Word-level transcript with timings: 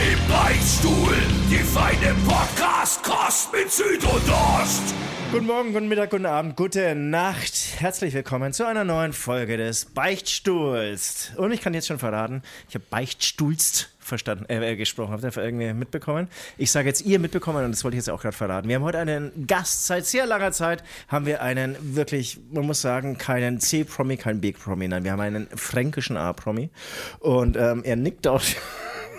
Im 0.00 0.18
Beichtstuhl, 0.32 1.14
die 1.50 1.58
feine 1.58 2.14
Podcast-Kost 2.26 3.52
mit 3.52 3.70
Süd 3.70 4.02
und 4.02 4.30
Ost. 4.30 4.94
Guten 5.30 5.44
Morgen, 5.44 5.74
guten 5.74 5.88
Mittag, 5.88 6.08
guten 6.08 6.24
Abend, 6.24 6.56
gute 6.56 6.94
Nacht. 6.94 7.52
Herzlich 7.76 8.14
willkommen 8.14 8.54
zu 8.54 8.66
einer 8.66 8.84
neuen 8.84 9.12
Folge 9.12 9.58
des 9.58 9.84
Beichtstuhls. 9.84 11.32
Und 11.36 11.52
ich 11.52 11.60
kann 11.60 11.74
jetzt 11.74 11.86
schon 11.86 11.98
verraten, 11.98 12.40
ich 12.70 12.76
habe 12.76 12.84
Beichtstuhlst 12.88 13.90
verstanden, 13.98 14.46
äh, 14.48 14.74
gesprochen. 14.74 15.12
Habt 15.12 15.22
ihr 15.22 15.36
irgendwie 15.36 15.70
mitbekommen? 15.74 16.28
Ich 16.56 16.72
sage 16.72 16.88
jetzt 16.88 17.02
ihr 17.02 17.18
mitbekommen 17.18 17.62
und 17.62 17.72
das 17.72 17.84
wollte 17.84 17.98
ich 17.98 18.00
jetzt 18.06 18.10
auch 18.10 18.22
gerade 18.22 18.34
verraten. 18.34 18.68
Wir 18.70 18.76
haben 18.76 18.84
heute 18.84 19.00
einen 19.00 19.46
Gast. 19.46 19.86
Seit 19.86 20.06
sehr 20.06 20.24
langer 20.24 20.52
Zeit 20.52 20.82
haben 21.08 21.26
wir 21.26 21.42
einen 21.42 21.76
wirklich, 21.94 22.40
man 22.50 22.64
muss 22.64 22.80
sagen, 22.80 23.18
keinen 23.18 23.60
C-Promi, 23.60 24.16
keinen 24.16 24.40
B-Promi. 24.40 24.88
Nein, 24.88 25.04
wir 25.04 25.12
haben 25.12 25.20
einen 25.20 25.46
fränkischen 25.54 26.16
A-Promi. 26.16 26.70
Und 27.18 27.58
ähm, 27.58 27.82
er 27.84 27.96
nickt 27.96 28.26
auch. 28.26 28.40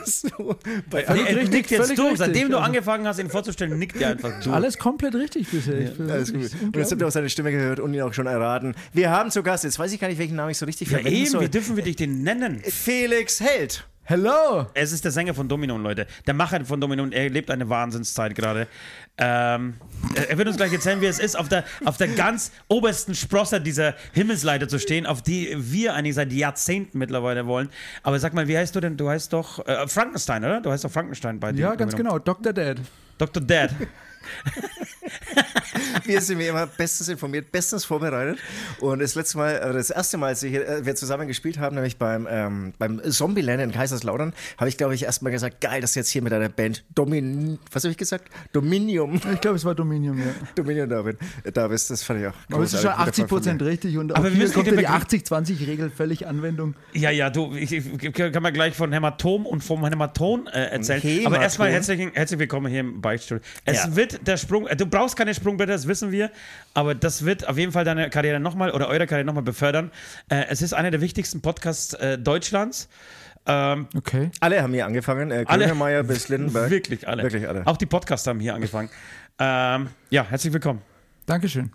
so 0.06 0.56
bei 0.90 1.02
Nee, 1.02 1.06
er 1.08 1.36
richtig, 1.36 1.50
nickt 1.52 1.72
jetzt 1.72 1.82
völlig 1.84 1.96
du. 1.98 2.02
richtig. 2.04 2.20
Seitdem 2.20 2.50
du 2.50 2.58
Also- 2.58 2.66
angefangen 2.68 3.08
hast, 3.08 3.20
ihn 3.20 3.30
vorzustellen, 3.30 3.78
nickt 3.80 4.00
er 4.02 4.10
einfach 4.12 4.40
du. 4.44 4.52
Alles 4.52 4.78
komplett 4.78 5.16
richtig 5.16 5.50
bisher. 5.50 5.92
Finde 5.94 6.14
Alles 6.14 6.34
gut. 6.34 6.50
Und 6.62 6.76
jetzt 6.76 6.92
habt 6.92 7.02
ihr 7.02 7.08
auch 7.08 7.12
seine 7.12 7.30
Stimme 7.30 7.52
gehört 7.52 7.80
und 7.80 7.94
ihn 7.94 8.02
auch 8.02 8.14
schon 8.14 8.28
erraten. 8.28 8.76
Wir 8.94 9.10
haben 9.10 9.32
zu 9.32 9.44
Gast, 9.44 9.64
jetzt 9.64 9.80
weiß 9.80 9.92
ich 9.94 10.00
gar 10.00 10.08
nicht, 10.08 10.18
welchen 10.20 10.36
Namen 10.36 10.52
ich 10.52 10.58
so 10.58 10.66
richtig 10.66 10.90
Ja, 10.90 10.98
verwenden 10.98 11.18
eben, 11.20 11.30
soll. 11.30 11.42
wie 11.42 11.50
dürfen 11.50 11.76
wir 11.76 11.84
dich 11.84 11.96
denn 11.96 12.24
nennen? 12.24 12.62
Felix 12.64 13.40
Held. 13.40 13.86
Hello! 14.04 14.66
Es 14.74 14.92
ist 14.92 15.06
der 15.06 15.12
Sänger 15.12 15.34
von 15.34 15.48
Domino, 15.48 15.78
Leute. 15.78 16.08
Der 16.28 16.34
Macher 16.34 16.66
von 16.66 16.82
Domino 16.82 17.04
und 17.04 17.14
er 17.14 17.30
lebt 17.30 17.50
eine 17.52 17.70
Wahnsinnszeit 17.70 18.36
gerade. 18.36 18.68
Ähm, 19.18 19.76
er 20.16 20.38
wird 20.38 20.48
uns 20.48 20.58
gleich 20.58 20.74
erzählen, 20.74 21.00
wie 21.02 21.06
es 21.06 21.20
ist, 21.20 21.38
auf 21.38 21.48
der, 21.48 21.64
auf 21.86 21.98
der 21.98 22.08
ganz 22.08 22.52
obersten 22.68 23.14
Sprosse 23.14 23.62
dieser 23.62 23.96
Himmelsleiter 24.14 24.68
zu 24.68 24.80
stehen, 24.80 25.06
auf 25.06 25.22
die 25.22 25.54
wir 25.58 25.94
eigentlich 25.94 26.16
seit 26.16 26.34
Jahrzehnten 26.34 26.98
mittlerweile 26.98 27.46
wollen. 27.46 27.70
Aber 28.04 28.20
sag 28.20 28.34
mal, 28.34 28.48
wie 28.48 28.58
heißt 28.58 28.76
du 28.76 28.80
denn? 28.80 28.98
Du 28.98 29.10
heißt 29.10 29.34
doch 29.34 29.66
äh, 29.68 29.88
Frankenstein, 29.88 30.44
oder? 30.44 30.62
Du 30.62 30.72
heißt 30.72 30.84
doch 30.84 30.92
Frankenstein 30.92 31.40
bei 31.40 31.52
dir. 31.52 31.62
Ja, 31.62 31.76
ganz 31.76 31.96
genau. 31.96 32.20
Dr. 32.20 32.54
Dad. 32.54 32.80
Dr. 33.18 33.44
Dad. 33.44 33.72
Wir 36.06 36.22
sind 36.22 36.40
wie 36.40 36.48
immer 36.48 36.68
bestens 36.68 37.08
informiert, 37.10 37.52
bestens 37.52 37.86
vorbereitet. 37.86 38.40
Und 38.80 39.00
das 39.00 39.16
letzte 39.16 39.38
Mal, 39.38 39.60
das 39.74 39.90
erste 39.90 40.18
Mal, 40.18 40.28
als 40.28 40.44
wir, 40.44 40.50
hier, 40.50 40.68
äh, 40.68 40.86
wir 40.86 40.96
zusammen 40.96 41.28
gespielt 41.28 41.60
haben, 41.60 41.76
nämlich 41.76 41.98
beim, 41.98 42.28
ähm, 42.30 42.74
beim 42.78 43.02
Zombieland 43.10 43.62
in 43.62 43.72
Kaiserslautern, 43.72 44.34
habe 44.58 44.70
ich, 44.70 44.78
glaube 44.78 44.96
ich, 44.96 45.04
erstmal 45.04 45.32
gesagt, 45.32 45.62
geil, 45.62 45.82
dass 45.82 45.96
jetzt 45.96 46.10
hier 46.10 46.22
mit 46.22 46.32
deiner 46.32 46.50
Band 46.50 46.84
Domin, 46.96 47.60
was 47.72 47.84
habe 47.84 47.92
ich 47.92 47.98
gesagt? 47.98 48.26
Dominium. 48.52 49.16
Ich 49.34 49.42
glaube, 49.42 49.58
es 49.58 49.66
war 49.66 49.76
Dominium, 49.76 50.20
ja. 50.20 50.26
Dominium 50.56 50.90
da, 50.90 51.02
bin, 51.04 51.18
da 51.54 51.68
bist, 51.68 51.90
das 51.90 52.04
fand 52.04 52.22
ich 52.22 52.28
auch 52.28 52.34
Aber 52.52 52.64
es 52.64 52.74
ist 52.74 52.82
schon 52.82 52.90
großartig. 52.92 53.14
80 53.24 53.28
Prozent 53.28 53.62
richtig 53.62 53.98
und 53.98 54.12
Aber 54.12 54.20
auch 54.20 54.24
wir 54.26 54.32
hier 54.32 54.40
müssen 54.42 54.54
kommt 54.54 54.68
ja 54.68 54.74
die 54.74 54.80
über- 54.84 54.90
80-20-Regel 54.92 55.90
völlig 55.92 56.28
Anwendung. 56.28 56.76
Ja, 56.94 57.10
ja, 57.12 57.30
du, 57.30 57.54
ich, 57.56 57.72
ich 57.72 58.14
kann 58.14 58.44
man 58.44 58.54
gleich 58.54 58.76
von 58.76 58.92
Hämatom 58.92 59.46
und 59.46 59.64
vom 59.64 59.86
Hämaton 59.86 60.48
äh, 60.48 60.66
erzählen. 60.72 61.02
Hämaton? 61.02 61.26
Aber 61.34 61.42
erstmal 61.42 61.72
herzlich, 61.72 62.10
herzlich 62.14 62.40
willkommen 62.40 62.68
hier 62.68 62.82
im 62.82 63.02
Beichtstuhl. 63.02 63.42
Es 63.66 63.78
Ja. 63.86 63.96
wird 63.96 64.11
der 64.26 64.38
Sprung, 64.38 64.68
äh, 64.68 64.76
du 64.76 64.86
brauchst 64.86 65.16
keine 65.16 65.34
Sprungbretter, 65.34 65.74
das 65.74 65.88
wissen 65.88 66.12
wir, 66.12 66.32
aber 66.74 66.96
das 66.96 67.26
wird 67.26 67.48
auf 67.48 67.58
jeden 67.58 67.72
Fall 67.72 67.84
deine 67.86 68.10
Karriere 68.10 68.40
nochmal 68.40 68.72
oder 68.72 68.88
eure 68.88 69.08
Karriere 69.08 69.26
nochmal 69.26 69.44
befördern. 69.44 69.92
Äh, 70.30 70.46
es 70.50 70.62
ist 70.62 70.74
einer 70.74 70.92
der 70.92 71.02
wichtigsten 71.02 71.42
Podcasts 71.42 71.94
äh, 71.94 72.18
Deutschlands. 72.18 72.90
Ähm, 73.46 73.88
Okay. 73.96 74.30
Alle 74.40 74.62
haben 74.62 74.74
hier 74.74 74.86
angefangen, 74.86 75.32
äh. 75.32 75.46
Grönemeyer 75.46 76.04
bis 76.04 76.30
Lindenberg. 76.30 76.70
wirklich 76.70 77.08
alle. 77.08 77.24
Wirklich 77.24 77.48
alle. 77.48 77.66
Auch 77.66 77.78
die 77.78 77.88
Podcasts 77.88 78.28
haben 78.28 78.40
hier 78.40 78.54
angefangen. 78.54 78.90
ähm, 79.40 79.88
ja, 80.10 80.26
herzlich 80.30 80.54
willkommen. 80.54 80.82
Dankeschön. 81.26 81.72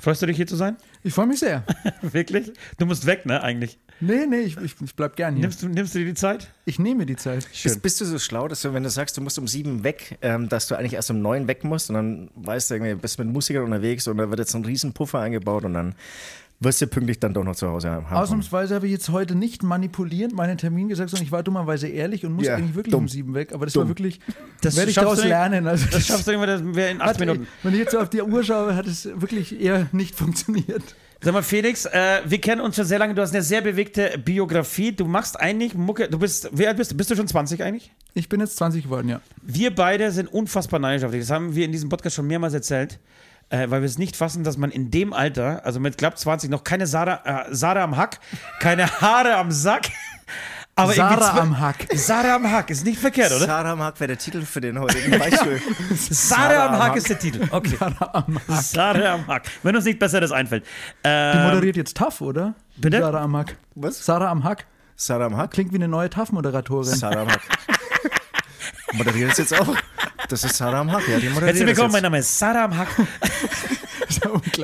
Freust 0.00 0.22
du 0.22 0.26
dich 0.26 0.36
hier 0.36 0.46
zu 0.46 0.56
sein? 0.56 0.76
Ich 1.02 1.14
freue 1.14 1.26
mich 1.26 1.38
sehr. 1.38 1.64
wirklich? 2.02 2.52
Du 2.78 2.86
musst 2.86 3.06
weg, 3.06 3.26
ne, 3.26 3.42
eigentlich. 3.42 3.78
Nee, 4.00 4.26
nee, 4.26 4.40
ich, 4.40 4.56
ich, 4.56 4.74
ich 4.84 4.94
bleib 4.96 5.14
gern 5.14 5.34
hier. 5.34 5.42
Nimmst 5.42 5.62
du, 5.62 5.68
nimmst 5.68 5.94
du 5.94 6.00
dir 6.00 6.06
die 6.06 6.14
Zeit? 6.14 6.48
Ich 6.64 6.78
nehme 6.78 7.06
die 7.06 7.14
Zeit. 7.16 7.48
Bist, 7.62 7.80
bist 7.80 8.00
du 8.00 8.04
so 8.04 8.18
schlau, 8.18 8.48
dass 8.48 8.62
du, 8.62 8.74
wenn 8.74 8.82
du 8.82 8.90
sagst, 8.90 9.16
du 9.16 9.20
musst 9.20 9.38
um 9.38 9.46
sieben 9.46 9.84
weg, 9.84 10.18
ähm, 10.20 10.48
dass 10.48 10.66
du 10.66 10.74
eigentlich 10.74 10.94
erst 10.94 11.10
um 11.10 11.22
neun 11.22 11.46
weg 11.46 11.62
musst 11.62 11.90
und 11.90 11.94
dann 11.94 12.30
weißt 12.34 12.70
du 12.70 12.74
irgendwie, 12.74 12.94
bist 12.94 13.18
mit 13.18 13.28
Musikern 13.28 13.64
unterwegs 13.64 14.08
und 14.08 14.16
da 14.16 14.28
wird 14.28 14.40
jetzt 14.40 14.54
ein 14.54 14.64
riesen 14.64 14.92
Puffer 14.92 15.20
eingebaut 15.20 15.64
und 15.64 15.74
dann 15.74 15.94
wirst 16.64 16.80
du 16.80 16.86
pünktlich 16.86 17.20
dann 17.20 17.32
doch 17.34 17.44
noch 17.44 17.54
zu 17.54 17.68
Hause 17.68 17.90
haben. 17.90 18.06
Ausnahmsweise 18.06 18.74
habe 18.74 18.86
ich 18.86 18.92
jetzt 18.92 19.08
heute 19.10 19.34
nicht 19.34 19.62
manipulierend 19.62 20.34
meinen 20.34 20.58
Termin 20.58 20.88
gesagt, 20.88 21.10
sondern 21.10 21.24
ich 21.24 21.32
war 21.32 21.42
dummerweise 21.42 21.86
ehrlich 21.88 22.24
und 22.26 22.32
muss 22.32 22.46
Ja, 22.46 22.56
eigentlich 22.56 22.74
wirklich 22.74 22.92
dumm. 22.92 23.04
um 23.04 23.08
sieben 23.08 23.34
weg. 23.34 23.52
Aber 23.52 23.66
das 23.66 23.74
Dumm. 23.74 23.82
war 23.84 23.88
wirklich, 23.90 24.20
Das 24.62 24.76
werde 24.76 24.90
ich 24.90 24.94
schaffst 24.94 25.04
daraus 25.06 25.18
du 25.18 25.24
nicht. 25.24 25.30
lernen. 25.30 25.66
Also 25.66 25.86
Das 25.90 26.06
schaffst 26.06 26.26
du 26.26 26.32
immer, 26.32 26.46
das 26.46 26.62
wäre 26.64 26.90
in 26.90 27.00
acht 27.00 27.20
Minuten. 27.20 27.46
Wenn 27.62 27.72
ich 27.74 27.80
jetzt 27.80 27.92
so 27.92 28.00
auf 28.00 28.10
die 28.10 28.22
Uhr 28.22 28.42
schaue, 28.42 28.74
hat 28.74 28.86
es 28.86 29.08
wirklich 29.14 29.60
eher 29.60 29.86
nicht 29.92 30.14
funktioniert. 30.16 30.82
Sag 31.20 31.32
mal, 31.32 31.42
Felix, 31.42 31.86
äh, 31.86 32.20
wir 32.26 32.38
kennen 32.38 32.60
uns 32.60 32.76
schon 32.76 32.84
sehr 32.84 32.98
lange. 32.98 33.14
Du 33.14 33.22
hast 33.22 33.32
eine 33.32 33.42
sehr 33.42 33.62
bewegte 33.62 34.18
Biografie. 34.22 34.92
Du 34.92 35.06
machst 35.06 35.40
eigentlich 35.40 35.74
Mucke. 35.74 36.06
Du 36.08 36.18
bist, 36.18 36.50
wie 36.52 36.66
alt 36.66 36.76
bist 36.76 36.92
du? 36.92 36.96
Bist 36.96 37.10
du 37.10 37.16
schon 37.16 37.26
20 37.26 37.62
eigentlich? 37.62 37.92
Ich 38.12 38.28
bin 38.28 38.40
jetzt 38.40 38.58
20 38.58 38.84
geworden, 38.84 39.08
ja. 39.08 39.22
Wir 39.40 39.74
beide 39.74 40.10
sind 40.10 40.30
unfassbar 40.30 40.80
neidisch 40.80 41.02
auf 41.04 41.12
dich. 41.12 41.20
Das 41.22 41.30
haben 41.30 41.54
wir 41.54 41.64
in 41.64 41.72
diesem 41.72 41.88
Podcast 41.88 42.16
schon 42.16 42.26
mehrmals 42.26 42.52
erzählt. 42.52 42.98
Äh, 43.50 43.70
weil 43.70 43.82
wir 43.82 43.86
es 43.86 43.98
nicht 43.98 44.16
fassen, 44.16 44.42
dass 44.44 44.56
man 44.56 44.70
in 44.70 44.90
dem 44.90 45.12
Alter, 45.12 45.62
also 45.64 45.78
mit 45.80 45.98
knapp 45.98 46.18
20, 46.18 46.50
noch 46.50 46.64
keine 46.64 46.86
Sarah, 46.86 47.46
äh, 47.48 47.54
Sarah 47.54 47.84
am 47.84 47.96
Hack, 47.96 48.18
keine 48.60 48.88
Haare 49.00 49.36
am 49.36 49.50
Sack. 49.52 49.88
Aber 50.76 50.92
irgendwie 50.96 51.20
Sarah 51.22 51.40
am 51.40 51.60
Hack. 51.60 51.86
Sarah 51.94 52.34
am 52.34 52.50
Hack 52.50 52.68
ist 52.70 52.84
nicht 52.84 52.98
verkehrt, 52.98 53.30
oder? 53.30 53.46
Sarah 53.46 53.76
Mark 53.76 54.00
wäre 54.00 54.08
der 54.08 54.18
Titel 54.18 54.42
für 54.42 54.60
den 54.60 54.76
heutigen 54.80 55.16
Beispiel. 55.18 55.60
Sarah 55.96 56.66
am 56.66 56.74
am 56.74 56.80
Hack 56.80 56.88
Hack. 56.90 56.96
ist 56.96 57.08
der 57.10 57.18
Titel. 57.20 57.46
Okay. 57.48 57.76
Sarah 57.78 58.10
am 58.12 58.38
Hack. 58.48 58.62
Sarah 58.62 59.14
am 59.14 59.26
Hack. 59.28 59.42
Wenn 59.62 59.76
uns 59.76 59.84
nicht 59.84 60.00
Besseres 60.00 60.32
einfällt. 60.32 60.64
Die 60.64 60.68
Ähm, 61.04 61.44
moderiert 61.44 61.76
jetzt 61.76 61.96
TAF, 61.96 62.20
oder? 62.20 62.54
Bitte? 62.76 62.98
Sarah 62.98 63.20
am 63.22 63.36
Hack. 63.36 63.56
Was? 63.76 64.04
Sarah 64.04 64.30
am 64.32 64.42
Hack. 64.42 64.66
Sarah 64.96 65.28
Mark? 65.28 65.52
Klingt 65.52 65.70
wie 65.72 65.76
eine 65.76 65.88
neue 65.88 66.08
TAF-Moderatorin. 66.10 66.94
Sarah 66.96 67.24
Mark. 67.24 67.40
Moderiert 68.92 69.32
es 69.32 69.38
jetzt 69.38 69.58
auch? 69.58 69.76
Das 70.28 70.44
ist 70.44 70.56
Sarah 70.56 70.80
am 70.80 70.92
Hack, 70.92 71.06
ja, 71.08 71.18
die 71.18 71.28
moderiert 71.28 71.56
Herzlich 71.56 71.66
willkommen, 71.66 71.92
mein 71.92 72.02
das 72.02 72.10
Name 72.10 72.18
ist 72.18 72.38
Sarah 72.38 72.64
am 72.64 72.76
Hack. 72.76 72.88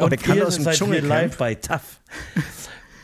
Und 0.00 0.10
der 0.10 0.18
kann 0.18 0.36
Ihr 0.36 0.46
aus 0.46 0.54
dem 0.54 0.64
seid 0.64 0.76
Dschungel 0.76 1.04
live 1.04 1.36
bei 1.36 1.54
TAF. 1.54 1.82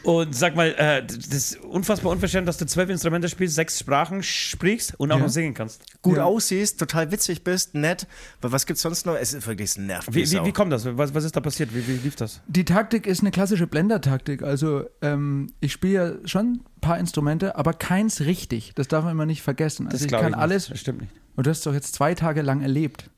Und 0.07 0.37
sag 0.37 0.55
mal, 0.55 0.69
äh, 0.79 1.05
das 1.05 1.27
ist 1.27 1.61
unfassbar 1.65 2.13
unverschämt, 2.13 2.47
dass 2.47 2.59
du 2.59 2.67
zwölf 2.67 2.89
Instrumente 2.91 3.29
spielst, 3.29 3.57
sechs 3.57 3.81
Sprachen 3.81 4.23
sprichst 4.23 4.95
und 4.99 5.11
auch 5.11 5.17
Ja. 5.17 5.23
noch 5.25 5.29
singen 5.31 5.53
kannst. 5.53 5.83
gut 6.01 6.19
Ja. 6.19 6.25
aussiehst, 6.25 6.79
total 6.79 7.11
witzig 7.11 7.43
bist, 7.43 7.75
nett. 7.75 8.07
Aber 8.41 8.53
was 8.53 8.67
gibt's 8.67 8.83
sonst 8.83 9.05
noch? 9.05 9.17
Es 9.17 9.35
ist 9.35 9.45
wirklich 9.49 9.71
es 9.71 9.79
nervt. 9.79 10.15
Wie, 10.15 10.31
wie, 10.31 10.45
wie 10.45 10.53
kommt 10.53 10.73
das? 10.73 10.85
Was, 10.97 11.13
was 11.13 11.25
ist 11.25 11.35
da 11.35 11.41
passiert? 11.41 11.75
Wie, 11.75 11.89
wie 11.89 11.97
lief 11.97 12.15
das? 12.15 12.41
Die 12.47 12.65
Taktik 12.65 13.05
ist 13.09 13.21
eine 13.23 13.33
klassische 13.33 13.67
Blender-Taktik. 13.67 14.43
Also 14.45 14.85
ähm, 15.03 15.49
ich 15.59 15.73
spiele 15.73 15.93
ja 15.93 16.29
schon 16.29 16.47
ein 16.53 16.61
paar 16.81 16.99
Instrumente, 17.01 17.57
aber 17.57 17.73
keins 17.73 18.21
richtig. 18.21 18.73
Das 18.77 18.87
darf 18.87 19.03
man 19.03 19.11
immer 19.13 19.27
nicht 19.27 19.43
vergessen. 19.43 19.89
Also 19.89 20.05
ich 20.05 20.09
glaub 20.09 20.23
kann 20.23 20.31
nicht. 20.33 20.39
alles. 20.41 20.69
Das 20.69 20.79
stimmt 20.79 21.01
nicht. 21.01 21.13
Und 21.35 21.47
du 21.49 21.51
hast 21.51 21.67
doch 21.67 21.75
jetzt 21.75 21.95
zwei 21.97 22.15
Tage 22.15 22.43
lang 22.43 22.63
erlebt. 22.63 23.11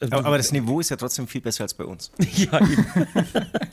Aber, 0.00 0.26
aber 0.26 0.36
das 0.36 0.52
Niveau 0.52 0.80
ist 0.80 0.90
ja 0.90 0.96
trotzdem 0.96 1.26
viel 1.26 1.40
besser 1.40 1.64
als 1.64 1.74
bei 1.74 1.84
uns. 1.84 2.10
ja, 2.18 2.60
eben. 2.60 2.86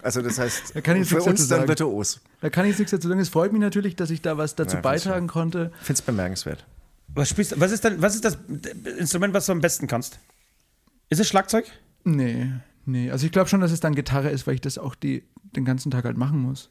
Also 0.02 0.22
das 0.22 0.40
heißt, 0.40 0.76
Da 0.76 0.82
kann 0.82 1.02
ich 1.02 1.08
für 1.08 1.16
nichts 1.16 1.28
uns 1.30 1.40
dazu 1.42 1.50
dann 1.50 1.60
sagen. 1.60 1.68
virtuos. 1.68 2.22
Da 2.42 2.50
kann 2.50 2.66
ich 2.66 2.78
nichts 2.78 2.92
dazu 2.92 3.08
sagen. 3.08 3.20
Es 3.20 3.30
freut 3.30 3.52
mich 3.52 3.62
natürlich, 3.62 3.96
dass 3.96 4.10
ich 4.10 4.22
da 4.22 4.38
was 4.38 4.56
dazu 4.56 4.76
Ja, 4.78 4.82
beitragen 4.82 5.28
konnte. 5.28 5.72
Ich 5.82 5.86
finde 5.88 6.00
es 6.00 6.02
bemerkenswert. 6.02 6.66
Was 7.10 7.30
spielst? 7.30 7.60
Was 7.60 7.72
ist 7.72 7.84
denn, 7.84 8.02
was 8.02 8.16
ist 8.16 8.26
das 8.26 8.38
Instrument, 8.98 9.34
was 9.34 9.46
du 9.46 9.52
am 9.52 9.62
besten 9.62 9.88
kannst? 9.88 10.20
Ist 11.10 11.20
es 11.20 11.28
Schlagzeug? 11.28 11.66
Nee, 12.06 12.52
nee. 12.86 13.12
Also 13.12 13.26
ich 13.26 13.32
glaube 13.32 13.50
schon, 13.50 13.62
dass 13.62 13.72
es 13.72 13.80
dann 13.82 13.94
Gitarre 13.94 14.30
ist, 14.30 14.48
weil 14.48 14.56
ich 14.56 14.62
das 14.62 14.78
auch 14.78 14.96
die, 14.96 15.24
den 15.56 15.66
ganzen 15.66 15.92
Tag 15.92 16.06
halt 16.06 16.18
machen 16.18 16.40
muss. 16.40 16.70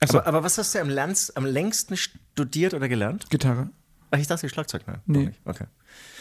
Achso. 0.00 0.18
Aber, 0.18 0.26
aber 0.26 0.42
was 0.44 0.58
hast 0.58 0.74
du 0.74 0.80
am, 0.80 0.88
Lernst, 0.88 1.36
am 1.36 1.44
längsten 1.46 1.96
studiert 1.96 2.74
oder 2.74 2.88
gelernt? 2.88 3.30
Gitarre. 3.30 3.70
Ach, 4.10 4.18
ich 4.18 4.26
dachte 4.26 4.48
Schlagzeug. 4.48 4.82
Nein, 4.86 5.00
Nee. 5.06 5.30
Okay. 5.44 5.64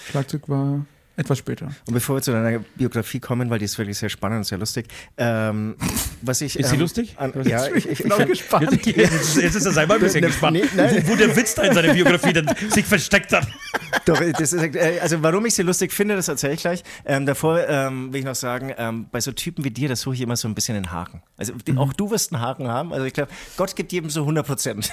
Schlagzeug 0.09 0.47
war 0.49 0.85
etwas 1.17 1.39
später. 1.39 1.65
Und 1.87 1.93
bevor 1.95 2.17
wir 2.17 2.21
zu 2.21 2.31
deiner 2.31 2.59
Biografie 2.75 3.19
kommen, 3.19 3.49
weil 3.49 3.57
die 3.57 3.65
ist 3.65 3.77
wirklich 3.79 3.97
sehr 3.97 4.09
spannend 4.09 4.37
und 4.37 4.43
sehr 4.43 4.59
lustig. 4.59 4.85
Ähm, 5.17 5.75
was 6.21 6.41
ich, 6.41 6.57
Ist 6.59 6.69
sie 6.69 6.75
ähm, 6.75 6.81
lustig? 6.81 7.15
An, 7.17 7.33
ja, 7.43 7.65
ich, 7.67 7.89
ich, 7.89 8.05
ich, 8.05 8.11
auch 8.11 8.23
gespannt. 8.25 8.71
Jetzt, 8.85 8.95
jetzt, 8.95 9.37
jetzt 9.37 9.55
ist 9.55 9.65
er 9.65 9.71
selber 9.73 9.95
ein 9.95 9.99
bisschen 9.99 10.21
Ne, 10.21 10.27
gespannt, 10.27 10.59
nein. 10.75 11.03
wo, 11.05 11.11
wo 11.11 11.15
der 11.15 11.35
Witz 11.35 11.55
da 11.55 11.63
in 11.63 11.73
seiner 11.73 11.93
Biografie 11.93 12.33
dann 12.33 12.47
sich 12.69 12.85
versteckt 12.85 13.33
hat. 13.33 13.47
Doch, 14.05 14.19
das 14.19 14.53
ist, 14.53 14.75
äh, 14.75 14.99
also 15.01 15.21
warum 15.23 15.45
ich 15.45 15.55
sie 15.55 15.63
lustig 15.63 15.91
finde, 15.91 16.15
das 16.15 16.27
erzähle 16.27 16.53
ich 16.53 16.61
gleich. 16.61 16.83
Ähm, 17.05 17.25
davor 17.25 17.67
ähm, 17.67 18.13
will 18.13 18.19
ich 18.19 18.25
noch 18.25 18.35
sagen, 18.35 18.73
ähm, 18.77 19.07
bei 19.11 19.19
so 19.19 19.31
Typen 19.31 19.63
wie 19.63 19.71
dir, 19.71 19.89
das 19.89 20.01
suche 20.01 20.15
ich 20.15 20.21
immer 20.21 20.35
so 20.35 20.47
ein 20.47 20.55
bisschen 20.55 20.75
den 20.75 20.91
Haken. 20.91 21.21
Also 21.37 21.53
die, 21.53 21.75
auch 21.77 21.93
du 21.93 22.11
wirst 22.11 22.31
einen 22.31 22.41
Haken 22.41 22.67
haben. 22.67 22.93
Also 22.93 23.05
ich 23.05 23.13
glaube, 23.13 23.31
Gott 23.57 23.75
gibt 23.75 23.91
jedem 23.91 24.09
so 24.09 24.21
100 24.21 24.45
Prozent. 24.45 24.91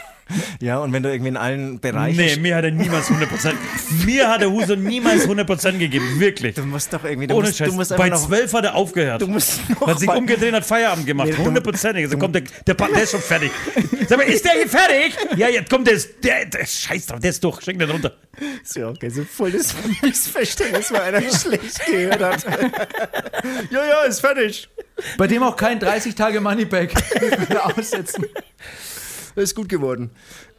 ja, 0.60 0.78
und 0.78 0.92
wenn 0.92 1.02
du 1.02 1.10
irgendwie 1.10 1.28
in 1.28 1.36
allen 1.36 1.80
Bereichen... 1.80 2.16
Nee, 2.16 2.36
mir 2.36 2.56
hat 2.56 2.64
er 2.64 2.70
niemals 2.70 3.10
100%. 3.10 3.52
mir 4.06 4.28
hat 4.28 4.40
der 4.40 4.50
Huso 4.50 4.74
niemals 4.74 5.28
100% 5.28 5.78
gegeben. 5.78 6.13
Wirklich. 6.18 6.54
Du 6.54 6.62
musst 6.62 6.92
doch 6.92 7.04
irgendwie, 7.04 7.26
du 7.26 7.34
Ohne 7.34 7.46
musst, 7.46 7.58
Scheiß. 7.58 7.68
du 7.68 7.74
musst 7.74 7.96
Bei 7.96 8.08
noch, 8.08 8.26
zwölf 8.26 8.52
hat 8.52 8.64
er 8.64 8.74
aufgehört. 8.74 9.22
du 9.22 9.26
musst 9.26 9.60
noch 9.70 9.86
hat 9.86 9.98
sich 9.98 10.06
mal- 10.06 10.16
umgedreht 10.18 10.48
und 10.50 10.56
hat 10.56 10.64
Feierabend 10.64 11.06
gemacht. 11.06 11.28
Nee, 11.30 11.36
Hundertprozentig. 11.44 12.04
Also 12.04 12.18
kommt 12.18 12.34
der, 12.34 12.42
der, 12.66 12.74
der 12.74 13.02
ist 13.02 13.10
schon 13.10 13.20
fertig. 13.20 13.50
Sag 14.08 14.18
mal, 14.18 14.24
ist 14.24 14.44
der 14.44 14.52
hier 14.52 14.68
fertig? 14.68 15.16
Ja, 15.36 15.48
jetzt 15.48 15.70
kommt 15.70 15.86
der, 15.86 15.98
der, 16.22 16.46
der 16.46 16.66
Scheiß 16.66 17.06
drauf, 17.06 17.20
der 17.20 17.30
ist 17.30 17.42
durch. 17.42 17.60
Schick 17.62 17.78
den 17.78 17.90
runter. 17.90 18.16
Ist 18.62 18.76
ja 18.76 18.88
okay, 18.88 19.08
so 19.10 19.24
voll 19.24 19.52
das 19.52 19.74
Missverständnis, 20.02 20.92
weil 20.92 21.00
einer 21.14 21.20
schlecht 21.20 21.86
gehört 21.86 22.22
hat. 22.22 22.44
ja, 23.70 23.84
ja, 23.86 24.02
ist 24.04 24.20
fertig. 24.20 24.68
Bei 25.16 25.26
dem 25.26 25.42
auch 25.42 25.56
kein 25.56 25.78
30 25.80 26.14
Tage 26.14 26.40
Moneyback 26.40 26.94
wieder 27.48 27.64
Ist 29.36 29.54
gut 29.54 29.68
geworden. 29.68 30.10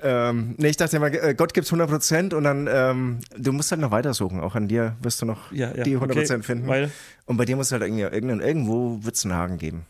Ähm, 0.04 0.56
nee, 0.58 0.68
ich 0.68 0.78
dachte 0.78 0.98
immer, 0.98 1.08
äh, 1.08 1.34
Gott 1.36 1.54
gibt's 1.54 1.72
100% 1.72 2.34
und 2.34 2.44
dann, 2.44 2.68
ähm, 2.70 3.20
du 3.38 3.54
musst 3.54 3.72
halt 3.72 3.80
noch 3.82 3.92
weitersuchen. 3.92 4.42
Auch 4.42 4.56
an 4.56 4.68
dir 4.68 4.96
wirst 5.02 5.22
du 5.22 5.26
noch 5.26 5.52
Ja, 5.52 5.74
ja, 5.76 5.84
die 5.84 5.98
100% 5.98 6.36
okay, 6.40 6.44
finden. 6.44 6.68
weil- 6.68 6.92
und 7.26 7.38
bei 7.38 7.46
dir 7.46 7.56
muss 7.56 7.72
halt 7.72 7.82
irgendwie, 7.84 8.02
irgendwo 8.02 9.00
wird's 9.04 9.24
einen 9.26 9.34
Haken 9.34 9.58
geben. 9.58 9.86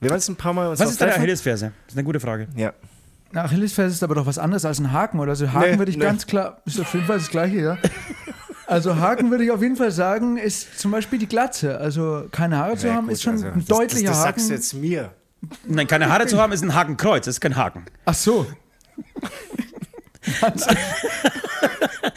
Wir 0.00 0.10
wollen 0.10 0.18
es 0.18 0.28
ein 0.28 0.36
paar 0.36 0.52
Mal 0.52 0.68
uns 0.68 0.78
Was 0.78 0.90
ist 0.90 1.00
deine. 1.00 1.14
Achillesferse? 1.14 1.72
Das 1.86 1.94
ist 1.94 1.98
eine 1.98 2.04
gute 2.04 2.20
Frage. 2.20 2.46
Ja. 2.54 2.72
Na, 3.32 3.44
Achillesferse 3.44 3.92
ist 3.94 4.02
aber 4.04 4.14
doch 4.14 4.26
was 4.26 4.38
anderes 4.38 4.64
als 4.64 4.78
ein 4.78 4.92
Haken, 4.92 5.18
oder? 5.18 5.30
Also 5.30 5.52
Haken 5.52 5.72
Nee, 5.72 5.78
würde 5.78 5.90
ich 5.90 5.98
nee. 5.98 6.04
ganz 6.04 6.26
klar, 6.26 6.62
ist 6.64 6.80
auf 6.80 6.94
jeden 6.94 7.06
Fall 7.06 7.18
das 7.18 7.28
Gleiche, 7.30 7.56
ja. 7.60 7.78
Also 8.66 8.96
Haken 8.96 9.30
würde 9.30 9.44
ich 9.44 9.50
auf 9.50 9.62
jeden 9.62 9.76
Fall 9.76 9.90
sagen, 9.90 10.36
ist 10.36 10.78
zum 10.78 10.90
Beispiel 10.90 11.18
die 11.18 11.26
Glatze. 11.26 11.78
Also 11.78 12.26
keine 12.30 12.58
Haare 12.58 12.76
zu 12.76 12.86
Ja, 12.88 12.94
haben, 12.96 13.04
gut, 13.06 13.14
ist 13.14 13.22
schon 13.22 13.32
also, 13.32 13.46
ein 13.46 13.52
das- 13.56 13.64
deutlicher 13.64 14.08
das, 14.08 14.18
das 14.18 14.26
Haken. 14.26 14.38
sagst 14.40 14.50
du 14.50 14.54
jetzt 14.54 14.74
mir. 14.74 15.10
Nein, 15.66 15.86
keine 15.86 16.08
Haare 16.08 16.26
zu 16.26 16.38
haben 16.40 16.52
ist 16.52 16.62
ein 16.62 16.74
Hakenkreuz, 16.74 17.24
das 17.26 17.36
ist 17.36 17.40
kein 17.40 17.56
Haken. 17.56 17.84
Ach 18.04 18.14
so. 18.14 18.46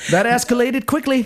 That 0.10 0.26
escalated 0.26 0.86
quickly. 0.88 1.26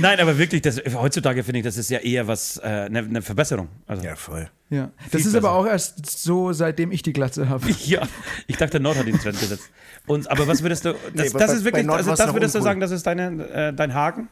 Nein, 0.00 0.20
aber 0.20 0.38
wirklich, 0.38 0.62
das, 0.62 0.80
heutzutage 0.94 1.42
finde 1.42 1.58
ich, 1.60 1.64
das 1.64 1.76
ist 1.76 1.90
ja 1.90 1.98
eher 1.98 2.28
was, 2.28 2.56
äh, 2.58 2.62
eine, 2.86 3.00
eine 3.00 3.22
Verbesserung. 3.22 3.68
Also, 3.86 4.04
Ja, 4.04 4.14
voll. 4.16 4.48
Ja, 4.70 4.90
das 5.10 5.24
ist 5.24 5.34
aber 5.34 5.52
auch 5.52 5.66
erst 5.66 6.06
so, 6.20 6.52
seittem 6.52 6.92
ich 6.92 7.02
die 7.02 7.12
Glatze 7.12 7.48
habe. 7.48 7.66
Ja, 7.84 8.02
ich 8.46 8.56
dachte, 8.56 8.78
Nord 8.80 8.98
hat 8.98 9.06
den 9.06 9.18
Trend 9.18 9.40
gesetzt. 9.40 9.70
Und, 10.06 10.30
aber 10.30 10.46
was 10.46 10.62
würdest 10.62 10.84
du, 10.84 10.92
das, 10.92 11.00
Nee, 11.14 11.22
das 11.22 11.32
bei- 11.32 11.44
ist 11.54 11.64
wirklich, 11.64 11.88
also 11.88 12.10
das 12.14 12.32
würdest 12.34 12.54
du 12.54 12.58
uncool. 12.58 12.62
sagen, 12.70 12.80
das 12.80 12.90
ist 12.90 13.06
deine, 13.06 13.44
äh, 13.48 13.72
dein 13.72 13.94
Haken? 13.94 14.28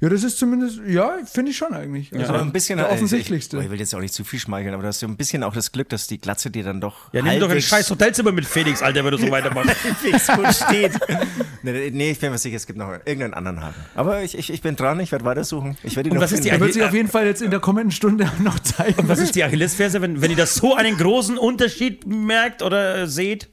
Ja, 0.00 0.08
das 0.08 0.22
ist 0.22 0.38
zumindest, 0.38 0.80
ja, 0.86 1.16
finde 1.24 1.50
ich 1.50 1.56
schon 1.56 1.72
eigentlich. 1.74 2.12
Also 2.14 2.32
Aber 2.32 2.42
ein 2.42 2.52
bisschen 2.52 2.78
der 2.78 2.88
äh, 2.88 2.92
offensichtlichste. 2.92 3.58
Ich, 3.58 3.64
ich 3.64 3.70
will 3.70 3.78
jetzt 3.78 3.94
auch 3.94 4.00
nicht 4.00 4.14
zu 4.14 4.24
viel 4.24 4.38
schmeicheln, 4.38 4.74
aber 4.74 4.82
du 4.82 4.88
hast 4.88 5.00
ja 5.02 5.08
ein 5.08 5.16
bisschen 5.16 5.42
auch 5.42 5.54
das 5.54 5.72
Glück, 5.72 5.88
dass 5.88 6.06
die 6.06 6.18
Glatze 6.18 6.50
dir 6.50 6.64
dann 6.64 6.80
doch. 6.80 7.12
Ja, 7.12 7.22
nimm 7.22 7.40
doch 7.40 7.50
ein 7.50 7.60
scheiß 7.60 7.90
Hotelzimmer 7.90 8.32
mit 8.32 8.44
Felix, 8.46 8.82
Alter, 8.82 9.04
wenn 9.04 9.12
du 9.12 9.18
so 9.18 9.30
weitermachst. 9.30 9.74
halbwegs 9.84 10.26
gut 10.28 10.54
steht. 10.68 10.92
nee, 11.62 11.90
nee, 11.90 12.10
ich 12.10 12.18
bin 12.18 12.30
mir 12.30 12.38
sicher, 12.38 12.56
es 12.56 12.66
gibt 12.66 12.78
noch 12.78 12.90
irgendeinen 12.92 13.34
anderen 13.34 13.62
Haken. 13.62 13.80
Aber 13.94 14.22
ich, 14.22 14.36
ich, 14.36 14.52
ich 14.52 14.62
bin 14.62 14.76
dran, 14.76 15.00
ich 15.00 15.12
werde 15.12 15.24
weitersuchen. 15.24 15.76
Ich 15.82 15.96
werde 15.96 16.08
ihn 16.08 16.12
Und 16.12 16.16
noch 16.18 16.24
was 16.24 16.32
ist 16.32 16.44
die 16.44 16.48
Er 16.48 16.54
finden. 16.54 16.64
wird 16.66 16.74
sich 16.74 16.82
auf 16.84 16.94
jeden 16.94 17.08
Fall 17.08 17.26
jetzt 17.26 17.42
in 17.42 17.50
der 17.50 17.60
kommenden 17.60 17.90
Stunde 17.92 18.30
noch 18.42 18.58
zeigen. 18.60 19.08
Was 19.08 19.18
ist 19.18 19.34
die 19.34 19.44
Achillesferse, 19.44 20.00
wenn, 20.02 20.20
wenn 20.22 20.30
ihr 20.30 20.36
das 20.36 20.54
so 20.54 20.74
einen 20.74 20.96
großen 20.96 21.38
Unterschied 21.38 22.06
merkt 22.06 22.62
oder 22.62 23.06
seht? 23.06 23.48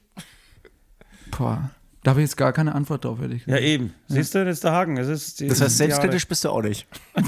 Boah, 1.30 1.70
da 2.04 2.10
habe 2.12 2.20
ich 2.20 2.26
jetzt 2.26 2.36
gar 2.36 2.52
keine 2.52 2.74
Antwort 2.74 3.04
drauf, 3.04 3.18
ehrlich 3.20 3.40
Ja, 3.46 3.54
gesagt. 3.56 3.64
eben. 3.64 3.94
Siehst 4.08 4.34
du, 4.34 4.44
das 4.44 4.58
ist 4.58 4.64
der 4.64 4.72
Haken. 4.72 4.94
Das, 4.96 5.08
ist 5.08 5.40
Das 5.40 5.60
heißt, 5.60 5.76
selbstkritisch 5.78 6.28
bist 6.28 6.44
du 6.44 6.50
auch 6.50 6.62
nicht. 6.62 6.86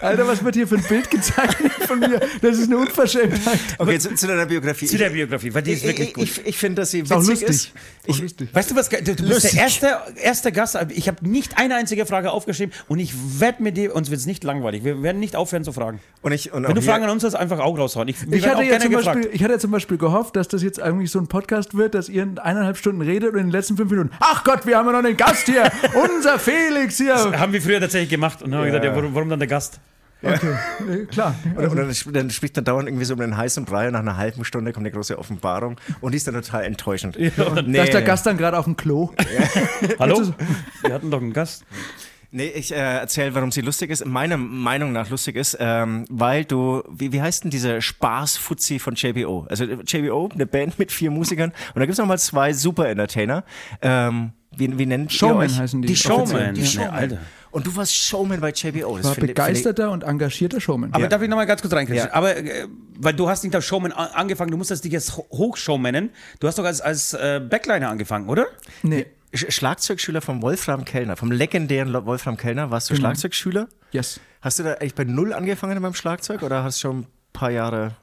Alter, 0.00 0.26
was 0.26 0.44
wird 0.44 0.54
hier 0.54 0.66
für 0.66 0.76
ein 0.76 0.82
Bild 0.84 1.10
gezeichnet 1.10 1.72
von 1.86 1.98
mir? 2.00 2.20
Das 2.40 2.56
ist 2.58 2.64
eine 2.68 2.78
Unverschämtheit. 2.78 3.58
Okay, 3.78 3.98
zu, 3.98 4.14
zu 4.14 4.26
deiner 4.26 4.46
Biografie. 4.46 4.86
Zu 4.86 4.98
der 4.98 5.10
Biografie, 5.10 5.52
weil 5.54 5.62
die 5.62 5.72
ist 5.72 5.80
ich 5.82 5.88
wirklich 5.88 6.08
ich, 6.08 6.14
gut. 6.14 6.24
ich, 6.24 6.46
ich 6.46 6.58
finde, 6.58 6.82
dass 6.82 6.90
sie 6.90 7.00
Ist 7.00 7.12
auch 7.12 7.20
witzig 7.20 7.48
lustig. 7.48 7.48
ist. 7.48 7.70
Auch 8.04 8.08
Ich, 8.14 8.20
lustig. 8.22 8.48
Weißt 8.52 8.70
du 8.70 8.76
was? 8.76 8.88
Du, 8.88 9.02
du 9.14 9.28
bist 9.28 9.44
der 9.52 9.62
erste, 9.62 9.88
erste 10.22 10.52
Gast. 10.52 10.78
Ich 10.90 11.08
habe 11.08 11.28
nicht 11.28 11.58
eine 11.58 11.76
einzige 11.76 12.06
Frage 12.06 12.30
aufgeschrieben 12.32 12.74
und 12.88 12.98
ich 12.98 13.12
wette 13.40 13.62
mit 13.62 13.76
dir, 13.76 13.94
uns 13.94 14.10
wird 14.10 14.20
es 14.20 14.26
nicht 14.26 14.44
langweilig. 14.44 14.84
Wir 14.84 15.02
werden 15.02 15.20
nicht 15.20 15.36
aufhören 15.36 15.64
zu 15.64 15.72
fragen. 15.72 16.00
und 16.22 16.32
ich, 16.32 16.52
und 16.52 16.66
Wenn 16.66 16.74
du 16.74 16.80
hier- 16.80 16.90
Fragen 16.90 17.04
an 17.04 17.10
uns 17.10 17.24
hast, 17.24 17.34
einfach 17.34 17.60
auch 17.60 17.78
raushauen. 17.78 18.08
Ich, 18.08 18.16
Ich 18.30 18.46
hatte, 18.46 18.58
auch 18.58 18.62
ja 18.62 18.68
gerne 18.70 18.84
zum 18.84 18.90
gefragt. 18.92 19.16
Beispiel, 19.20 19.34
ich 19.34 19.42
hatte 19.42 19.52
ja 19.54 19.58
zum 19.58 19.70
Beispiel 19.70 19.98
gehofft, 19.98 20.36
dass 20.36 20.48
das 20.48 20.62
jetzt 20.62 20.80
eigentlich 20.80 21.10
so 21.10 21.18
ein 21.18 21.26
Podcast 21.28 21.76
wird, 21.76 21.94
dass 21.94 22.08
ihr 22.08 22.22
in 22.24 22.38
eineinhalb 22.38 22.76
Stunden 22.76 23.00
redet 23.02 23.32
und 23.32 23.38
in 23.38 23.46
den 23.46 23.52
letzten 23.52 23.76
fünf 23.76 23.90
Minuten, 23.90 24.10
ach 24.20 24.42
Gott, 24.44 24.66
wir 24.66 24.76
haben 24.76 24.86
ja 24.86 24.92
noch 24.92 24.98
einen 25.04 25.16
Gast 25.16 25.46
hier, 25.46 25.70
unser 26.16 26.38
Felix 26.38 26.96
hier. 26.96 27.14
Haben 27.38 27.52
wir 27.52 27.62
früher 27.62 27.80
tatsächlich 27.80 28.10
gemacht 28.10 28.42
und 28.42 28.50
dann 28.50 28.58
haben 28.60 28.66
wir 28.66 28.72
gesagt, 28.72 28.84
ja, 28.84 28.96
warum, 28.96 29.14
warum 29.14 29.28
dann 29.28 29.38
der 29.38 29.48
Gast? 29.48 29.61
Okay, 30.24 30.54
äh, 30.88 31.04
klar. 31.06 31.34
Und, 31.56 31.66
und 31.66 31.76
dann, 31.76 32.12
dann 32.12 32.30
spricht 32.30 32.56
dann 32.56 32.64
dauernd 32.64 32.88
irgendwie 32.88 33.04
so 33.04 33.14
um 33.14 33.20
den 33.20 33.36
heißen 33.36 33.64
Brei 33.64 33.86
und 33.88 33.94
nach 33.94 34.00
einer 34.00 34.16
halben 34.16 34.44
Stunde 34.44 34.72
kommt 34.72 34.86
eine 34.86 34.92
große 34.94 35.18
Offenbarung 35.18 35.76
und 36.00 36.12
die 36.12 36.16
ist 36.16 36.28
dann 36.28 36.34
total 36.34 36.64
enttäuschend. 36.64 37.16
und 37.16 37.32
dann- 37.38 37.72
Da 37.72 37.82
ist 37.82 37.92
der 37.92 38.02
Gast 38.02 38.24
dann 38.26 38.36
gerade 38.36 38.56
auf 38.56 38.64
dem 38.66 38.76
Klo. 38.76 39.10
Hallo? 39.98 40.32
Wir 40.84 40.94
hatten 40.94 41.10
doch 41.10 41.20
einen 41.20 41.32
Gast. 41.32 41.64
Nee, 42.34 42.46
ich 42.46 42.72
äh, 42.72 42.76
erzähle, 42.76 43.34
warum 43.34 43.50
sie 43.52 43.60
lustig 43.60 43.90
ist. 43.90 44.06
Meiner 44.06 44.36
Meinung 44.38 44.92
nach 44.92 45.10
lustig 45.10 45.36
ist, 45.36 45.56
ähm, 45.60 46.06
weil 46.08 46.44
du, 46.46 46.82
wie, 46.88 47.12
wie 47.12 47.20
heißt 47.20 47.44
denn 47.44 47.50
diese 47.50 47.82
Spaß-Fuzzi 47.82 48.78
von 48.78 48.94
JBO? 48.94 49.46
Also 49.50 49.64
JBO, 49.64 50.30
eine 50.32 50.46
Band 50.46 50.78
mit 50.78 50.92
vier 50.92 51.10
Musikern 51.10 51.50
und 51.74 51.80
da 51.80 51.84
gibt's 51.84 51.98
noch 51.98 52.06
mal 52.06 52.18
zwei 52.18 52.52
Super-Entertainer. 52.54 53.44
Ähm, 53.82 54.32
wie, 54.56 54.78
wie 54.78 54.86
nennt 54.86 55.12
Showman 55.12 55.54
heißen 55.58 55.82
die. 55.82 55.88
Die 55.88 55.96
Showman. 55.96 56.26
Showman. 56.28 56.54
Die 56.54 56.60
Nee, 56.62 56.66
Showman. 56.66 56.90
Alter. 56.94 57.18
Und 57.52 57.66
du 57.66 57.76
warst 57.76 57.94
Showman 57.94 58.40
bei 58.40 58.50
JBO. 58.50 58.96
Das 58.96 59.06
War 59.06 59.12
ich- 59.12 59.20
begeisterter 59.20 59.90
und 59.90 60.02
engagierter 60.04 60.60
Showman. 60.60 60.92
Aber 60.92 61.04
Ja. 61.04 61.08
darf 61.08 61.22
ich 61.22 61.28
nochmal 61.28 61.46
ganz 61.46 61.60
kurz 61.62 61.72
reinkriegen? 61.74 62.04
Ja. 62.06 62.12
Aber, 62.14 62.34
äh, 62.36 62.66
weil 62.98 63.12
du 63.14 63.28
hast 63.28 63.44
nicht 63.44 63.54
als 63.54 63.64
Showman 63.64 63.92
angefangen, 63.92 64.50
du 64.50 64.56
musstest 64.56 64.84
dich 64.84 64.92
jetzt 64.92 65.16
Ho- 65.16 65.26
Hochshowman 65.30 65.92
nennen. 65.92 66.10
Du 66.40 66.48
hast 66.48 66.58
doch 66.58 66.64
als, 66.64 66.80
als 66.80 67.12
äh, 67.14 67.40
Backliner 67.48 67.88
angefangen, 67.90 68.28
oder? 68.28 68.46
nee, 68.82 69.06
Sch- 69.34 69.50
Schlagzeugschüler 69.50 70.20
vom 70.20 70.42
Wolfram 70.42 70.84
Kellner, 70.84 71.16
vom 71.16 71.30
legendären 71.30 71.92
Wolfram 72.06 72.36
Kellner. 72.36 72.70
Warst 72.70 72.90
du 72.90 72.94
Genau. 72.94 73.08
Schlagzeugschüler? 73.08 73.68
yes. 73.92 74.18
Hast 74.40 74.58
du 74.58 74.62
da 74.64 74.72
eigentlich 74.74 74.94
bei 74.94 75.04
Null 75.04 75.32
angefangen 75.32 75.80
beim 75.80 75.94
Schlagzeug 75.94 76.42
oder 76.42 76.64
hast 76.64 76.78
du 76.78 76.88
schon 76.88 76.98
ein 77.00 77.06
paar 77.32 77.50
Jahre. 77.50 77.96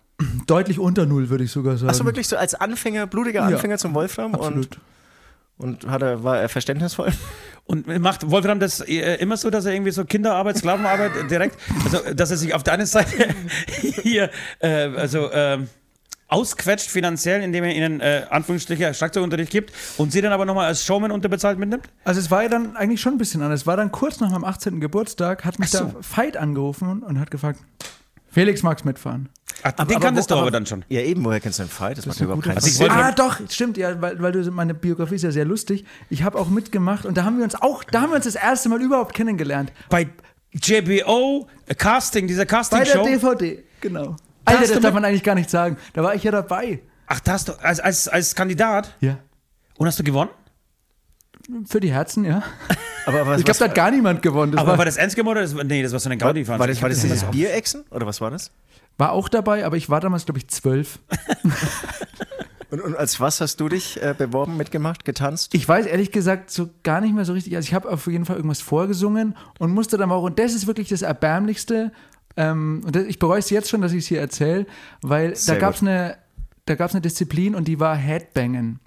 Deutlich 0.47 0.79
unter 0.79 1.05
Null, 1.05 1.29
würde 1.29 1.43
ich 1.43 1.51
sogar 1.51 1.77
sagen. 1.77 1.89
Hast 1.89 1.99
du 2.01 2.05
wirklich 2.05 2.27
so 2.27 2.35
als 2.37 2.53
Anfänger, 2.55 3.07
blutiger 3.07 3.41
Ja. 3.41 3.47
Anfänger 3.55 3.77
zum 3.77 3.93
Wolfram? 3.93 4.33
Absolut. 4.35 4.75
Und, 4.75 4.79
und 5.59 5.85
hat 5.87 6.01
er, 6.01 6.23
war 6.23 6.39
er 6.39 6.49
verständnisvoll? 6.49 7.11
Und 7.65 7.85
macht 7.99 8.31
Wolfram 8.31 8.59
das 8.59 8.79
äh, 8.79 9.15
immer 9.17 9.37
so, 9.37 9.51
dass 9.51 9.65
er 9.65 9.73
irgendwie 9.73 9.91
so 9.91 10.03
Kinderarbeit, 10.03 10.57
Sklavenarbeit 10.57 11.15
äh, 11.15 11.27
direkt, 11.27 11.55
also 11.83 11.99
dass 12.15 12.31
er 12.31 12.37
sich 12.37 12.55
auf 12.55 12.63
der 12.63 12.73
einen 12.73 12.87
Seite 12.87 13.27
hier, 14.01 14.31
äh, 14.59 14.87
also 14.95 15.31
ähm, 15.31 15.67
ausquetscht 16.29 16.89
finanziell, 16.89 17.43
indem 17.43 17.65
er 17.65 17.75
ihnen 17.75 17.99
äh, 17.99 18.25
Anführungsstriche 18.29 18.93
Schlagzeugunterricht 18.93 19.51
gibt 19.51 19.73
und 19.97 20.11
sie 20.11 20.21
dann 20.21 20.31
aber 20.31 20.45
nochmal 20.45 20.67
als 20.67 20.85
Showman 20.85 21.11
unterbezahlt 21.11 21.59
mitnimmt? 21.59 21.89
Also 22.03 22.19
es 22.19 22.31
war 22.31 22.43
ja 22.43 22.49
dann 22.49 22.75
eigentlich 22.75 23.01
schon 23.01 23.13
ein 23.13 23.17
bisschen 23.17 23.41
anders. 23.41 23.61
Es 23.61 23.67
war 23.67 23.77
dann 23.77 23.91
kurz 23.91 24.19
nach 24.19 24.31
meinem 24.31 24.45
18. 24.45 24.79
Geburtstag, 24.79 25.43
hat 25.43 25.59
mich 25.59 25.69
so. 25.71 25.83
der 25.83 25.95
Veit 26.01 26.37
angerufen 26.37 27.03
und 27.03 27.19
hat 27.19 27.29
gefragt, 27.31 27.59
Felix, 28.31 28.63
magst 28.63 28.85
mitfahren? 28.85 29.29
Ach, 29.63 29.71
den 29.71 29.99
kanntest 29.99 30.29
wo- 30.29 30.35
du 30.35 30.41
aber 30.41 30.51
dann 30.51 30.65
schon. 30.65 30.85
Ja, 30.87 31.01
eben, 31.01 31.23
woher 31.25 31.39
kennst 31.39 31.59
du 31.59 31.63
den 31.63 31.69
Fight? 31.69 31.97
Das, 31.97 32.05
macht 32.05 32.15
ist 32.15 32.21
eine 32.21 32.25
überhaupt 32.27 32.45
keinen 32.45 32.59
Frage. 32.61 32.71
Sinn. 32.71 32.89
Ah, 32.91 33.11
doch, 33.11 33.39
stimmt, 33.49 33.77
ja, 33.77 34.01
weil, 34.01 34.21
weil 34.21 34.31
du 34.31 34.49
meine 34.51 34.73
Biografie 34.73 35.15
ist 35.15 35.23
ja 35.23 35.31
sehr 35.31 35.45
lustig. 35.45 35.85
Ich 36.09 36.23
habe 36.23 36.37
auch 36.37 36.49
mitgemacht 36.49 37.05
und 37.05 37.17
da 37.17 37.23
haben 37.25 37.37
wir 37.37 37.43
uns 37.43 37.55
auch, 37.55 37.83
da 37.83 38.01
haben 38.01 38.11
wir 38.11 38.15
uns 38.15 38.25
das 38.25 38.35
erste 38.35 38.69
Mal 38.69 38.81
überhaupt 38.81 39.13
kennengelernt. 39.13 39.73
Bei 39.89 40.07
JBO 40.53 41.47
äh, 41.67 41.75
Casting, 41.75 42.27
dieser 42.27 42.41
Bei 42.41 42.45
der 42.45 42.57
Casting-Show. 42.57 43.03
DVD, 43.03 43.63
genau. 43.81 44.15
Da 44.45 44.53
Alter, 44.55 44.73
das 44.73 44.81
darf 44.81 44.93
man 44.93 45.05
eigentlich 45.05 45.23
gar 45.23 45.35
nicht 45.35 45.49
sagen. 45.49 45.77
Da 45.93 46.03
war 46.03 46.15
ich 46.15 46.23
ja 46.23 46.31
dabei. 46.31 46.79
Ach, 47.07 47.19
da 47.19 47.33
hast 47.33 47.49
du 47.49 47.53
als, 47.61 47.79
als, 47.79 48.07
als 48.07 48.33
Kandidat. 48.35 48.95
Ja. 49.01 49.17
Und 49.77 49.87
hast 49.87 49.99
du 49.99 50.03
gewonnen? 50.03 50.29
Für 51.65 51.79
die 51.79 51.91
Herzen, 51.91 52.25
ja. 52.25 52.43
Aber, 53.05 53.21
aber 53.21 53.37
Ich 53.37 53.45
glaube, 53.45 53.57
da 53.57 53.65
hat 53.65 53.75
gar 53.75 53.89
niemand 53.89 54.21
gewonnen. 54.21 54.51
Das 54.51 54.61
Aber 54.61 54.71
war, 54.71 54.77
war 54.79 54.85
das 54.85 54.97
ernst 54.97 55.15
gemeint 55.15 55.37
oder 55.37 55.41
das, 55.41 55.55
nee, 55.55 55.81
das 55.81 55.93
war 55.93 55.99
so 55.99 56.09
eine 56.09 56.17
gaudi 56.17 56.47
war, 56.47 56.59
war 56.59 56.67
das, 56.67 56.79
war 56.79 56.89
das 56.89 57.01
dieses 57.01 57.23
hab 57.23 57.31
Bierechsen? 57.31 57.83
Oder 57.89 58.05
was 58.05 58.21
war 58.21 58.29
das? 58.29 58.51
war 58.99 59.13
auch 59.13 59.29
dabei, 59.29 59.65
aber 59.65 59.77
ich 59.77 59.89
war 59.89 60.01
damals, 60.01 60.25
glaube 60.25 60.37
ich, 60.39 60.47
zwölf. 60.49 60.99
Und, 62.71 62.81
und 62.81 62.95
als 62.95 63.19
was 63.19 63.41
hast 63.41 63.59
du 63.61 63.67
dich 63.67 63.99
äh, 63.99 64.13
beworben, 64.15 64.55
mitgemacht, 64.55 65.03
getanzt? 65.03 65.55
Ich 65.55 65.67
weiß 65.67 65.87
ehrlich 65.87 66.11
gesagt 66.11 66.51
so 66.51 66.69
gar 66.83 67.01
nicht 67.01 67.15
mehr 67.15 67.25
so 67.25 67.33
richtig. 67.33 67.55
Also 67.55 67.65
ich 67.65 67.73
habe 67.73 67.89
auf 67.89 68.05
jeden 68.05 68.25
Fall 68.25 68.35
irgendwas 68.35 68.61
vorgesungen 68.61 69.35
und 69.57 69.71
musste 69.71 69.97
dann 69.97 70.11
auch, 70.11 70.21
und 70.21 70.37
das 70.37 70.53
ist 70.53 70.67
wirklich 70.67 70.87
das 70.87 71.01
Erbärmlichste, 71.01 71.91
ähm, 72.37 72.83
und 72.85 72.95
das, 72.95 73.05
ich 73.05 73.17
bereue 73.17 73.39
es 73.39 73.49
jetzt 73.49 73.71
schon, 73.71 73.81
dass 73.81 73.91
ich 73.91 74.03
es 74.03 74.05
hier 74.05 74.19
erzähle, 74.19 74.67
weil 75.01 75.35
Sehr 75.35 75.55
da 75.55 75.61
gab 75.61 75.73
es 75.73 75.81
eine, 75.81 76.17
da 76.65 76.75
gab's 76.75 76.93
eine 76.93 77.01
Disziplin 77.01 77.55
und 77.55 77.67
die 77.67 77.79
war 77.79 77.95
Headbangen. 77.95 78.79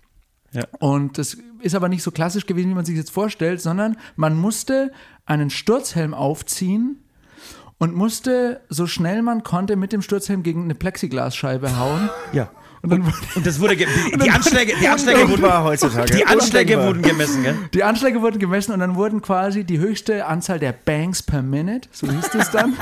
Ja. 0.53 0.63
Und 0.79 1.19
das 1.19 1.39
ist 1.63 1.75
aber 1.75 1.89
nicht 1.89 2.03
so 2.03 2.11
klassisch 2.11 2.47
gewesen, 2.47 2.71
wie 2.71 2.75
man 2.75 2.85
sich 2.85 2.97
jetzt 2.97 3.11
vorstellt, 3.11 3.61
sondern 3.61 3.97
man 4.17 4.37
musste 4.37 4.93
einen 5.27 5.51
Sturzhelm 5.51 6.15
aufziehen 6.15 6.99
und 7.79 7.95
musste 7.95 8.61
so 8.69 8.87
schnell 8.87 9.23
man 9.23 9.43
konnte 9.43 9.77
mit 9.77 9.93
dem 9.93 10.03
Sturzhelm 10.03 10.43
gegen 10.43 10.65
eine 10.65 10.75
Plexiglasscheibe 10.75 11.79
hauen. 11.79 12.11
Ja. 12.33 12.51
Und 12.83 12.91
dann 12.91 13.07
wurde 13.07 13.17
Und 13.37 13.47
das 13.47 13.61
wurde, 13.61 13.77
die, 13.77 13.87
die 14.19 14.31
Anschläge, 14.31 14.75
die 14.81 14.89
Anschläge 14.89 15.29
wurden, 15.29 15.45
heutzutage. 15.65 16.17
die 16.17 16.27
Anschläge 16.27 16.83
wurden 16.83 17.01
gemessen, 17.03 17.45
gell? 17.45 17.57
Die 17.73 17.85
Anschläge 17.85 18.21
wurden 18.23 18.41
gemessen 18.41 18.73
und 18.73 18.81
dann 18.81 18.97
wurden 18.97 19.23
quasi 19.23 19.63
die 19.63 19.79
höchste 19.79 20.27
Anzahl 20.27 20.59
der 20.59 20.73
Bangs 20.73 21.23
per 21.23 21.43
Minute, 21.43 21.89
so 21.93 22.11
hieß 22.11 22.35
es 22.35 22.51
dann, 22.51 22.77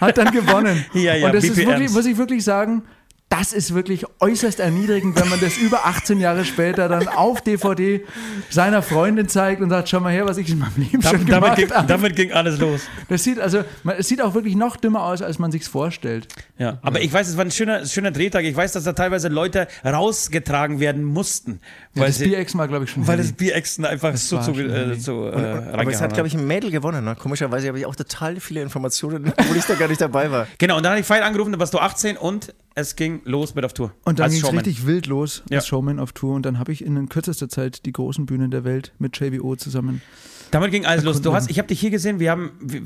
hat 0.00 0.18
dann 0.18 0.32
gewonnen. 0.32 0.84
Ja, 0.94 1.14
ja, 1.14 1.26
und 1.26 1.34
das 1.34 1.44
ist 1.44 1.54
BPMs. 1.54 1.68
wirklich, 1.68 1.92
muss 1.92 2.06
ich 2.06 2.16
wirklich 2.16 2.42
sagen, 2.42 2.82
das 3.30 3.40
das 3.50 3.54
ist 3.54 3.74
wirklich 3.74 4.04
äußerst 4.20 4.60
erniedrigend, 4.60 5.18
wenn 5.18 5.28
man 5.28 5.40
das 5.40 5.56
über 5.56 5.86
18 5.86 6.20
Jahre 6.20 6.44
später 6.44 6.88
dann 6.88 7.08
auf 7.08 7.40
DVD 7.40 8.04
seiner 8.50 8.82
Freundin 8.82 9.28
zeigt 9.28 9.62
und 9.62 9.70
sagt, 9.70 9.88
schau 9.88 9.98
mal 9.98 10.12
her, 10.12 10.26
was 10.26 10.36
ich 10.36 10.50
in 10.50 10.58
meinem 10.58 10.76
Leben 10.76 11.02
schon 11.02 11.12
Damit, 11.12 11.26
gemacht 11.26 11.56
ging, 11.56 11.70
habe. 11.70 11.86
damit 11.88 12.16
ging 12.16 12.32
alles 12.32 12.58
los. 12.58 12.82
Das 13.08 13.24
sieht 13.24 13.40
also, 13.40 13.64
man, 13.82 13.96
es 13.96 14.08
sieht 14.08 14.20
auch 14.20 14.34
wirklich 14.34 14.56
noch 14.56 14.76
dümmer 14.76 15.04
aus, 15.04 15.22
als 15.22 15.38
man 15.38 15.50
sich's 15.50 15.68
vorstellt. 15.68 16.28
Ja, 16.58 16.78
aber 16.82 17.00
ich 17.00 17.12
weiß, 17.12 17.28
es 17.28 17.36
war 17.38 17.44
ein 17.44 17.50
schöner, 17.50 17.86
schöner 17.86 18.10
Drehtag. 18.10 18.44
Ich 18.44 18.54
weiß, 18.54 18.72
dass 18.72 18.84
da 18.84 18.92
teilweise 18.92 19.28
Leute 19.28 19.68
rausgetragen 19.84 20.78
werden 20.78 21.02
mussten. 21.02 21.60
Ja, 21.94 22.02
Weil, 22.02 22.08
das 22.08 22.18
sie, 22.18 22.24
Bierex 22.26 22.54
mal, 22.54 22.68
glaube 22.68 22.84
ich, 22.84 22.90
schon. 22.90 23.06
weil 23.06 23.16
das 23.16 23.32
Bierexen 23.32 23.84
einfach 23.86 24.14
so 24.16 24.36
war 24.36 24.44
zu, 24.44 24.54
schon 24.54 24.70
äh, 24.70 24.98
zu 24.98 25.24
äh, 25.24 25.72
Aber 25.72 25.90
es 25.90 26.00
hat, 26.00 26.12
glaube 26.12 26.28
ich, 26.28 26.34
ein 26.34 26.46
Mädel 26.46 26.70
gewonnen. 26.70 27.04
Ne? 27.04 27.16
Komischerweise 27.16 27.68
habe 27.68 27.78
ich 27.78 27.86
auch 27.86 27.96
total 27.96 28.38
viele 28.38 28.60
Informationen, 28.60 29.32
obwohl 29.38 29.56
ich 29.56 29.64
da 29.64 29.74
gar 29.74 29.88
nicht 29.88 30.00
dabei 30.00 30.30
war. 30.30 30.46
Genau, 30.58 30.76
und 30.76 30.82
dann 30.82 30.92
habe 30.92 31.00
ich 31.00 31.06
Feier 31.06 31.24
angerufen, 31.24 31.52
da 31.52 31.58
warst 31.58 31.72
du 31.74 31.78
18 31.78 32.16
und 32.16 32.54
es 32.74 32.96
ging 32.96 33.19
los 33.24 33.54
mit 33.54 33.64
auf 33.64 33.72
Tour. 33.72 33.92
Und 34.04 34.18
dann 34.18 34.30
ging 34.30 34.42
es 34.42 34.52
richtig 34.52 34.86
wild 34.86 35.06
los 35.06 35.42
Ja. 35.50 35.58
als 35.58 35.66
Showman 35.66 35.98
auf 35.98 36.12
Tour. 36.12 36.34
Und 36.34 36.44
dann 36.46 36.58
habe 36.58 36.72
ich 36.72 36.84
in 36.84 37.08
kürzester 37.08 37.48
Zeit 37.48 37.84
die 37.86 37.92
großen 37.92 38.26
Bühnen 38.26 38.50
der 38.50 38.64
Welt 38.64 38.92
mit 38.98 39.18
JBO 39.18 39.56
zusammen. 39.56 40.02
Damit 40.50 40.70
ging 40.72 40.84
alles 40.86 41.04
los. 41.04 41.22
Du 41.22 41.32
hast, 41.32 41.50
ich 41.50 41.58
habe 41.58 41.68
dich 41.68 41.80
hier 41.80 41.90
gesehen, 41.90 42.18
wir 42.20 42.30
haben, 42.30 42.50
wir, 42.60 42.82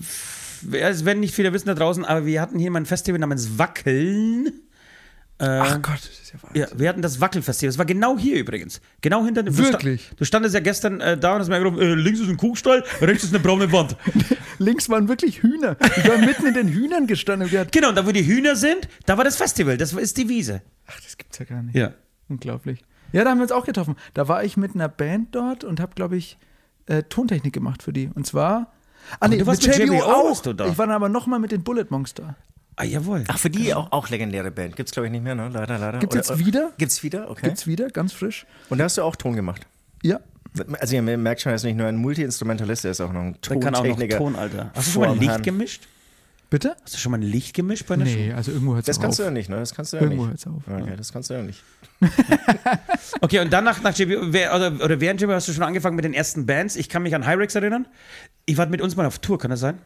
es 0.86 1.04
werden 1.04 1.20
nicht 1.20 1.34
viele 1.34 1.52
wissen 1.52 1.66
da 1.66 1.74
draußen, 1.74 2.04
aber 2.04 2.26
wir 2.26 2.40
hatten 2.40 2.58
hier 2.58 2.70
mal 2.70 2.80
ein 2.80 2.86
Festival 2.86 3.18
namens 3.18 3.58
Wackeln. 3.58 4.52
Äh, 5.38 5.46
Ach 5.46 5.82
Gott, 5.82 5.96
das 5.96 6.10
ist 6.10 6.32
ja 6.32 6.42
Wahnsinn. 6.42 6.62
Ja, 6.62 6.68
wir 6.78 6.88
hatten 6.88 7.02
das 7.02 7.20
Wackelfestival. 7.20 7.68
Das 7.68 7.78
war 7.78 7.84
genau 7.84 8.16
hier 8.16 8.36
übrigens. 8.36 8.80
Genau 9.00 9.24
hinter 9.24 9.42
dem. 9.42 9.56
Wirklich? 9.56 10.02
Du, 10.02 10.06
sta 10.06 10.16
du 10.16 10.24
standest 10.24 10.54
ja 10.54 10.60
gestern 10.60 11.00
äh, 11.00 11.18
da 11.18 11.34
und 11.34 11.40
hast 11.40 11.48
mir 11.48 11.58
gerufen, 11.58 11.80
äh, 11.80 11.94
links 11.94 12.20
ist 12.20 12.28
ein 12.28 12.36
Kuhstall, 12.36 12.84
rechts 13.00 13.24
ist 13.24 13.34
eine 13.34 13.42
braune 13.42 13.70
Wand. 13.72 13.96
Links 14.58 14.88
waren 14.88 15.08
wirklich 15.08 15.42
Hühner. 15.42 15.76
Ich 15.96 16.08
war 16.08 16.18
mitten 16.18 16.46
in 16.46 16.54
den 16.54 16.68
Hühnern 16.68 17.08
gestanden 17.08 17.50
und 17.50 17.72
genau, 17.72 17.88
und 17.88 17.96
da 17.96 18.06
wo 18.06 18.12
die 18.12 18.24
Hühner 18.24 18.54
sind, 18.54 18.88
da 19.04 19.16
war 19.16 19.24
das 19.24 19.34
Festival. 19.36 19.76
Das 19.76 19.92
ist 19.92 20.16
die 20.16 20.28
Wiese. 20.28 20.62
ach, 20.86 21.00
das 21.00 21.16
gibt's 21.16 21.38
ja 21.38 21.44
gar 21.44 21.62
nicht. 21.62 21.74
Ja. 21.74 21.92
Unglaublich. 22.28 22.84
Ja, 23.12 23.24
da 23.24 23.30
haben 23.30 23.38
wir 23.38 23.42
uns 23.42 23.52
auch 23.52 23.64
getroffen. 23.64 23.96
Da 24.14 24.28
war 24.28 24.44
ich 24.44 24.56
mit 24.56 24.74
einer 24.74 24.88
Band 24.88 25.34
dort 25.34 25.64
und 25.64 25.80
habe, 25.80 25.94
glaube 25.94 26.16
ich, 26.16 26.38
äh, 26.86 27.02
Tontechnik 27.02 27.52
gemacht 27.52 27.82
für 27.82 27.92
die. 27.92 28.10
Und 28.14 28.26
zwar. 28.26 28.72
Ah, 29.20 29.28
du 29.28 29.44
warst 29.46 29.66
mit 29.66 29.76
JBO, 29.76 29.98
warst 29.98 30.46
du 30.46 30.52
da? 30.52 30.66
Ich 30.66 30.78
war 30.78 30.86
dann 30.86 30.96
aber 30.96 31.08
nochmal 31.08 31.38
mit 31.38 31.52
den 31.52 31.62
Bullet 31.62 31.86
Monster. 31.90 32.36
Ah, 32.76 32.84
jawohl. 32.84 33.24
Ach, 33.28 33.38
für 33.38 33.50
die 33.50 33.72
auch, 33.72 33.92
auch 33.92 34.08
legendäre 34.10 34.50
Band. 34.50 34.74
Gibt's 34.76 34.92
glaube 34.92 35.06
ich 35.06 35.12
nicht 35.12 35.22
mehr, 35.22 35.34
ne? 35.34 35.48
Leider, 35.52 35.78
leider. 35.78 35.98
Gibt's 36.00 36.16
Oder- 36.16 36.36
jetzt 36.36 36.46
wieder? 36.46 36.72
Gibt's 36.76 37.02
wieder? 37.02 37.30
Okay. 37.30 37.46
Gibt's 37.46 37.66
wieder, 37.66 37.88
ganz 37.90 38.12
frisch. 38.12 38.46
Und 38.68 38.78
da 38.78 38.84
hast 38.84 38.98
du 38.98 39.02
auch 39.02 39.14
Ton 39.16 39.34
gemacht. 39.36 39.66
Ja. 40.02 40.20
Also 40.80 40.94
ihr 40.96 41.02
merkt 41.02 41.40
schon, 41.40 41.50
er 41.50 41.56
ist 41.56 41.64
nicht 41.64 41.76
nur 41.76 41.86
ein 41.88 41.96
Multi-Instrumentalist, 41.96 42.84
er 42.84 42.92
ist 42.92 43.00
auch 43.00 43.12
noch 43.12 43.20
ein 43.22 43.36
Da 43.40 43.54
kann 43.56 43.74
auch 43.74 43.80
noch 43.82 43.88
Tontechniker. 43.90 44.18
Ton, 44.18 44.36
Alter. 44.36 44.70
Hast 44.74 44.88
du 44.88 44.92
schon 44.92 45.02
mal 45.02 45.10
ein 45.12 45.18
Licht 45.18 45.30
Herrn. 45.30 45.42
gemischt? 45.42 45.88
Bitte? 46.50 46.76
Hast 46.84 46.94
du 46.94 46.98
schon 46.98 47.10
mal 47.10 47.18
ein 47.18 47.22
Licht 47.22 47.54
gemischt 47.54 47.86
bei 47.88 47.94
einer 47.94 48.04
Nee, 48.04 48.32
also 48.32 48.52
irgendwo 48.52 48.74
hört 48.74 48.82
es 48.82 48.86
Das 48.86 48.98
auf. 48.98 49.02
kannst 49.02 49.18
du 49.18 49.22
ja 49.24 49.30
nicht, 49.32 49.48
ne? 49.48 49.56
Das 49.56 49.74
kannst 49.74 49.92
du 49.92 49.96
ja 49.96 50.02
Irgendwo 50.04 50.26
nicht. 50.26 50.44
hört's 50.44 50.46
auf. 50.46 50.62
Okay, 50.82 50.94
das 50.96 51.12
kannst 51.12 51.30
du 51.30 51.34
ja 51.34 51.42
nicht. 51.42 51.60
Show? 52.00 52.08
Okay, 53.20 53.40
und 53.40 53.52
dann 53.52 53.64
nach, 53.64 53.82
nach 53.82 53.96
JB, 53.96 54.32
wer, 54.32 54.54
oder, 54.54 54.72
oder 54.84 55.00
während 55.00 55.20
JB 55.20 55.30
hast 55.32 55.48
du 55.48 55.52
schon 55.52 55.62
angefangen 55.64 55.96
mit 55.96 56.04
den 56.04 56.14
ersten 56.14 56.46
Bands. 56.46 56.76
Ich 56.76 56.88
kann 56.88 57.02
mich 57.02 57.14
an 57.14 57.26
Hyrex 57.26 57.54
erinnern. 57.54 57.86
Ich 58.46 58.56
war 58.58 58.66
mit 58.66 58.80
uns 58.80 58.94
mal 58.96 59.06
auf 59.06 59.18
Tour, 59.18 59.38
kann 59.38 59.50
das 59.50 59.60
sein? 59.60 59.78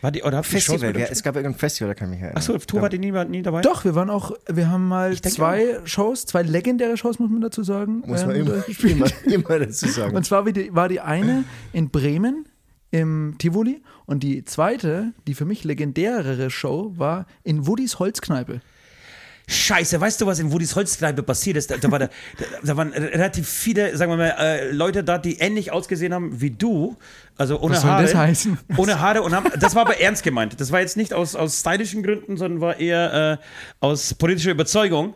War 0.00 0.10
die, 0.10 0.22
oder 0.22 0.42
Festival, 0.42 0.98
ja, 0.98 1.06
es 1.06 1.22
gab 1.22 1.36
irgendein 1.36 1.58
Festival, 1.58 1.88
da 1.88 1.94
kann 1.94 2.08
ich 2.08 2.12
mich 2.12 2.20
erinnern. 2.20 2.38
Achso, 2.38 2.54
auf 2.54 2.66
Tour 2.66 2.80
wart 2.80 2.92
ihr 2.94 2.98
nie, 2.98 3.12
nie 3.26 3.42
dabei? 3.42 3.60
Doch, 3.60 3.84
wir 3.84 3.94
waren 3.94 4.08
auch, 4.08 4.32
wir 4.48 4.70
haben 4.70 4.88
mal 4.88 5.20
zwei 5.20 5.80
Shows, 5.84 6.24
zwei 6.26 6.42
legendäre 6.42 6.96
Shows, 6.96 7.18
muss 7.18 7.30
man 7.30 7.40
dazu 7.40 7.62
sagen. 7.62 8.02
Muss 8.06 8.24
man 8.24 8.36
ähm, 8.36 8.46
immer, 8.46 8.64
immer, 8.84 9.06
immer 9.24 9.58
dazu 9.58 9.88
sagen. 9.88 10.16
Und 10.16 10.24
zwar 10.24 10.46
war 10.46 10.52
die, 10.52 10.74
war 10.74 10.88
die 10.88 11.00
eine 11.00 11.44
in 11.72 11.90
Bremen 11.90 12.46
im 12.90 13.36
Tivoli 13.38 13.82
und 14.06 14.22
die 14.22 14.44
zweite, 14.44 15.12
die 15.26 15.34
für 15.34 15.44
mich 15.44 15.64
legendärere 15.64 16.50
Show, 16.50 16.92
war 16.96 17.26
in 17.44 17.66
Woodys 17.66 17.98
Holzkneipe. 17.98 18.60
Scheiße, 19.50 20.00
weißt 20.00 20.20
du, 20.20 20.26
was 20.26 20.38
in 20.38 20.52
Wudis 20.52 20.76
Holzkneipe 20.76 21.24
passiert 21.24 21.56
ist? 21.56 21.72
Da, 21.72 21.76
da, 21.76 21.90
war 21.90 21.98
da, 21.98 22.08
da, 22.62 22.76
waren 22.76 22.92
relativ 22.92 23.48
viele, 23.48 23.96
sagen 23.96 24.12
wir 24.12 24.16
mal, 24.16 24.34
äh, 24.38 24.70
Leute 24.70 25.02
da, 25.02 25.18
die 25.18 25.38
ähnlich 25.40 25.72
ausgesehen 25.72 26.14
haben 26.14 26.40
wie 26.40 26.50
du. 26.50 26.96
Also 27.36 27.58
ohne 27.60 27.74
Was 27.74 27.82
soll 27.82 27.90
Haare. 27.90 28.02
das 28.04 28.14
heißen? 28.14 28.58
Ohne 28.76 29.00
Haare 29.00 29.22
und 29.22 29.34
haben, 29.34 29.50
das 29.58 29.74
war 29.74 29.82
aber 29.82 29.98
ernst 29.98 30.22
gemeint. 30.22 30.60
Das 30.60 30.70
war 30.70 30.80
jetzt 30.80 30.96
nicht 30.96 31.12
aus, 31.12 31.34
aus 31.34 31.58
stylischen 31.58 32.04
Gründen, 32.04 32.36
sondern 32.36 32.60
war 32.60 32.78
eher 32.78 33.40
äh, 33.40 33.44
aus 33.80 34.14
politischer 34.14 34.52
Überzeugung. 34.52 35.14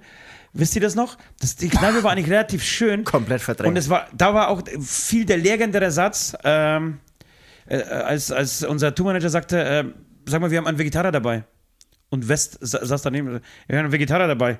Wisst 0.53 0.75
ihr 0.75 0.83
das 0.83 0.97
noch? 0.97 1.17
Das, 1.41 1.55
die 1.55 1.69
Kneipe 1.69 2.03
war 2.03 2.11
eigentlich 2.11 2.31
relativ 2.31 2.65
schön. 2.65 3.05
Komplett 3.05 3.41
verdrängt. 3.41 3.69
Und 3.69 3.77
es 3.77 3.89
war, 3.89 4.09
da 4.17 4.35
war 4.35 4.49
auch 4.49 4.63
viel 4.81 5.25
der 5.25 5.37
legendäre 5.37 5.93
Satz, 5.93 6.37
ähm, 6.43 6.99
äh, 7.67 7.83
als, 7.83 8.33
als 8.33 8.65
unser 8.65 8.95
Tourmanager 8.95 9.31
sagte, 9.31 9.63
äh, 9.63 9.85
sag 10.27 10.41
mal, 10.41 10.51
wir 10.51 10.59
haben 10.59 10.67
einen 10.67 10.79
Vegetarier 10.79 11.13
dabei. 11.13 11.45
Und 12.15 12.29
West 12.29 12.59
sa- 12.61 12.85
saß 12.85 13.03
daneben, 13.03 13.29
wir 13.67 13.77
haben 13.77 13.85
einen 13.85 13.93
Vegetarier 13.93 14.29
dabei. 14.29 14.59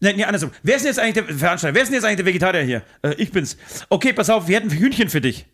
Nee, 0.00 0.12
nee, 0.14 0.24
andersrum. 0.24 0.50
Wer 0.62 0.76
ist 0.76 0.82
denn 0.84 0.90
jetzt 0.90 0.98
eigentlich 0.98 1.26
der 1.26 1.36
Veranstalter? 1.36 1.74
Wer 1.74 1.82
ist 1.82 1.88
denn 1.88 1.94
jetzt 1.96 2.04
eigentlich 2.04 2.16
der 2.16 2.26
Vegetarier 2.26 2.62
hier? 2.62 2.82
Äh, 3.02 3.14
ich 3.18 3.30
bin's. 3.32 3.56
Okay, 3.88 4.12
pass 4.12 4.30
auf, 4.30 4.48
wir 4.48 4.56
hätten 4.56 4.70
Hühnchen 4.70 5.08
für 5.08 5.20
dich. 5.20 5.46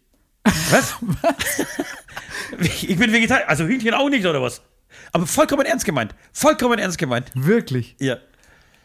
Was? 0.71 0.95
ich 2.61 2.97
bin 2.97 3.13
Vegetarier. 3.13 3.49
Also 3.49 3.65
Hühnchen 3.65 3.95
auch 3.95 4.09
nicht, 4.09 4.27
oder 4.27 4.43
was? 4.43 4.63
Aber 5.13 5.27
vollkommen 5.27 5.67
ernst 5.67 5.85
gemeint. 5.85 6.15
Vollkommen 6.33 6.79
ernst 6.79 6.99
gemeint. 6.99 7.31
Wirklich. 7.35 7.97
Ja. 7.99 8.19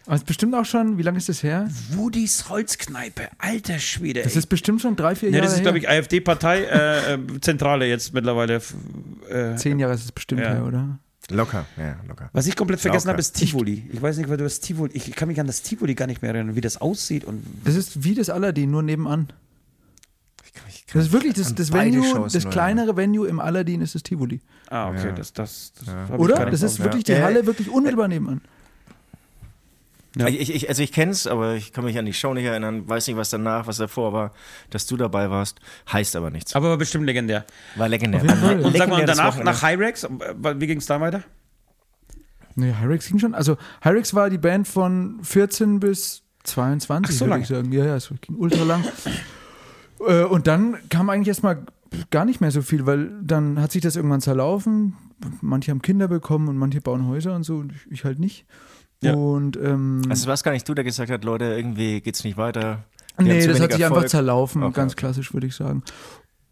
Aber 0.05 0.15
es 0.15 0.21
ist 0.21 0.27
bestimmt 0.27 0.55
auch 0.55 0.65
schon, 0.65 0.97
wie 0.97 1.03
lange 1.03 1.17
ist 1.19 1.29
das 1.29 1.43
her? 1.43 1.67
Wudis 1.91 2.49
Holzkneipe. 2.49 3.27
Alter 3.37 3.77
Schwede. 3.77 4.23
Das 4.23 4.35
ist 4.35 4.47
bestimmt 4.47 4.81
schon 4.81 4.95
drei, 4.95 5.13
vier 5.13 5.29
Ja, 5.29 5.35
Jahre 5.35 5.47
das 5.47 5.55
ist, 5.57 5.61
glaube 5.61 5.77
ich, 5.77 5.87
AfD-Partei, 5.87 6.63
äh, 6.63 7.13
äh, 7.13 7.19
Zentrale 7.41 7.85
jetzt 7.85 8.13
mittlerweile. 8.13 8.61
Äh, 9.29 9.55
Zehn 9.57 9.77
Jahre 9.77 9.93
ist 9.93 10.05
es 10.05 10.11
bestimmt 10.11 10.41
Ja. 10.41 10.53
her, 10.53 10.65
oder? 10.65 10.97
Locker, 11.31 11.65
ja, 11.77 11.95
locker. 12.07 12.29
was 12.33 12.47
ich 12.47 12.55
komplett 12.55 12.79
vergessen 12.79 13.09
habe, 13.09 13.19
ist 13.19 13.33
Tivoli. 13.35 13.87
Ich 13.91 14.01
weiß 14.01 14.17
nicht, 14.17 14.29
weil 14.29 14.37
du 14.37 14.43
das 14.43 14.59
Tivoli. 14.59 14.91
Ich 14.95 15.11
kann 15.15 15.27
mich 15.27 15.39
an 15.39 15.47
das 15.47 15.61
Tivoli 15.61 15.95
gar 15.95 16.07
nicht 16.07 16.21
mehr 16.21 16.33
erinnern, 16.33 16.55
wie 16.55 16.61
das 16.61 16.77
aussieht 16.81 17.23
und 17.25 17.43
Das 17.63 17.75
ist 17.75 18.03
wie 18.03 18.15
das 18.15 18.29
Aladdin, 18.29 18.71
nur 18.71 18.81
nebenan. 18.83 19.31
Ich 20.45 20.53
kann 20.53 20.65
mich- 20.65 20.85
kann 20.87 20.99
Das 20.99 21.07
ist 21.07 21.11
wirklich 21.13 21.33
das, 21.35 21.53
das 21.53 21.71
Venue, 21.71 22.03
Shows 22.03 22.33
das 22.33 22.49
kleinere 22.49 22.95
Venue 22.97 23.27
im 23.27 23.39
Aladdin 23.39 23.81
ist 23.81 23.93
das 23.95 24.03
Tivoli. 24.03 24.41
Ah, 24.69 24.89
okay, 24.89 25.07
Ja. 25.07 25.11
das, 25.11 25.33
das, 25.33 25.73
das 25.73 25.87
ich 25.87 25.87
gar 25.87 26.19
Oder? 26.19 26.39
nicht 26.45 26.53
Das 26.53 26.63
auf- 26.63 26.69
ist 26.71 26.79
wirklich 26.83 27.03
die 27.03 27.11
Ja. 27.13 27.21
Halle 27.23 27.45
wirklich 27.45 27.69
unmittelbar 27.69 28.07
nebenan. 28.07 28.41
Ja. 30.15 30.27
Ich, 30.27 30.53
ich, 30.53 30.67
also 30.69 30.81
ich 30.81 30.91
kenne 30.91 31.11
es, 31.11 31.27
aber 31.27 31.53
ich 31.55 31.71
kann 31.71 31.83
mich 31.85 31.97
an 31.99 32.05
die 32.05 32.13
Show 32.13 32.33
nicht 32.33 32.45
erinnern, 32.45 32.89
weiß 32.89 33.05
nicht, 33.07 33.15
was 33.15 33.29
danach, 33.29 33.67
was 33.67 33.77
davor 33.77 34.11
war, 34.11 34.33
dass 34.71 34.87
du 34.87 34.97
dabei 34.97 35.29
warst, 35.29 35.59
heißt 35.91 36.15
aber 36.15 36.31
nichts. 36.31 36.55
Aber 36.55 36.69
war 36.69 36.77
bestimmt 36.77 37.05
legendär. 37.05 37.45
War 37.75 37.87
legendär. 37.89 38.21
Und 38.63 38.75
sag 38.75 38.89
mal, 38.89 39.05
danach, 39.05 39.37
nach 39.43 39.61
Hyrex, 39.61 40.07
wie 40.57 40.65
ging 40.67 40.79
es 40.79 40.87
da 40.87 40.99
weiter? 40.99 41.23
Nee, 42.55 42.73
Hyrex 42.81 43.07
ging 43.07 43.19
schon. 43.19 43.35
Also 43.35 43.57
Hyrex 43.81 44.13
war 44.15 44.29
die 44.29 44.37
Band 44.39 44.67
von 44.67 45.19
14 45.23 45.79
bis 45.79 46.23
22, 46.43 47.13
Ach, 47.15 47.19
so 47.19 47.25
lange. 47.25 47.43
ich 47.43 47.47
sagen. 47.49 47.71
Ja, 47.71 47.85
ja, 47.85 47.95
es 47.95 48.11
ging 48.21 48.35
ultra 48.35 48.63
lang. 48.63 48.83
Äh, 50.07 50.23
Und 50.23 50.47
dann 50.47 50.77
kam 50.89 51.09
eigentlich 51.09 51.27
erstmal 51.27 51.65
gar 52.09 52.25
nicht 52.25 52.41
mehr 52.41 52.51
so 52.51 52.61
viel, 52.61 52.85
weil 52.85 53.11
dann 53.21 53.61
hat 53.61 53.71
sich 53.71 53.81
das 53.81 53.95
irgendwann 53.95 54.21
zerlaufen. 54.21 54.95
Manche 55.41 55.71
haben 55.71 55.81
Kinder 55.81 56.07
bekommen 56.07 56.47
und 56.47 56.57
manche 56.57 56.81
bauen 56.81 57.07
Häuser 57.07 57.35
und 57.35 57.43
so 57.43 57.57
und 57.57 57.73
ich- 57.73 57.91
ich 57.91 58.03
halt 58.05 58.19
nicht. 58.19 58.45
Ja. 59.01 59.13
Und 59.13 59.57
ähm, 59.57 60.01
Also 60.09 60.27
war 60.27 60.33
es 60.33 60.43
gar 60.43 60.51
nicht 60.51 60.67
du, 60.67 60.73
der 60.73 60.83
gesagt 60.83 61.09
hat, 61.11 61.23
Leute, 61.23 61.45
irgendwie 61.45 62.01
geht's 62.01 62.23
nicht 62.23 62.37
weiter. 62.37 62.83
Haben 63.17 63.25
nee, 63.27 63.45
das 63.45 63.59
hat 63.59 63.71
sich 63.71 63.83
einfach 63.83 63.97
Erfolg. 63.97 64.09
zerlaufen, 64.09 64.63
Okay, 64.63 64.73
ganz 64.75 64.95
klassisch 64.95 65.33
würde 65.33 65.47
ich 65.47 65.55
sagen. 65.55 65.83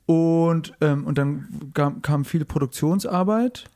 Und, 0.05 0.73
ähm, 0.81 1.05
und 1.05 1.17
dann 1.17 1.71
kam, 1.73 2.01
kam 2.01 2.25
viel 2.25 2.45
Produktionsarbeit 2.45 3.69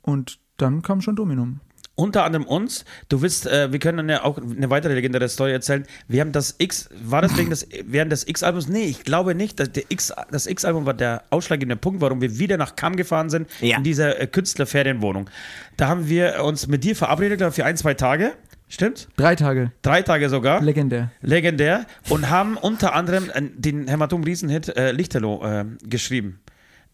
und 0.00 0.38
dann 0.56 0.82
kam 0.82 1.00
schon 1.00 1.16
Dominum. 1.16 1.60
Unter 1.94 2.24
anderem 2.24 2.46
uns. 2.46 2.86
Du 3.10 3.20
wirst, 3.20 3.46
äh, 3.46 3.70
wir 3.70 3.78
können 3.78 3.98
dann 3.98 4.08
ja 4.08 4.24
auch 4.24 4.38
eine 4.38 4.70
weitere 4.70 4.94
legendäre 4.94 5.28
Story 5.28 5.52
erzählen. 5.52 5.84
Wir 6.08 6.22
haben 6.22 6.32
das 6.32 6.54
X, 6.58 6.88
war 7.04 7.20
das 7.20 7.36
wegen 7.36 7.50
des, 7.50 7.68
während 7.84 8.10
des 8.10 8.26
X-Albums? 8.26 8.68
Nee, 8.68 8.84
ich 8.84 9.04
glaube 9.04 9.34
nicht. 9.34 9.60
Das, 9.60 9.70
der 9.72 9.84
X, 9.90 10.10
das 10.30 10.46
X-Album 10.46 10.86
war 10.86 10.94
der 10.94 11.24
ausschlaggebende 11.28 11.76
Punkt, 11.76 12.00
warum 12.00 12.22
wir 12.22 12.38
wieder 12.38 12.56
nach 12.56 12.76
Kamm 12.76 12.96
gefahren 12.96 13.28
sind, 13.28 13.48
Ja. 13.60 13.76
in 13.76 13.84
dieser 13.84 14.18
äh, 14.18 14.26
Künstlerferienwohnung. 14.26 15.28
Da 15.76 15.88
haben 15.88 16.08
wir 16.08 16.42
uns 16.44 16.66
mit 16.66 16.82
dir 16.82 16.96
verabredet, 16.96 17.38
glaube 17.38 17.50
ich, 17.50 17.56
für 17.56 17.66
ein, 17.66 17.76
zwei 17.76 17.92
Tage. 17.94 18.32
Stimmt? 18.68 19.08
Drei 19.18 19.36
Tage, 19.36 19.70
Drei 19.82 20.00
Tage 20.00 20.30
sogar. 20.30 20.62
legendär. 20.62 21.10
Legendär. 21.20 21.84
Und 22.08 22.30
haben 22.30 22.56
unter 22.56 22.94
anderem 22.94 23.28
äh, 23.34 23.42
den 23.54 23.86
Hämatom-Riesenhit 23.86 24.74
äh, 24.78 24.92
Lichterloh 24.92 25.44
äh, 25.44 25.64
geschrieben. 25.86 26.40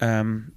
Ähm, 0.01 0.51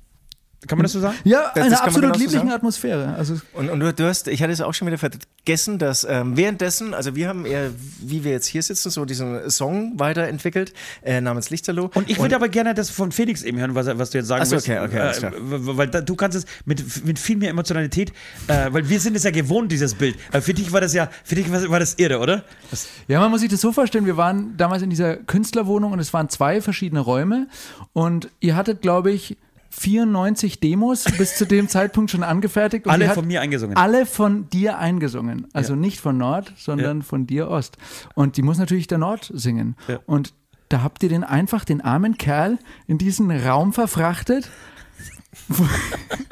kann 0.67 0.77
man 0.77 0.83
das 0.83 0.91
so 0.91 0.99
sagen? 0.99 1.15
Ja, 1.23 1.51
Das- 1.55 1.63
eine 1.63 1.71
das 1.71 1.81
absolut 1.81 2.01
genau 2.01 2.13
so 2.13 2.19
liebliche 2.19 2.37
sagen. 2.39 2.51
Atmosphäre. 2.51 3.15
Also 3.15 3.35
Und, 3.53 3.69
und 3.69 3.79
du, 3.79 3.93
du 3.93 4.05
hast, 4.07 4.27
ich 4.27 4.41
hatte 4.43 4.53
es 4.53 4.61
auch 4.61 4.73
schon 4.73 4.87
wieder 4.87 4.97
vergessen, 4.97 5.79
dass 5.79 6.05
ähm, 6.07 6.37
währenddessen, 6.37 6.93
also 6.93 7.15
wir 7.15 7.27
haben 7.27 7.45
eher, 7.45 7.71
wie 7.99 8.23
wir 8.23 8.31
jetzt 8.31 8.45
hier 8.47 8.61
sitzen, 8.61 8.89
so 8.91 9.05
diesen 9.05 9.49
Song 9.49 9.93
weiterentwickelt, 9.99 10.73
äh, 11.03 11.19
namens 11.19 11.49
Lichterloh. 11.49 11.89
Und 11.95 12.09
ich 12.09 12.19
würde 12.19 12.35
aber 12.35 12.47
gerne 12.49 12.73
das 12.73 12.89
von 12.91 13.11
Felix 13.11 13.41
eben 13.43 13.57
hören, 13.59 13.73
was, 13.75 13.87
was 13.97 14.11
du 14.11 14.19
jetzt 14.19 14.27
sagen 14.27 14.45
so, 14.45 14.51
willst. 14.51 14.69
okay, 14.69 14.79
okay, 14.79 15.25
äh, 15.27 15.31
weil 15.41 15.87
da, 15.87 16.01
du 16.01 16.15
kannst 16.15 16.37
es 16.37 16.45
mit, 16.65 17.05
mit 17.05 17.17
viel 17.17 17.37
mehr 17.37 17.49
Emotionalität, 17.49 18.13
äh, 18.47 18.67
weil 18.71 18.87
wir 18.87 18.99
sind 18.99 19.15
es 19.15 19.23
ja 19.23 19.31
gewohnt, 19.31 19.71
dieses 19.71 19.95
Bild. 19.95 20.15
Aber 20.29 20.41
für 20.41 20.53
dich 20.53 20.71
war 20.71 20.81
das 20.81 20.93
ja, 20.93 21.09
für 21.23 21.35
dich 21.35 21.51
war, 21.51 21.67
war 21.69 21.79
das 21.79 21.95
irre, 21.95 22.19
oder? 22.19 22.43
Das, 22.69 22.87
Ja, 23.07 23.19
man 23.19 23.31
muss 23.31 23.41
sich 23.41 23.49
das 23.49 23.61
so 23.61 23.71
vorstellen, 23.71 24.05
wir 24.05 24.17
waren 24.17 24.55
damals 24.57 24.83
in 24.83 24.89
dieser 24.91 25.15
Künstlerwohnung 25.17 25.91
und 25.93 25.99
es 25.99 26.13
waren 26.13 26.29
zwei 26.29 26.61
verschiedene 26.61 27.01
Räume 27.01 27.47
und 27.93 28.29
ihr 28.39 28.55
hattet, 28.55 28.81
glaube 28.81 29.11
ich, 29.11 29.37
94 29.71 30.59
Demos 30.59 31.05
bis 31.17 31.37
zu 31.37 31.45
dem 31.45 31.69
Zeitpunkt 31.69 32.11
schon 32.11 32.23
angefertigt. 32.23 32.87
Alle 32.87 33.09
von 33.09 33.25
mir 33.25 33.41
eingesungen. 33.41 33.77
Alle 33.77 34.05
von 34.05 34.49
dir 34.49 34.77
eingesungen. 34.77 35.47
Also 35.53 35.75
nicht 35.75 36.01
von 36.01 36.17
Nord, 36.17 36.53
sondern 36.57 37.01
von 37.01 37.25
dir 37.25 37.49
Ost. 37.49 37.77
Und 38.13 38.35
die 38.35 38.41
muss 38.41 38.57
natürlich 38.57 38.87
der 38.87 38.97
Nord 38.97 39.31
singen. 39.33 39.77
Ja. 39.87 39.99
Und 40.05 40.33
da 40.67 40.83
habt 40.83 41.01
ihr 41.03 41.09
den 41.09 41.23
einfach, 41.23 41.63
den 41.63 41.81
armen 41.81 42.17
Kerl, 42.17 42.59
in 42.85 42.97
diesen 42.97 43.31
Raum 43.31 43.71
verfrachtet, 43.71 44.49
wo, 45.47 45.65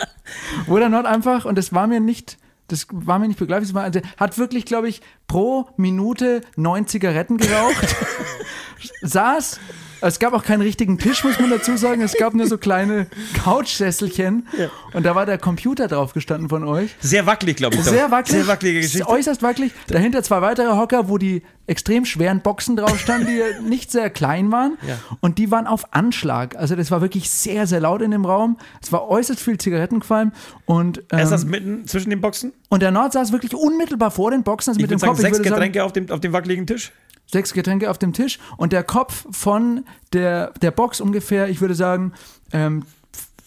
wo 0.67 0.77
der 0.77 0.89
Nord 0.89 1.05
einfach, 1.05 1.46
und 1.46 1.58
das 1.58 1.74
war 1.74 1.88
mir 1.88 2.01
nicht. 2.01 2.38
Das 2.67 2.86
war 2.91 3.17
mir 3.17 3.27
nicht 3.27 3.39
begreiflich. 3.39 3.75
also, 3.75 4.00
hat 4.17 4.38
wirklich, 4.38 4.65
glaube 4.65 4.89
ich, 4.89 5.01
pro 5.27 5.69
Minute 5.75 6.41
neun 6.55 6.86
Zigaretten 6.86 7.38
geraucht. 7.38 7.96
saß. 9.01 9.60
Es 10.01 10.20
gab 10.20 10.34
auch 10.34 10.44
keinen 10.44 10.62
richtigen 10.62 10.98
Tisch, 10.98 11.24
muss 11.24 11.39
man 11.39 11.50
dazu 11.50 11.75
sagen. 11.77 12.01
Es 12.01 12.13
gab 12.18 12.34
nur 12.34 12.48
so 12.48 12.58
kleine 12.58 13.08
Couchsesselchen. 13.44 14.48
Und 14.94 15.06
da 15.06 15.15
war 15.15 15.25
der 15.25 15.38
Computer 15.38 15.88
drauf 15.88 16.13
gestanden 16.13 16.50
von 16.50 16.63
euch. 16.63 16.96
Sehr 17.00 17.25
wackelig, 17.25 17.58
glaube 17.58 17.75
ich. 17.75 17.84
Sehr 17.84 18.12
wackelig. 18.12 18.38
Sehr 18.38 18.48
wackelige 18.48 18.82
Geschichte. 18.82 19.08
Äußerst 19.08 19.41
wackelig. 19.41 19.72
Dahinter 19.88 20.24
zwei 20.24 20.41
weitere 20.41 20.75
Hocker, 20.77 21.10
wo 21.10 21.18
die 21.18 21.41
extrem 21.68 22.06
schweren 22.06 22.41
Boxen 22.41 22.75
drauf 22.75 22.98
standen, 23.00 23.27
die 23.27 23.41
nicht 23.70 23.91
sehr 23.91 24.10
klein 24.10 24.51
waren. 24.51 24.77
Ja. 24.88 24.98
Und 25.20 25.38
die 25.38 25.51
waren 25.51 25.68
auf 25.68 25.94
Anschlag. 25.94 26.56
Also 26.56 26.75
das 26.75 26.89
war 26.91 27.01
wirklich 27.01 27.29
sehr, 27.29 27.68
sehr 27.68 27.79
laut 27.79 28.01
in 28.01 28.12
dem 28.12 28.25
Raum. 28.25 28.58
Es 28.82 28.91
war 28.91 29.08
äußerst 29.08 29.39
viel 29.39 29.58
Zigarettenqualm. 29.58 30.32
Und, 30.65 31.03
Er 31.10 31.24
ist 31.24 31.32
das 31.32 31.44
ähm, 31.44 31.50
mitten 31.51 31.88
zwischen 31.88 32.10
den 32.10 32.22
Boxen? 32.22 32.53
und 32.72 32.82
der 32.84 32.91
Nord 32.91 33.13
saß 33.13 33.32
wirklich 33.32 33.56
unmittelbar 33.56 34.12
vor 34.12 34.29
den 34.32 34.44
Boxen, 34.44 34.70
also 34.72 34.79
Ich 34.79 34.84
mit 34.84 34.91
dem 34.91 35.00
sagen, 35.00 35.13
Kopf. 35.13 35.22
Sechs 35.22 35.38
würde 35.39 35.50
sagen, 35.50 35.56
Getränke 35.56 35.84
auf 35.84 35.91
dem, 35.91 36.10
auf 36.12 36.20
dem 36.20 36.34
wackeligen 36.34 36.68
Tisch. 36.68 36.91
Sechs 37.31 37.53
Getränke 37.53 37.89
auf 37.89 37.98
dem 37.98 38.13
Tisch 38.13 38.39
und 38.57 38.74
der 38.74 38.83
Kopf 38.83 39.25
von 39.31 39.86
der, 40.13 40.51
der 40.62 40.71
Box 40.71 41.01
ungefähr, 41.01 41.50
ich 41.50 41.62
würde 41.62 41.75
sagen, 41.75 42.13
ähm, 42.51 42.86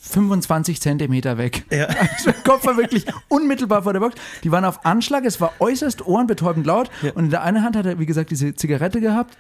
25 0.02 0.80
Zentimeter 0.80 1.38
weg. 1.38 1.64
Ja. 1.70 1.88
Also 2.00 2.30
der 2.32 2.42
Kopf 2.42 2.66
war 2.66 2.76
wirklich 2.76 3.06
unmittelbar 3.28 3.82
vor 3.82 3.92
der 3.92 4.00
Box. 4.00 4.16
Die 4.44 4.50
waren 4.50 4.64
auf 4.64 4.84
Anschlag, 4.84 5.24
es 5.24 5.40
war 5.40 5.52
äußerst 5.60 6.06
ohrenbetäubend 6.06 6.66
laut. 6.66 6.90
Und 7.14 7.24
in 7.24 7.30
der 7.30 7.42
einen 7.42 7.62
Hand 7.62 7.76
hat 7.76 7.86
er, 7.86 7.98
wie 7.98 8.06
gesagt, 8.06 8.30
diese 8.30 8.54
Zigarette 8.54 9.00
gehabt 9.00 9.36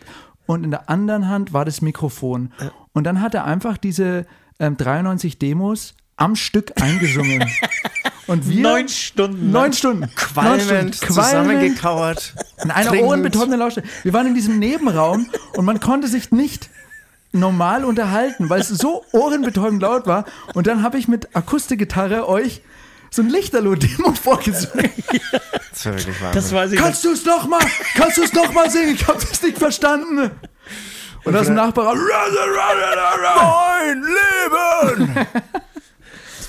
und 0.46 0.64
in 0.64 0.70
der 0.70 0.88
anderen 0.88 1.28
Hand 1.28 1.52
war 1.52 1.64
das 1.64 1.82
Mikrofon. 1.82 2.52
Und 2.92 3.04
dann 3.04 3.20
hat 3.20 3.34
er 3.34 3.44
einfach 3.44 3.76
diese 3.76 4.26
ähm, 4.58 4.76
93 4.76 5.38
Demos 5.38 5.94
am 6.16 6.36
Stück 6.36 6.80
eingesungen. 6.80 7.44
Und 8.32 8.48
wir. 8.48 8.62
Neun 8.62 8.88
Stunden. 8.88 9.50
Neun 9.50 9.72
Stunden. 9.74 10.00
Neun 10.00 10.14
Qualmend, 10.14 10.96
Stunden. 10.96 11.14
Zusammengekauert. 11.14 12.34
In 12.64 12.70
einer 12.70 12.88
trinkend. 12.88 13.08
ohrenbetäubenden 13.08 13.60
Lautstärke. 13.60 13.90
Wir 14.04 14.14
waren 14.14 14.26
in 14.26 14.34
diesem 14.34 14.58
Nebenraum 14.58 15.28
und 15.54 15.66
man 15.66 15.80
konnte 15.80 16.08
sich 16.08 16.30
nicht 16.30 16.70
normal 17.32 17.84
unterhalten, 17.84 18.48
weil 18.48 18.62
es 18.62 18.68
so 18.68 19.04
ohrenbetäubend 19.12 19.82
laut 19.82 20.06
war. 20.06 20.24
Und 20.54 20.66
dann 20.66 20.82
habe 20.82 20.96
ich 20.96 21.08
mit 21.08 21.36
Akustikgitarre 21.36 22.26
euch 22.26 22.62
so 23.10 23.20
ein 23.20 23.28
Lichterloh-Demo 23.28 24.12
vorgesungen. 24.22 24.90
Das 25.70 25.84
war 25.84 25.92
wirklich 25.92 26.22
Wahnsinn. 26.22 26.32
Das 26.32 26.52
weiß 26.52 26.72
ich 26.72 26.78
Kannst 26.78 27.04
du 27.04 27.12
es 27.12 27.26
noch 27.26 27.46
mal? 27.46 27.60
Kannst 27.94 28.16
du 28.16 28.22
es 28.22 28.32
noch 28.32 28.50
mal 28.54 28.70
singen? 28.70 28.94
Ich 28.94 29.06
habe 29.06 29.18
das 29.20 29.42
nicht 29.42 29.58
verstanden. 29.58 30.30
Und 31.24 31.36
aus 31.36 31.46
dem 31.46 31.54
Nachbarraum. 31.54 31.98
Mein 33.36 34.02
Leben! 34.02 35.26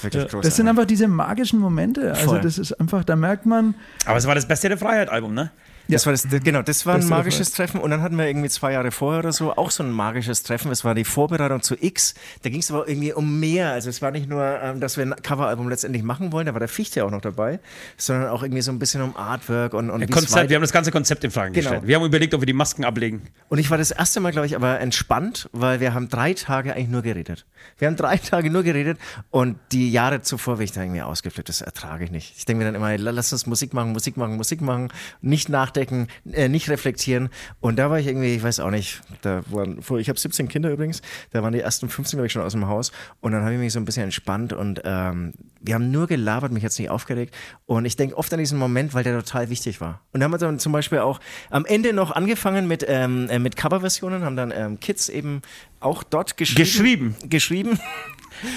Ist 0.07 0.13
wirklich 0.13 0.24
großartig. 0.31 0.50
Das 0.50 0.55
sind 0.55 0.67
einfach 0.67 0.86
diese 0.86 1.07
magischen 1.07 1.60
Momente. 1.60 2.12
Also 2.12 2.25
Voll. 2.27 2.41
das 2.41 2.57
ist 2.57 2.74
einfach, 2.74 3.03
da 3.03 3.15
merkt 3.15 3.45
man, 3.45 3.75
Aber 4.05 4.17
es 4.17 4.27
war 4.27 4.36
das 4.36 4.48
Beste 4.48 4.69
der 4.69 4.77
Freiheit-Album, 4.77 5.33
ne? 5.33 5.51
Das 5.89 6.05
war 6.05 6.13
das, 6.13 6.27
genau, 6.43 6.61
das 6.61 6.85
war 6.85 6.95
ein 6.95 7.01
der 7.01 7.09
magisches 7.09 7.51
Treffen 7.51 7.81
und 7.81 7.91
dann 7.91 8.01
hatten 8.01 8.17
wir 8.17 8.25
irgendwie 8.25 8.49
zwei 8.49 8.71
Jahre 8.71 8.91
vorher 8.91 9.19
oder 9.19 9.33
so 9.33 9.51
auch 9.55 9.69
so 9.69 9.83
ein 9.83 9.91
magisches 9.91 10.41
Treffen. 10.43 10.71
Es 10.71 10.85
war 10.85 10.95
die 10.95 11.03
Vorbereitung 11.03 11.61
zu 11.61 11.75
X. 11.79 12.13
Da 12.41 12.49
ging 12.49 12.61
es 12.61 12.71
aber 12.71 12.87
irgendwie 12.87 13.11
um 13.13 13.39
mehr. 13.39 13.71
Also 13.73 13.89
es 13.89 14.01
war 14.01 14.11
nicht 14.11 14.29
nur, 14.29 14.43
ähm, 14.61 14.79
dass 14.79 14.95
wir 14.97 15.05
ein 15.05 15.13
Coveralbum 15.21 15.67
letztendlich 15.67 16.01
machen 16.03 16.31
wollen, 16.31 16.45
da 16.45 16.53
war 16.53 16.59
der 16.59 16.69
Fichte 16.69 17.03
auch 17.05 17.11
noch 17.11 17.19
dabei, 17.21 17.59
sondern 17.97 18.29
auch 18.29 18.43
irgendwie 18.43 18.61
so 18.61 18.71
ein 18.71 18.79
bisschen 18.79 19.01
um 19.01 19.15
Artwork 19.17 19.73
und, 19.73 19.89
und 19.89 20.01
es 20.03 20.09
Konzept, 20.09 20.49
wir 20.49 20.55
haben 20.55 20.61
das 20.61 20.71
ganze 20.71 20.91
Konzept 20.91 21.23
in 21.25 21.31
Frage 21.31 21.51
Genau. 21.51 21.69
gestellt. 21.69 21.87
Wir 21.87 21.95
haben 21.97 22.05
überlegt, 22.05 22.33
ob 22.33 22.41
wir 22.41 22.45
die 22.45 22.53
Masken 22.53 22.85
ablegen. 22.85 23.21
Und 23.49 23.57
ich 23.59 23.69
war 23.69 23.77
das 23.77 23.91
erste 23.91 24.19
Mal, 24.21 24.31
glaube 24.31 24.47
ich, 24.47 24.55
aber 24.55 24.79
entspannt, 24.79 25.49
weil 25.51 25.79
wir 25.81 25.93
haben 25.93 26.08
drei 26.08 26.34
Tage 26.34 26.73
eigentlich 26.73 26.88
nur 26.89 27.01
geredet. 27.01 27.45
Wir 27.77 27.88
haben 27.89 27.95
drei 27.97 28.17
Tage 28.29 28.49
nur 28.49 28.63
geredet 28.63 28.97
und 29.31 29.58
die 29.73 29.91
Jahre 29.91 30.21
zuvor 30.21 30.55
bin 30.58 30.65
ich 30.65 30.71
da 30.71 30.81
irgendwie 30.81 31.01
ausgeflippt. 31.01 31.49
Das 31.49 31.62
ertrage 31.62 32.05
ich 32.05 32.12
nicht. 32.12 32.36
Ich 32.38 32.45
denke 32.45 32.60
mir 32.60 32.65
dann 32.71 32.75
immer, 32.75 32.97
la- 32.97 33.12
lass 33.12 33.34
uns 33.34 33.45
Musik 33.47 33.73
machen, 33.73 33.91
Musik 33.91 34.15
machen, 34.15 34.38
Musik 34.38 34.62
machen, 34.62 34.89
nicht 35.21 35.49
nachdenken, 35.73 36.07
äh, 36.31 36.49
nicht 36.49 36.69
reflektieren. 36.69 37.29
Und 37.59 37.77
da 37.77 37.89
war 37.89 37.99
ich 37.99 38.07
irgendwie, 38.07 38.36
ich 38.36 38.43
weiß 38.43 38.59
auch 38.59 38.69
nicht, 38.69 39.01
da 39.21 39.41
waren, 39.49 39.79
ich 39.97 40.09
habe 40.09 40.19
17 40.19 40.47
Kinder 40.47 40.69
übrigens, 40.69 41.01
da 41.31 41.41
waren 41.43 41.53
die 41.53 41.59
ersten 41.59 41.89
15 41.89 42.17
glaube 42.17 42.27
ich 42.27 42.33
schon 42.33 42.41
aus 42.41 42.53
dem 42.53 42.67
Haus 42.67 42.91
und 43.21 43.31
dann 43.31 43.43
habe 43.43 43.53
ich 43.53 43.59
mich 43.59 43.73
so 43.73 43.79
ein 43.79 43.86
bisschen 43.86 44.03
entspannt 44.03 44.53
und 44.53 44.81
ähm, 44.86 45.33
wir 45.62 45.75
haben 45.75 45.91
nur 45.91 46.07
gelabert, 46.07 46.51
mich 46.51 46.63
jetzt 46.63 46.79
nicht 46.79 46.89
aufgeregt 46.89 47.36
und 47.65 47.86
ich 47.86 47.95
denke 47.95 48.17
oft 48.17 48.31
an 48.33 48.39
diesen 48.39 48.57
Moment, 48.57 48.93
weil 48.93 49.03
der 49.03 49.17
total 49.19 49.49
wichtig 49.49 49.81
war. 49.81 50.01
Und 50.12 50.19
da 50.19 50.25
haben 50.25 50.31
wir 50.31 50.38
dann 50.38 50.59
zum 50.59 50.71
Beispiel 50.71 50.99
auch 50.99 51.19
am 51.49 51.65
Ende 51.65 51.93
noch 51.93 52.12
angefangen 52.12 52.67
mit, 52.67 52.86
ähm, 52.88 53.29
äh, 53.29 53.39
mit 53.39 53.55
Coverversionen, 53.55 54.23
haben 54.23 54.36
dann 54.36 54.53
ähm, 54.55 54.79
Kids 54.79 55.09
eben 55.09 55.41
auch 55.79 56.03
dort 56.03 56.38
geschrieben. 56.38 56.63
Geschrieben. 56.63 57.15
Geschrieben. 57.29 57.79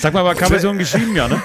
Sag 0.00 0.12
mal, 0.14 0.20
aber 0.20 0.35
Coverversion 0.35 0.79
geschrieben, 0.79 1.14
ja, 1.16 1.29
ne? 1.29 1.42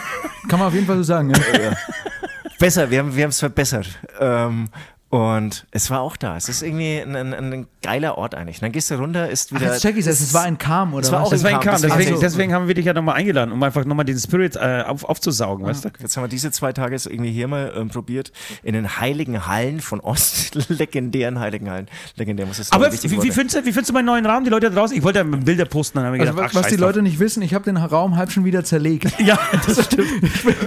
kann 0.49 0.59
man 0.59 0.67
auf 0.67 0.73
jeden 0.73 0.87
Fall 0.87 0.97
so 0.97 1.03
sagen. 1.03 1.31
Ja. 1.31 1.77
Besser, 2.61 2.91
wir 2.91 2.99
haben 2.99 3.15
wir 3.15 3.27
es 3.27 3.39
verbessert. 3.39 3.87
Ähm, 4.19 4.69
und 5.11 5.67
es 5.71 5.89
war 5.91 5.99
auch 5.99 6.15
da. 6.15 6.37
Es 6.37 6.47
ist 6.49 6.63
irgendwie 6.63 6.97
ein, 6.99 7.15
ein, 7.15 7.33
ein 7.33 7.67
geiler 7.83 8.17
Ort 8.17 8.33
eigentlich. 8.33 8.61
Dann 8.61 8.71
gehst 8.71 8.89
du 8.89 8.95
runter, 8.95 9.29
ist 9.29 9.51
Ach, 9.53 9.59
wieder. 9.59 9.73
jetzt 9.73 9.81
check 9.81 9.97
ich 9.97 10.07
es. 10.07 10.21
Es 10.21 10.33
war 10.33 10.43
ein 10.43 10.57
Kam, 10.57 10.93
oder 10.93 11.03
Es 11.03 11.11
war 11.11 11.19
was? 11.21 11.27
auch 11.27 11.31
Das 11.31 11.43
Kam, 11.43 11.53
ein 11.55 11.59
Kam, 11.59 11.81
deswegen- 11.81 12.09
Also- 12.11 12.21
deswegen 12.21 12.53
haben 12.53 12.67
wir 12.69 12.75
dich 12.75 12.85
ja 12.85 12.93
nochmal 12.93 13.15
eingeladen, 13.15 13.51
um 13.51 13.61
einfach 13.61 13.83
nochmal 13.85 14.05
diesen 14.05 14.21
Spirit 14.21 14.55
äh, 14.55 14.83
auf, 14.87 15.03
aufzusaugen, 15.03 15.65
weißt 15.65 15.83
du? 15.85 15.89
Jetzt 15.99 16.15
haben 16.15 16.23
wir 16.23 16.27
diese 16.29 16.49
zwei 16.51 16.71
Tage 16.73 16.93
jetzt 16.95 17.07
irgendwie 17.07 17.31
hier 17.31 17.47
mal 17.49 17.73
ähm, 17.75 17.89
probiert 17.89 18.31
in 18.63 18.73
den 18.73 18.99
heiligen 18.99 19.45
Hallen 19.47 19.81
von 19.81 19.99
Ost, 19.99 20.55
legendären 20.69 21.39
heiligen 21.39 21.69
Hallen. 21.69 21.87
Legendär 22.15 22.45
muss 22.45 22.59
es 22.59 22.71
Aber 22.71 22.85
aber 22.87 22.93
wie, 23.03 23.11
wie, 23.21 23.31
findest 23.31 23.57
du, 23.57 23.59
wie 23.65 23.73
findest 23.73 23.89
du 23.89 23.93
meinen 23.93 24.05
neuen 24.05 24.25
Rahmen, 24.25 24.45
die 24.45 24.49
Leute 24.49 24.69
da 24.69 24.75
draußen? 24.75 24.95
Ich 24.95 25.03
wollte 25.03 25.19
ja 25.19 25.23
Bilder 25.25 25.65
posten, 25.65 25.97
dann 25.97 26.07
haben 26.07 26.13
wir 26.13 26.21
Also, 26.21 26.33
gedacht, 26.33 26.55
was, 26.55 26.61
ach, 26.61 26.63
was 26.65 26.71
die. 26.71 26.77
Leute 26.77 27.01
nicht 27.01 27.19
wissen, 27.19 27.41
ich 27.43 27.53
habe 27.53 27.65
den 27.65 27.75
Raum 27.75 28.15
halb 28.15 28.31
schon 28.31 28.45
wieder 28.45 28.63
zerlegt. 28.63 29.11
Ja, 29.21 29.37
das 29.67 29.85
stimmt. 29.85 30.07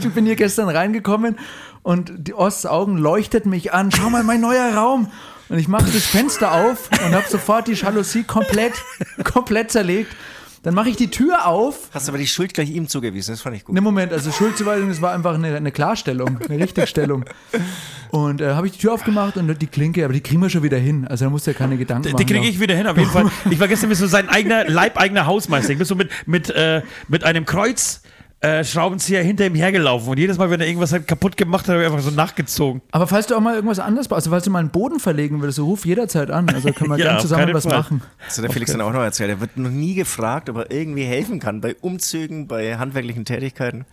Ich 0.04 0.10
bin 0.10 0.26
hier 0.26 0.36
gestern 0.36 0.68
reingekommen 0.68 1.38
und 1.84 2.12
die 2.16 2.34
Osts 2.34 2.66
Augen 2.66 2.98
leuchtet 2.98 3.46
mich 3.46 3.72
an. 3.72 3.92
Schau 3.92 4.10
mal, 4.10 4.24
mein 4.24 4.40
neuer 4.40 4.74
Raum. 4.74 5.08
Und 5.50 5.58
ich 5.58 5.68
mache 5.68 5.92
das 5.92 6.04
Fenster 6.06 6.52
auf 6.52 6.88
und 7.04 7.14
habe 7.14 7.28
sofort 7.28 7.68
die 7.68 7.74
Jalousie 7.74 8.24
komplett, 8.24 8.72
komplett 9.22 9.70
zerlegt. 9.70 10.10
Dann 10.62 10.72
mache 10.72 10.88
ich 10.88 10.96
die 10.96 11.10
Tür 11.10 11.46
auf. 11.46 11.90
Hast 11.92 12.08
aber 12.08 12.16
die 12.16 12.26
Schuld 12.26 12.54
gleich 12.54 12.70
ihm 12.70 12.88
zugewiesen, 12.88 13.34
das 13.34 13.42
fand 13.42 13.54
ich 13.54 13.64
gut. 13.66 13.74
Ne 13.74 13.82
Moment, 13.82 14.14
also 14.14 14.32
Schuldzuweisung, 14.32 14.88
das 14.88 15.02
war 15.02 15.12
einfach 15.12 15.34
eine, 15.34 15.54
eine 15.54 15.70
Klarstellung, 15.72 16.40
eine 16.48 16.58
Richtigstellung. 16.58 17.26
Und 18.08 18.40
äh, 18.40 18.54
habe 18.54 18.66
ich 18.66 18.72
die 18.72 18.78
Tür 18.78 18.94
aufgemacht 18.94 19.36
und 19.36 19.60
die 19.60 19.66
Klinke, 19.66 20.06
aber 20.06 20.14
die 20.14 20.22
kriegen 20.22 20.40
wir 20.40 20.48
schon 20.48 20.62
wieder 20.62 20.78
hin. 20.78 21.06
Also 21.06 21.26
da 21.26 21.30
musst 21.30 21.46
du 21.46 21.50
ja 21.50 21.58
keine 21.58 21.76
Gedanken 21.76 22.12
machen. 22.12 22.16
Die 22.16 22.32
kriege 22.32 22.46
ich 22.46 22.60
wieder 22.60 22.74
hin, 22.74 22.86
auf 22.86 22.96
jeden 22.96 23.10
Fall. 23.10 23.30
Ich 23.50 23.60
war 23.60 23.68
gestern 23.68 23.90
bist 23.90 24.00
du 24.00 24.06
sein 24.06 24.30
eigener, 24.30 24.64
leibeigener 24.70 25.26
Hausmeister. 25.26 25.72
Ich 25.72 25.78
bin 25.78 25.86
so 25.86 25.96
mit, 25.96 26.08
mit, 26.24 26.48
äh, 26.48 26.80
mit 27.08 27.24
einem 27.24 27.44
Kreuz. 27.44 28.00
Äh, 28.44 28.62
Schraubenzieher 28.62 29.22
hinter 29.22 29.46
ihm 29.46 29.54
hergelaufen 29.54 30.06
und 30.08 30.18
jedes 30.18 30.36
Mal, 30.36 30.50
wenn 30.50 30.60
er 30.60 30.66
irgendwas 30.66 30.92
halt 30.92 31.08
kaputt 31.08 31.36
gemacht 31.36 31.66
hat, 31.66 31.76
habe 31.76 31.82
ich 31.82 31.86
einfach 31.90 32.02
so 32.04 32.10
nachgezogen. 32.10 32.82
Aber 32.90 33.06
falls 33.06 33.26
du 33.26 33.34
auch 33.36 33.40
mal 33.40 33.54
irgendwas 33.54 33.78
anderes 33.78 34.06
brauchst, 34.06 34.26
also 34.26 34.30
falls 34.30 34.44
du 34.44 34.50
mal 34.50 34.58
einen 34.58 34.68
Boden 34.68 35.00
verlegen 35.00 35.40
willst, 35.40 35.56
so 35.56 35.64
ruf 35.64 35.86
jederzeit 35.86 36.30
an. 36.30 36.50
Also 36.50 36.70
können 36.72 36.90
wir 36.90 36.98
Ja, 36.98 37.04
gerne 37.06 37.20
zusammen 37.20 37.54
was 37.54 37.64
Fall. 37.64 37.78
machen. 37.78 38.02
Das 38.26 38.36
hat 38.36 38.44
der 38.44 38.50
Felix 38.52 38.70
dann 38.72 38.82
auch 38.82 38.92
noch 38.92 39.00
erzählt. 39.00 39.30
Er 39.30 39.40
wird 39.40 39.56
noch 39.56 39.70
nie 39.70 39.94
gefragt, 39.94 40.50
ob 40.50 40.56
er 40.58 40.70
irgendwie 40.70 41.04
helfen 41.04 41.40
kann 41.40 41.62
bei 41.62 41.74
Umzügen, 41.80 42.46
bei 42.46 42.76
handwerklichen 42.76 43.24
Tätigkeiten. 43.24 43.86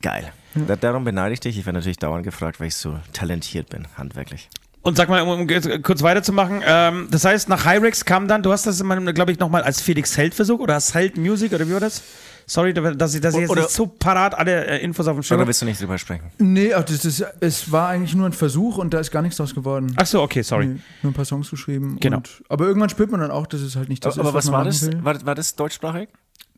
Geil. 0.00 0.32
Da, 0.54 0.76
darum 0.76 1.02
beneide 1.02 1.32
ich 1.34 1.40
dich. 1.40 1.58
Ich 1.58 1.66
werde 1.66 1.78
natürlich 1.78 1.98
dauernd 1.98 2.22
gefragt, 2.22 2.60
weil 2.60 2.68
ich 2.68 2.76
so 2.76 3.00
talentiert 3.12 3.68
bin, 3.68 3.86
handwerklich. 3.96 4.48
Und 4.82 4.96
sag 4.96 5.08
mal, 5.08 5.22
um, 5.22 5.40
um 5.40 5.82
kurz 5.82 6.02
weiterzumachen, 6.02 6.62
ähm, 6.64 7.08
das 7.10 7.24
heißt, 7.24 7.48
nach 7.48 7.66
Hyrex 7.66 8.04
kam 8.04 8.28
dann, 8.28 8.42
du 8.42 8.52
hast 8.52 8.66
das, 8.66 8.78
glaube 8.78 9.32
ich, 9.32 9.38
nochmal 9.38 9.62
als 9.62 9.80
Felix 9.82 10.16
Held 10.16 10.34
versucht 10.34 10.60
oder 10.60 10.74
als 10.74 10.94
Held 10.94 11.16
Music 11.16 11.52
oder 11.52 11.66
wie 11.68 11.72
war 11.72 11.80
das? 11.80 12.02
Sorry, 12.50 12.72
dass 12.72 13.14
ich, 13.14 13.20
dass 13.20 13.34
ich 13.34 13.40
jetzt 13.42 13.50
Oder- 13.50 13.60
nicht 13.62 13.72
so 13.72 13.86
parat 13.86 14.34
alle 14.34 14.66
äh, 14.66 14.82
Infos 14.82 15.06
auf 15.06 15.14
dem 15.14 15.22
Schirm 15.22 15.36
Oder 15.36 15.42
habe. 15.42 15.48
willst 15.48 15.60
du 15.60 15.66
nicht 15.66 15.80
drüber 15.82 15.98
sprechen? 15.98 16.30
Nee, 16.38 16.72
ach, 16.72 16.82
das 16.82 17.04
ist, 17.04 17.22
es 17.40 17.70
war 17.70 17.88
eigentlich 17.90 18.14
nur 18.14 18.24
ein 18.24 18.32
Versuch 18.32 18.78
und 18.78 18.94
da 18.94 19.00
ist 19.00 19.10
gar 19.10 19.20
nichts 19.20 19.36
draus 19.36 19.54
geworden. 19.54 19.92
Ach 19.96 20.06
so, 20.06 20.22
okay, 20.22 20.40
sorry. 20.40 20.66
Nee, 20.66 20.80
nur 21.02 21.12
ein 21.12 21.14
paar 21.14 21.26
Songs 21.26 21.50
geschrieben. 21.50 21.98
Genau. 22.00 22.16
Und, 22.16 22.42
aber 22.48 22.64
irgendwann 22.66 22.88
spürt 22.88 23.10
man 23.10 23.20
dann 23.20 23.30
auch, 23.30 23.46
dass 23.46 23.60
es 23.60 23.76
halt 23.76 23.90
nicht 23.90 24.02
das 24.02 24.18
aber 24.18 24.30
ist, 24.30 24.34
was 24.34 24.44
man 24.46 24.54
war 24.54 24.64
das? 24.64 24.86
will. 24.86 25.04
War, 25.04 25.26
war 25.26 25.34
das 25.34 25.56
deutschsprachig? 25.56 26.08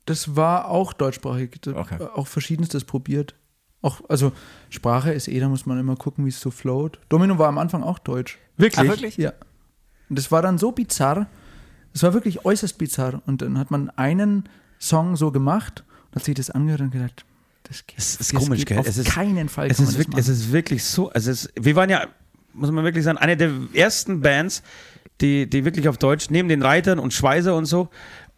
Das 0.07 0.37
war 0.37 0.69
auch 0.69 0.93
deutschsprachig. 0.93 1.59
Okay. 1.67 1.99
Auch 2.15 2.29
verschiedenstes 2.29 2.85
probiert. 2.85 3.35
Auch, 3.83 4.01
also 4.09 4.31
Sprache 4.69 5.13
ist 5.13 5.27
eh, 5.27 5.41
da 5.41 5.49
muss 5.49 5.67
man 5.67 5.81
immer 5.81 5.97
gucken, 5.97 6.25
wie 6.25 6.29
es 6.29 6.41
so 6.41 6.53
float. 6.53 7.01
Domino 7.09 7.37
war 7.39 7.49
am 7.49 7.59
Anfang 7.59 7.83
auch 7.83 7.99
deutsch. 7.99 8.39
Wirklich? 8.57 8.79
Ah, 8.79 8.93
wirklich? 8.93 9.17
Ja. 9.17 9.33
Und 10.09 10.19
das 10.19 10.31
war 10.31 10.41
dann 10.41 10.57
so 10.57 10.71
bizarr. 10.71 11.27
Das 11.93 12.05
war 12.05 12.15
wirklich 12.15 12.45
äußerst 12.45 12.79
bizarr. 12.79 13.23
Und 13.27 13.43
dann 13.43 13.59
hat 13.59 13.73
man 13.73 13.91
einen 13.91 14.49
Song 14.81 15.17
so 15.17 15.31
gemacht 15.31 15.85
und 16.11 16.17
hat 16.17 16.25
sich 16.25 16.35
das 16.35 16.51
angehört 16.51 16.81
und 16.81 16.91
gedacht, 16.91 17.25
das 17.65 17.87
geht, 17.87 17.99
Es 17.99 18.17
ist 18.17 18.33
das 18.35 18.43
komisch, 18.43 18.61
geht 18.61 18.69
gell? 18.69 18.79
Auf 18.79 18.87
Es 18.89 18.97
ist- 18.99 19.09
keinen 19.09 19.49
Fall 19.49 19.71
Es 19.71 19.77
kann 19.77 19.87
ist, 19.87 19.93
man 19.93 19.99
wirklich, 19.99 20.17
das 20.17 20.29
es 20.29 20.39
ist 20.41 20.53
wirklich 20.53 20.85
so, 20.85 21.11
also 21.11 21.31
es, 21.31 21.49
wir 21.55 21.77
waren 21.77 21.91
ja, 21.91 22.07
muss 22.55 22.71
man 22.71 22.83
wirklich 22.85 23.05
sagen, 23.05 23.19
eine 23.19 23.37
der 23.37 23.53
ersten 23.75 24.21
Bands, 24.23 24.63
die, 25.21 25.49
die 25.49 25.65
wirklich 25.65 25.87
auf 25.89 25.99
Deutsch, 25.99 26.31
neben 26.31 26.49
den 26.49 26.63
Reitern 26.63 26.99
und 26.99 27.13
Schweizer 27.13 27.55
und 27.55 27.67
so, 27.67 27.89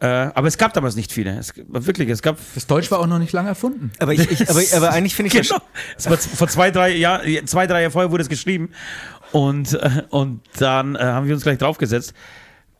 Äh, 0.01 0.07
aber 0.35 0.49
es 0.49 0.59
gab 0.59 0.73
damals 0.73 0.97
nicht 0.97 1.13
viele. 1.13 1.39
Es, 1.39 1.53
wirklich, 1.69 2.09
es 2.09 2.23
gab. 2.23 2.37
Das 2.57 2.67
Deutsch 2.67 2.91
war 2.91 2.99
auch 2.99 3.07
noch 3.07 3.21
nicht 3.21 3.33
lange 3.33 3.51
erfunden. 3.51 3.93
Aber, 4.01 4.13
ich, 4.13 4.29
ich, 4.33 4.51
aber, 4.51 4.61
aber 4.75 4.91
eigentlich 4.91 5.15
finde 5.15 5.29
ich 5.29 5.35
das 5.35 5.49
Genau. 5.49 5.63
Es 5.97 6.11
war 6.11 6.19
vor 6.19 6.49
zwei, 6.49 6.73
drei 6.73 6.97
Jahren, 6.97 7.47
zwei, 7.47 7.69
drei 7.69 7.83
Jahre 7.83 7.93
vorher 7.93 8.11
wurde 8.11 8.25
es 8.25 8.29
geschrieben. 8.29 8.71
Und, 9.31 9.75
äh, 9.75 10.03
und 10.11 10.41
dann 10.59 10.97
äh, 10.97 10.99
haben 10.99 11.29
wir 11.29 11.35
uns 11.35 11.45
gleich 11.45 11.59
draufgesetzt. 11.59 12.15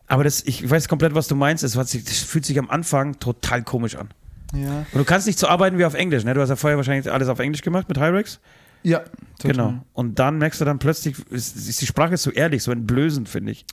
Aber 0.07 0.23
das, 0.23 0.43
ich 0.45 0.69
weiß 0.69 0.87
komplett, 0.87 1.15
was 1.15 1.27
du 1.27 1.35
meinst. 1.35 1.63
Es 1.63 1.73
das 1.73 2.19
fühlt 2.19 2.45
sich 2.45 2.59
am 2.59 2.69
Anfang 2.69 3.19
total 3.19 3.63
komisch 3.63 3.95
an. 3.95 4.09
Ja. 4.53 4.85
Und 4.91 4.99
du 4.99 5.03
kannst 5.05 5.25
nicht 5.27 5.39
so 5.39 5.47
arbeiten 5.47 5.77
wie 5.77 5.85
auf 5.85 5.95
Englisch, 5.95 6.23
ne? 6.23 6.33
Du 6.33 6.41
hast 6.41 6.49
ja 6.49 6.55
vorher 6.55 6.77
wahrscheinlich 6.77 7.11
alles 7.11 7.27
auf 7.27 7.39
Englisch 7.39 7.61
gemacht 7.61 7.89
mit 7.89 7.99
Hyrex. 7.99 8.39
Ja, 8.83 8.99
total. 9.39 9.51
Genau. 9.51 9.73
Und 9.93 10.19
dann 10.19 10.37
merkst 10.37 10.61
du 10.61 10.65
dann 10.65 10.77
plötzlich, 10.77 11.17
ist, 11.29 11.55
ist 11.55 11.81
die 11.81 11.85
Sprache 11.85 12.17
so 12.17 12.29
ehrlich, 12.31 12.63
so 12.63 12.71
entblößend, 12.71 13.29
finde 13.29 13.53
ich. 13.53 13.65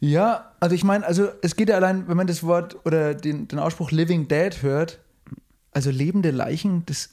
Ja, 0.00 0.52
also 0.60 0.74
ich 0.74 0.84
meine, 0.84 1.06
also 1.06 1.28
es 1.42 1.56
geht 1.56 1.68
ja 1.68 1.76
allein, 1.76 2.08
wenn 2.08 2.16
man 2.16 2.26
das 2.26 2.42
Wort 2.42 2.76
oder 2.84 3.14
den, 3.14 3.48
den 3.48 3.58
Ausspruch 3.58 3.90
Living 3.90 4.28
Dead 4.28 4.62
hört, 4.62 4.98
also 5.72 5.90
lebende 5.90 6.30
Leichen, 6.30 6.84
das 6.86 7.10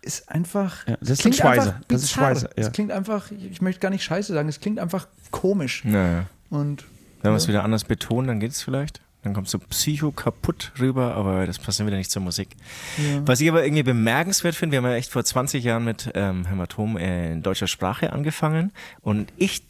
ist 0.00 0.28
einfach. 0.30 0.86
Ja, 0.86 0.96
das 1.00 1.10
ist 1.10 1.20
klingt 1.20 1.36
Schweiße. 1.36 1.60
einfach 1.60 1.80
Das 1.88 2.02
ist. 2.02 2.10
Schweiße, 2.10 2.50
ja. 2.56 2.64
Das 2.64 2.72
klingt 2.72 2.92
einfach, 2.92 3.30
ich 3.30 3.50
ich 3.50 3.60
möchte 3.60 3.80
gar 3.80 3.90
nicht 3.90 4.04
scheiße 4.04 4.32
sagen, 4.32 4.48
es 4.48 4.60
klingt 4.60 4.78
einfach 4.78 5.08
komisch. 5.30 5.84
Naja. 5.84 6.26
Und 6.48 6.84
Wenn 7.22 7.32
wir 7.32 7.36
es 7.36 7.48
wieder 7.48 7.64
anders 7.64 7.84
betonen, 7.84 8.28
dann 8.28 8.40
geht 8.40 8.52
es 8.52 8.62
vielleicht. 8.62 9.00
Dann 9.22 9.34
kommt 9.34 9.48
so 9.48 9.58
psycho 9.58 10.12
kaputt 10.12 10.72
rüber, 10.80 11.14
aber 11.14 11.46
das 11.46 11.58
passt 11.58 11.78
dann 11.78 11.86
wieder 11.86 11.98
nicht 11.98 12.10
zur 12.10 12.22
Musik. 12.22 12.48
ja. 12.96 13.20
Was 13.26 13.40
ich 13.40 13.48
aber 13.50 13.64
irgendwie 13.64 13.82
bemerkenswert 13.82 14.54
finde, 14.54 14.72
wir 14.72 14.78
haben 14.78 14.90
ja 14.90 14.96
echt 14.96 15.10
vor 15.10 15.22
20 15.22 15.62
Jahren 15.62 15.84
mit 15.84 16.10
ähm, 16.14 16.46
Hämatom 16.46 16.96
äh, 16.96 17.32
in 17.32 17.42
deutscher 17.42 17.66
Sprache 17.66 18.12
angefangen 18.14 18.72
und 19.02 19.30
ich 19.36 19.62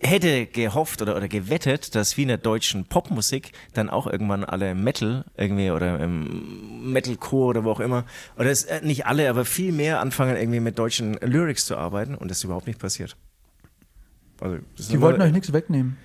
hätte 0.00 0.46
gehofft 0.46 1.02
oder, 1.02 1.16
oder 1.16 1.28
gewettet, 1.28 1.94
dass 1.94 2.16
wie 2.16 2.22
in 2.22 2.28
der 2.28 2.38
deutschen 2.38 2.86
Popmusik 2.86 3.52
dann 3.74 3.90
auch 3.90 4.06
irgendwann 4.06 4.44
alle 4.44 4.74
Metal 4.74 5.24
irgendwie 5.36 5.70
oder 5.70 6.00
im 6.00 6.92
Metalcore 6.92 7.48
oder 7.48 7.64
wo 7.64 7.70
auch 7.70 7.80
immer, 7.80 8.04
oder 8.36 8.50
es, 8.50 8.64
äh, 8.64 8.80
nicht 8.82 9.06
alle, 9.06 9.28
aber 9.28 9.44
viel 9.44 9.72
mehr 9.72 10.00
anfangen 10.00 10.36
irgendwie 10.36 10.60
mit 10.60 10.78
deutschen 10.78 11.14
Lyrics 11.14 11.66
zu 11.66 11.76
arbeiten 11.76 12.14
und 12.14 12.30
das 12.30 12.38
ist 12.38 12.44
überhaupt 12.44 12.66
nicht 12.66 12.78
passiert. 12.78 13.16
Also, 14.40 14.58
das 14.76 14.88
die 14.88 15.00
wollten 15.00 15.20
euch 15.20 15.32
nichts 15.32 15.52
wegnehmen. 15.52 15.98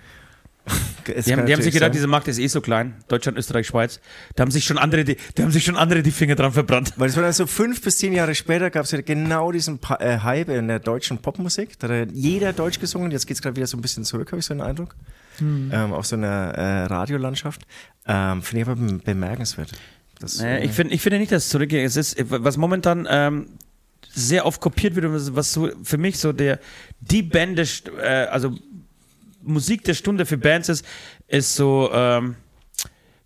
Die 1.08 1.32
haben, 1.34 1.46
die 1.46 1.54
haben 1.54 1.62
sich 1.62 1.72
gedacht, 1.72 1.90
sein. 1.90 1.92
diese 1.92 2.08
Markt 2.08 2.28
ist 2.28 2.40
eh 2.40 2.48
so 2.48 2.62
klein. 2.62 2.96
Deutschland, 3.08 3.38
Österreich, 3.38 3.68
Schweiz. 3.68 4.00
Da 4.36 4.42
haben 4.42 4.50
sich 4.50 4.66
schon 4.66 4.80
andere, 4.80 5.04
die, 5.04 5.18
da 5.36 5.44
haben 5.44 5.52
sich 5.52 5.64
schon 5.64 5.76
andere 5.78 6.02
die 6.02 6.10
Finger 6.10 6.34
dran 6.34 6.52
verbrannt. 6.52 6.94
Weil 6.98 7.10
es 7.10 7.16
war 7.16 7.22
dann 7.22 7.32
so 7.34 7.46
fünf 7.46 7.80
bis 7.84 8.00
zehn 8.00 8.12
Jahre 8.12 8.34
später 8.34 8.72
gab 8.72 8.86
es 8.86 8.92
ja 8.92 9.02
genau 9.02 9.52
diesen 9.52 9.78
pa 9.78 9.98
äh, 9.98 10.18
Hype 10.24 10.50
in 10.50 10.68
der 10.68 10.80
deutschen 10.80 11.20
Popmusik. 11.20 11.78
Da 11.78 11.90
hat 11.90 12.10
jeder 12.12 12.54
Deutsch 12.54 12.80
gesungen. 12.80 13.12
Jetzt 13.12 13.28
geht 13.28 13.36
es 13.38 13.44
gerade 13.44 13.56
wieder 13.56 13.68
so 13.68 13.78
ein 13.78 13.82
bisschen 13.82 14.04
zurück, 14.04 14.32
habe 14.32 14.40
ich 14.40 14.46
so 14.48 14.56
den 14.56 14.62
Eindruck. 14.62 14.96
Ähm, 15.40 15.94
auf 15.94 16.08
so 16.08 16.16
einer 16.16 16.54
äh, 16.56 16.84
Radiolandschaft. 16.86 17.62
Ähm, 18.08 18.42
Finde 18.42 18.62
ich 18.64 18.68
aber 18.68 18.76
bem- 18.82 19.00
bemerkenswert. 19.02 19.74
Das, 20.20 20.40
Naja, 20.40 20.56
äh, 20.58 20.66
ich, 20.66 20.72
find, 20.72 20.92
ich 20.92 21.02
finde 21.02 21.20
nicht, 21.20 21.32
dass 21.32 21.44
es 21.44 21.50
zurückgeht. 21.50 21.86
Es 21.86 21.98
ist, 21.98 22.16
was 22.30 22.58
momentan 22.58 23.08
ähm, 23.08 23.50
sehr 24.12 24.46
oft 24.48 24.60
kopiert 24.60 24.96
wird 24.96 25.06
was, 25.36 25.54
so 25.54 25.70
für 25.84 25.98
mich 26.00 26.18
so 26.18 26.32
der, 26.34 26.60
die 27.02 27.22
Band, 27.22 27.60
äh, 28.02 28.02
also 28.32 28.56
Musik 29.46 29.84
der 29.84 29.94
Stunde 29.94 30.26
für 30.26 30.38
Bands 30.38 30.70
ist, 30.70 30.86
ist 31.28 31.56
so, 31.56 31.90
ähm, 31.94 32.36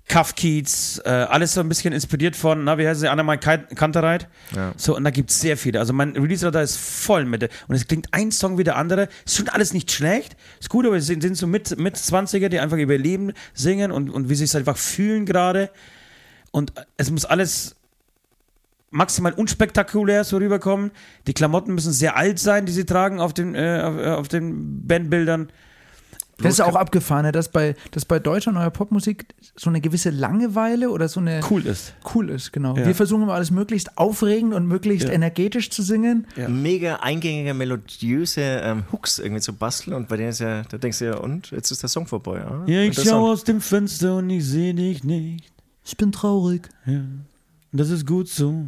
Cuff 0.10 0.34
Keats, 0.34 0.99
äh, 1.05 1.10
alles 1.10 1.53
so 1.53 1.62
ein 1.62 1.69
bisschen 1.69 1.93
inspiriert 1.93 2.36
von, 2.36 2.63
na, 2.63 2.79
wie 2.79 2.88
heißt 2.88 2.99
sie, 2.99 3.08
Anna 3.08 3.38
Kantereit. 3.38 4.27
Ja. 4.55 4.73
So, 4.75 4.97
und 4.97 5.03
da 5.03 5.12
gibt 5.12 5.29
es 5.29 5.39
sehr 5.39 5.55
viele. 5.55 5.79
Also 5.79 5.93
mein 5.93 6.13
Release-Radar 6.17 6.63
ist 6.63 6.77
voll 6.77 7.25
mit, 7.25 7.43
und 7.67 7.75
es 7.75 7.88
klingt 7.88 8.08
ein 8.12 8.32
Song 8.32 8.58
wie 8.58 8.63
der 8.63 8.75
andere. 8.75 9.08
Ist 9.25 9.38
schon 9.38 9.49
alles 9.49 9.71
nicht 9.71 9.91
schlecht. 9.91 10.36
Ist 10.60 10.69
gut, 10.69 10.88
aber 10.88 10.97
es 10.97 11.05
sind, 11.05 11.21
sind 11.21 11.36
so 11.36 11.45
mit, 11.45 11.77
mit 11.77 11.95
20er, 11.95 12.49
die 12.49 12.60
einfach 12.60 12.77
über 12.77 12.93
ihr 12.93 12.99
Leben 12.99 13.34
singen 13.53 13.91
und, 13.91 14.10
und 14.10 14.29
wie 14.29 14.36
sie 14.36 14.45
es 14.45 14.55
einfach 14.55 14.77
fühlen 14.77 15.27
gerade. 15.27 15.69
Und 16.49 16.73
es 16.97 17.12
muss 17.12 17.25
alles 17.25 17.75
maximal 18.89 19.34
unspektakulär 19.34 20.23
so 20.23 20.38
rüberkommen. 20.38 20.89
Die 21.27 21.34
Klamotten 21.34 21.75
müssen 21.75 21.93
sehr 21.93 22.17
alt 22.17 22.39
sein, 22.39 22.65
die 22.65 22.71
sie 22.71 22.86
tragen 22.86 23.19
auf 23.19 23.36
den, 23.36 23.53
äh, 23.53 23.84
auf, 23.84 23.97
äh, 23.97 24.10
auf 24.10 24.27
den 24.27 24.88
Bandbildern. 24.88 25.51
Das 26.41 26.54
ist 26.54 26.62
auch 26.62 26.75
abgefahren, 26.75 27.23
ne, 27.25 27.32
dass 27.32 27.49
bei, 27.49 27.75
dass 27.91 28.06
bei 28.06 28.19
deutscher 28.19 28.52
neuer 28.52 28.69
Popmusik 28.69 29.25
so 29.56 29.69
eine 29.69 29.82
gewisse 29.82 30.10
Langeweile 30.10 30.89
oder 30.89 31.08
so 31.10 31.19
eine 31.19 31.41
Cool 31.49 31.65
ist. 31.65 31.93
cool 32.15 32.30
ist, 32.30 32.54
genau. 32.54 32.75
Ja. 32.78 32.86
Wir 32.86 32.95
versuchen 32.95 33.23
immer 33.23 33.34
alles 33.34 33.52
möglichst 33.52 33.97
aufregend 33.97 34.54
und 34.54 34.65
möglichst 34.67 35.08
Ja. 35.10 35.13
energetisch 35.13 35.69
zu 35.69 35.84
singen. 35.84 36.28
Ja. 36.36 36.47
mega 36.47 36.95
eingängige, 36.97 37.54
melodiöse 37.54 38.41
ähm, 38.41 38.84
Hooks 38.91 39.19
irgendwie 39.19 39.41
zu 39.41 39.54
basteln 39.54 39.95
und 39.95 40.08
bei 40.08 40.17
denen 40.17 40.30
ist 40.30 40.39
ja, 40.39 40.63
da 40.63 40.78
denkst 40.78 40.99
du 40.99 41.06
ja, 41.06 41.17
und 41.17 41.52
jetzt 41.52 41.71
ist 41.71 41.82
der 41.84 41.89
Song 41.89 42.08
vorbei. 42.08 42.41
Ah, 42.43 42.63
Ja, 42.67 42.82
ich 42.82 43.02
schaue 43.02 43.32
aus 43.32 43.43
dem 43.43 43.62
Fenster 43.62 44.15
und 44.17 44.30
ich 44.30 44.45
sehe 44.45 44.73
dich 44.73 45.04
nicht. 45.04 45.45
Ich 45.86 45.97
bin 45.97 46.12
traurig. 46.12 46.69
Ja, 46.86 47.02
das 47.71 47.89
ist 47.89 48.06
gut 48.08 48.28
so. 48.30 48.65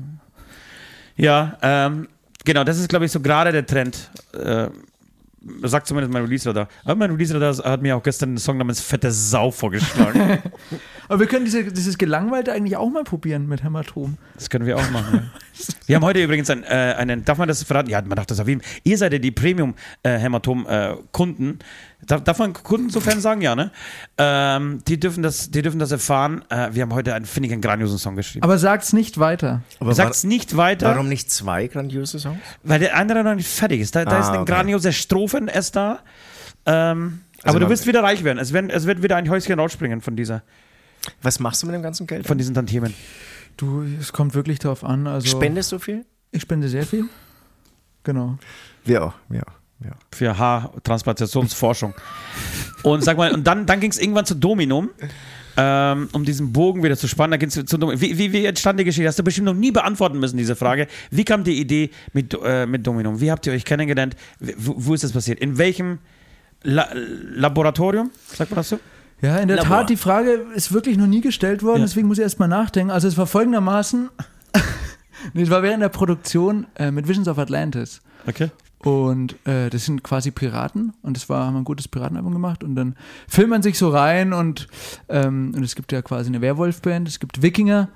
Ja, 1.16 1.58
ähm, 1.62 2.08
genau, 2.46 2.64
das 2.64 2.80
ist, 2.80 2.90
glaube 2.90 3.06
ich, 3.06 3.12
so 3.12 3.20
gerade 3.20 3.52
der 3.52 3.66
Trend. 3.66 4.10
Äh, 4.34 4.68
sagt 5.64 5.88
zumindest 5.88 6.14
mein 6.14 6.24
Release-Radar. 6.24 6.68
Aber 6.84 6.96
mein 6.96 7.12
Release-Radar 7.12 7.58
hat 7.58 7.82
mir 7.82 7.96
auch 7.96 8.04
gestern 8.04 8.30
einen 8.30 8.38
Song 8.38 8.58
namens 8.58 8.80
Fette 8.80 9.12
Sau 9.12 9.50
vorgeschlagen. 9.50 10.40
Aber 11.08 11.20
wir 11.20 11.28
können 11.28 11.46
diese, 11.46 11.64
dieses 11.66 11.98
Gelangweilte 11.98 12.54
eigentlich 12.54 12.78
auch 12.78 12.90
mal 12.90 13.04
probieren 13.04 13.48
mit 13.48 13.64
Hämatom. 13.64 14.18
Das 14.36 14.50
können 14.50 14.66
wir 14.66 14.78
auch 14.78 14.92
machen. 14.92 15.32
Ja. 15.34 15.42
Wir 15.86 15.96
haben 15.98 16.06
heute 16.06 16.24
übrigens 16.24 16.50
ein, 16.50 16.64
äh, 16.64 16.96
einen, 16.98 17.26
darf 17.26 17.38
man 17.38 17.48
das 17.48 17.64
verraten? 17.64 17.90
Ja, 17.90 18.02
man 18.02 18.16
darf 18.16 18.28
das 18.28 18.40
auf 18.40 18.48
jeden 18.48 18.62
Fall. 18.62 18.72
Ihr 18.84 18.98
seid 18.98 19.14
ja 19.14 19.20
die 19.20 19.32
Premium-Hämatom-Kunden. 19.32 21.60
Darf, 22.08 22.24
darf 22.24 22.40
man 22.40 22.54
Kunden 22.54 22.90
so 22.90 23.00
Fans 23.00 23.24
sagen? 23.24 23.42
Ja, 23.42 23.56
ne? 23.56 23.72
Ähm, 24.18 24.82
die, 24.88 25.00
dürfen 25.00 25.24
das, 25.24 25.52
die 25.52 25.62
dürfen 25.62 25.80
das 25.80 25.92
erfahren. 25.92 26.44
Äh, 26.50 26.70
wir 26.74 26.82
haben 26.84 26.94
heute, 26.94 27.14
einen, 27.14 27.26
finde 27.26 27.48
ich, 27.48 27.54
einen 27.54 27.62
grandiosen 27.62 27.98
Song 27.98 28.16
geschrieben. 28.16 28.44
Aber 28.44 28.58
sagt's 28.58 28.94
nicht 28.94 29.20
weiter. 29.20 29.62
Aber 29.80 29.94
Sagt 29.94 30.16
es 30.16 30.24
nicht 30.24 30.58
weiter. 30.58 30.88
warum 30.90 31.08
nicht 31.10 31.32
zwei 31.32 31.68
grandiose 31.68 32.20
Songs? 32.20 32.40
Weil 32.64 32.80
der 32.80 32.96
andere 32.96 33.24
noch 33.24 33.36
nicht 33.36 33.50
fertig 33.50 33.82
ist. 33.82 33.96
Da, 33.96 34.06
da 34.06 34.18
Ah, 34.18 34.20
ist 34.20 34.28
eine 34.30 34.40
okay. 34.42 34.52
grandiose 34.54 34.94
Strophen 34.94 35.48
erst 35.48 35.76
da. 35.76 36.00
Ähm, 36.66 37.22
aber 37.44 37.60
du 37.60 37.70
wirst 37.70 37.88
wieder 37.88 38.04
reich 38.04 38.24
werden. 38.24 38.38
Es, 38.38 38.54
werden, 38.54 38.70
es 38.70 38.86
wird 38.86 39.02
wieder 39.02 39.16
ein 39.16 39.30
Häuschen 39.30 39.60
rausspringen 39.60 40.02
von, 40.02 40.16
dieser, 40.16 40.44
Was 41.22 41.40
machst 41.40 41.64
du 41.64 41.68
mit 41.68 41.74
dem 41.76 41.82
ganzen 41.82 42.06
Geld? 42.08 42.28
von 42.28 42.38
diesen 42.38 42.54
Tantiemen. 42.54 42.94
Du, 43.58 43.84
es 44.00 44.14
kommt 44.14 44.34
wirklich 44.36 44.60
darauf 44.60 44.84
an. 44.84 45.08
Also 45.08 45.28
Spendest 45.28 45.72
du 45.72 45.80
viel? 45.80 46.06
Ich 46.32 46.44
spende 46.44 46.70
sehr 46.70 46.86
viel. 46.86 47.06
Genau. 48.04 48.38
Wir 48.86 49.04
auch, 49.06 49.14
ja. 49.30 49.44
Ja. 49.84 49.92
Für 50.12 50.38
Haartransplantationsforschung. 50.38 51.94
und 52.84 53.04
sag 53.04 53.18
mal, 53.18 53.32
und 53.34 53.46
dann, 53.48 53.66
dann 53.66 53.80
ging 53.80 53.92
es 53.92 54.00
irgendwann 54.00 54.26
zu 54.26 54.36
Dominum. 54.36 54.90
Ähm, 55.58 56.08
um 56.14 56.24
diesen 56.24 56.54
Bogen 56.54 56.82
wieder 56.82 56.96
zu 56.96 57.10
spannen, 57.10 57.32
da 57.32 57.38
ging's 57.38 57.54
zu 57.56 57.78
Dominum. 57.78 58.00
Wie, 58.00 58.18
wie, 58.18 58.32
wie 58.32 58.46
entstand 58.46 58.80
die 58.80 58.86
Geschichte? 58.86 59.10
Hast 59.10 59.20
du 59.20 59.24
bestimmt 59.24 59.46
noch 59.46 59.54
nie 59.54 59.72
beantworten 59.72 60.18
müssen, 60.18 60.38
diese 60.38 60.56
Frage. 60.56 60.88
Wie 61.10 61.26
kam 61.26 61.44
die 61.44 61.60
Idee 61.60 61.90
mit, 62.14 62.34
äh, 62.42 62.66
mit 62.66 62.88
Dominum? 62.88 63.20
Wie 63.20 63.30
habt 63.32 63.46
ihr 63.48 63.54
euch 63.54 63.66
kennengelernt? 63.66 64.16
Wo, 64.40 64.76
wo 64.78 64.94
ist 64.94 65.04
das 65.04 65.12
passiert? 65.12 65.40
In 65.40 65.58
welchem 65.58 66.00
La 66.64 66.88
Laboratorium? 66.94 68.12
Sagt 68.34 68.52
man 68.52 68.58
das 68.58 68.70
so? 68.70 68.80
Ja, 69.22 69.40
in 69.40 69.50
der 69.50 69.58
Labor. 69.58 69.80
Tat, 69.80 69.90
die 69.90 69.98
Frage 69.98 70.46
ist 70.56 70.72
wirklich 70.72 70.98
noch 70.98 71.06
nie 71.08 71.22
gestellt 71.22 71.64
worden, 71.64 71.80
Ja. 71.80 71.86
deswegen 71.86 72.08
muss 72.08 72.18
ich 72.18 72.24
erstmal 72.24 72.48
nachdenken. 72.48 72.90
Also 72.90 73.08
es 73.10 73.18
war 73.18 73.28
folgendermaßen, 73.28 74.10
nee, 75.34 75.42
es 75.44 75.50
war 75.50 75.64
während 75.64 75.84
der 75.84 75.90
Produktion 75.90 76.66
äh, 76.76 76.92
mit 76.92 77.08
Visions 77.10 77.28
of 77.28 77.38
Atlantis. 77.38 78.02
Okay. 78.26 78.50
Und 78.86 79.36
äh, 79.46 79.70
das 79.70 79.86
sind 79.86 80.04
quasi 80.04 80.32
Piraten 80.32 80.94
und 81.04 81.16
das 81.16 81.30
war, 81.30 81.46
haben 81.46 81.54
wir 81.54 81.62
ein 81.62 81.66
gutes 81.66 81.88
Piratenalbum 81.88 82.34
gemacht 82.34 82.64
und 82.64 82.76
dann 82.76 82.96
filmt 83.28 83.52
man 83.52 83.62
sich 83.62 83.78
so 83.78 83.90
rein 83.90 84.34
und, 84.34 84.68
ähm, 85.08 85.54
und 85.56 85.64
es 85.64 85.76
gibt 85.76 85.92
ja 85.92 86.02
quasi 86.02 86.30
eine 86.30 86.42
Werwolfband, 86.42 87.08
es 87.08 87.20
gibt 87.20 87.44
Wikinger, 87.44 87.90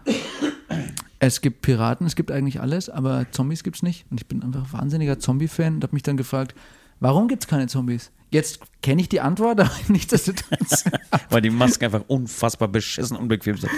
es 1.19 1.41
gibt 1.41 1.61
Piraten, 1.61 2.05
es 2.05 2.15
gibt 2.15 2.31
eigentlich 2.31 2.61
alles, 2.61 2.89
aber 2.89 3.25
Zombies 3.31 3.63
gibt 3.63 3.77
es 3.77 3.83
nicht. 3.83 4.05
Und 4.11 4.19
ich 4.21 4.27
bin 4.27 4.43
einfach 4.43 4.73
wahnsinniger 4.73 5.19
Zombie-Fan 5.19 5.75
und 5.75 5.83
habe 5.83 5.95
mich 5.95 6.03
dann 6.03 6.17
gefragt, 6.17 6.53
warum 6.99 7.27
gibt 7.27 7.43
es 7.43 7.47
keine 7.47 7.67
Zombies? 7.67 8.11
Jetzt 8.31 8.59
kenne 8.81 9.01
ich 9.01 9.09
die 9.09 9.21
Antwort, 9.21 9.59
aber 9.61 9.71
nichtsdestotrotz. 9.87 10.83
Weil 11.29 11.41
die 11.41 11.49
Masken 11.49 11.85
einfach 11.85 12.03
unfassbar 12.07 12.67
beschissen 12.67 13.17
unbequem 13.17 13.57
sind. 13.57 13.71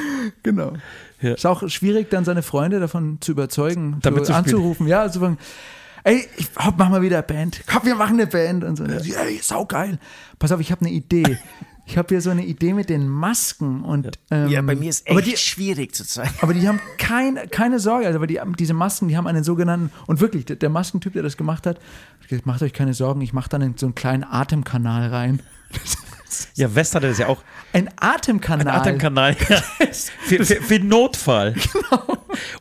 Genau. 0.43 0.73
Ja. 1.21 1.33
Ist 1.33 1.45
auch 1.45 1.67
schwierig, 1.69 2.09
dann 2.09 2.25
seine 2.25 2.41
Freunde 2.41 2.79
davon 2.79 3.17
zu 3.21 3.31
überzeugen, 3.31 3.97
Damit 4.01 4.25
zu 4.25 4.33
anzurufen. 4.33 4.87
Ja, 4.87 5.01
also 5.01 5.37
ey, 6.07 6.27
ich, 6.37 6.49
hopp, 6.57 6.75
mach 6.77 6.89
mal 6.89 7.01
wieder 7.01 7.21
Band. 7.21 7.61
Komm, 7.67 7.85
wir 7.85 7.95
machen 7.95 8.13
eine 8.13 8.27
Band. 8.27 8.63
Und 8.63 8.77
so, 8.77 8.85
ja. 8.85 9.21
ey, 9.21 9.39
saugeil. 9.41 9.99
Pass 10.39 10.51
auf, 10.51 10.59
ich 10.59 10.71
habe 10.71 10.81
eine 10.81 10.91
Idee. 10.93 11.37
Ich 11.89 11.97
habe 11.97 12.09
hier 12.09 12.19
so 12.19 12.31
eine 12.31 12.43
Idee 12.45 12.73
mit 12.73 12.89
den 12.89 13.07
Masken. 13.07 13.81
Und, 13.85 14.19
ähm, 14.29 14.49
Ja, 14.49 14.61
bei 14.61 14.75
mir 14.75 14.89
ist 14.89 15.07
echt 15.07 15.25
die, 15.25 15.37
schwierig 15.37 15.95
zu 15.95 16.05
zeigen. 16.05 16.33
aber 16.41 16.53
die 16.53 16.67
haben 16.67 16.81
kein, 16.97 17.39
keine 17.49 17.79
Sorge, 17.79 18.07
also, 18.07 18.17
aber 18.19 18.27
die, 18.27 18.41
diese 18.59 18.73
Masken, 18.73 19.07
die 19.07 19.15
haben 19.15 19.25
einen 19.25 19.45
sogenannten, 19.45 19.89
und 20.05 20.19
wirklich, 20.19 20.43
der, 20.43 20.57
der 20.57 20.67
Maskentyp, 20.67 21.13
der 21.13 21.23
das 21.23 21.37
gemacht 21.37 21.65
hat, 21.65 21.77
hat 22.19 22.27
gesagt, 22.27 22.45
macht 22.45 22.61
euch 22.61 22.73
keine 22.73 22.93
Sorgen, 22.93 23.21
ich 23.21 23.31
mache 23.31 23.47
dann 23.47 23.75
so 23.77 23.85
einen 23.85 23.95
kleinen 23.95 24.25
Atemkanal 24.25 25.07
rein. 25.07 25.41
Ja, 26.55 26.75
West 26.75 26.93
hatte 26.93 27.07
das 27.07 27.19
ja 27.19 27.27
auch. 27.27 27.41
Ein 27.71 27.89
Atemkanal. 27.95 28.67
Ein 28.67 28.81
Atemkanal. 28.81 29.37
Ja. 29.47 29.61
für, 30.25 30.45
für, 30.45 30.61
für 30.61 30.79
Notfall. 30.79 31.55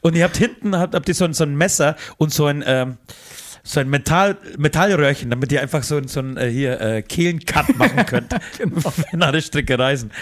Und 0.03 0.15
ihr 0.15 0.25
habt 0.25 0.37
hinten 0.37 0.77
habt, 0.77 0.95
habt 0.95 1.09
ihr 1.09 1.15
so 1.15 1.25
ein, 1.25 1.35
so 1.35 1.45
ein 1.45 1.57
Messer 1.57 1.97
und 2.17 2.33
so 2.33 2.47
ein, 2.47 2.63
ähm, 2.67 2.97
so 3.67 3.81
ein 3.81 3.91
Metall, 3.91 4.37
Metallröhrchen, 4.57 5.29
damit 5.29 5.51
ihr 5.51 5.61
einfach 5.61 5.83
so, 5.83 6.01
so 6.07 6.21
einen 6.21 6.37
äh, 6.37 6.49
hier 6.49 6.81
äh, 6.81 7.03
Kehlencut 7.03 7.77
machen 7.77 8.07
könnt. 8.07 8.33
genau. 8.57 8.93
Nach 9.13 9.33
der 9.33 9.41
Strecke 9.41 9.77
reisen. 9.77 10.13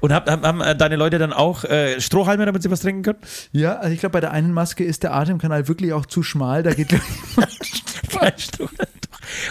Und 0.00 0.12
hab, 0.12 0.28
haben, 0.28 0.42
haben 0.42 0.60
äh, 0.62 0.74
deine 0.74 0.96
Leute 0.96 1.18
dann 1.18 1.34
auch 1.34 1.64
äh, 1.64 2.00
Strohhalme, 2.00 2.46
damit 2.46 2.62
sie 2.62 2.70
was 2.70 2.80
trinken 2.80 3.02
können? 3.02 3.18
Ja, 3.52 3.76
also 3.76 3.92
ich 3.92 4.00
glaube, 4.00 4.14
bei 4.14 4.20
der 4.20 4.32
einen 4.32 4.52
Maske 4.52 4.84
ist 4.84 5.02
der 5.02 5.14
Atemkanal 5.14 5.68
wirklich 5.68 5.92
auch 5.92 6.06
zu 6.06 6.22
schmal. 6.22 6.62
Da 6.62 6.72
geht 6.72 6.88
Kein 8.08 8.32
Strohhalm. 8.38 8.88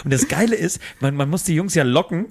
Und 0.04 0.12
das 0.12 0.28
Geile 0.28 0.54
ist, 0.56 0.80
man, 1.00 1.14
man 1.14 1.28
muss 1.30 1.44
die 1.44 1.54
Jungs 1.54 1.74
ja 1.74 1.82
locken 1.82 2.26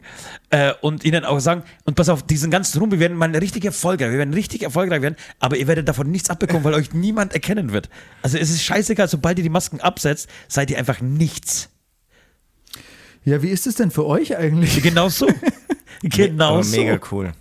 äh, 0.49 0.73
und 0.81 1.03
ihnen 1.03 1.25
auch 1.25 1.39
sagen, 1.39 1.63
und 1.85 1.95
pass 1.95 2.09
auf, 2.09 2.23
diesen 2.23 2.51
ganzen 2.51 2.79
Ruhm, 2.79 2.91
wir 2.91 2.99
werden 2.99 3.17
mal 3.17 3.35
richtig 3.35 3.65
erfolgreich, 3.65 4.11
wir 4.11 4.17
werden 4.17 4.33
richtig 4.33 4.63
erfolgreich 4.63 5.01
werden, 5.01 5.15
aber 5.39 5.57
ihr 5.57 5.67
werdet 5.67 5.87
davon 5.87 6.11
nichts 6.11 6.29
abbekommen, 6.29 6.63
weil 6.63 6.73
euch 6.73 6.93
niemand 6.93 7.33
erkennen 7.33 7.71
wird. 7.71 7.89
Also 8.21 8.37
es 8.37 8.49
ist 8.49 8.63
scheißegal, 8.63 9.07
sobald 9.07 9.37
ihr 9.37 9.43
die 9.43 9.49
Masken 9.49 9.79
absetzt, 9.81 10.29
seid 10.47 10.71
ihr 10.71 10.77
einfach 10.77 11.01
nichts. 11.01 11.69
ja, 13.25 13.41
wie 13.41 13.49
ist 13.49 13.67
es 13.67 13.75
denn 13.75 13.91
für 13.91 14.05
euch 14.05 14.37
eigentlich? 14.37 14.81
Genau 14.81 15.09
so. 15.09 15.27
genau 16.01 16.55
Aber 16.55 16.63
so. 16.63 16.77
mega 16.77 16.99
cool. 17.11 17.33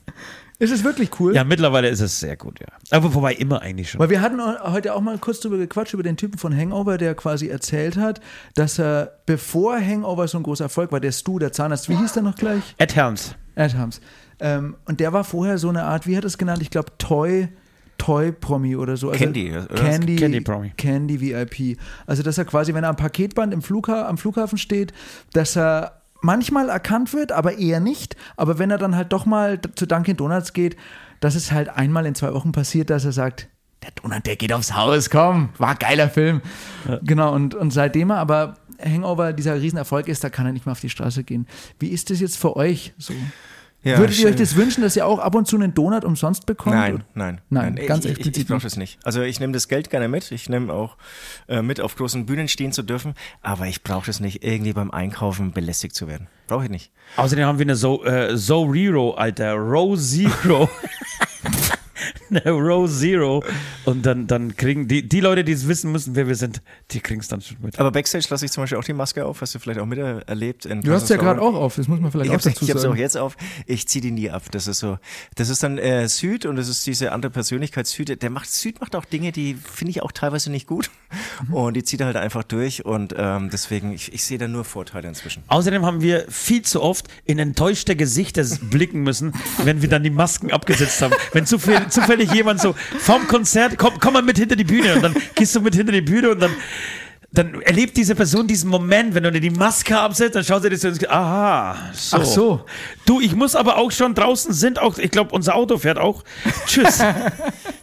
Ist 0.63 0.71
es 0.71 0.85
wirklich 0.85 1.19
cool? 1.19 1.35
Ja, 1.35 1.43
mittlerweile 1.43 1.89
ist 1.89 2.01
es 2.01 2.21
sehr 2.21 2.37
gut, 2.37 2.61
ja. 2.61 2.69
Aber 2.93 3.13
wobei 3.15 3.35
immer 3.35 3.63
eigentlich 3.63 3.91
schon. 3.91 4.01
Weil 4.01 4.11
wir 4.11 4.21
hatten 4.21 4.41
heute 4.41 4.95
auch 4.95 5.01
mal 5.01 5.19
kurz 5.19 5.41
drüber 5.41 5.57
gequatscht, 5.57 5.93
über 5.93 6.05
den 6.05 6.17
Typen 6.17 6.39
von 6.39 6.57
Hangover, 6.57 6.99
der 6.99 7.17
quasi 7.17 7.49
erzählt 7.49 7.97
hat, 7.97 8.21
dass 8.55 8.79
er, 8.79 9.19
bevor 9.27 9.81
Hangover 9.81 10.29
so 10.29 10.39
ein 10.39 10.45
großer 10.45 10.67
Erfolg 10.67 10.93
war, 10.93 11.01
der 11.01 11.11
Stu, 11.11 11.41
der 11.41 11.51
Zahnarzt, 11.51 11.89
wie 11.89 11.97
hieß 11.97 12.13
der 12.13 12.23
noch 12.23 12.37
gleich? 12.37 12.63
Ed 12.79 12.95
Helms. 12.95 13.35
Adams. 13.57 14.01
Ähm, 14.39 14.77
und 14.85 15.01
der 15.01 15.13
war 15.13 15.25
vorher 15.25 15.59
so 15.59 15.69
eine 15.69 15.83
Art, 15.83 16.07
wie 16.07 16.17
hat 16.17 16.23
er 16.23 16.29
es 16.29 16.39
genannt? 16.39 16.63
Ich 16.63 16.71
glaube, 16.71 16.93
Toy. 16.97 17.49
Toy-Promi 17.99 18.77
oder 18.77 18.97
so. 18.97 19.11
Also 19.11 19.19
Candy, 19.19 19.51
oder? 19.51 19.67
Candy, 19.67 20.17
Candy 20.17 20.41
Promi. 20.41 20.73
Candy 20.77 21.21
VIP. 21.21 21.79
Also, 22.07 22.23
dass 22.23 22.39
er 22.39 22.45
quasi, 22.45 22.73
wenn 22.73 22.85
er 22.85 22.91
am 22.91 22.97
Paketband 22.97 23.53
im 23.53 23.63
Flugha 23.63 24.09
am 24.09 24.17
Flughafen 24.17 24.59
steht, 24.59 24.93
dass 25.33 25.57
er 25.57 26.02
manchmal 26.23 26.69
erkannt 26.69 27.13
wird, 27.13 27.33
aber 27.33 27.59
eher 27.59 27.81
nicht. 27.81 28.17
Aber 28.37 28.59
wenn 28.59 28.71
er 28.71 28.79
dann 28.79 28.97
halt 28.97 29.13
doch 29.13 29.27
mal 29.27 29.61
zu 29.75 29.87
Dunkin' 29.87 30.17
Donuts 30.17 30.53
geht, 30.53 30.77
dass 31.21 31.35
es 31.35 31.53
halt 31.53 31.69
einmal 31.69 32.07
in 32.07 32.15
zwei 32.15 32.33
Wochen 32.33 32.53
passiert, 32.53 32.91
dass 32.91 33.05
er 33.05 33.13
sagt, 33.13 33.49
der 33.83 33.91
Donut, 33.91 34.27
der 34.27 34.37
geht 34.37 34.53
aufs 34.53 34.75
Haus, 34.75 35.11
komm, 35.11 35.51
war 35.59 35.71
ein 35.71 35.79
geiler 35.79 36.09
Film. 36.09 36.41
Genau, 37.03 37.35
und, 37.35 37.55
und 37.55 37.73
seitdem 37.73 38.11
er 38.11 38.19
aber 38.19 38.55
Hangover 38.83 39.33
dieser 39.33 39.61
Riesenerfolg 39.61 40.09
ist, 40.09 40.25
da 40.25 40.31
kann 40.31 40.47
er 40.47 40.53
nicht 40.53 40.67
mehr 40.67 40.73
auf 40.73 40.81
die 40.81 40.91
Straße 40.91 41.25
gehen. 41.25 41.47
Wie 41.79 41.89
ist 41.89 42.11
das 42.11 42.21
jetzt 42.21 42.39
für 42.39 42.57
euch 42.57 42.95
so? 42.99 43.15
Ja, 43.85 43.99
Würdet 43.99 44.17
ihr 44.21 44.29
euch 44.29 44.37
das 44.37 44.55
wünschen, 44.55 44.83
dass 44.83 44.95
ihr 44.95 45.05
auch 45.07 45.19
ab 45.19 45.35
und 45.35 45.47
zu 45.49 45.57
einen 45.57 45.75
Donut 45.75 46.05
umsonst 46.05 46.47
bekommt? 46.47 46.77
Nein, 46.77 47.05
nein, 47.15 47.41
Nein, 47.51 47.75
ganz 47.87 48.05
ich, 48.05 48.13
ich, 48.13 48.19
explizit 48.19 48.43
ich 48.43 48.47
brauche 48.47 48.57
nicht. 48.59 48.65
das 48.67 48.77
nicht. 48.77 48.99
Also 49.03 49.23
ich 49.23 49.41
nehme 49.41 49.53
das 49.53 49.67
Geld 49.67 49.91
gerne 49.91 50.07
mit. 50.07 50.31
Ich 50.31 50.49
nehme 50.49 50.73
auch 50.73 50.97
äh, 51.49 51.63
mit, 51.63 51.81
auf 51.81 51.97
großen 51.97 52.25
Bühnen 52.25 52.47
stehen 52.47 52.71
zu 52.73 52.83
dürfen. 52.85 53.15
Aber 53.43 53.67
ich 53.67 53.83
brauche 53.83 54.07
das 54.07 54.21
nicht, 54.21 54.45
irgendwie 54.45 54.73
beim 54.73 54.93
Einkaufen 54.93 55.51
belästigt 55.53 55.97
zu 55.97 56.07
werden. 56.07 56.29
Brauche 56.47 56.65
ich 56.65 56.71
nicht. 56.71 56.93
Außerdem 57.17 57.45
haben 57.45 57.59
wir 57.59 57.65
eine 57.65 57.75
So, 57.75 58.05
äh, 58.05 58.37
so 58.37 58.63
Rero, 58.65 59.15
Alter. 59.15 59.55
Row 59.55 59.99
Zero. 59.99 60.69
eine 62.31 62.51
Row 62.51 62.89
Zero. 62.91 63.45
Und 63.85 64.07
dann, 64.07 64.27
dann 64.27 64.57
kriegen 64.57 64.89
die, 64.89 65.09
die 65.09 65.21
Leute, 65.21 65.45
die 65.45 65.53
es 65.53 65.69
wissen 65.69 65.93
müssen, 65.93 66.15
wer 66.15 66.29
wir 66.29 66.35
sind, 66.35 66.63
die 66.91 67.01
kriegen 67.01 67.21
es 67.21 67.29
dann 67.29 67.41
schon 67.41 67.57
mit. 67.61 67.79
Aber 67.79 67.91
Backstage 67.91 68.27
lasse 68.31 68.45
ich 68.45 68.53
zum 68.53 68.63
Beispiel 68.63 68.79
auch 68.79 68.85
die 68.85 68.93
Maske 68.93 69.25
auf. 69.25 69.41
Hast 69.41 69.55
du 69.55 69.59
vielleicht 69.59 69.81
auch 69.81 69.87
miterlebt? 69.87 70.67
in 70.67 70.81
Du 70.83 70.93
hast 70.93 71.09
ja 71.11 71.17
gerade 71.17 71.41
auch 71.41 71.55
auf, 71.55 71.77
das 71.77 71.89
muss 71.89 72.01
man 72.01 72.11
vielleicht 72.11 72.27
Ich 72.27 72.31
auch 72.31 72.41
habe 72.41 72.51
dazu 72.51 72.65
ich 72.65 72.71
hab's 72.71 72.81
auch 72.81 72.89
sagen. 72.91 73.01
jetzt 73.01 73.17
auf. 73.17 73.37
Ich 73.67 73.89
ziehe 73.89 74.03
die 74.03 74.11
nie 74.11 74.31
ab. 74.31 74.43
Das 74.51 74.67
ist 74.67 74.79
so. 74.79 74.99
Das 75.35 75.49
ist 75.49 75.63
dann 75.63 75.79
äh, 75.79 76.09
Süd 76.09 76.47
und 76.47 76.57
das 76.57 76.69
ist 76.69 76.87
diese 76.87 77.13
andere 77.13 77.31
Persönlichkeit 77.31 77.87
Süd. 77.87 78.23
Der 78.23 78.31
macht 78.31 78.51
Süd 78.51 78.81
macht 78.81 78.97
auch 78.97 79.05
Dinge, 79.05 79.33
die 79.33 79.55
finde 79.55 79.91
ich 79.91 80.03
auch 80.03 80.13
teilweise 80.13 80.51
nicht 80.51 80.67
gut. 80.67 80.91
Mhm. 81.49 81.55
Und 81.55 81.75
die 81.75 81.85
zieht 81.85 82.01
er 82.01 82.07
halt 82.07 82.17
einfach 82.17 82.43
durch. 82.45 82.85
Und 82.85 83.15
ähm, 83.17 83.51
deswegen, 83.51 83.93
ich, 83.93 84.13
ich 84.13 84.25
sehe 84.25 84.39
da 84.39 84.49
nur 84.49 84.65
Vorteile 84.65 85.09
inzwischen. 85.09 85.43
Außerdem 85.49 85.85
haben 85.85 86.01
wir 86.01 86.27
viel 86.29 86.63
zu 86.63 86.83
oft 86.83 87.09
in 87.25 87.39
enttäuschte 87.39 87.97
Gesichter 87.97 88.45
blicken 88.63 89.03
müssen, 89.03 89.35
wenn 89.65 89.83
wir 89.83 89.89
dann 89.89 90.03
die 90.03 90.11
Masken 90.11 90.51
abgesetzt 90.51 91.01
haben. 91.03 91.15
Wenn 91.33 91.47
zufällig, 91.47 91.91
zufällig 91.93 92.33
jemand 92.33 92.61
so 92.61 92.75
vom 92.99 93.27
Konzert, 93.29 93.79
komm, 93.79 93.95
komm 94.01 94.15
mal 94.15 94.23
mit 94.23 94.39
hinter 94.39 94.57
die 94.57 94.65
Bühne. 94.65 94.95
Und 94.95 95.03
dann 95.03 95.15
gehst 95.35 95.55
du 95.55 95.61
mit 95.61 95.75
hinter 95.75 95.93
die 95.93 96.01
Bühne 96.01 96.31
und 96.31 96.41
dann, 96.41 96.51
dann 97.33 97.63
erlebt 97.63 97.97
diese 97.97 98.15
Person 98.15 98.47
diesen 98.47 98.69
Moment, 98.69 99.15
wenn 99.15 99.23
du 99.23 99.33
dir 99.33 99.41
die 99.41 99.51
Maske 99.51 99.99
absetzt, 99.99 100.37
dann 100.37 100.45
schaut 100.45 100.63
sie 100.63 100.69
dir 100.69 100.77
so 100.77 100.89
Aha, 101.09 101.77
so. 101.95 102.17
Ach 102.17 102.25
so. 102.25 102.65
Du, 103.07 103.21
ich 103.21 103.35
muss 103.35 103.57
aber 103.57 103.79
auch 103.79 103.91
schon 103.91 104.15
draußen 104.15 104.53
sind 104.53 104.79
auch, 104.79 104.99
ich 104.99 105.11
glaube, 105.11 105.35
unser 105.35 105.55
Auto 105.55 105.79
fährt 105.79 105.99
auch. 105.99 106.25
Tschüss. 106.67 107.03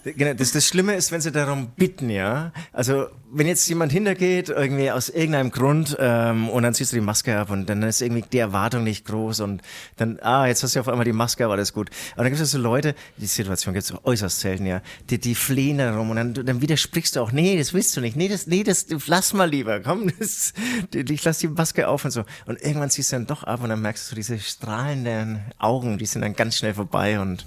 Genau, 0.04 0.34
das, 0.34 0.52
das 0.54 0.66
Schlimme 0.66 0.96
ist, 0.96 1.12
wenn 1.12 1.22
sie 1.22 1.32
darum 1.32 1.72
bitten, 1.76 2.10
ja. 2.10 2.52
Also, 2.72 3.08
wenn 3.32 3.48
jetzt 3.48 3.68
jemand 3.68 3.92
hintergeht, 3.92 4.50
irgendwie 4.50 4.90
aus 4.90 5.10
irgendeinem 5.10 5.52
Grund, 5.52 5.96
ähm, 6.00 6.50
und 6.50 6.64
dann 6.64 6.74
ziehst 6.74 6.94
du 6.94 6.96
die 6.96 7.02
Maske 7.02 7.38
ab 7.38 7.52
und 7.52 7.70
dann 7.70 7.84
ist 7.84 8.02
irgendwie 8.02 8.24
die 8.32 8.40
Erwartung 8.40 8.84
nicht 8.84 9.06
groß 9.06 9.42
und 9.42 9.62
dann, 9.98 10.20
ah, 10.22 10.48
jetzt 10.48 10.64
hast 10.64 10.76
du 10.76 10.80
auf 10.80 10.88
einmal 10.88 11.06
die 11.06 11.14
Maske 11.14 11.46
ab, 11.46 11.52
alles 11.52 11.74
gut. 11.74 11.90
Aber 12.14 12.24
dann 12.24 12.32
gibt 12.32 12.42
es 12.42 12.52
so 12.52 12.58
Leute, 12.58 12.96
die 13.18 13.28
Situation 13.28 13.74
gibt 13.74 13.86
es 13.86 13.94
äußerst 14.04 14.40
selten, 14.40 14.66
ja, 14.66 14.82
die, 15.10 15.20
die 15.20 15.36
flehen 15.36 15.78
darum 15.78 16.10
und 16.10 16.16
dann, 16.16 16.34
dann 16.34 16.62
widersprichst 16.62 17.18
du 17.18 17.22
auch, 17.22 17.32
nee, 17.32 17.58
das 17.58 17.74
willst 17.74 17.96
du 17.96 18.02
nicht, 18.02 18.16
nee, 18.16 18.30
das, 18.30 18.48
nee, 18.48 18.64
das, 18.64 18.88
lass 19.06 19.34
mal 19.34 19.39
lieber, 19.48 19.80
komm, 19.80 20.12
das, 20.20 20.54
ich 20.94 21.24
lass 21.24 21.40
die 21.40 21.48
Maske 21.48 21.88
auf 21.88 22.06
und 22.06 22.12
so. 22.12 22.24
Und 22.46 22.62
irgendwann 22.62 22.90
ziehst 22.90 23.12
du 23.12 23.18
dann 23.18 23.28
doch 23.28 23.44
ab 23.44 23.64
und 23.64 23.70
dann 23.70 23.82
merkst 23.82 24.12
du 24.12 24.16
diese 24.16 24.40
strahlenden 24.40 25.42
Augen, 25.58 25.98
die 25.98 26.06
sind 26.06 26.22
dann 26.22 26.36
ganz 26.36 26.58
schnell 26.58 26.74
vorbei 26.74 27.20
und, 27.20 27.46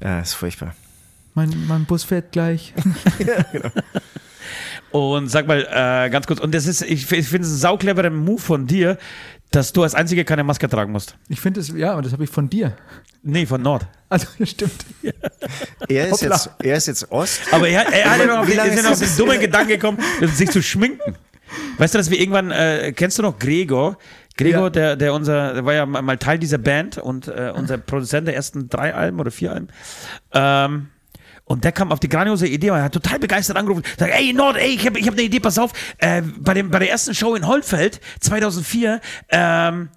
ja, 0.00 0.20
ist 0.20 0.34
furchtbar. 0.34 0.74
Mein, 1.34 1.66
mein 1.68 1.84
Bus 1.84 2.04
fährt 2.04 2.32
gleich. 2.32 2.74
Und 4.90 5.28
sag 5.28 5.46
mal, 5.46 5.60
äh, 5.70 6.10
ganz 6.10 6.26
kurz, 6.26 6.40
und 6.40 6.52
das 6.52 6.66
ist, 6.66 6.82
ich, 6.82 7.10
ich 7.12 7.28
finde 7.28 7.46
es 7.46 7.52
ein 7.52 7.58
saucleverer 7.58 8.10
Move 8.10 8.40
von 8.40 8.66
dir, 8.66 8.98
dass 9.50 9.72
du 9.72 9.82
als 9.82 9.94
Einziger 9.94 10.24
keine 10.24 10.44
Maske 10.44 10.68
tragen 10.68 10.92
musst. 10.92 11.16
Ich 11.28 11.40
finde 11.40 11.60
es, 11.60 11.68
ja, 11.74 11.92
aber 11.92 12.02
das 12.02 12.12
habe 12.12 12.24
ich 12.24 12.30
von 12.30 12.48
dir. 12.48 12.76
Nee, 13.22 13.46
von 13.46 13.60
Nord. 13.62 13.86
Also, 14.08 14.26
stimmt. 14.44 14.84
Er 15.88 16.06
ist, 16.06 16.12
Hoppla. 16.22 16.36
jetzt, 16.36 16.50
er 16.62 16.76
ist 16.76 16.86
jetzt 16.86 17.10
Ost. 17.10 17.40
Aber 17.50 17.68
er, 17.68 17.86
er 17.92 18.10
hat 18.10 18.18
ja 18.20 18.26
noch 18.26 18.38
auf 18.92 18.98
den 18.98 19.16
dummen 19.16 19.40
Gedanken 19.40 19.68
gekommen, 19.68 19.98
sich 20.34 20.50
zu 20.50 20.62
schminken. 20.62 21.16
Weißt 21.78 21.94
du, 21.94 21.98
dass 21.98 22.10
wir 22.10 22.18
irgendwann, 22.20 22.50
äh, 22.52 22.92
kennst 22.94 23.18
du 23.18 23.22
noch 23.22 23.38
Gregor? 23.38 23.98
Gregor, 24.36 24.62
Ja. 24.64 24.70
der, 24.70 24.96
der 24.96 25.14
unser, 25.14 25.54
der 25.54 25.64
war 25.64 25.74
ja 25.74 25.84
mal 25.84 26.16
Teil 26.16 26.38
dieser 26.38 26.58
Band 26.58 26.98
und 26.98 27.26
äh, 27.28 27.52
unser 27.54 27.76
Produzent 27.78 28.28
der 28.28 28.36
ersten 28.36 28.68
drei 28.68 28.94
Alben 28.94 29.18
oder 29.20 29.30
vier 29.32 29.52
Alben. 29.52 29.68
Ähm, 30.32 30.88
und 31.50 31.64
der 31.64 31.72
kam 31.72 31.90
auf 31.90 31.98
die 31.98 32.08
grandiose 32.08 32.46
Idee, 32.46 32.68
er 32.68 32.84
hat 32.84 32.92
total 32.92 33.18
begeistert 33.18 33.56
angerufen, 33.56 33.82
sagt, 33.98 34.14
ey 34.14 34.32
Nord, 34.32 34.56
ey, 34.56 34.68
ich 34.68 34.86
habe 34.86 35.00
ich 35.00 35.06
hab 35.08 35.14
eine 35.14 35.22
Idee, 35.22 35.40
pass 35.40 35.58
auf, 35.58 35.72
äh, 35.98 36.22
bei, 36.22 36.54
dem, 36.54 36.70
bei 36.70 36.78
der 36.78 36.90
ersten 36.90 37.12
Show 37.12 37.34
in 37.34 37.44
Holfeld 37.44 38.00
2004, 38.20 39.00
ähm, 39.30 39.88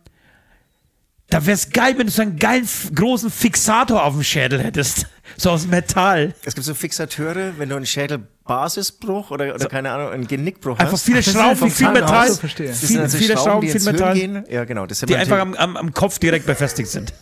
da 1.29 1.45
wär's 1.45 1.69
geil, 1.69 1.93
wenn 1.97 2.07
du 2.07 2.11
so 2.11 2.23
einen 2.23 2.37
geilen, 2.37 2.67
großen 2.95 3.29
Fixator 3.29 4.03
auf 4.03 4.13
dem 4.15 4.23
Schädel 4.23 4.61
hättest. 4.61 5.07
So 5.37 5.49
aus 5.49 5.65
Metall. 5.65 6.35
Es 6.43 6.53
gibt 6.53 6.65
so 6.65 6.75
Fixateure, 6.75 7.53
wenn 7.57 7.69
du 7.69 7.75
einen 7.75 7.87
Schädelbasisbruch 7.87 9.31
oder, 9.31 9.55
oder 9.55 9.67
keine 9.67 9.89
Ahnung, 9.89 10.11
einen 10.11 10.27
Genickbruch 10.27 10.77
Einfach 10.77 10.93
hast. 10.93 11.05
viele 11.05 11.19
das 11.19 11.27
ist 11.27 11.33
Schrauben, 11.33 11.71
viel 11.71 11.89
Metall. 11.89 12.29
so 12.29 12.47
Viel, 12.47 12.99
also 12.99 13.17
viele 13.17 13.37
Schrauben, 13.37 13.67
viel 13.67 13.81
Metall. 13.81 14.13
Gehen. 14.13 14.43
Ja, 14.49 14.65
genau. 14.65 14.85
Das 14.85 14.99
die 14.99 15.15
einfach 15.15 15.39
am, 15.39 15.55
am, 15.55 15.77
am 15.77 15.93
Kopf 15.93 16.19
direkt 16.19 16.45
befestigt 16.45 16.89
sind. 16.89 17.13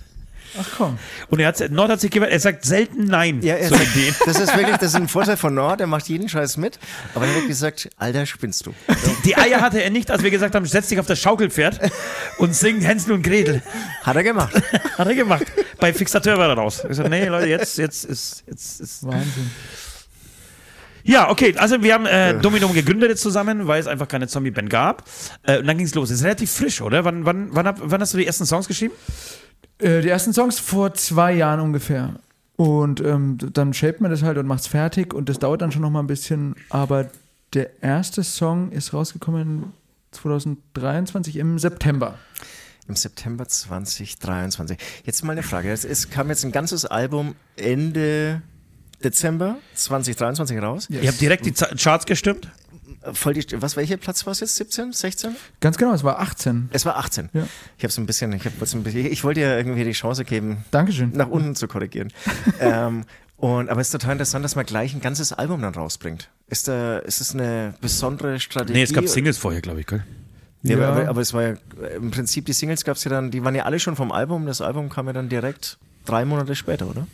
Ach 0.60 0.68
komm. 0.78 1.00
Und 1.30 1.40
er 1.40 1.48
hat, 1.48 1.72
Nord 1.72 1.92
hat 1.92 2.02
sich 2.02 2.12
gewehrt, 2.12 2.32
er 2.32 2.40
sagt 2.40 2.66
selten 2.66 3.06
Nein 3.06 3.42
ja, 3.42 3.56
er 3.56 3.70
zu 3.70 3.76
sagt, 3.76 3.88
Ideen. 3.96 4.16
das 4.26 4.40
ist 4.40 4.56
wirklich, 4.56 4.78
das 4.78 4.90
ist 4.90 4.96
ein 4.96 5.08
Vorteil 5.08 5.38
von 5.38 5.54
Nord, 5.54 5.80
der 5.80 5.88
macht 5.88 6.08
jeden 6.10 6.28
Scheiß 6.28 6.58
mit. 6.58 6.80
Aber 7.16 7.26
er 7.26 7.36
hat 7.36 7.48
gesagt, 7.48 7.90
Alter, 7.98 8.26
spinnst 8.26 8.66
du. 8.66 8.74
Die 9.24 9.38
Eier 9.38 9.62
hatte 9.62 9.82
er 9.82 9.90
nicht, 9.90 10.12
als 10.12 10.24
wir 10.24 10.32
gesagt 10.32 10.56
haben, 10.56 10.66
setz 10.66 10.90
dich 10.90 11.00
auf 11.00 11.08
das 11.08 11.20
Schaukelpferd 11.20 11.80
und 12.38 12.56
sing 12.56 12.82
Hänsel 12.82 13.14
und 13.14 13.24
Gretel. 13.24 13.62
Hat 14.04 14.16
er 14.16 14.24
gemacht. 14.24 14.54
Hat 14.98 15.08
er 15.08 15.16
gemacht. 15.16 15.46
Bei 15.80 15.94
Fixateur 15.94 16.38
war 16.38 16.50
er 16.50 16.56
raus. 16.56 16.80
Ich 16.84 16.90
gesagt, 16.90 17.10
nee, 17.10 17.26
Leute, 17.26 17.48
jetzt, 17.48 17.78
jetzt 17.78 18.06
ist, 18.06 18.44
jetzt 18.48 18.82
ist. 18.82 19.06
Wahnsinn. 19.06 19.52
Ja, 21.04 21.30
okay, 21.30 21.56
also 21.58 21.82
wir 21.82 21.94
haben 21.94 22.06
äh, 22.06 22.36
Dominum 22.40 22.74
gegründet 22.74 23.10
jetzt 23.10 23.22
zusammen, 23.22 23.68
weil 23.68 23.80
es 23.80 23.88
einfach 23.88 24.08
keine 24.08 24.28
Zombie-Band 24.28 24.70
gab. 24.70 25.04
Äh, 25.44 25.60
und 25.60 25.68
dann 25.68 25.78
ging 25.78 25.88
es 25.88 25.96
los. 25.96 26.12
Ist 26.12 26.24
relativ 26.24 26.52
frisch, 26.52 26.82
oder? 26.82 27.06
Wann, 27.06 27.26
wann, 27.26 27.50
wann, 27.52 27.66
hab, 27.68 27.78
wann 27.82 28.02
hast 28.02 28.14
du 28.14 28.18
die 28.18 28.28
ersten 28.28 28.46
Songs 28.46 28.68
geschrieben? 28.68 28.94
Äh, 29.80 30.02
die 30.02 30.10
ersten 30.10 30.34
Songs 30.34 30.60
vor 30.60 30.94
zwei 30.94 31.34
Jahren 31.34 31.60
ungefähr. 31.60 32.16
Und 32.56 33.02
ähm, 33.02 33.38
dann 33.54 33.74
shaped 33.74 34.02
man 34.02 34.12
das 34.12 34.22
halt 34.22 34.38
und 34.38 34.46
macht's 34.46 34.68
fertig 34.68 35.14
und 35.14 35.30
das 35.30 35.40
dauert 35.40 35.62
dann 35.62 35.72
schon 35.72 35.82
noch 35.82 35.90
mal 35.90 36.02
ein 36.02 36.08
bisschen. 36.08 36.56
Aber 36.70 37.10
der 37.54 37.82
erste 37.82 38.24
Song 38.24 38.72
ist 38.72 38.94
rausgekommen 38.94 39.74
2023 40.12 41.38
im 41.38 41.58
September. 41.58 42.20
Im 42.88 42.96
September 42.96 43.48
2023. 43.48 44.78
Jetzt 45.06 45.24
mal 45.24 45.32
eine 45.32 45.44
Frage. 45.44 45.72
Es, 45.72 45.86
es 45.86 46.10
kam 46.10 46.30
jetzt 46.30 46.44
ein 46.46 46.52
ganzes 46.52 46.86
Album 46.86 47.36
Ende 47.56 48.42
Dezember 49.04 49.58
2023 49.76 50.62
raus. 50.62 50.88
Ihr 50.90 51.08
habt 51.08 51.22
direkt 51.22 51.46
die 51.46 51.54
Z 51.54 51.80
Charts 51.80 52.06
gestimmt? 52.06 52.50
Voll 53.14 53.34
die, 53.34 53.46
was, 53.62 53.76
welcher 53.76 53.98
Platz 53.98 54.26
war 54.26 54.32
es 54.32 54.40
jetzt? 54.40 54.56
17? 54.56 54.94
16? 54.94 55.36
Ganz 55.60 55.78
genau, 55.78 55.94
es 55.94 56.04
war 56.04 56.20
18. 56.20 56.70
Es 56.72 56.86
war 56.86 56.98
18. 56.98 57.30
Ja. 57.34 57.48
Ich 57.78 57.84
habe 57.84 57.92
so 57.92 58.02
ein 58.02 58.06
bisschen, 58.06 58.34
ich, 58.34 58.46
hab 58.46 58.54
ein 58.54 58.84
bisschen, 58.84 58.96
ich 58.96 59.24
wollte 59.24 59.42
ja 59.42 59.58
irgendwie 59.58 59.84
die 59.84 59.92
Chance 59.92 60.26
geben, 60.26 60.66
Dankeschön. 60.72 61.12
nach 61.14 61.28
unten 61.28 61.56
zu 61.56 61.68
korrigieren. 61.68 62.12
ähm, 62.60 63.06
und, 63.38 63.70
aber 63.70 63.82
es 63.82 63.88
ist 63.88 63.92
total 63.92 64.14
interessant, 64.14 64.46
dass 64.46 64.56
man 64.56 64.66
gleich 64.66 64.94
ein 64.94 65.02
ganzes 65.02 65.34
Album 65.34 65.62
dann 65.62 65.74
rausbringt. 65.74 66.30
Ist, 66.48 66.68
da, 66.68 67.00
ist 67.00 67.22
es 67.22 67.34
eine 67.34 67.74
besondere 67.82 68.40
Strategie? 68.40 68.74
Nee, 68.74 68.84
es 68.84 68.94
gab 68.94 69.08
Singles 69.08 69.38
vorher, 69.38 69.62
glaube 69.62 69.80
ich, 69.80 69.88
gell? 69.88 70.04
Ja, 70.64 70.78
Ja. 70.78 70.90
Aber, 70.90 71.08
aber 71.08 71.22
es 71.22 71.34
war 71.34 71.42
ja 71.44 71.54
im 71.96 72.12
Prinzip, 72.12 72.46
die 72.46 72.54
Singles 72.54 72.84
gab 72.84 72.98
es 72.98 73.04
ja 73.04 73.10
dann, 73.10 73.32
die 73.32 73.44
waren 73.44 73.56
ja 73.56 73.64
alle 73.64 73.80
schon 73.80 73.96
vom 73.96 74.12
Album. 74.12 74.46
Das 74.46 74.62
Album 74.62 74.90
kam 74.90 75.08
ja 75.08 75.14
dann 75.14 75.28
direkt 75.28 75.80
drei 76.06 76.24
Monate 76.24 76.56
später, 76.56 76.88
oder? 76.88 77.08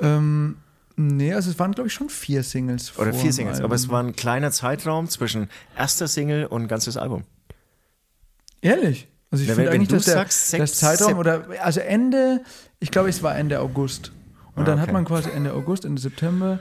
Ähm, 0.00 0.56
nee, 0.96 1.32
also 1.34 1.50
es 1.50 1.58
waren, 1.58 1.72
glaube 1.72 1.88
ich, 1.88 1.94
schon 1.94 2.08
vier 2.08 2.42
Singles. 2.42 2.96
Oder 2.98 3.12
vor 3.12 3.20
vier 3.22 3.32
Singles. 3.32 3.60
Aber 3.60 3.74
es 3.74 3.88
war 3.88 4.02
ein 4.02 4.14
kleiner 4.16 4.50
Zeitraum 4.50 5.08
zwischen 5.08 5.48
erster 5.76 6.08
Single 6.08 6.46
und 6.46 6.68
ganzes 6.68 6.96
Album. 6.96 7.24
Ehrlich? 8.62 9.08
Also 9.30 9.42
ich 9.42 9.48
Ja, 9.48 9.54
finde 9.56 9.70
eigentlich, 9.72 9.88
dass 9.88 10.04
der, 10.04 10.14
sagst, 10.14 10.50
sechs- 10.50 10.70
das 10.72 10.78
Zeitraum 10.78 11.18
oder 11.18 11.44
also 11.62 11.80
Ende, 11.80 12.42
ich 12.80 12.90
glaube, 12.90 13.08
es 13.08 13.22
war 13.22 13.36
Ende 13.36 13.60
August. 13.60 14.12
Und 14.54 14.62
Ah, 14.62 14.66
dann 14.66 14.78
hat 14.78 14.84
okay. 14.84 14.92
man 14.92 15.04
quasi 15.04 15.30
Ende 15.30 15.52
August, 15.52 15.84
Ende 15.84 16.00
September. 16.00 16.60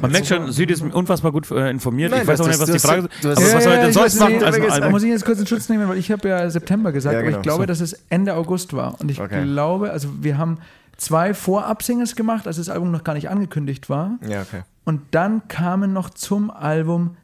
Man 0.00 0.10
merkt 0.10 0.26
schon, 0.26 0.50
Süd 0.50 0.70
ist 0.70 0.80
unfassbar 0.80 1.30
gut 1.30 1.50
äh, 1.50 1.68
informiert. 1.68 2.10
Nein, 2.10 2.22
ich 2.22 2.26
weiß 2.26 2.40
auch 2.40 2.48
nicht, 2.48 2.58
was 2.58 2.70
die 2.72 2.78
Frage 2.78 3.02
ist. 3.20 3.26
Aber 3.26 3.38
Ja, 3.46 3.54
was 3.54 3.64
soll 3.64 3.72
er 3.74 3.80
denn 3.80 3.88
ich 3.90 3.94
sonst 3.94 4.18
machen 4.18 4.32
nicht, 4.32 4.42
als 4.44 4.54
ein 4.56 4.60
vergessen. 4.62 4.82
Album? 4.82 4.92
muss 4.92 5.02
ich 5.02 5.10
jetzt 5.10 5.24
kurz 5.26 5.38
in 5.40 5.46
Schutz 5.46 5.68
nehmen, 5.68 5.86
weil 5.90 5.98
ich 5.98 6.10
habe 6.10 6.26
ja 6.26 6.48
September 6.48 6.90
gesagt, 6.90 7.12
Ja, 7.12 7.18
aber 7.18 7.26
genau, 7.26 7.38
ich 7.40 7.42
glaube, 7.42 7.62
so. 7.64 7.66
dass 7.66 7.80
es 7.80 7.92
Ende 8.08 8.34
August 8.34 8.72
war. 8.72 8.98
Und 8.98 9.10
ich 9.10 9.20
Okay. 9.20 9.42
glaube, 9.44 9.90
also 9.90 10.08
wir 10.22 10.38
haben 10.38 10.56
zwei 10.98 11.32
Vorab-Singles 11.32 12.14
gemacht, 12.16 12.46
als 12.46 12.56
das 12.58 12.68
Album 12.68 12.90
noch 12.90 13.04
gar 13.04 13.14
nicht 13.14 13.30
angekündigt 13.30 13.88
war. 13.88 14.18
Ja, 14.28 14.42
okay. 14.42 14.62
Und 14.84 15.00
dann 15.12 15.48
kamen 15.48 15.92
noch 15.94 16.10
zum 16.10 16.50
Album 16.50 17.16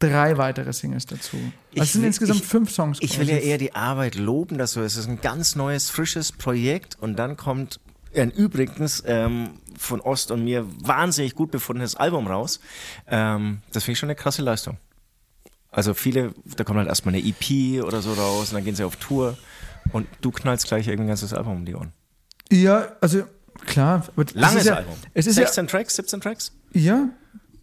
drei 0.00 0.36
weitere 0.38 0.72
Singles 0.72 1.06
dazu. 1.06 1.36
Also 1.72 1.82
es 1.82 1.92
sind 1.92 2.02
will- 2.02 2.06
insgesamt 2.08 2.40
ich- 2.40 2.46
fünf 2.46 2.70
Songs. 2.70 2.98
Ich 3.00 3.18
will 3.18 3.28
ja 3.28 3.36
eher 3.36 3.58
die 3.58 3.74
Arbeit 3.74 4.14
loben, 4.16 4.58
dass 4.58 4.72
so 4.72 4.82
ist. 4.82 4.92
Es 4.94 5.00
ist 5.04 5.08
ein 5.08 5.20
ganz 5.20 5.54
neues, 5.56 5.90
frisches 5.90 6.32
Projekt 6.32 6.96
und 7.00 7.16
dann 7.16 7.36
kommt 7.36 7.80
ein 8.16 8.30
übrigens 8.30 9.02
ähm, 9.06 9.50
von 9.76 10.00
Ost 10.00 10.30
und 10.30 10.42
mir 10.44 10.66
wahnsinnig 10.82 11.34
gut 11.34 11.50
befundenes 11.50 11.94
Album 11.96 12.26
raus. 12.26 12.58
Ähm, 13.06 13.60
das 13.72 13.84
finde 13.84 13.92
ich 13.92 13.98
schon 13.98 14.08
eine 14.08 14.16
krasse 14.16 14.42
Leistung. 14.42 14.78
Also 15.70 15.92
viele, 15.94 16.32
da 16.56 16.64
kommt 16.64 16.78
halt 16.78 16.88
erstmal 16.88 17.14
eine 17.14 17.22
EP 17.24 17.82
oder 17.84 18.00
so 18.00 18.14
raus 18.14 18.48
und 18.48 18.54
dann 18.54 18.64
gehen 18.64 18.74
sie 18.74 18.84
auf 18.84 18.96
Tour 18.96 19.36
und 19.92 20.06
du 20.22 20.30
knallst 20.30 20.66
gleich 20.68 20.86
irgendwie 20.88 21.04
ein 21.04 21.08
ganzes 21.08 21.34
Album 21.34 21.56
um 21.56 21.64
die 21.66 21.74
Ohren. 21.74 21.92
Ja, 22.50 22.96
also 23.00 23.24
klar. 23.66 24.06
Langes 24.34 24.60
ist 24.62 24.66
ja, 24.66 24.74
Album. 24.76 24.94
Es 25.14 25.26
ist 25.26 25.34
16 25.36 25.66
Tracks, 25.66 25.96
17 25.96 26.20
Tracks? 26.20 26.52
ja, 26.72 26.80
ja 26.94 27.08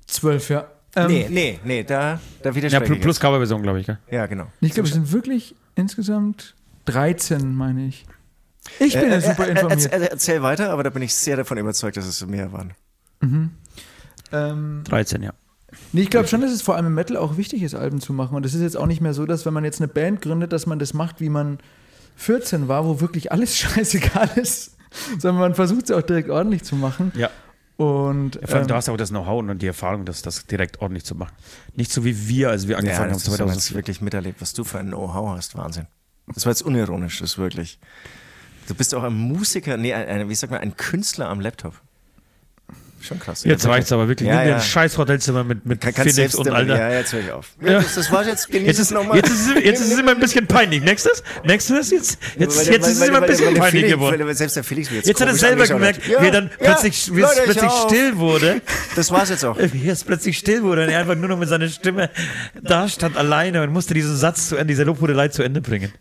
zwölf, 0.08 0.50
ja. 0.50 0.68
Ähm, 0.96 1.08
nee, 1.08 1.28
nee, 1.30 1.60
nee, 1.66 1.84
da, 1.84 2.20
da 2.42 2.50
Ja, 2.50 2.56
widerspreche 2.56 2.86
plus, 2.86 2.96
ich 2.98 3.02
plus. 3.02 3.20
Coverversion, 3.20 3.62
glaube 3.64 3.80
ich. 3.82 3.88
Gell? 3.88 3.98
Ja, 4.12 4.28
genau. 4.28 4.48
Ich 4.62 4.72
glaube, 4.74 4.88
es 4.88 4.94
sind 4.94 5.12
wirklich 5.12 5.56
insgesamt 5.76 6.56
13, 6.86 7.54
meine 7.56 7.88
ich. 7.88 8.06
Ich 8.80 8.94
bin 8.94 9.04
Äh, 9.12 9.20
ja 9.20 9.22
super 9.22 9.44
äh, 9.46 9.48
äh, 9.48 9.52
informiert. 9.52 9.72
erzähl, 9.84 10.02
erzähl 10.04 10.42
weiter, 10.42 10.70
aber 10.72 10.84
da 10.84 10.90
bin 10.92 11.02
ich 11.02 11.14
sehr 11.14 11.36
davon 11.38 11.58
überzeugt, 11.58 11.98
dass 11.98 12.06
es 12.06 12.26
mehr 12.26 12.52
waren. 12.54 12.74
Ähm, 14.32 14.84
13, 14.86 15.22
ja. 15.24 15.34
nee, 15.92 16.02
ich 16.04 16.10
glaube 16.10 16.28
schon, 16.28 16.42
dass 16.42 16.52
es 16.52 16.62
vor 16.62 16.76
allem 16.76 16.88
im 16.88 16.94
Metal 16.94 17.18
auch 17.18 17.38
wichtig 17.38 17.64
ist, 17.64 17.76
Alben 17.76 18.00
zu 18.00 18.14
machen. 18.14 18.36
Und 18.36 18.46
es 18.46 18.54
ist 18.54 18.62
jetzt 18.62 18.78
auch 18.78 18.86
nicht 18.88 19.02
mehr 19.02 19.14
so, 19.14 19.26
dass 19.26 19.46
wenn 19.46 19.54
man 19.54 19.64
jetzt 19.66 19.82
eine 19.82 19.88
Band 19.88 20.22
gründet, 20.22 20.54
dass 20.54 20.66
man 20.66 20.80
das 20.80 20.94
macht, 20.94 21.20
wie 21.20 21.30
man 21.30 21.60
14 22.16 22.68
war, 22.68 22.86
wo 22.86 23.02
wirklich 23.02 23.32
alles 23.32 23.58
scheißegal 23.58 24.30
ist. 24.36 24.75
Sondern 25.20 25.40
man 25.42 25.56
versucht 25.56 25.86
es 25.86 25.92
auch 25.92 26.02
direkt 26.02 26.30
ordentlich 26.30 26.64
zu 26.64 26.76
machen. 26.76 27.12
Ja. 27.16 27.30
Und 27.78 28.40
Vor 28.42 28.56
allem, 28.56 28.62
ähm, 28.62 28.68
du 28.70 28.76
hast 28.76 28.88
auch 28.88 28.96
das 28.96 29.10
Know-how 29.10 29.40
und 29.40 29.62
die 29.62 29.68
Erfahrung, 29.68 30.06
das, 30.06 30.22
das 30.22 30.46
direkt 30.46 30.82
ordentlich 30.82 31.04
zu 31.04 31.14
machen. 31.14 31.34
Nicht 31.76 31.92
so 31.92 32.06
wie 32.06 32.28
wir, 32.30 32.50
als 32.50 32.68
wir 32.68 32.78
angefangen 32.78 33.12
das 33.12 33.26
haben, 33.26 33.32
man 33.32 33.58
es 33.58 33.66
2004. 33.66 33.76
wirklich 33.76 34.02
miterlebt, 34.02 34.42
was 34.42 34.54
du 34.54 34.64
für 34.64 34.80
ein 34.80 34.88
Know-how 34.88 35.36
hast. 35.36 35.58
Wahnsinn. 35.58 35.88
Das 36.34 36.46
war 36.46 36.52
jetzt 36.52 36.62
unironisch, 36.62 37.20
das 37.20 37.32
ist 37.32 37.38
wirklich. 37.38 37.80
Du 38.68 38.76
bist 38.76 38.96
auch 38.96 39.04
ein 39.04 39.14
Musiker, 39.14 39.78
nee, 39.78 39.94
ein, 39.94 40.08
ein, 40.08 40.30
wie 40.30 40.36
sagt 40.36 40.52
man, 40.52 40.62
ein 40.62 40.76
Künstler 40.76 41.28
am 41.30 41.40
Laptop. 41.42 41.82
Schon 43.06 43.20
krass. 43.20 43.44
Jetzt 43.44 43.68
reicht's 43.68 43.92
aber 43.92 44.08
wirklich. 44.08 44.28
Ja, 44.30 44.44
dir 44.44 44.50
ja. 44.50 44.56
ein 44.56 44.62
scheiß 44.62 44.98
Hotelzimmer 44.98 45.44
mit, 45.44 45.66
mit 45.66 45.80
Kann, 45.82 46.10
selbst 46.10 46.36
und 46.36 46.50
Alter. 46.50 46.78
Ja, 46.78 46.90
jetzt 46.92 47.14
höre 47.14 47.20
ich 47.22 47.32
auf. 47.32 47.50
Ja, 47.62 47.74
das, 47.74 47.96
das 47.96 48.12
war 48.12 48.26
jetzt, 48.26 48.50
genieß 48.50 48.68
Jetzt 48.68 48.80
es 48.80 48.86
ist, 48.88 48.92
nochmal. 48.92 49.18
jetzt, 49.18 49.30
ist, 49.30 49.48
es- 49.56 49.64
jetzt 49.64 49.82
ist 49.82 49.92
es 49.94 50.00
immer 50.00 50.12
ein 50.12 50.20
bisschen 50.20 50.48
peinlich. 50.48 50.82
Nächstes? 50.84 51.24
Nächstes? 51.44 51.92
Jetzt, 51.92 52.18
jetzt, 52.38 52.68
jetzt 52.68 52.88
ist 52.88 53.00
es 53.02 53.08
immer 53.08 53.22
ein 53.22 53.28
bisschen 53.28 53.54
peinlich 53.54 53.72
Felix- 53.84 53.94
geworden. 53.94 54.26
weil 54.26 54.36
Selbst 54.36 54.56
der 54.56 54.64
Felix 54.64 54.92
wird 54.92 55.06
Jetzt 55.06 55.22
hat 55.22 55.28
er 55.28 55.36
selber 55.36 55.68
gemerkt. 55.68 56.08
Ja, 56.08 56.22
wie 56.22 56.26
er 56.26 56.32
dann 56.32 56.50
ja, 56.60 56.72
plötzlich, 56.72 57.16
wie 57.16 57.22
es 57.22 57.36
plötzlich 57.44 57.72
still 57.86 58.18
wurde. 58.18 58.62
Das 58.96 59.12
war's 59.12 59.30
jetzt 59.30 59.46
auch. 59.46 59.58
Wie 59.72 59.88
es 59.90 60.04
plötzlich 60.04 60.38
still 60.38 60.64
wurde 60.64 60.84
und 60.84 60.90
er 60.90 61.00
einfach 61.00 61.16
nur 61.16 61.30
noch 61.30 61.38
mit 61.38 61.50
seiner 61.50 61.68
Stimme 61.70 62.10
da 62.62 62.88
stand 62.88 63.18
alleine 63.18 63.62
und 63.64 63.72
musste 63.74 63.94
diesen 63.94 64.16
Satz 64.16 64.50
zu 64.50 64.56
Ende, 64.56 64.68
diese 64.74 64.84
Lobhudelei 64.84 65.28
zu 65.28 65.44
Ende 65.44 65.62
bringen. 65.62 65.92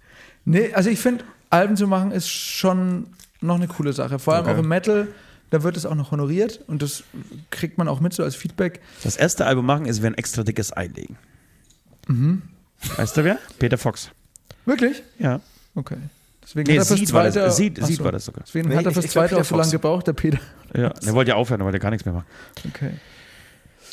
Nee, 0.45 0.73
also 0.75 0.91
ich 0.91 0.99
finde, 1.01 1.25
Alben 1.51 1.77
zu 1.77 1.87
machen 1.87 2.13
ist 2.13 2.29
schon 2.29 3.07
noch 3.41 3.57
eine 3.57 3.69
coole 3.69 3.93
Sache. 3.93 4.19
Vor 4.19 4.35
allem 4.35 4.45
Okay. 4.47 4.55
auch 4.55 4.59
im 4.59 4.69
Metal, 4.69 5.09
da 5.55 5.63
wird 5.63 5.77
es 5.77 5.87
auch 5.87 5.95
noch 5.95 6.11
honoriert 6.11 6.61
und 6.67 6.83
das 6.83 7.05
kriegt 7.51 7.79
man 7.79 7.87
auch 7.89 8.01
mit 8.01 8.13
so 8.13 8.23
als 8.25 8.35
Feedback. 8.35 8.81
Das 9.05 9.17
erste 9.17 9.47
Album 9.47 9.65
machen 9.65 9.87
ist, 9.87 10.03
wir 10.03 10.11
ein 10.11 10.15
extra 10.19 10.43
dickes 10.43 10.73
einlegen. 10.73 11.17
Mhm. 12.09 12.43
Weißt 12.97 13.17
du 13.17 13.25
wer? 13.25 13.39
Peter 13.59 13.79
Fox. 13.79 14.11
Wirklich? 14.67 15.03
Ja. 15.19 15.41
Okay. 15.75 15.97
Deswegen 16.43 16.71
Nee, 16.71 16.79
hat 16.79 16.85
er 16.85 16.87
fürs 16.89 17.01
Seed 17.01 17.13
war 17.15 17.25
das- 17.25 17.35
zweite. 17.35 17.51
Seed 17.53 17.79
so. 17.99 18.05
war 18.05 18.13
das 18.13 18.25
sogar. 18.27 18.43
Deswegen 18.47 18.69
Nee, 18.69 18.77
hat 18.77 18.85
er 18.85 18.93
fürs 18.93 19.07
zweite 19.07 19.37
auch 19.39 19.45
so 19.45 19.57
lange 19.57 19.71
gebraucht, 19.71 20.07
der 20.07 20.13
Peter. 20.13 20.39
Ja, 20.77 20.91
der 20.91 21.13
wollte 21.15 21.31
ja 21.31 21.37
aufhören, 21.37 21.61
der 21.61 21.65
wollte 21.67 21.79
gar 21.79 21.91
nichts 21.91 22.05
mehr 22.05 22.15
machen. 22.15 22.27
Okay. 22.69 22.91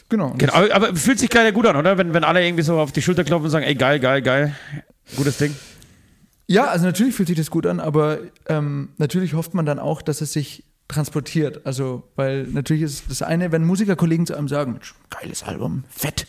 Genau. 0.09 0.33
Genau, 0.37 0.53
aber, 0.53 0.73
aber 0.75 0.95
fühlt 0.95 1.19
sich 1.19 1.29
geil 1.29 1.53
gut 1.53 1.65
an, 1.67 1.75
oder? 1.77 1.97
Wenn, 1.97 2.13
wenn 2.13 2.23
alle 2.25 2.43
irgendwie 2.45 2.63
so 2.63 2.77
auf 2.79 2.91
die 2.91 3.01
Schulter 3.01 3.23
klopfen 3.23 3.45
und 3.45 3.51
sagen, 3.51 3.65
ey, 3.65 3.75
geil, 3.75 3.99
geil, 3.99 4.21
geil, 4.21 4.55
gutes 5.15 5.37
Ding. 5.37 5.55
Ja, 6.47 6.65
also 6.65 6.85
natürlich 6.85 7.15
fühlt 7.15 7.27
sich 7.29 7.37
das 7.37 7.49
gut 7.49 7.65
an, 7.65 7.79
aber 7.79 8.17
ähm, 8.49 8.89
natürlich 8.97 9.35
hofft 9.35 9.53
man 9.53 9.65
dann 9.65 9.79
auch, 9.79 10.01
dass 10.01 10.19
es 10.19 10.33
sich 10.33 10.65
transportiert. 10.91 11.65
Also, 11.65 12.03
weil 12.15 12.43
natürlich 12.43 12.83
ist 12.83 13.09
das 13.09 13.21
eine, 13.21 13.51
wenn 13.51 13.65
Musikerkollegen 13.65 14.25
zu 14.25 14.35
einem 14.35 14.47
sagen, 14.47 14.73
"Mensch, 14.73 14.93
geiles 15.09 15.43
Album, 15.43 15.83
fett. 15.89 16.27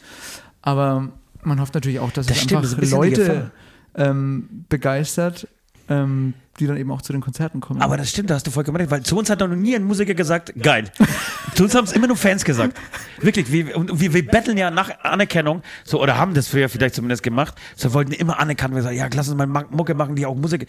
Aber 0.63 1.09
man 1.43 1.61
hofft 1.61 1.75
natürlich 1.75 1.99
auch, 2.01 2.13
dass 2.13 2.27
Das 2.27 2.37
es 2.37 2.43
stimmt, 2.45 2.65
einfach 2.65 2.91
Leute 2.91 3.51
ähm, 3.95 4.65
begeistert, 4.69 5.49
ähm, 5.89 6.35
die 6.61 6.67
dann 6.67 6.77
eben 6.77 6.91
auch 6.91 7.01
zu 7.03 7.13
den 7.13 7.23
Konzerten 7.23 7.61
kommen. 7.61 7.81
Aber 7.81 7.97
das 7.97 8.11
stimmt, 8.11 8.29
da 8.31 8.35
hast 8.35 8.47
du 8.47 8.51
vollkommen 8.51 8.77
recht, 8.77 8.91
weil 8.91 9.03
zu 9.03 9.17
uns 9.19 9.31
hat 9.31 9.41
noch 9.41 9.49
nie 9.49 9.75
ein 9.75 9.85
Musiker 9.85 10.15
gesagt, 10.15 10.53
geil. 10.63 10.85
zu 11.55 11.65
uns 11.65 11.75
haben 11.75 11.85
es 11.85 11.93
immer 11.93 12.07
nur 12.07 12.17
Fans 12.17 12.45
gesagt. 12.45 12.79
Wirklich, 13.21 13.51
wir, 13.51 13.77
und 13.77 14.01
wir, 14.01 14.13
wir 14.13 14.27
betteln 14.27 14.59
ja 14.59 14.71
nach 14.71 14.91
Anerkennung, 15.03 15.63
so, 15.85 16.01
oder 16.03 16.19
haben 16.19 16.35
das 16.35 16.49
früher 16.49 16.69
vielleicht 16.69 16.95
zumindest 16.95 17.23
gemacht, 17.23 17.55
so 17.77 17.95
wollten 17.95 18.13
immer 18.13 18.39
anerkannt, 18.39 18.75
wir 18.75 18.83
sagen, 18.83 18.97
ja, 18.97 19.09
lass 19.15 19.29
uns 19.29 19.39
mal 19.39 19.47
Ma- 19.47 19.65
Mucke 19.71 19.95
machen, 19.95 20.15
die 20.15 20.27
auch 20.27 20.35
Musik, 20.35 20.67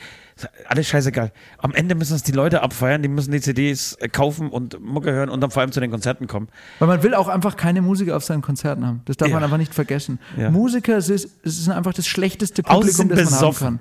alles 0.68 0.88
scheißegal. 0.88 1.32
Am 1.58 1.74
Ende 1.74 1.96
müssen 1.96 2.16
es 2.16 2.24
die 2.24 2.32
Leute 2.32 2.62
abfeiern, 2.62 3.02
die 3.02 3.10
müssen 3.10 3.32
die 3.32 3.42
CDs 3.42 3.94
äh, 4.00 4.08
kaufen 4.08 4.50
und 4.50 4.80
Mucke 4.82 5.12
hören 5.12 5.30
und 5.30 5.42
dann 5.42 5.52
vor 5.52 5.62
allem 5.62 5.72
zu 5.72 5.80
den 5.82 5.92
Konzerten 5.92 6.28
kommen. 6.28 6.48
Weil 6.80 6.88
man 6.88 7.04
will 7.04 7.14
auch 7.14 7.28
einfach 7.28 7.58
keine 7.58 7.82
Musiker 7.82 8.16
auf 8.16 8.24
seinen 8.24 8.42
Konzerten 8.42 8.86
haben. 8.88 9.02
Das 9.06 9.18
darf 9.18 9.28
Ja. 9.30 9.34
man 9.36 9.44
einfach 9.44 9.58
nicht 9.58 9.74
vergessen. 9.74 10.20
Ja. 10.38 10.50
Musiker, 10.50 10.98
es 10.98 11.10
ist, 11.10 11.30
es 11.44 11.60
ist 11.60 11.70
einfach 11.70 11.94
das 11.94 12.08
schlechteste 12.08 12.64
Publikum, 12.64 12.94
sind 13.10 13.12
das 13.12 13.32
man 13.32 13.40
haben 13.42 13.56
kann. 13.58 13.80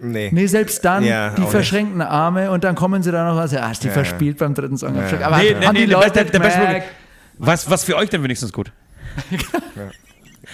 Nee. 0.00 0.30
Nee, 0.32 0.46
selbst 0.46 0.84
dann 0.84 1.04
Ja, 1.04 1.30
die 1.30 1.46
verschränkten 1.46 2.02
Arme 2.02 2.50
und 2.50 2.64
dann 2.64 2.74
kommen 2.74 3.02
sie 3.02 3.12
da 3.12 3.24
noch 3.28 3.36
was, 3.36 3.52
ja, 3.52 3.70
ist 3.70 3.82
die 3.84 3.88
Ja, 3.88 3.92
verspielt 3.92 4.38
beim 4.38 4.54
dritten 4.54 4.76
Song. 4.76 4.96
Ja. 4.96 5.02
Aber 5.26 5.38
Nee, 5.38 5.54
haben 5.54 5.60
nee, 5.60 5.66
die 5.66 5.72
nee, 5.72 5.86
der 5.86 5.98
Leute 6.00 6.24
der 6.24 6.38
beste 6.40 6.60
gemerkt? 6.60 6.88
Was, 7.38 7.70
was 7.70 7.84
für 7.84 7.96
euch 7.96 8.10
denn 8.10 8.22
wenigstens 8.22 8.52
gut? 8.52 8.72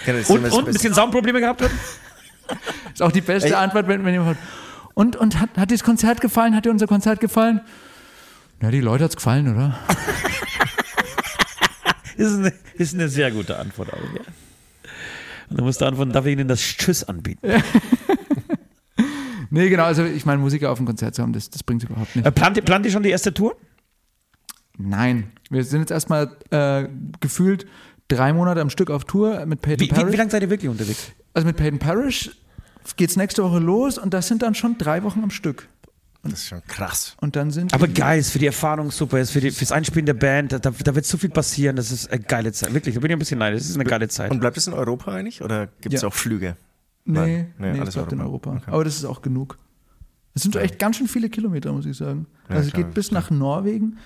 Und, 0.07 0.15
ist- 0.15 0.29
und 0.29 0.67
ein 0.67 0.73
bisschen 0.73 0.93
Soundprobleme 0.93 1.39
gehabt 1.41 1.61
hat? 1.61 1.69
ist 2.93 3.01
auch 3.01 3.11
die 3.11 3.21
beste 3.21 3.49
Ey. 3.49 3.55
Antwort, 3.55 3.87
wenn, 3.87 4.03
wenn 4.05 4.13
jemand 4.13 4.37
und, 4.93 5.15
und 5.15 5.39
hat, 5.39 5.49
hat 5.57 5.69
dir 5.69 5.75
das 5.75 5.83
Konzert 5.83 6.21
gefallen? 6.21 6.55
Hat 6.55 6.65
dir 6.65 6.71
unser 6.71 6.87
Konzert 6.87 7.19
gefallen? 7.19 7.61
Ja, 8.61 8.71
die 8.71 8.81
Leute 8.81 9.03
hat 9.05 9.11
es 9.11 9.15
gefallen, 9.17 9.53
oder? 9.53 9.77
Ist 12.17 12.33
eine, 12.37 12.53
ist 12.75 12.93
eine 12.93 13.09
sehr 13.09 13.31
gute 13.31 13.57
Antwort 13.57 13.93
auch, 13.93 13.97
ja. 13.97 14.21
Und 15.49 15.59
du 15.59 15.63
musst 15.63 15.81
antworten, 15.81 16.11
darf 16.11 16.25
ich 16.25 16.33
Ihnen 16.33 16.47
das 16.47 16.59
Tschüss 16.61 17.03
anbieten? 17.03 17.47
Nee, 19.53 19.69
genau, 19.69 19.83
also 19.83 20.03
ich 20.05 20.25
meine, 20.25 20.39
Musiker 20.39 20.71
auf 20.71 20.77
dem 20.79 20.87
Konzert 20.87 21.13
zu 21.13 21.21
haben, 21.21 21.33
das, 21.33 21.49
das 21.49 21.61
bringt 21.61 21.83
überhaupt 21.83 22.15
nicht. 22.15 22.25
Äh, 22.25 22.31
plant, 22.31 22.57
ihr- 22.57 22.63
plant 22.63 22.85
ihr 22.85 22.91
schon 22.91 23.03
die 23.03 23.09
erste 23.09 23.33
Tour? 23.33 23.55
Nein, 24.77 25.31
wir 25.49 25.63
sind 25.63 25.81
jetzt 25.81 25.91
erstmal 25.91 26.31
äh, 26.49 26.87
gefühlt 27.19 27.67
drei 28.07 28.33
Monate 28.33 28.61
am 28.61 28.69
Stück 28.69 28.89
auf 28.89 29.05
Tour 29.05 29.45
mit 29.45 29.61
Peyton 29.61 29.81
Wie, 29.85 29.91
wie, 29.91 29.93
Parrish. 29.93 30.13
wie 30.13 30.17
lange 30.17 30.31
seid 30.31 30.41
ihr 30.41 30.49
wirklich 30.49 30.69
unterwegs? 30.69 31.11
Also 31.33 31.45
mit 31.47 31.57
Peyton 31.57 31.79
Parrish 31.79 32.31
geht's 32.95 33.15
nächste 33.17 33.43
Woche 33.43 33.59
los 33.59 33.97
und 33.97 34.13
das 34.13 34.27
sind 34.27 34.41
dann 34.41 34.55
schon 34.55 34.77
drei 34.77 35.03
Wochen 35.03 35.21
am 35.23 35.29
Stück. 35.29 35.67
Das 36.23 36.33
ist 36.33 36.47
schon 36.47 36.61
krass. 36.67 37.15
Und 37.19 37.35
dann 37.35 37.51
sind 37.51 37.73
Aber 37.73 37.87
geil, 37.87 38.19
ist 38.19 38.31
für 38.31 38.39
die 38.39 38.45
Erfahrung 38.45 38.91
super, 38.91 39.19
ist 39.19 39.31
für 39.31 39.41
die, 39.41 39.49
fürs 39.51 39.71
Einspielen 39.71 40.05
der 40.05 40.13
Band, 40.13 40.51
da, 40.53 40.59
da 40.59 40.69
da 40.71 40.95
wird 40.95 41.05
so 41.05 41.17
viel 41.17 41.29
passieren, 41.31 41.75
das 41.75 41.91
ist 41.91 42.11
eine 42.11 42.21
geile 42.21 42.51
Zeit. 42.51 42.73
Wirklich, 42.73 42.93
da 42.95 43.01
bin 43.01 43.09
ich 43.11 43.15
ein 43.15 43.19
bisschen 43.19 43.39
neidisch, 43.39 43.61
das 43.61 43.69
ist 43.69 43.75
eine 43.75 43.85
geile 43.85 44.07
Zeit. 44.07 44.29
Und 44.31 44.39
bleibt 44.39 44.55
es 44.55 44.67
in 44.67 44.73
Europa 44.73 45.11
eigentlich? 45.11 45.41
Oder 45.41 45.67
gibt 45.81 45.93
es 45.95 46.01
Ja. 46.03 46.07
auch 46.07 46.13
Flüge? 46.13 46.55
Nee, 47.05 47.19
Nein. 47.19 47.53
nee, 47.57 47.71
Nee, 47.71 47.73
es 47.73 47.79
alles 47.81 47.93
bleibt 47.95 48.13
in 48.13 48.21
Europa. 48.21 48.51
Okay. 48.51 48.71
Aber 48.71 48.83
das 48.83 48.95
ist 48.95 49.05
auch 49.05 49.21
genug. 49.21 49.57
Es 50.33 50.43
sind 50.43 50.55
echt 50.55 50.79
ganz 50.79 50.97
schön 50.97 51.07
viele 51.07 51.29
Kilometer, 51.29 51.73
muss 51.73 51.85
ich 51.85 51.97
sagen. 51.97 52.27
Ja, 52.47 52.55
also 52.55 52.67
es 52.67 52.73
geht 52.73 52.93
bis 52.93 53.11
nach 53.11 53.29
Norwegen, 53.29 53.97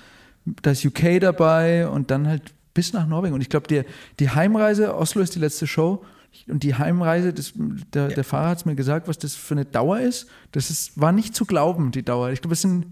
da 0.61 0.71
ist 0.71 0.85
UK 0.85 1.19
dabei 1.19 1.87
und 1.87 2.11
dann 2.11 2.27
halt 2.27 2.53
bis 2.73 2.93
nach 2.93 3.07
Norwegen. 3.07 3.33
Und 3.33 3.41
ich 3.41 3.49
glaube, 3.49 3.67
die, 3.67 3.83
die 4.19 4.29
Heimreise, 4.29 4.95
Oslo 4.95 5.21
ist 5.21 5.35
die 5.35 5.39
letzte 5.39 5.67
Show, 5.67 6.03
und 6.47 6.63
die 6.63 6.75
Heimreise, 6.75 7.33
das, 7.33 7.53
der, 7.93 8.09
der 8.09 8.23
Fahrer 8.23 8.49
hat 8.49 8.57
es 8.57 8.65
mir 8.65 8.75
gesagt, 8.75 9.07
was 9.07 9.17
das 9.17 9.35
für 9.35 9.53
eine 9.53 9.65
Dauer 9.65 9.99
ist. 9.99 10.27
Das 10.51 10.69
ist, 10.69 10.99
war 10.99 11.11
nicht 11.11 11.35
zu 11.35 11.45
glauben, 11.45 11.91
die 11.91 12.03
Dauer. 12.03 12.31
Ich 12.31 12.41
glaube, 12.41 12.53
es 12.53 12.61
sind 12.61 12.87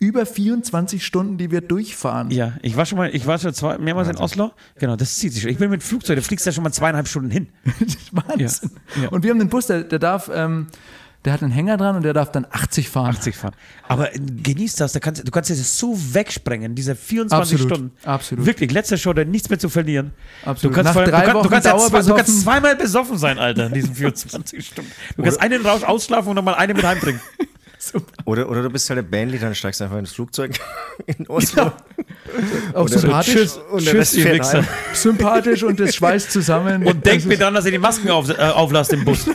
über 0.00 0.26
24 0.26 1.04
Stunden, 1.04 1.38
die 1.38 1.50
wir 1.50 1.60
durchfahren. 1.60 2.30
Ja, 2.30 2.54
ich 2.62 2.76
war 2.76 2.86
schon 2.86 2.98
mal, 2.98 3.14
ich 3.14 3.26
war 3.26 3.38
schon 3.38 3.52
zwei, 3.52 3.78
mehrmals 3.78 4.08
in 4.08 4.16
Oslo. 4.16 4.52
Genau, 4.78 4.96
das 4.96 5.16
zieht 5.16 5.32
sich 5.32 5.42
schon. 5.42 5.50
Ich 5.50 5.58
bin 5.58 5.70
mit 5.70 5.80
dem 5.80 5.84
Flugzeug, 5.84 6.16
da 6.16 6.22
fliegst 6.22 6.46
du 6.46 6.50
ja 6.50 6.54
schon 6.54 6.64
mal 6.64 6.72
zweieinhalb 6.72 7.08
Stunden 7.08 7.30
hin. 7.30 7.48
Wahnsinn. 8.12 8.70
Ja, 8.96 9.02
ja. 9.02 9.08
Und 9.08 9.24
wir 9.24 9.30
haben 9.30 9.38
den 9.40 9.48
Bus, 9.48 9.66
der, 9.66 9.82
der 9.82 9.98
darf, 9.98 10.30
ähm, 10.32 10.68
der 11.24 11.32
hat 11.32 11.42
einen 11.42 11.50
Hänger 11.50 11.76
dran 11.76 11.96
und 11.96 12.04
der 12.04 12.12
darf 12.12 12.30
dann 12.30 12.46
80 12.48 12.88
fahren. 12.88 13.10
80 13.10 13.34
fahren. 13.34 13.54
Aber 13.88 14.14
äh, 14.14 14.20
genieß 14.20 14.76
das, 14.76 14.92
da 14.92 15.00
kannst, 15.00 15.26
du 15.26 15.30
kannst 15.32 15.50
das 15.50 15.78
so 15.78 15.98
wegsprengen, 16.14 16.76
diese 16.76 16.94
24 16.94 17.56
Absolut, 17.56 17.76
Stunden. 17.76 17.96
absolut. 18.04 18.46
Wirklich, 18.46 18.70
letzte 18.70 18.96
Show, 18.98 19.12
da 19.12 19.24
nichts 19.24 19.50
mehr 19.50 19.58
zu 19.58 19.68
verlieren. 19.68 20.12
Absolut. 20.44 20.76
Du 20.76 20.80
kannst, 20.80 20.94
Nach 20.94 21.04
drei 21.04 21.10
du, 21.10 21.10
kannst, 21.10 21.34
du, 21.34 21.34
Wochen 21.34 21.50
kannst 21.50 21.66
ja 21.66 22.02
du 22.02 22.14
kannst 22.14 22.42
zweimal 22.42 22.76
besoffen 22.76 23.18
sein, 23.18 23.40
Alter, 23.40 23.66
in 23.66 23.74
diesen 23.74 23.96
24 23.96 24.64
Stunden. 24.64 24.92
Du 25.16 25.24
kannst 25.24 25.40
einen 25.40 25.66
Rausch 25.66 25.82
ausschlafen 25.82 26.28
und 26.28 26.36
nochmal 26.36 26.54
eine 26.54 26.72
mit 26.72 26.84
heimbringen. 26.84 27.20
Oder, 28.24 28.48
oder 28.48 28.62
du 28.62 28.70
bist 28.70 28.88
halt 28.90 28.98
der 28.98 29.02
Bandleader 29.02 29.48
und 29.48 29.56
steigst 29.56 29.80
einfach 29.80 29.98
ins 29.98 30.12
Flugzeug 30.12 30.58
in 31.06 31.26
Oslo. 31.28 31.72
Auch 32.74 32.84
Oder- 32.84 32.98
sympathisch. 32.98 33.34
Tschüss, 33.34 33.60
Und 33.70 33.84
tschüss, 33.84 34.10
fährt 34.14 34.38
Wichser. 34.40 34.64
Sympathisch 34.94 35.62
und 35.62 35.78
das 35.78 35.94
schweißt 35.94 36.30
zusammen. 36.32 36.84
Und 36.84 37.06
denkt 37.06 37.26
mir 37.26 37.38
dann, 37.38 37.54
dass 37.54 37.64
ihr 37.66 37.70
die 37.72 37.78
Masken 37.78 38.10
auf, 38.10 38.28
äh, 38.28 38.34
auflasst 38.34 38.92
im 38.92 39.04
Bus. 39.04 39.26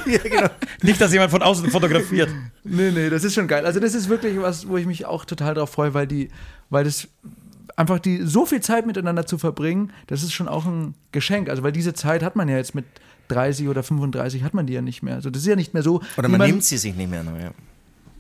Nicht, 0.82 1.00
dass 1.02 1.14
jemand 1.14 1.32
von 1.32 1.42
außen 1.42 1.70
fotografiert. 1.72 2.30
Nee, 2.64 2.92
nee, 2.92 3.10
das 3.10 3.24
ist 3.24 3.34
schon 3.34 3.48
geil. 3.48 3.66
Also 3.66 3.80
das 3.80 3.94
ist 3.96 4.10
wirklich 4.10 4.40
was, 4.40 4.68
wo 4.68 4.78
ich 4.78 4.86
mich 4.86 5.06
auch 5.06 5.26
total 5.26 5.54
drauf 5.54 5.70
freue, 5.72 5.94
weil 5.94 6.08
die, 6.08 6.30
weil 6.70 6.84
das 6.84 7.08
einfach 7.76 8.00
die 8.00 8.22
so 8.24 8.46
viel 8.46 8.62
Zeit 8.62 8.86
miteinander 8.86 9.26
zu 9.26 9.38
verbringen, 9.38 9.92
das 10.08 10.22
ist 10.22 10.34
schon 10.34 10.48
auch 10.48 10.66
ein 10.66 10.96
Geschenk. 11.12 11.50
Also 11.50 11.64
weil 11.64 11.72
diese 11.72 11.94
Zeit 11.94 12.24
hat 12.24 12.36
man 12.36 12.48
ja 12.50 12.58
jetzt 12.58 12.76
mit 12.76 12.86
30 13.30 13.68
oder 13.70 13.84
35 13.84 14.44
hat 14.44 14.54
man 14.54 14.68
die 14.68 14.74
ja 14.74 14.82
nicht 14.82 15.02
mehr. 15.02 15.16
Also 15.16 15.30
das 15.30 15.42
ist 15.44 15.48
ja 15.48 15.56
nicht 15.56 15.74
mehr 15.74 15.82
so. 15.84 16.02
Oder 16.18 16.28
wie 16.28 16.38
man 16.38 16.48
nimmt 16.50 16.64
sie 16.64 16.78
sich 16.78 16.94
nicht 16.96 17.10
mehr 17.10 17.24
neu. 17.24 17.40
Ja. 17.40 17.52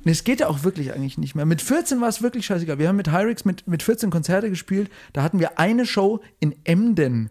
Nee, 0.03 0.11
es 0.11 0.23
geht 0.23 0.39
ja 0.41 0.47
auch 0.47 0.63
wirklich 0.63 0.93
eigentlich 0.93 1.17
nicht 1.17 1.35
mehr. 1.35 1.45
Mit 1.45 1.61
14 1.61 2.01
war 2.01 2.09
es 2.09 2.21
wirklich 2.21 2.45
scheißegal. 2.45 2.79
Wir 2.79 2.89
haben 2.89 2.95
mit 2.95 3.11
Hyrix 3.11 3.45
mit, 3.45 3.67
mit 3.67 3.83
14 3.83 4.09
Konzerte 4.09 4.49
gespielt. 4.49 4.89
Da 5.13 5.23
hatten 5.23 5.39
wir 5.39 5.59
eine 5.59 5.85
Show 5.85 6.21
in 6.39 6.55
Emden. 6.63 7.29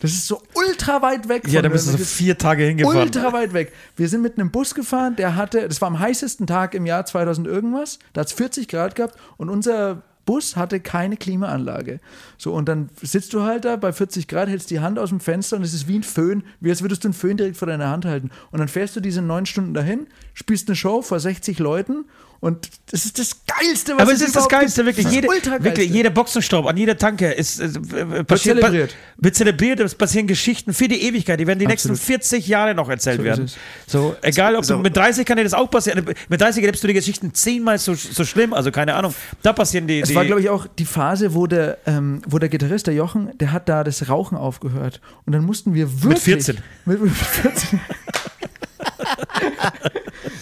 Das 0.00 0.12
ist 0.12 0.26
so 0.26 0.40
ultra 0.54 1.02
weit 1.02 1.28
weg. 1.28 1.48
Ja, 1.48 1.60
da 1.60 1.68
bist 1.68 1.88
du 1.88 1.92
so 1.92 1.98
vier 1.98 2.38
Tage 2.38 2.64
hingefahren. 2.64 2.98
Ultra 2.98 3.32
weit 3.32 3.52
weg. 3.52 3.72
Wir 3.96 4.08
sind 4.08 4.22
mit 4.22 4.38
einem 4.38 4.50
Bus 4.50 4.74
gefahren, 4.74 5.16
der 5.16 5.34
hatte, 5.34 5.66
das 5.66 5.80
war 5.80 5.88
am 5.88 5.98
heißesten 5.98 6.46
Tag 6.46 6.74
im 6.74 6.86
Jahr 6.86 7.04
2000 7.04 7.46
irgendwas, 7.46 7.98
da 8.12 8.20
hat 8.20 8.28
es 8.28 8.32
40 8.32 8.68
Grad 8.68 8.94
gehabt 8.94 9.18
und 9.36 9.48
unser 9.48 10.02
Bus 10.28 10.56
hatte 10.56 10.78
keine 10.78 11.16
Klimaanlage. 11.16 12.00
So, 12.36 12.52
und 12.52 12.68
dann 12.68 12.90
sitzt 13.00 13.32
du 13.32 13.44
halt 13.44 13.64
da 13.64 13.76
bei 13.76 13.94
40 13.94 14.28
Grad, 14.28 14.50
hältst 14.50 14.70
die 14.70 14.80
Hand 14.80 14.98
aus 14.98 15.08
dem 15.08 15.20
Fenster 15.20 15.56
und 15.56 15.62
es 15.62 15.72
ist 15.72 15.88
wie 15.88 15.98
ein 15.98 16.02
Föhn, 16.02 16.42
wie 16.60 16.68
als 16.68 16.82
würdest 16.82 17.02
du 17.02 17.08
einen 17.08 17.14
Föhn 17.14 17.38
direkt 17.38 17.56
vor 17.56 17.66
deiner 17.66 17.88
Hand 17.88 18.04
halten. 18.04 18.28
Und 18.50 18.58
dann 18.58 18.68
fährst 18.68 18.94
du 18.94 19.00
diese 19.00 19.22
neun 19.22 19.46
Stunden 19.46 19.72
dahin, 19.72 20.06
spielst 20.34 20.68
eine 20.68 20.76
Show 20.76 21.00
vor 21.00 21.18
60 21.18 21.58
Leuten 21.60 22.04
und 22.40 22.68
das 22.90 23.04
ist 23.04 23.18
das 23.18 23.32
Geilste, 23.46 23.94
was 23.94 24.02
Aber 24.02 24.12
es 24.12 24.20
ist 24.20 24.36
das 24.36 24.48
Geilste, 24.48 24.84
gibt. 24.84 24.96
wirklich. 24.96 25.06
Das 25.06 25.14
Jede, 25.14 25.28
Ultra 25.28 25.64
wirklich 25.64 25.90
jeder 25.90 26.10
Boxenstopp 26.10 26.66
an 26.66 26.76
jeder 26.76 26.96
Tanke 26.96 27.32
ist, 27.32 27.58
äh, 27.58 27.64
äh, 27.64 28.24
passiert, 28.24 28.58
zelebriert. 28.58 28.94
Wird 29.16 29.34
zelebriert, 29.34 29.80
es 29.80 29.96
passieren 29.96 30.28
Geschichten 30.28 30.72
für 30.72 30.86
die 30.86 31.02
Ewigkeit. 31.02 31.40
Die 31.40 31.46
werden 31.48 31.58
die 31.58 31.66
Absolut. 31.66 31.96
nächsten 31.96 32.06
40 32.06 32.46
Jahre 32.46 32.74
noch 32.74 32.88
erzählt 32.88 33.18
So 33.18 33.24
werden. 33.24 33.50
So, 33.88 34.16
egal, 34.22 34.54
ob 34.54 34.64
So. 34.64 34.76
du 34.76 34.82
mit 34.82 34.96
30 34.96 35.26
kann 35.26 35.36
dir 35.36 35.42
das 35.42 35.54
auch 35.54 35.68
passieren. 35.68 36.04
Mit 36.28 36.40
30 36.40 36.62
erlebst 36.62 36.84
du 36.84 36.88
die 36.88 36.94
Geschichten 36.94 37.34
zehnmal 37.34 37.78
so, 37.78 37.94
so 37.94 38.24
schlimm. 38.24 38.52
Also 38.52 38.70
keine 38.70 38.94
Ahnung. 38.94 39.14
Da 39.42 39.52
passieren 39.52 39.88
die. 39.88 40.00
Es 40.00 40.10
die 40.10 40.14
war, 40.14 40.24
glaube 40.24 40.40
ich, 40.40 40.48
auch 40.48 40.68
die 40.68 40.84
Phase, 40.84 41.34
wo 41.34 41.48
der, 41.48 41.78
ähm, 41.86 42.22
wo 42.26 42.38
der 42.38 42.48
Gitarrist, 42.48 42.86
der 42.86 42.94
Jochen, 42.94 43.36
der 43.38 43.50
hat 43.50 43.68
da 43.68 43.82
das 43.82 44.08
Rauchen 44.08 44.38
aufgehört. 44.38 45.00
Und 45.26 45.32
dann 45.32 45.44
mussten 45.44 45.74
wir 45.74 46.04
wirklich. 46.04 46.22
14. 46.22 46.58
Mit, 46.84 47.02
mit 47.02 47.12
14. 47.12 47.80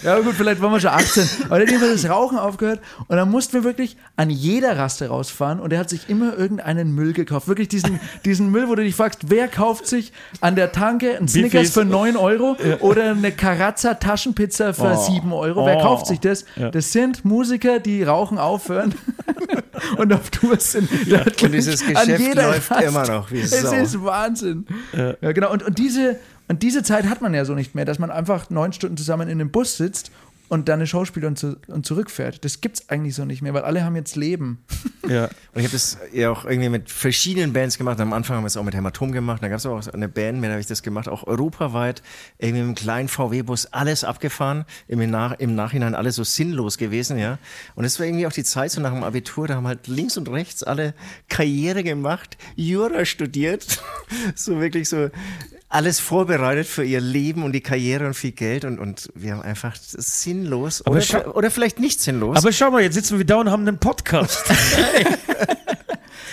ja, 0.07 0.19
gut, 0.19 0.33
vielleicht 0.35 0.61
waren 0.61 0.71
wir 0.71 0.79
schon 0.79 0.89
18. 0.91 1.29
Aber 1.49 1.59
der 1.59 1.67
hat 1.67 1.73
immer 1.75 1.91
das 1.91 2.09
Rauchen 2.09 2.37
aufgehört. 2.37 2.79
Und 3.07 3.17
dann 3.17 3.29
mussten 3.29 3.53
wir 3.53 3.63
wirklich 3.63 3.97
an 4.15 4.29
jeder 4.29 4.77
Raste 4.77 5.09
rausfahren. 5.09 5.59
Und 5.59 5.73
er 5.73 5.79
hat 5.79 5.89
sich 5.89 6.09
immer 6.09 6.37
irgendeinen 6.37 6.95
Müll 6.95 7.13
gekauft. 7.13 7.47
Wirklich 7.47 7.67
diesen, 7.67 7.99
diesen 8.25 8.49
Müll, 8.49 8.69
wo 8.69 8.75
du 8.75 8.83
dich 8.83 8.95
fragst, 8.95 9.29
wer 9.29 9.47
kauft 9.47 9.85
sich 9.85 10.13
an 10.41 10.55
der 10.55 10.71
Tanke 10.71 11.17
ein 11.17 11.27
Snickers 11.27 11.71
für 11.71 11.83
9 11.85 12.15
Euro 12.15 12.55
oder 12.79 13.11
eine 13.11 13.31
Carazza 13.31 13.95
Taschenpizza 13.95 14.73
für 14.73 14.95
7 14.95 15.31
Euro? 15.33 15.65
Wer 15.65 15.77
Oh. 15.77 15.81
kauft 15.81 16.07
sich 16.07 16.19
das? 16.19 16.45
Ja. 16.55 16.71
Das 16.71 16.91
sind 16.93 17.25
Musiker, 17.25 17.79
die 17.79 18.03
rauchen 18.03 18.37
aufhören 18.37 18.95
und 19.97 20.13
auf 20.13 20.29
Tour 20.29 20.57
sind. 20.59 20.89
Ja. 21.05 21.19
Und 21.21 21.53
dieses 21.53 21.85
Geschäft 21.85 22.35
läuft 22.35 22.71
immer 22.81 23.05
noch 23.07 23.31
wie 23.31 23.41
Es 23.41 23.51
Sau. 23.61 23.73
ist 23.73 24.03
Wahnsinn. 24.03 24.65
Ja. 24.93 25.31
genau. 25.33 25.51
Und, 25.51 25.63
und, 25.63 25.77
diese, 25.77 26.17
und 26.47 26.63
diese 26.63 26.83
Zeit 26.83 27.05
hat 27.05 27.21
man 27.21 27.33
ja 27.33 27.45
so 27.45 27.53
nicht 27.53 27.75
mehr, 27.75 27.85
dass 27.85 27.99
man 27.99 28.11
einfach 28.11 28.49
neun 28.49 28.73
Stunden 28.73 28.97
zusammen 28.97 29.27
in 29.27 29.39
einem 29.41 29.51
Bus 29.51 29.77
sitzt 29.77 30.11
und 30.49 30.69
dann 30.69 30.79
eine 30.79 30.87
Show 30.87 31.05
spielt 31.05 31.25
und, 31.25 31.37
zu, 31.37 31.57
und 31.67 31.85
zurückfährt. 31.85 32.45
Das 32.45 32.61
gibt's 32.61 32.89
eigentlich 32.89 33.15
so 33.15 33.25
nicht 33.25 33.41
mehr, 33.41 33.53
weil 33.53 33.63
alle 33.63 33.83
haben 33.83 33.95
jetzt 33.95 34.15
Leben. 34.15 34.63
ja. 35.07 35.25
Und 35.53 35.61
ich 35.61 35.63
habe 35.63 35.73
das 35.73 35.97
ja 36.13 36.29
auch 36.29 36.45
irgendwie 36.45 36.69
mit 36.69 36.89
verschiedenen 36.89 37.51
Bands 37.51 37.77
gemacht. 37.77 37.99
Am 37.99 38.13
Anfang 38.13 38.37
haben 38.37 38.43
wir 38.43 38.47
es 38.47 38.57
auch 38.57 38.63
mit 38.63 38.75
Hämatom 38.75 39.11
gemacht. 39.11 39.41
Da 39.41 39.49
gab 39.49 39.57
es 39.57 39.65
auch 39.65 39.85
eine 39.87 40.07
Band, 40.07 40.37
mit 40.37 40.45
der 40.45 40.51
habe 40.51 40.61
ich 40.61 40.67
das 40.67 40.83
gemacht, 40.83 41.09
auch 41.09 41.25
europaweit. 41.25 42.01
Irgendwie 42.37 42.59
mit 42.59 42.67
einem 42.67 42.75
kleinen 42.75 43.07
VW-Bus 43.07 43.67
alles 43.67 44.03
abgefahren. 44.03 44.65
Im, 44.87 45.09
Nach 45.09 45.33
Im 45.39 45.55
Nachhinein 45.55 45.95
alles 45.95 46.15
so 46.15 46.23
sinnlos 46.23 46.77
gewesen, 46.77 47.17
ja. 47.17 47.39
Und 47.75 47.85
es 47.85 47.99
war 47.99 48.05
irgendwie 48.05 48.27
auch 48.27 48.31
die 48.31 48.43
Zeit 48.43 48.71
so 48.71 48.79
nach 48.79 48.93
dem 48.93 49.03
Abitur, 49.03 49.47
da 49.47 49.55
haben 49.55 49.67
halt 49.67 49.87
links 49.87 50.15
und 50.17 50.29
rechts 50.29 50.63
alle 50.63 50.93
Karriere 51.27 51.83
gemacht, 51.83 52.37
Jura 52.55 53.03
studiert. 53.05 53.81
so 54.35 54.59
wirklich 54.59 54.87
so 54.87 55.09
alles 55.69 55.99
vorbereitet 55.99 56.67
für 56.67 56.83
ihr 56.83 57.01
Leben 57.01 57.43
und 57.43 57.51
die 57.51 57.61
Karriere 57.61 58.07
und 58.07 58.13
viel 58.13 58.31
Geld. 58.31 58.65
Und, 58.65 58.79
und 58.79 59.09
wir 59.15 59.33
haben 59.33 59.41
einfach 59.41 59.75
sinnlos 59.81 60.85
oder, 60.85 61.35
oder 61.35 61.51
vielleicht 61.51 61.79
nicht 61.79 61.99
sinnlos. 61.99 62.37
Aber 62.37 62.51
schau 62.51 62.71
mal, 62.71 62.81
jetzt 62.81 62.95
sitzen 62.95 63.17
wir 63.17 63.25
da 63.25 63.37
und 63.37 63.51
haben 63.51 63.67
einen 63.67 63.77
Podcast. 63.77 64.45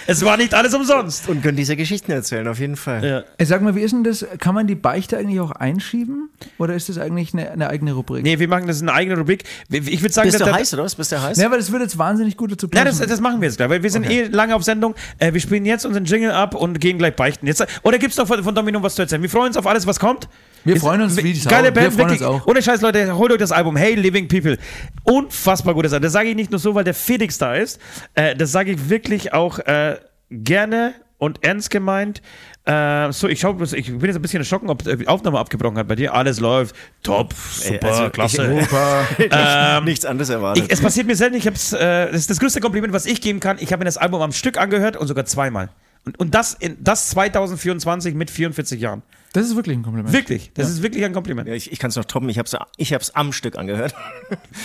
es 0.07 0.24
war 0.24 0.36
nicht 0.36 0.55
alles 0.55 0.74
umsonst. 0.74 1.28
und 1.28 1.42
können 1.42 1.57
diese 1.57 1.76
Geschichten 1.76 2.12
erzählen, 2.12 2.46
auf 2.48 2.59
jeden 2.59 2.76
Fall. 2.76 3.05
Ja. 3.05 3.24
Ey, 3.38 3.46
sag 3.46 3.62
mal, 3.62 3.74
wie 3.74 3.80
ist 3.80 3.92
denn 3.92 4.05
das? 4.05 4.24
Kann 4.38 4.55
man 4.55 4.66
die 4.66 4.74
Beichte 4.74 5.16
eigentlich 5.18 5.40
auch 5.40 5.50
einschieben? 5.52 6.28
Oder 6.59 6.74
ist 6.74 6.88
das 6.88 6.98
eigentlich 6.98 7.32
eine, 7.32 7.50
eine 7.50 7.68
eigene 7.68 7.92
Rubrik? 7.92 8.22
Nee, 8.22 8.38
wir 8.38 8.48
machen 8.48 8.66
das 8.66 8.80
in 8.80 8.88
einer 8.88 8.98
eigenen 8.98 9.18
Rubrik. 9.18 9.44
Ich 9.70 10.02
würde 10.02 10.12
sagen, 10.12 10.28
Bist 10.28 10.40
du 10.40 10.44
dass- 10.44 10.55
heiß 10.55 10.74
oder 10.74 10.84
was? 10.84 10.94
Bist 10.94 11.12
du 11.12 11.20
heiß? 11.22 11.38
Ja, 11.38 11.50
weil 11.50 11.59
das 11.59 11.70
würde 11.72 11.84
jetzt 11.84 11.96
wahnsinnig 11.98 12.36
gut 12.36 12.52
dazu 12.52 12.68
Ja, 12.72 12.84
passen. 12.84 12.98
das, 13.00 13.09
das 13.09 13.20
machen 13.20 13.40
wir 13.40 13.48
jetzt 13.48 13.57
gleich, 13.57 13.70
weil 13.70 13.82
wir 13.82 13.90
sind 13.90 14.09
eh 14.09 14.24
lange 14.24 14.55
auf 14.55 14.62
Sendung. 14.64 14.94
Äh, 15.18 15.32
wir 15.32 15.40
spielen 15.40 15.64
jetzt 15.64 15.84
unseren 15.86 16.05
Jingle 16.05 16.32
ab 16.32 16.55
und 16.55 16.80
gehen 16.80 16.98
gleich 16.98 17.16
beichten. 17.16 17.46
Jetzt, 17.46 17.64
oder 17.82 17.98
gibt 17.98 18.12
es 18.12 18.18
noch 18.18 18.26
von, 18.26 18.42
von 18.42 18.55
Domino 18.55 18.82
was 18.82 18.94
zu 18.94 19.02
erzählen? 19.02 19.22
Wir 19.22 19.30
freuen 19.30 19.48
uns 19.48 19.57
auf 19.57 19.66
alles, 19.66 19.86
was 19.86 19.98
kommt. 19.98 20.28
Wir 20.64 20.76
Ist- 20.76 20.82
freuen 20.82 21.02
uns 21.02 21.16
wie 21.16 21.32
die. 21.32 21.40
Geile 21.46 21.64
Wir 21.64 21.72
Band, 21.72 21.94
freuen 21.94 22.09
wirklich. 22.11 22.20
uns 22.26 22.42
auch. 22.42 22.46
Ohne 22.46 22.62
Scheiß, 22.62 22.80
Leute, 22.80 23.14
holt 23.16 23.32
euch 23.32 23.38
das 23.38 23.52
Album 23.52 23.76
Hey 23.76 23.94
Living 23.96 24.28
People. 24.28 24.57
Unfassbar 25.05 25.74
gutes 25.74 25.92
Album. 25.92 26.05
Das 26.05 26.12
sage 26.12 26.30
ich 26.30 26.36
nicht 26.36 26.50
nur 26.50 26.59
so, 26.59 26.74
weil 26.74 26.84
der 26.84 26.94
Felix 26.94 27.36
da 27.38 27.55
ist. 27.55 27.78
Äh, 28.14 28.34
das 28.34 28.50
sage 28.52 28.72
ich 28.72 28.88
wirklich 28.88 29.32
auch 29.34 29.59
äh, 29.59 29.93
gerne 30.31 30.95
und 31.18 31.43
ernst 31.45 31.70
gemeint. 31.70 32.20
Äh, 32.66 33.12
so, 33.12 33.29
ich, 33.29 33.41
schau, 33.41 33.51
bloß- 33.51 33.75
ich 33.75 33.87
bin 33.87 34.01
jetzt 34.05 34.16
ein 34.16 34.22
bisschen 34.22 34.41
erschrocken, 34.41 34.70
ob 34.70 34.83
die 34.83 35.07
Aufnahme 35.07 35.39
abgebrochen 35.39 35.77
hat 35.79 35.87
bei 35.87 35.95
dir. 35.95 36.14
Alles 36.14 36.41
läuft. 36.41 36.75
Top, 37.03 37.33
super, 37.35 37.89
also, 37.89 38.11
klasse. 38.11 38.59
ich- 39.18 39.29
Ähm, 39.31 39.85
Nichts 39.85 40.05
anderes 40.05 40.31
erwartet. 40.31 40.64
ich, 40.64 40.72
es 40.72 40.81
passiert 40.81 41.07
mir 41.07 41.16
selten, 41.16 41.37
ich 41.37 41.47
hab's, 41.47 41.72
äh, 41.72 42.07
das 42.07 42.16
ist 42.22 42.31
das 42.31 42.41
größte 42.41 42.61
Kompliment, 42.61 42.93
was 42.93 43.07
ich 43.07 43.20
geben 43.20 43.41
kann. 43.41 43.59
Ich 43.61 43.72
habe 43.72 43.81
mir 43.81 43.85
das 43.87 43.97
Album 43.99 44.22
am 44.22 44.33
Stück 44.33 44.59
angehört 44.59 44.97
und 44.97 45.07
sogar 45.07 45.25
zweimal. 45.27 45.68
Und, 46.07 46.18
und 46.18 46.35
das, 46.35 46.55
in, 46.55 46.77
das 46.83 47.11
2024 47.11 48.14
mit 48.14 48.31
44 48.31 48.81
Jahren. 48.81 49.03
Das 49.35 49.45
ist 49.47 49.57
wirklich 49.57 49.76
ein 49.76 49.82
Kompliment. 49.82 50.12
Wirklich, 50.14 50.51
das 50.55 50.70
ist 50.70 50.82
wirklich 50.82 51.05
ein 51.05 51.12
Kompliment. 51.12 51.47
ja, 51.49 51.55
ich 51.55 51.70
ich 51.70 51.78
kann 51.78 51.91
es 51.91 51.97
noch 51.97 52.05
toppen. 52.07 52.28
Ich 52.30 52.39
habe 52.39 52.47
es 52.47 52.57
ich 52.78 52.95
hab's 52.95 53.11
am 53.11 53.32
Stück 53.32 53.59
angehört. 53.59 53.95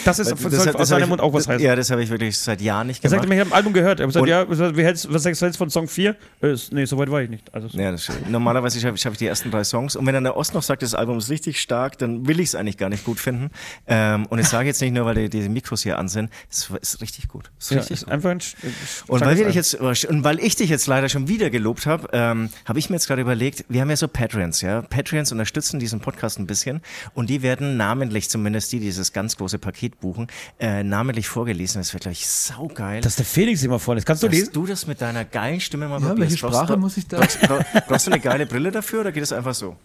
Das 0.05 0.19
ist 0.19 0.31
Das- 0.31 0.39
soll 0.39 0.51
das 0.51 0.75
aus 0.75 0.87
seinem 0.89 1.09
Mund 1.09 1.21
auch 1.21 1.33
was 1.33 1.47
heißen. 1.47 1.65
Ja, 1.65 1.75
das 1.75 1.89
habe 1.91 2.01
ich 2.03 2.09
wirklich 2.09 2.37
seit 2.37 2.61
Jahren 2.61 2.87
nicht 2.87 2.99
Er 3.03 3.09
gemacht. 3.09 3.19
sagte 3.23 3.27
mir, 3.27 3.35
ich 3.35 3.39
habe 3.41 3.49
ein 3.51 3.53
Album 3.53 3.73
gehört. 3.73 3.99
Er 3.99 4.03
hat 4.03 4.13
gesagt, 4.13 4.27
ja, 4.27 4.47
was, 4.47 4.59
wie 4.77 4.83
hältst, 4.83 5.11
was 5.11 5.23
sagst 5.23 5.41
du 5.41 5.45
jetzt 5.47 5.57
von 5.57 5.69
Song 5.69 5.87
4? 5.87 6.15
Äh, 6.41 6.55
nee, 6.71 6.85
so 6.85 6.97
weit 6.97 7.11
war 7.11 7.21
ich 7.21 7.29
nicht. 7.29 7.53
Also, 7.53 7.67
ja, 7.77 7.91
das 7.91 8.03
stimmt. 8.03 8.29
Normalerweise 8.29 8.79
schaffe 8.79 8.97
schaff 8.97 9.13
ich 9.13 9.17
die 9.19 9.25
ersten 9.25 9.51
drei 9.51 9.63
Songs. 9.63 9.95
Und 9.95 10.05
wenn 10.05 10.13
dann 10.13 10.23
der 10.23 10.37
Ost 10.37 10.53
noch 10.53 10.61
sagt, 10.63 10.83
das 10.83 10.93
Album 10.95 11.17
ist 11.17 11.29
richtig 11.29 11.59
stark, 11.59 11.97
dann 11.97 12.27
will 12.27 12.39
ich 12.39 12.49
es 12.49 12.55
eigentlich 12.55 12.77
gar 12.77 12.89
nicht 12.89 13.03
gut 13.03 13.19
finden. 13.19 13.49
Ähm, 13.87 14.25
und 14.27 14.39
ich 14.39 14.47
sage 14.47 14.67
jetzt 14.67 14.81
nicht 14.81 14.93
nur, 14.93 15.05
weil 15.05 15.15
die, 15.15 15.29
die 15.29 15.49
Mikros 15.49 15.81
hier 15.83 15.97
an 15.97 16.07
sind. 16.07 16.29
Es 16.49 16.69
ist 16.81 17.01
richtig 17.01 17.27
gut. 17.27 17.51
Es 17.59 17.65
ist 17.65 17.71
ja, 17.71 17.77
richtig 17.79 17.93
ist 17.97 18.03
gut. 18.05 18.13
einfach 18.13 18.29
ein. 18.29 18.39
sch- 18.39 18.53
Und 18.63 18.73
starkes 18.77 19.09
weil, 19.09 19.19
wir 19.19 19.27
Album. 19.29 19.45
dich 19.47 19.55
jetzt, 19.55 20.05
und 20.05 20.23
weil 20.23 20.39
ich 20.39 20.55
dich 20.55 20.69
jetzt 20.69 20.85
leider 20.87 21.09
schon 21.09 21.27
wieder 21.27 21.49
gelobt 21.49 21.85
habe, 21.87 22.07
ähm, 22.13 22.49
habe 22.65 22.79
ich 22.79 22.89
mir 22.89 22.95
jetzt 22.95 23.07
gerade 23.07 23.21
überlegt, 23.21 23.65
wir 23.69 23.81
haben 23.81 23.89
ja 23.89 23.97
so 23.97 24.07
Patreons, 24.07 24.58
ja. 24.61 24.81
Patreons 24.81 25.31
unterstützen 25.31 25.79
diesen 25.79 25.99
Podcast 25.99 26.39
ein 26.39 26.47
bisschen 26.47 26.81
und 27.13 27.29
die 27.29 27.41
werden 27.41 27.77
namentlich, 27.77 28.29
zumindest 28.29 28.71
die, 28.71 28.79
die 28.79 28.85
dieses 28.89 29.13
ganz 29.13 29.37
große 29.37 29.59
Paket 29.59 29.99
buchen, 29.99 30.27
äh, 30.59 30.83
namentlich 30.83 31.27
vorgelesen. 31.27 31.79
Das 31.79 31.93
wird, 31.93 32.01
glaube 32.03 32.13
ich, 32.13 32.27
saugeil. 32.27 33.01
Dass 33.01 33.15
der 33.17 33.25
Felix 33.25 33.61
immer 33.63 33.77
voll 33.79 33.97
ist. 33.97 34.05
Kannst 34.05 34.23
du 34.23 34.27
dass 34.27 34.35
lesen? 34.35 34.53
du 34.53 34.65
das 34.65 34.87
mit 34.87 34.99
deiner 34.99 35.25
geilen 35.25 35.59
Stimme 35.61 35.87
mal 35.87 36.01
Ja, 36.01 36.07
probierst. 36.09 36.31
welche 36.31 36.41
Brauchst 36.45 36.55
Sprache 36.57 36.73
du- 36.73 36.79
muss 36.79 36.97
ich 36.97 37.07
da- 37.07 37.17
Brauchst, 37.19 37.39
brauchst, 37.87 38.07
du 38.07 38.11
eine 38.11 38.19
geile 38.19 38.45
Brille 38.45 38.71
dafür 38.71 39.01
oder 39.01 39.11
geht 39.11 39.23
es 39.23 39.31
einfach 39.31 39.53
so? 39.53 39.75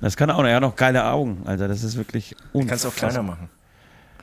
Das 0.00 0.16
kann 0.16 0.28
er 0.28 0.36
auch 0.36 0.42
noch. 0.42 0.48
Er 0.48 0.56
hat 0.56 0.62
noch 0.62 0.76
geile 0.76 1.04
Augen, 1.06 1.42
Alter. 1.46 1.68
Das 1.68 1.82
ist 1.82 1.96
wirklich 1.96 2.34
Du 2.52 2.66
kannst 2.66 2.84
auch 2.84 2.94
kleiner 2.94 3.22
machen. 3.22 3.48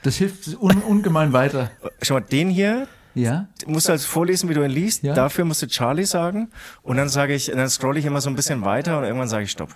Das 0.04 0.16
hilft 0.18 0.48
un 0.60 0.78
ungemein 0.82 1.32
weiter. 1.34 1.72
Schau 2.02 2.16
mal, 2.16 2.22
den 2.22 2.50
hier 2.50 2.88
Ja? 3.14 3.48
musst 3.66 3.88
du 3.88 3.92
also 3.92 4.08
vorlesen, 4.08 4.50
wie 4.50 4.54
du 4.54 4.64
ihn 4.64 4.72
liest. 4.72 5.04
Ja. 5.04 5.14
Dafür 5.14 5.46
musst 5.46 5.62
du 5.62 5.68
Charlie 5.68 6.06
sagen. 6.06 6.50
Und 6.82 6.98
dann 6.98 7.10
sage 7.10 7.34
ich, 7.34 7.48
dann 7.48 7.70
scrolle 7.70 8.00
ich 8.00 8.06
immer 8.06 8.22
so 8.22 8.30
ein 8.30 8.36
bisschen 8.36 8.64
weiter 8.64 8.98
und 8.98 9.04
irgendwann 9.04 9.28
sage 9.28 9.44
ich 9.44 9.52
Stopp. 9.52 9.76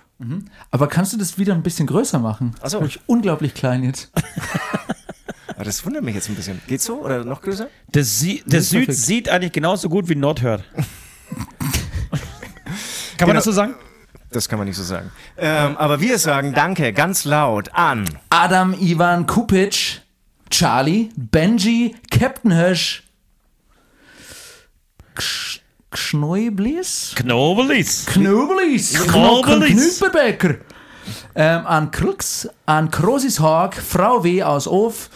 Aber 0.70 0.86
kannst 0.88 1.12
du 1.12 1.16
das 1.16 1.38
wieder 1.38 1.54
ein 1.54 1.62
bisschen 1.62 1.86
größer 1.86 2.18
machen? 2.18 2.54
Ach 2.62 2.70
so. 2.70 2.80
Hab 2.80 2.86
ich 2.86 3.00
unglaublich 3.06 3.54
klein 3.54 3.84
jetzt. 3.84 4.10
Aber 5.48 5.64
das 5.64 5.84
wundert 5.86 6.02
mich 6.04 6.14
jetzt 6.14 6.28
ein 6.28 6.34
bisschen. 6.34 6.60
Geht's 6.66 6.84
so 6.84 7.02
oder 7.02 7.24
noch 7.24 7.40
größer? 7.40 7.68
Der, 7.88 8.04
Sie 8.04 8.42
der 8.44 8.60
Süd 8.60 8.86
perfekt. 8.86 9.06
sieht 9.06 9.28
eigentlich 9.30 9.52
genauso 9.52 9.88
gut 9.88 10.08
wie 10.08 10.14
Nord 10.14 10.42
hört. 10.42 10.64
Kann 13.16 13.28
man 13.28 13.36
das 13.36 13.44
so 13.44 13.52
sagen? 13.52 13.74
Das 14.30 14.48
kann 14.48 14.58
man 14.58 14.68
nicht 14.68 14.76
so 14.76 14.82
sagen. 14.82 15.10
Ähm, 15.38 15.76
aber 15.78 16.00
wir 16.00 16.18
sagen 16.18 16.52
Danke 16.52 16.92
ganz 16.92 17.24
laut 17.24 17.72
an. 17.72 18.06
Adam 18.28 18.74
Ivan 18.74 19.26
Kupic, 19.26 20.02
Charlie, 20.50 21.08
Benji, 21.16 21.94
Captain 22.10 22.50
Hirsch, 22.52 23.04
Ksch- 25.16 25.60
Kschneublis, 25.90 27.14
Knobelis. 27.16 28.06
Knöbelis, 28.06 28.94
Knobelis. 29.06 29.98
Knüppelbecker, 30.00 30.56
ähm, 31.34 31.66
an 31.66 31.90
Krux, 31.90 32.48
an 32.66 32.90
Krosis 32.90 33.40
Hawk, 33.40 33.74
Frau 33.74 34.22
W. 34.22 34.42
aus 34.42 34.66
Of, 34.68 35.08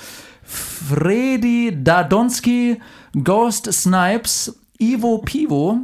Freddy 0.42 1.72
Dadonski, 1.84 2.80
Ghost 3.24 3.72
Snipes, 3.72 4.56
Ivo 4.78 5.18
Pivo, 5.18 5.80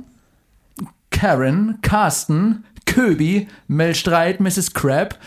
Karen, 1.10 1.78
Carsten, 1.82 2.64
Köbi, 2.86 3.48
Melstreit, 3.68 4.40
Mrs. 4.40 4.72
Crab, 4.72 5.18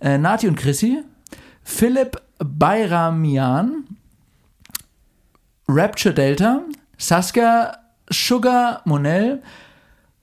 äh, 0.00 0.16
Nati 0.18 0.46
und 0.48 0.56
Chrissy, 0.56 1.02
Philipp 1.64 2.20
Bayramian, 2.38 3.84
Rapture 5.68 6.14
Delta, 6.14 6.62
Saskia 6.96 7.76
Sugar 8.10 8.82
Monell, 8.84 9.42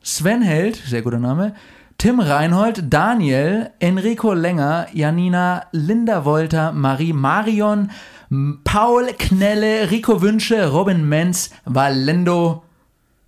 Sven 0.02 0.42
Held, 0.42 0.76
sehr 0.76 1.02
guter 1.02 1.20
Name, 1.20 1.54
Tim 1.98 2.20
Reinhold, 2.20 2.92
Daniel, 2.92 3.72
Enrico 3.80 4.34
Länger, 4.34 4.88
Janina, 4.94 5.68
Linda 5.72 6.26
Wolter, 6.26 6.72
Marie 6.74 7.14
Marion, 7.14 7.92
Paul 8.64 9.14
Knelle, 9.18 9.90
Rico 9.92 10.22
Wünsche, 10.22 10.68
Robin 10.68 11.08
Menz, 11.08 11.52
Valendo 11.66 12.64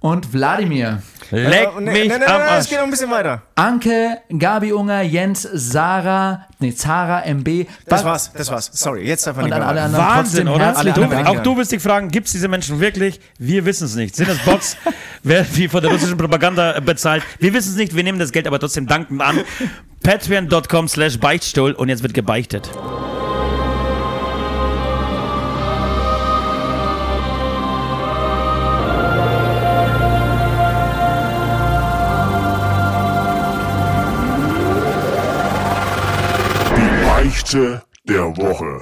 und 0.06 0.34
Wladimir. 0.34 1.02
Leck 1.32 1.70
Äh, 1.78 1.82
mich 1.82 1.94
nee, 1.94 2.08
nee, 2.08 2.14
am 2.14 2.20
nee, 2.20 2.26
es 2.26 2.32
Arsch. 2.32 2.70
geht 2.70 2.78
noch 2.78 2.86
ein 2.86 2.92
bisschen 2.92 3.10
weiter. 3.10 3.42
Anke, 3.56 4.20
Gabi 4.38 4.72
Unger, 4.72 5.02
Jens, 5.02 5.50
Sarah, 5.52 6.46
nee, 6.60 6.76
Zara, 6.76 7.22
MB. 7.26 7.66
Das 7.88 8.06
war's, 8.06 8.32
das 8.32 8.52
war's. 8.52 8.70
Sorry, 8.72 9.08
jetzt 9.08 9.26
darf 9.26 9.36
man 9.36 9.46
Und 9.46 9.50
nicht 9.50 9.58
mehr 9.58 9.68
alle 9.68 9.82
anderen 9.82 10.06
Wahnsinn, 10.06 10.46
trotzdem 10.46 10.56
oder? 10.56 10.78
Alle 10.78 10.94
Du, 10.94 11.02
anderen 11.02 11.26
auch 11.26 11.42
du 11.42 11.58
wirst 11.58 11.72
dich 11.72 11.82
fragen, 11.82 12.10
gibt 12.10 12.28
es 12.28 12.34
diese 12.34 12.48
Menschen 12.48 12.80
wirklich? 12.80 13.20
Wir 13.40 13.66
wissen 13.66 13.86
es 13.86 13.96
nicht. 13.96 14.16
Sind 14.16 14.30
das 14.30 14.38
Bots? 14.46 14.78
Wer 15.24 15.44
wie 15.56 15.68
von 15.68 15.82
der 15.82 15.90
russischen 15.90 16.18
Propaganda 16.18 16.80
bezahlt? 16.82 17.24
Wir 17.40 17.56
wissen 17.56 17.72
es 17.72 17.76
nicht, 17.76 17.96
wir 17.96 18.04
nehmen 18.04 18.20
das 18.20 18.32
Geld 18.32 18.46
aber 18.46 18.60
trotzdem 18.60 18.86
dankend 18.86 19.24
an. 19.24 19.40
Patreon.com 20.04 20.88
slash 20.88 21.20
Beichtstuhl 21.20 21.72
und 21.72 21.90
jetzt 21.90 22.04
wird 22.04 22.14
gebeichtet. 22.14 22.70
Beichte 37.36 37.84
der 38.08 38.38
Woche. 38.38 38.82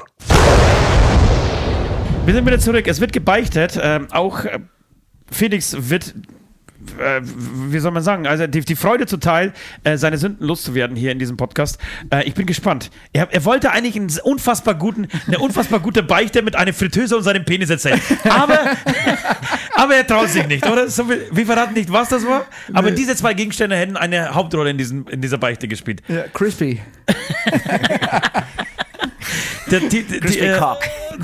Wir 2.23 2.33
sind 2.35 2.45
wieder 2.45 2.59
zurück. 2.59 2.87
Es 2.87 3.01
wird 3.01 3.11
gebeichtet. 3.11 3.79
Ähm, 3.81 4.07
auch 4.11 4.45
äh, 4.45 4.59
Felix 5.31 5.75
wird, 5.89 6.13
äh, 6.99 7.21
wie 7.23 7.79
soll 7.79 7.91
man 7.91 8.03
sagen, 8.03 8.27
also 8.27 8.47
die, 8.47 8.61
die 8.61 8.75
Freude 8.75 9.05
zuteil, 9.05 9.53
äh, 9.83 9.97
seine 9.97 10.17
Sünden 10.17 10.45
loszuwerden 10.45 10.95
hier 10.95 11.11
in 11.11 11.19
diesem 11.19 11.37
Podcast. 11.37 11.79
Äh, 12.09 12.23
ich 12.23 12.33
bin 12.33 12.45
gespannt. 12.45 12.89
Er, 13.11 13.27
er 13.31 13.45
wollte 13.45 13.71
eigentlich 13.71 13.95
einen 13.95 14.11
unfassbar 14.23 14.75
guten, 14.75 15.07
eine 15.27 15.39
unfassbar 15.39 15.79
gute 15.79 16.03
Beichte 16.03 16.41
mit 16.41 16.55
einer 16.55 16.73
Fritteuse 16.73 17.17
und 17.17 17.23
seinem 17.23 17.45
Penis 17.45 17.69
erzählen. 17.69 18.01
Aber, 18.29 18.59
aber 19.75 19.95
er 19.95 20.07
traut 20.07 20.29
sich 20.29 20.47
nicht, 20.47 20.65
oder? 20.67 20.89
So, 20.89 21.09
wir, 21.09 21.45
verraten 21.45 21.73
nicht, 21.73 21.91
was 21.91 22.09
das 22.09 22.25
war. 22.25 22.45
Aber 22.73 22.91
diese 22.91 23.15
zwei 23.15 23.33
Gegenstände 23.33 23.75
hätten 23.75 23.97
eine 23.97 24.33
Hauptrolle 24.33 24.69
in, 24.69 24.77
diesem, 24.77 25.07
in 25.07 25.21
dieser 25.21 25.37
Beichte 25.37 25.67
gespielt. 25.67 26.01
Ja, 26.07 26.23
crispy. 26.33 26.81
Die, 29.71 29.79
die, 29.89 30.03
die, 30.03 30.39
äh, 30.39 30.53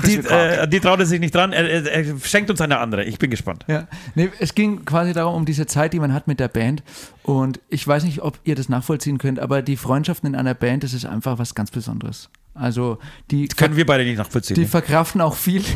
die, 0.04 0.16
Cock. 0.16 0.30
äh, 0.30 0.68
die 0.68 0.80
traut 0.80 1.00
er 1.00 1.06
sich 1.06 1.20
nicht 1.20 1.34
dran. 1.34 1.52
Er, 1.52 1.68
er, 1.68 1.86
er 1.86 2.18
schenkt 2.22 2.50
uns 2.50 2.60
eine 2.60 2.78
andere. 2.78 3.04
Ich 3.04 3.18
bin 3.18 3.30
gespannt. 3.30 3.64
Ja, 3.68 3.86
nee, 4.14 4.30
es 4.38 4.54
ging 4.54 4.84
quasi 4.84 5.12
darum, 5.12 5.34
um 5.34 5.44
diese 5.44 5.66
Zeit, 5.66 5.92
die 5.92 6.00
man 6.00 6.12
hat 6.12 6.26
mit 6.26 6.40
der 6.40 6.48
Band. 6.48 6.82
Und 7.22 7.60
ich 7.68 7.86
weiß 7.86 8.04
nicht, 8.04 8.22
ob 8.22 8.38
ihr 8.44 8.54
das 8.54 8.68
nachvollziehen 8.68 9.18
könnt, 9.18 9.38
aber 9.38 9.62
die 9.62 9.76
Freundschaften 9.76 10.28
in 10.28 10.34
einer 10.34 10.54
Band, 10.54 10.84
das 10.84 10.94
ist 10.94 11.04
einfach 11.04 11.38
was 11.38 11.54
ganz 11.54 11.70
Besonderes. 11.70 12.30
Also 12.54 12.98
die, 13.30 13.48
Können 13.48 13.76
wir 13.76 13.86
beide 13.86 14.04
nicht 14.04 14.18
nachvollziehen. 14.18 14.56
die 14.56 14.62
ne? 14.62 14.66
verkraften 14.66 15.20
auch 15.20 15.34
viel. 15.34 15.64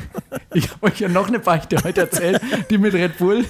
Ich 0.56 0.70
habe 0.70 0.86
euch 0.86 1.00
ja 1.00 1.08
noch 1.08 1.26
eine 1.26 1.40
Beichte 1.40 1.76
heute 1.82 2.02
erzählt, 2.02 2.40
die 2.70 2.78
mit 2.78 2.94
Red 2.94 3.18
Bull. 3.18 3.44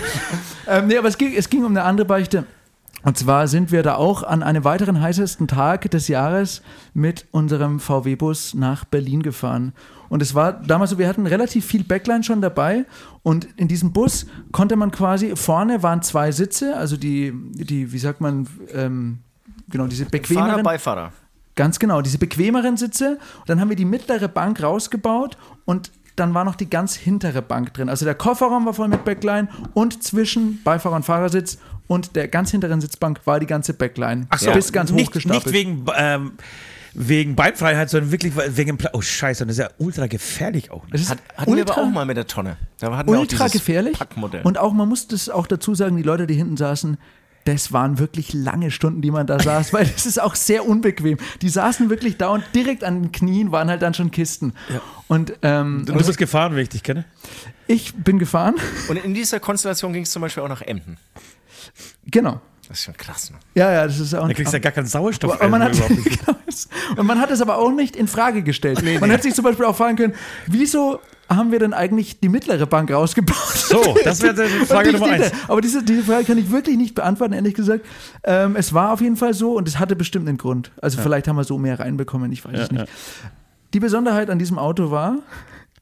ähm, 0.66 0.88
nee, 0.88 0.96
aber 0.96 1.06
es 1.06 1.16
ging, 1.16 1.32
es 1.36 1.48
ging 1.48 1.64
um 1.64 1.70
eine 1.70 1.84
andere 1.84 2.04
Beichte. 2.04 2.46
Und 3.04 3.18
zwar 3.18 3.48
sind 3.48 3.72
wir 3.72 3.82
da 3.82 3.96
auch 3.96 4.22
an 4.22 4.42
einem 4.42 4.64
weiteren 4.64 5.00
heißesten 5.00 5.48
Tag 5.48 5.90
des 5.90 6.08
Jahres 6.08 6.62
mit 6.94 7.26
unserem 7.32 7.80
VW-Bus 7.80 8.54
nach 8.54 8.84
Berlin 8.84 9.22
gefahren. 9.22 9.72
Und 10.08 10.22
es 10.22 10.34
war 10.34 10.52
damals 10.52 10.90
so, 10.90 10.98
wir 10.98 11.08
hatten 11.08 11.26
relativ 11.26 11.64
viel 11.64 11.84
Backline 11.84 12.22
schon 12.22 12.40
dabei 12.40 12.84
und 13.22 13.48
in 13.56 13.66
diesem 13.66 13.92
Bus 13.92 14.26
konnte 14.52 14.76
man 14.76 14.90
quasi, 14.90 15.34
vorne 15.36 15.82
waren 15.82 16.02
zwei 16.02 16.32
Sitze, 16.32 16.76
also 16.76 16.96
die, 16.96 17.32
die 17.54 17.92
wie 17.92 17.98
sagt 17.98 18.20
man, 18.20 18.46
ähm, 18.72 19.20
genau, 19.68 19.86
diese 19.86 20.04
Fahrer, 20.04 20.10
bequemeren, 20.10 20.62
Beifahrer. 20.62 21.12
Ganz 21.54 21.78
genau, 21.78 22.02
diese 22.02 22.18
bequemeren 22.18 22.76
Sitze. 22.76 23.18
Und 23.40 23.48
dann 23.48 23.60
haben 23.60 23.68
wir 23.68 23.76
die 23.76 23.84
mittlere 23.84 24.28
Bank 24.28 24.62
rausgebaut 24.62 25.36
und 25.64 25.90
dann 26.16 26.34
war 26.34 26.44
noch 26.44 26.56
die 26.56 26.68
ganz 26.68 26.94
hintere 26.94 27.42
Bank 27.42 27.72
drin. 27.74 27.88
Also 27.88 28.04
der 28.04 28.14
Kofferraum 28.14 28.66
war 28.66 28.74
voll 28.74 28.88
mit 28.88 29.04
Backline 29.04 29.48
und 29.74 30.02
zwischen 30.02 30.62
Beifahrer 30.62 30.96
und 30.96 31.04
Fahrersitz 31.04 31.58
und 31.92 32.16
der 32.16 32.26
ganz 32.26 32.50
hinteren 32.50 32.80
Sitzbank 32.80 33.20
war 33.26 33.38
die 33.38 33.46
ganze 33.46 33.74
Backline. 33.74 34.26
Ach 34.30 34.38
so, 34.38 34.50
bis 34.52 34.72
ganz 34.72 34.90
nicht, 34.90 35.08
hochgestapelt. 35.08 35.44
nicht 35.44 35.54
wegen, 35.54 35.84
ähm, 35.94 36.32
wegen 36.94 37.36
Beinfreiheit, 37.36 37.90
sondern 37.90 38.12
wirklich 38.12 38.32
wegen. 38.34 38.78
Pla 38.78 38.90
oh, 38.94 39.02
Scheiße, 39.02 39.44
und 39.44 39.48
das 39.48 39.58
ist 39.58 39.62
ja 39.62 39.70
ultra 39.78 40.06
gefährlich 40.06 40.70
auch. 40.70 40.86
Ne? 40.88 40.98
Hat, 41.00 41.18
hatten 41.36 41.54
wir 41.54 41.62
aber 41.62 41.70
ultra, 41.70 41.80
auch 41.82 41.90
mal 41.90 42.06
mit 42.06 42.16
der 42.16 42.26
Tonne. 42.26 42.56
Da 42.78 42.96
hatten 42.96 43.10
wir 43.10 43.18
auch 43.18 43.20
ultra 43.20 43.48
gefährlich. 43.48 43.98
Packmodell. 43.98 44.40
Und 44.42 44.56
auch, 44.56 44.72
man 44.72 44.88
muss 44.88 45.06
das 45.06 45.28
auch 45.28 45.46
dazu 45.46 45.74
sagen, 45.74 45.96
die 45.96 46.02
Leute, 46.02 46.26
die 46.26 46.34
hinten 46.34 46.56
saßen, 46.56 46.96
das 47.44 47.72
waren 47.72 47.98
wirklich 47.98 48.32
lange 48.32 48.70
Stunden, 48.70 49.02
die 49.02 49.10
man 49.10 49.26
da 49.26 49.38
saß, 49.42 49.74
weil 49.74 49.86
das 49.86 50.06
ist 50.06 50.20
auch 50.20 50.34
sehr 50.34 50.66
unbequem. 50.66 51.18
Die 51.42 51.48
saßen 51.48 51.90
wirklich 51.90 52.16
da 52.16 52.28
und 52.28 52.44
direkt 52.54 52.84
an 52.84 53.02
den 53.02 53.12
Knien 53.12 53.52
waren 53.52 53.68
halt 53.68 53.82
dann 53.82 53.92
schon 53.92 54.10
Kisten. 54.10 54.54
Und 55.08 55.34
ähm, 55.42 55.80
Und 55.80 55.88
du 55.88 55.94
bist 55.94 56.16
gefahren, 56.16 56.54
wenn 56.54 56.62
ich 56.62 56.70
dich 56.70 56.82
kenne. 56.82 57.04
ich 57.66 57.94
bin 57.94 58.18
gefahren. 58.18 58.54
Und 58.88 58.96
in 58.96 59.12
dieser 59.12 59.40
Konstellation 59.40 59.92
ging 59.92 60.04
es 60.04 60.10
zum 60.10 60.22
Beispiel 60.22 60.42
auch 60.42 60.48
nach 60.48 60.62
Emden. 60.62 60.96
Genau. 62.10 62.40
Das 62.68 62.78
ist 62.78 62.84
schon 62.84 62.96
krass, 62.96 63.30
ne? 63.30 63.36
Ja, 63.54 63.70
ja, 63.70 63.86
das 63.86 63.98
ist 63.98 64.14
auch 64.14 64.26
Da 64.26 64.32
kriegst 64.34 64.52
du 64.52 64.56
ja 64.56 64.62
gar 64.62 64.72
keinen 64.72 64.86
Sauerstoff. 64.86 65.34
Aber 65.34 65.48
man 65.48 65.62
hat, 65.62 65.72
genau, 65.88 66.38
und 66.96 67.06
man 67.06 67.20
hat 67.20 67.30
es 67.30 67.42
aber 67.42 67.58
auch 67.58 67.70
nicht 67.72 67.96
in 67.96 68.08
Frage 68.08 68.42
gestellt. 68.42 68.82
man 69.00 69.10
hätte 69.10 69.24
sich 69.24 69.34
zum 69.34 69.44
Beispiel 69.44 69.66
auch 69.66 69.76
fragen 69.76 69.96
können, 69.96 70.14
wieso 70.46 71.00
haben 71.28 71.50
wir 71.50 71.58
denn 71.58 71.72
eigentlich 71.74 72.20
die 72.20 72.28
mittlere 72.28 72.66
Bank 72.66 72.90
rausgebaut? 72.90 73.36
So, 73.54 73.96
das 74.04 74.22
wäre 74.22 74.34
die 74.34 74.64
Frage 74.66 74.92
nicht 74.92 75.00
Nummer 75.00 75.16
die- 75.16 75.24
eins. 75.24 75.32
Aber 75.48 75.60
diese, 75.60 75.82
diese 75.82 76.02
Frage 76.04 76.24
kann 76.24 76.38
ich 76.38 76.50
wirklich 76.50 76.76
nicht 76.76 76.94
beantworten, 76.94 77.32
ehrlich 77.34 77.54
gesagt. 77.54 77.84
Ähm, 78.24 78.56
es 78.56 78.72
war 78.72 78.92
auf 78.92 79.00
jeden 79.00 79.16
Fall 79.16 79.34
so 79.34 79.56
und 79.56 79.66
es 79.68 79.78
hatte 79.78 79.96
bestimmt 79.96 80.28
einen 80.28 80.38
Grund. 80.38 80.70
Also 80.80 81.00
vielleicht 81.00 81.28
haben 81.28 81.36
wir 81.36 81.44
so 81.44 81.58
mehr 81.58 81.78
reinbekommen, 81.80 82.30
ich 82.32 82.44
weiß 82.44 82.58
es 82.58 82.70
nicht. 82.70 82.86
Die 83.74 83.80
Besonderheit 83.80 84.30
an 84.30 84.38
diesem 84.38 84.58
Auto 84.58 84.90
war, 84.90 85.16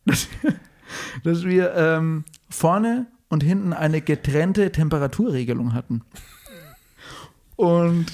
dass, 0.06 0.28
dass 1.24 1.44
wir 1.44 1.74
ähm, 1.74 2.24
vorne 2.48 3.06
und 3.30 3.42
hinten 3.42 3.72
eine 3.72 4.02
getrennte 4.02 4.70
Temperaturregelung 4.72 5.72
hatten. 5.72 6.02
Und 7.56 8.06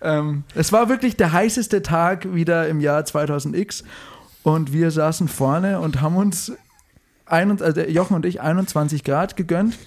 ähm, 0.00 0.42
es 0.54 0.72
war 0.72 0.88
wirklich 0.88 1.16
der 1.16 1.32
heißeste 1.32 1.82
Tag 1.82 2.34
wieder 2.34 2.66
im 2.68 2.80
Jahr 2.80 3.02
2000x. 3.02 3.84
Und 4.42 4.72
wir 4.72 4.90
saßen 4.90 5.28
vorne 5.28 5.78
und 5.78 6.00
haben 6.00 6.16
uns, 6.16 6.52
ein, 7.26 7.62
also 7.62 7.80
Jochen 7.82 8.16
und 8.16 8.26
ich, 8.26 8.40
21 8.40 9.04
Grad 9.04 9.36
gegönnt. 9.36 9.78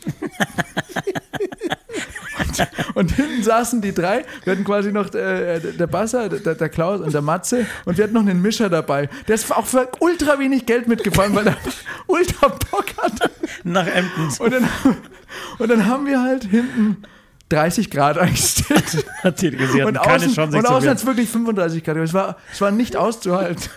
und, 2.60 2.96
und 2.96 3.12
hinten 3.12 3.44
saßen 3.44 3.82
die 3.82 3.94
drei. 3.94 4.26
Wir 4.44 4.54
hatten 4.54 4.64
quasi 4.64 4.92
noch 4.92 5.14
äh, 5.14 5.60
der 5.60 5.88
Basser, 5.88 6.30
der, 6.30 6.56
der 6.56 6.70
Klaus 6.70 7.02
und 7.02 7.14
der 7.14 7.22
Matze. 7.22 7.66
Und 7.86 7.98
wir 7.98 8.04
hatten 8.04 8.14
noch 8.14 8.22
einen 8.22 8.42
Mischer 8.42 8.70
dabei. 8.70 9.10
Der 9.28 9.36
ist 9.36 9.52
auch 9.52 9.66
für 9.66 9.90
ultra 10.00 10.40
wenig 10.40 10.66
Geld 10.66 10.88
mitgefahren, 10.88 11.36
weil 11.36 11.48
er 11.48 11.58
ultra 12.08 12.48
Bock 12.48 12.86
hatte. 13.02 13.30
Nach 13.64 13.88
Emden. 13.88 14.30
Und 14.40 14.54
dann, 14.54 14.70
und 15.60 15.70
dann 15.70 15.86
haben 15.86 16.06
wir 16.06 16.22
halt 16.22 16.46
hinten 16.46 17.04
30 17.50 17.92
Grad 17.92 18.18
eingestellt. 18.18 19.06
Hat 19.24 19.40
sie 19.40 19.52
gesehen, 19.52 19.86
Und 19.86 20.02
keine 20.02 20.16
außen, 20.16 20.34
Chance, 20.34 20.52
sich 20.52 20.60
und 20.60 20.68
außen 20.68 20.90
hat 20.90 20.98
es 20.98 21.06
wirklich 21.06 21.30
35 21.30 21.84
Grad. 21.84 21.98
Es 21.98 22.14
war, 22.14 22.38
es 22.52 22.62
war 22.62 22.72
nicht 22.72 22.96
auszuhalten. 22.96 23.70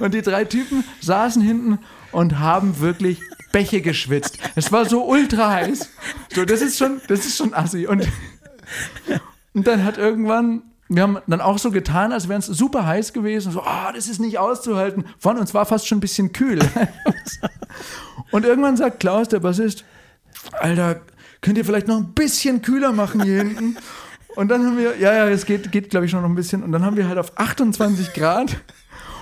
Und 0.00 0.14
die 0.14 0.22
drei 0.22 0.44
Typen 0.44 0.84
saßen 1.00 1.40
hinten 1.40 1.78
und 2.10 2.40
haben 2.40 2.80
wirklich 2.80 3.20
Bäche 3.52 3.80
geschwitzt. 3.80 4.38
Es 4.56 4.72
war 4.72 4.84
so 4.86 5.04
ultra 5.04 5.50
heiß. 5.50 5.90
So, 6.34 6.44
das 6.44 6.62
ist 6.62 6.78
schon, 6.78 7.00
das 7.08 7.26
ist 7.26 7.36
schon 7.36 7.54
assi. 7.54 7.86
Und, 7.86 8.08
und 9.54 9.66
dann 9.66 9.84
hat 9.84 9.98
irgendwann 9.98 10.62
wir 10.94 11.02
haben 11.02 11.18
dann 11.26 11.40
auch 11.40 11.58
so 11.58 11.70
getan, 11.70 12.12
als 12.12 12.28
wären 12.28 12.40
es 12.40 12.46
super 12.46 12.86
heiß 12.86 13.12
gewesen. 13.12 13.50
So, 13.50 13.62
ah, 13.62 13.92
das 13.92 14.08
ist 14.08 14.20
nicht 14.20 14.38
auszuhalten. 14.38 15.04
Von 15.18 15.38
uns 15.38 15.54
war 15.54 15.64
fast 15.64 15.88
schon 15.88 15.98
ein 15.98 16.02
bisschen 16.02 16.32
kühl. 16.32 16.58
und 18.30 18.44
irgendwann 18.44 18.76
sagt 18.76 19.00
Klaus, 19.00 19.28
der 19.28 19.40
Bassist, 19.40 19.84
Alter, 20.52 21.00
könnt 21.40 21.56
ihr 21.56 21.64
vielleicht 21.64 21.88
noch 21.88 21.96
ein 21.96 22.12
bisschen 22.12 22.60
kühler 22.60 22.92
machen 22.92 23.22
hier 23.22 23.38
hinten? 23.38 23.76
Und 24.36 24.48
dann 24.48 24.66
haben 24.66 24.78
wir, 24.78 24.98
ja, 24.98 25.14
ja, 25.14 25.28
es 25.28 25.46
geht, 25.46 25.72
geht 25.72 25.90
glaube 25.90 26.06
ich, 26.06 26.10
schon 26.10 26.22
noch 26.22 26.28
ein 26.28 26.34
bisschen. 26.34 26.62
Und 26.62 26.72
dann 26.72 26.84
haben 26.84 26.96
wir 26.96 27.08
halt 27.08 27.18
auf 27.18 27.38
28 27.38 28.12
Grad 28.12 28.56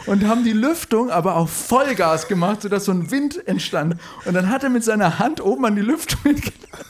und 0.06 0.26
haben 0.26 0.44
die 0.44 0.52
Lüftung 0.52 1.10
aber 1.10 1.36
auf 1.36 1.50
Vollgas 1.50 2.28
gemacht, 2.28 2.62
sodass 2.62 2.84
so 2.84 2.92
ein 2.92 3.10
Wind 3.10 3.46
entstand. 3.46 3.96
Und 4.24 4.34
dann 4.34 4.48
hat 4.48 4.62
er 4.62 4.70
mit 4.70 4.84
seiner 4.84 5.18
Hand 5.18 5.40
oben 5.40 5.64
an 5.64 5.76
die 5.76 5.82
Lüftung 5.82 6.36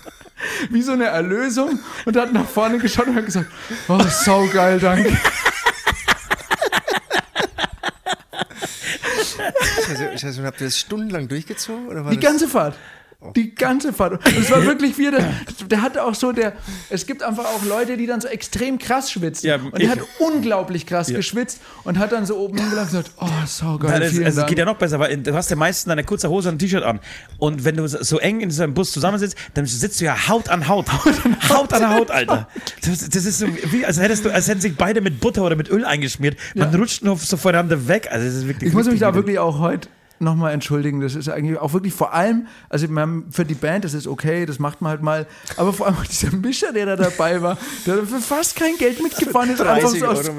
wie 0.70 0.82
so 0.82 0.92
eine 0.92 1.06
Erlösung 1.06 1.78
und 2.04 2.16
hat 2.16 2.32
nach 2.32 2.46
vorne 2.48 2.78
geschaut 2.78 3.08
und 3.08 3.16
hat 3.16 3.26
gesagt, 3.26 3.50
oh, 3.88 3.98
saugeil, 4.08 4.78
danke. 4.78 5.16
Scheiße, 9.86 10.18
Scheiße, 10.18 10.42
habt 10.44 10.60
ihr 10.60 10.66
das 10.66 10.78
stundenlang 10.78 11.28
durchgezogen? 11.28 11.88
Oder 11.88 12.04
war 12.04 12.10
Die 12.10 12.18
das 12.18 12.24
ganze 12.24 12.48
Fahrt. 12.48 12.76
Die 13.36 13.54
ganze 13.54 13.92
Fahrt. 13.92 14.12
Und 14.12 14.38
es 14.38 14.50
war 14.50 14.64
wirklich 14.66 14.96
wie 14.96 15.10
der, 15.10 15.22
der 15.68 15.82
hatte 15.82 16.04
auch 16.04 16.14
so, 16.14 16.32
der, 16.32 16.54
es 16.88 17.06
gibt 17.06 17.22
einfach 17.22 17.44
auch 17.44 17.64
Leute, 17.64 17.98
die 17.98 18.06
dann 18.06 18.20
so 18.20 18.28
extrem 18.28 18.78
krass 18.78 19.10
schwitzen. 19.12 19.46
Ja, 19.46 19.56
und 19.56 19.78
er 19.78 19.90
hat 19.90 19.98
unglaublich 20.18 20.86
krass 20.86 21.08
geschwitzt 21.08 21.60
und 21.84 21.98
hat 21.98 22.12
dann 22.12 22.24
so 22.24 22.38
oben 22.38 22.56
hingelangt 22.56 22.92
und 22.92 23.04
gesagt, 23.04 23.12
oh, 23.20 23.46
saugeil, 23.46 24.02
Ja, 24.02 24.08
vielen 24.08 24.24
also 24.24 24.38
Dank. 24.38 24.48
geht 24.48 24.58
ja 24.58 24.64
noch 24.64 24.76
besser, 24.76 24.98
weil 24.98 25.16
du 25.18 25.34
hast 25.34 25.50
ja 25.50 25.56
meistens 25.56 25.92
eine 25.92 26.02
kurze 26.02 26.30
Hose 26.30 26.48
und 26.48 26.54
ein 26.54 26.58
T-Shirt 26.58 26.82
an. 26.82 27.00
Und 27.38 27.64
wenn 27.64 27.76
du 27.76 27.86
so 27.86 28.18
eng 28.18 28.40
in 28.40 28.50
so 28.50 28.62
einem 28.62 28.72
Bus 28.72 28.90
zusammensitzt, 28.92 29.36
dann 29.52 29.66
sitzt 29.66 30.00
du 30.00 30.06
ja 30.06 30.28
Haut 30.28 30.48
an 30.48 30.66
Haut. 30.66 30.86
Haut 31.50 31.72
an 31.74 31.94
Haut, 31.94 32.10
Alter. 32.10 32.48
Das, 32.82 33.08
das 33.08 33.24
ist 33.26 33.38
so 33.38 33.46
wie, 33.46 33.84
als 33.84 34.00
hättest 34.00 34.24
du, 34.24 34.30
als 34.30 34.48
hätten 34.48 34.60
sich 34.60 34.74
beide 34.76 35.00
mit 35.02 35.20
Butter 35.20 35.42
oder 35.42 35.56
mit 35.56 35.68
Öl 35.70 35.84
eingeschmiert. 35.84 36.36
Man 36.54 36.74
rutscht 36.74 37.02
nur 37.02 37.16
so 37.16 37.36
voneinander 37.36 37.88
weg. 37.88 38.08
Also 38.10 38.24
das 38.26 38.34
ist 38.36 38.48
wirklich 38.48 38.68
Ich 38.68 38.74
muss 38.74 38.86
mich 38.86 39.00
da 39.00 39.14
wirklich 39.14 39.38
auch 39.38 39.58
heute 39.58 39.88
nochmal 40.20 40.52
entschuldigen. 40.52 41.00
Das 41.00 41.14
ist 41.14 41.28
eigentlich 41.28 41.58
auch 41.58 41.72
wirklich 41.72 41.94
vor 41.94 42.12
allem, 42.12 42.46
also 42.68 42.88
wir 42.88 43.00
haben 43.00 43.26
für 43.30 43.44
die 43.44 43.54
Band, 43.54 43.84
das 43.84 43.94
ist 43.94 44.06
okay, 44.06 44.46
das 44.46 44.58
macht 44.58 44.80
man 44.80 44.90
halt 44.90 45.02
mal, 45.02 45.26
aber 45.56 45.72
vor 45.72 45.86
allem 45.86 45.96
auch 45.96 46.06
dieser 46.06 46.30
Mischer, 46.36 46.72
der 46.72 46.86
da 46.86 46.96
dabei 46.96 47.42
war, 47.42 47.58
der 47.86 48.06
für 48.06 48.20
fast 48.20 48.56
kein 48.56 48.76
Geld 48.76 49.02
mitgefahren 49.02 49.50
ist, 49.50 49.60
einfach 49.60 49.90
30 49.90 50.00
so 50.00 50.06
aus, 50.06 50.30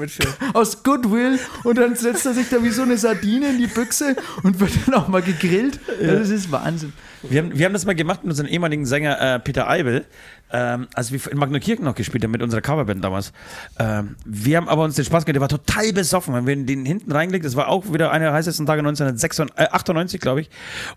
aus 0.54 0.82
Goodwill 0.82 1.38
und 1.64 1.78
dann 1.78 1.96
setzt 1.96 2.26
er 2.26 2.34
sich 2.34 2.48
da 2.48 2.62
wie 2.62 2.70
so 2.70 2.82
eine 2.82 2.96
Sardine 2.96 3.50
in 3.50 3.58
die 3.58 3.66
Büchse 3.66 4.16
und 4.42 4.60
wird 4.60 4.72
dann 4.86 4.94
auch 4.94 5.08
mal 5.08 5.22
gegrillt. 5.22 5.80
Ja, 6.00 6.14
das 6.14 6.30
ist 6.30 6.50
Wahnsinn. 6.52 6.92
Wir 7.22 7.42
haben, 7.42 7.56
wir 7.56 7.66
haben 7.66 7.72
das 7.72 7.84
mal 7.84 7.94
gemacht 7.94 8.24
mit 8.24 8.30
unserem 8.30 8.48
ehemaligen 8.48 8.84
Sänger 8.84 9.20
äh, 9.20 9.38
Peter 9.38 9.68
Eibel, 9.68 10.04
ähm, 10.52 10.86
als 10.94 11.10
wir 11.10 11.32
in 11.32 11.38
Magnerkirchen 11.38 11.84
noch 11.84 11.94
gespielt 11.94 12.22
haben 12.22 12.30
mit 12.30 12.42
unserer 12.42 12.60
Coverband 12.60 13.02
damals. 13.02 13.32
Ähm, 13.78 14.16
wir 14.24 14.58
haben 14.58 14.68
aber 14.68 14.84
uns 14.84 14.96
den 14.96 15.04
Spaß 15.04 15.24
gemacht, 15.24 15.34
der 15.34 15.40
war 15.40 15.48
total 15.48 15.92
besoffen. 15.92 16.34
Wenn 16.34 16.46
wir 16.46 16.56
den 16.56 16.84
hinten 16.84 17.10
reingelegt, 17.10 17.44
das 17.44 17.56
war 17.56 17.68
auch 17.68 17.92
wieder 17.92 18.10
einer 18.10 18.26
der 18.26 18.34
heißesten 18.34 18.66
Tage 18.66 18.80
1998, 18.80 20.20
glaube 20.20 20.42
ich. 20.42 20.50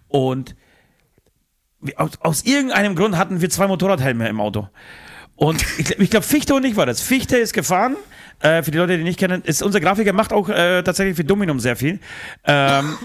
Und 0.09 0.55
wir, 1.81 1.99
aus, 1.99 2.11
aus 2.19 2.43
irgendeinem 2.43 2.95
Grund 2.95 3.17
hatten 3.17 3.41
wir 3.41 3.49
zwei 3.49 3.67
Motorradhelme 3.67 4.27
im 4.27 4.41
Auto. 4.41 4.67
Und 5.35 5.63
ich, 5.77 5.97
ich 5.99 6.09
glaube, 6.09 6.25
Fichte 6.25 6.53
und 6.53 6.65
ich 6.65 6.75
war 6.75 6.85
das. 6.85 7.01
Fichte 7.01 7.37
ist 7.37 7.53
gefahren. 7.53 7.95
Äh, 8.41 8.63
für 8.63 8.71
die 8.71 8.77
Leute, 8.77 8.97
die 8.97 9.03
nicht 9.03 9.19
kennen, 9.19 9.41
ist 9.43 9.63
unser 9.63 9.79
Grafiker 9.79 10.11
macht 10.11 10.33
auch 10.33 10.49
äh, 10.49 10.83
tatsächlich 10.83 11.15
für 11.15 11.23
Dominum 11.23 11.59
sehr 11.59 11.75
viel. 11.75 11.99
Ähm, 12.43 12.97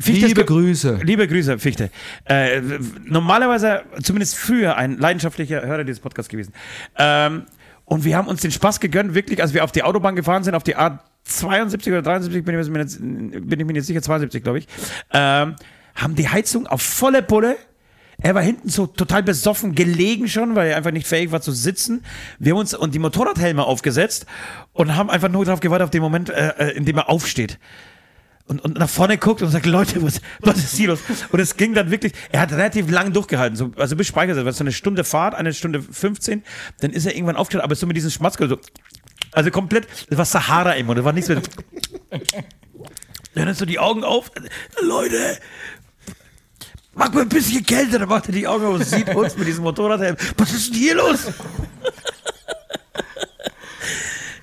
Fichte 0.00 0.26
Liebe 0.26 0.44
Grüße. 0.44 1.00
Liebe 1.02 1.26
Grüße, 1.28 1.58
Fichte. 1.58 1.90
Äh, 2.24 2.60
normalerweise, 3.04 3.82
zumindest 4.02 4.36
früher, 4.36 4.76
ein 4.76 4.98
leidenschaftlicher 4.98 5.62
Hörer 5.62 5.84
dieses 5.84 6.00
Podcasts 6.00 6.28
gewesen. 6.28 6.52
Ähm, 6.98 7.44
und 7.84 8.04
wir 8.04 8.16
haben 8.16 8.26
uns 8.26 8.40
den 8.40 8.50
Spaß 8.50 8.80
gegönnt, 8.80 9.14
wirklich, 9.14 9.40
als 9.40 9.54
wir 9.54 9.64
auf 9.64 9.72
die 9.72 9.82
Autobahn 9.82 10.16
gefahren 10.16 10.42
sind, 10.42 10.54
auf 10.54 10.64
die 10.64 10.76
A72 10.76 11.88
oder 11.88 12.02
73, 12.02 12.44
bin 12.44 12.58
ich 12.58 12.68
mir 12.68 12.80
jetzt, 12.80 12.98
bin 13.00 13.60
ich 13.60 13.66
mir 13.66 13.74
jetzt 13.74 13.86
sicher, 13.86 14.02
72, 14.02 14.42
glaube 14.42 14.58
ich, 14.58 14.66
ähm, 15.12 15.54
haben 15.94 16.14
die 16.14 16.28
Heizung 16.28 16.66
auf 16.66 16.82
volle 16.82 17.22
Pulle. 17.22 17.56
Er 18.18 18.34
war 18.34 18.42
hinten 18.42 18.70
so 18.70 18.86
total 18.86 19.22
besoffen 19.22 19.74
gelegen 19.74 20.26
schon, 20.26 20.56
weil 20.56 20.70
er 20.70 20.76
einfach 20.76 20.90
nicht 20.90 21.06
fähig 21.06 21.32
war 21.32 21.42
zu 21.42 21.52
sitzen. 21.52 22.02
Wir 22.38 22.52
haben 22.52 22.60
uns 22.60 22.74
und 22.74 22.94
die 22.94 22.98
Motorradhelme 22.98 23.62
aufgesetzt 23.62 24.26
und 24.72 24.96
haben 24.96 25.10
einfach 25.10 25.28
nur 25.28 25.44
darauf 25.44 25.60
gewartet, 25.60 25.84
auf 25.84 25.90
den 25.90 26.02
Moment, 26.02 26.30
äh, 26.30 26.54
äh, 26.58 26.76
in 26.76 26.84
dem 26.86 26.96
er 26.96 27.08
aufsteht 27.08 27.58
und, 28.48 28.60
und 28.64 28.78
nach 28.78 28.88
vorne 28.88 29.18
guckt 29.18 29.42
und 29.42 29.50
sagt, 29.50 29.66
Leute, 29.66 30.02
was, 30.02 30.20
was 30.40 30.58
ist 30.58 30.76
hier 30.76 30.88
los? 30.88 31.00
Und 31.32 31.40
es 31.40 31.56
ging 31.56 31.74
dann 31.74 31.90
wirklich, 31.90 32.12
er 32.30 32.40
hat 32.40 32.52
relativ 32.52 32.90
lang 32.90 33.12
durchgehalten, 33.12 33.56
so, 33.56 33.72
also 33.76 33.96
bis 33.96 34.06
Speichersee, 34.06 34.44
was 34.44 34.58
so 34.58 34.64
eine 34.64 34.72
Stunde 34.72 35.04
Fahrt, 35.04 35.34
eine 35.34 35.52
Stunde 35.52 35.82
15, 35.82 36.44
dann 36.80 36.92
ist 36.92 37.06
er 37.06 37.14
irgendwann 37.14 37.36
aufgestanden, 37.36 37.64
aber 37.64 37.74
so 37.74 37.86
mit 37.86 37.96
diesem 37.96 38.10
Schmatzkel, 38.10 38.48
so, 38.48 38.58
also 39.32 39.50
komplett, 39.50 39.88
das 40.08 40.18
war 40.18 40.24
Sahara 40.24 40.72
im 40.72 40.86
Mund, 40.86 40.98
das 40.98 41.04
war 41.04 41.12
nichts 41.12 41.28
mehr. 41.28 41.42
Dann 43.34 43.48
hast 43.48 43.60
du 43.60 43.66
die 43.66 43.78
Augen 43.78 44.04
auf, 44.04 44.30
Leute, 44.80 45.38
mach 46.94 47.12
mal 47.12 47.22
ein 47.22 47.28
bisschen 47.28 47.66
kälter, 47.66 47.98
dann 47.98 48.08
macht 48.08 48.28
er 48.28 48.32
die 48.32 48.46
Augen 48.46 48.64
auf 48.64 48.74
und 48.76 48.84
sieht 48.84 49.14
uns 49.14 49.36
mit 49.36 49.46
diesem 49.46 49.64
Motorradhelm, 49.64 50.16
was 50.38 50.52
ist 50.52 50.72
denn 50.72 50.80
hier 50.80 50.94
los? 50.94 51.26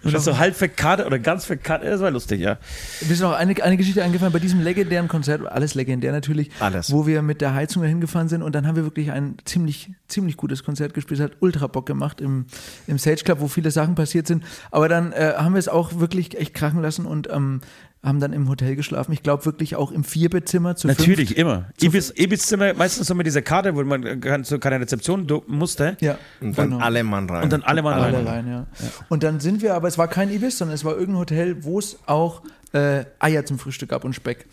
Und 0.03 0.13
das 0.13 0.25
so 0.25 0.37
halb 0.37 0.55
verkartet 0.55 1.05
oder 1.05 1.19
ganz 1.19 1.45
verkartet, 1.45 1.89
das 1.89 2.01
war 2.01 2.11
lustig, 2.11 2.41
ja. 2.41 2.57
Mir 3.01 3.11
ist 3.11 3.21
noch 3.21 3.33
eine, 3.33 3.61
eine 3.63 3.77
Geschichte 3.77 4.03
eingefallen 4.03 4.33
bei 4.33 4.39
diesem 4.39 4.61
legendären 4.61 5.07
Konzert, 5.07 5.45
alles 5.45 5.75
legendär 5.75 6.11
natürlich, 6.11 6.49
Alles. 6.59 6.91
wo 6.91 7.07
wir 7.07 7.21
mit 7.21 7.41
der 7.41 7.53
Heizung 7.53 7.83
dahin 7.83 8.01
gefahren 8.01 8.27
sind 8.27 8.41
und 8.41 8.53
dann 8.53 8.67
haben 8.67 8.75
wir 8.75 8.83
wirklich 8.83 9.11
ein 9.11 9.37
ziemlich, 9.45 9.91
ziemlich 10.07 10.37
gutes 10.37 10.63
Konzert 10.63 10.93
gespielt, 10.93 11.19
hat 11.19 11.33
ultra 11.39 11.67
Bock 11.67 11.85
gemacht 11.85 12.21
im, 12.21 12.45
im 12.87 12.97
Sage 12.97 13.23
Club, 13.23 13.39
wo 13.39 13.47
viele 13.47 13.71
Sachen 13.71 13.95
passiert 13.95 14.27
sind. 14.27 14.43
Aber 14.71 14.89
dann 14.89 15.13
äh, 15.13 15.33
haben 15.37 15.53
wir 15.53 15.59
es 15.59 15.67
auch 15.67 15.99
wirklich 15.99 16.37
echt 16.37 16.53
krachen 16.53 16.81
lassen 16.81 17.05
und 17.05 17.29
ähm, 17.31 17.61
haben 18.03 18.19
dann 18.19 18.33
im 18.33 18.49
Hotel 18.49 18.75
geschlafen. 18.75 19.13
Ich 19.13 19.23
glaube 19.23 19.45
wirklich 19.45 19.77
auch 19.77 19.91
im 19.91 20.03
Vierbettzimmer 20.03 20.75
zu 20.75 20.87
Natürlich, 20.87 21.29
fünft. 21.29 21.39
immer. 21.39 21.69
Ibis, 21.81 22.13
Ibis 22.17 22.47
Zimmer, 22.47 22.73
meistens 22.73 23.07
so 23.07 23.15
mit 23.15 23.25
dieser 23.25 23.41
Karte, 23.41 23.75
wo 23.75 23.83
man 23.83 24.19
kann, 24.19 24.43
so 24.43 24.59
keine 24.59 24.79
Rezeption 24.81 25.25
musste. 25.47 25.95
Ja, 26.01 26.17
Und 26.41 26.57
dann 26.57 26.71
genau. 26.71 26.83
alle 26.83 27.03
Mann 27.05 27.29
rein. 27.29 27.43
Und 27.43 27.53
dann 27.53 27.63
alle 27.63 27.81
mal 27.81 27.93
Alle 27.93 28.17
rein. 28.17 28.27
rein, 28.27 28.47
ja. 28.47 28.67
Und 29.07 29.23
dann 29.23 29.39
sind 29.39 29.61
wir, 29.61 29.73
aber 29.73 29.87
es 29.87 29.97
war 29.97 30.09
kein 30.09 30.29
Ibis, 30.29 30.57
sondern 30.57 30.75
es 30.75 30.83
war 30.83 30.93
irgendein 30.93 31.19
Hotel, 31.19 31.63
wo 31.63 31.79
es 31.79 31.97
auch 32.05 32.41
äh, 32.73 33.05
Eier 33.19 33.45
zum 33.45 33.57
Frühstück 33.57 33.89
gab 33.89 34.03
und 34.03 34.13
Speck. 34.13 34.47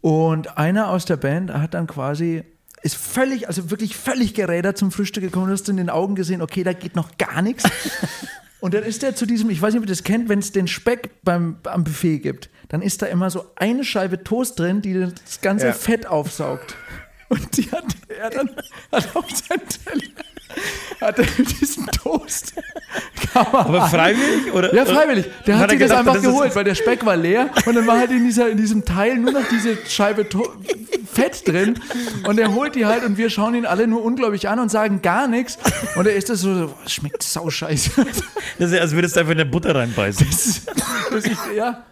Und 0.00 0.56
einer 0.56 0.88
aus 0.88 1.04
der 1.04 1.16
Band 1.18 1.52
hat 1.52 1.74
dann 1.74 1.86
quasi, 1.86 2.42
ist 2.82 2.94
völlig, 2.96 3.48
also 3.48 3.70
wirklich 3.70 3.96
völlig 3.96 4.32
gerädert 4.32 4.78
zum 4.78 4.92
Frühstück 4.92 5.24
gekommen. 5.24 5.48
Du 5.48 5.52
hast 5.52 5.68
in 5.68 5.76
den 5.76 5.90
Augen 5.90 6.14
gesehen, 6.14 6.40
okay, 6.40 6.64
da 6.64 6.72
geht 6.72 6.96
noch 6.96 7.18
gar 7.18 7.42
nichts. 7.42 7.64
Und 8.60 8.74
dann 8.74 8.82
ist 8.82 9.02
er 9.02 9.14
zu 9.14 9.24
diesem, 9.26 9.50
ich 9.50 9.60
weiß 9.62 9.72
nicht, 9.74 9.82
ob 9.82 9.86
ihr 9.86 9.92
das 9.92 10.02
kennt, 10.04 10.28
wenn 10.28 10.40
es 10.40 10.50
den 10.52 10.66
Speck 10.66 11.10
beim, 11.22 11.56
am 11.64 11.84
Buffet 11.84 12.18
gibt, 12.18 12.50
dann 12.68 12.82
ist 12.82 13.02
da 13.02 13.06
immer 13.06 13.30
so 13.30 13.46
eine 13.56 13.84
Scheibe 13.84 14.24
Toast 14.24 14.58
drin, 14.58 14.82
die 14.82 14.94
das 14.94 15.40
ganze 15.40 15.66
Ja. 15.68 15.72
Fett 15.72 16.06
aufsaugt. 16.06 16.74
Und 17.28 17.56
die 17.56 17.70
hat 17.70 17.84
er 18.08 18.30
dann 18.30 18.50
hat 18.90 19.14
auf 19.14 19.26
seinen 19.30 19.62
Teller 19.68 20.02
hat 21.00 21.18
er 21.18 21.26
diesen 21.26 21.86
Toast. 21.88 22.54
Aber 23.34 23.86
freiwillig? 23.88 24.52
Oder, 24.52 24.74
Ja, 24.74 24.84
freiwillig. 24.86 25.26
Der 25.46 25.56
hat, 25.56 25.64
Hat 25.64 25.70
sich 25.70 25.78
das 25.78 25.88
gedacht, 25.90 25.98
einfach 26.00 26.14
das 26.14 26.22
geholt, 26.22 26.56
weil 26.56 26.64
der 26.64 26.74
Speck 26.74 27.04
war 27.04 27.16
leer 27.16 27.50
und 27.66 27.74
dann 27.76 27.86
war 27.86 27.98
halt 27.98 28.10
in, 28.10 28.24
dieser, 28.24 28.48
in 28.48 28.56
diesem 28.56 28.84
Teil 28.84 29.18
nur 29.18 29.32
noch 29.32 29.46
diese 29.50 29.76
Scheibe 29.86 30.28
To- 30.28 30.52
Fett 31.18 31.46
drin 31.48 31.80
und 32.26 32.38
er 32.38 32.54
holt 32.54 32.74
die 32.74 32.86
halt 32.86 33.04
und 33.04 33.18
wir 33.18 33.30
schauen 33.30 33.54
ihn 33.54 33.66
alle 33.66 33.86
nur 33.86 34.04
unglaublich 34.04 34.48
an 34.48 34.58
und 34.58 34.70
sagen 34.70 35.02
gar 35.02 35.26
nichts 35.28 35.58
und 35.96 36.06
er 36.06 36.14
ist 36.14 36.28
das 36.28 36.40
so, 36.40 36.54
so 36.54 36.74
"Es 36.84 36.92
schmeckt 36.92 37.22
sauscheiße. 37.22 37.90
Das 38.58 38.72
ist, 38.72 38.78
als 38.80 38.92
würdest 38.92 39.16
du 39.16 39.20
einfach 39.20 39.32
in 39.32 39.38
der 39.38 39.44
Butter 39.44 39.74
reinbeißen. 39.74 40.26
Das 41.10 41.24
ist, 41.24 41.38
ja. 41.56 41.84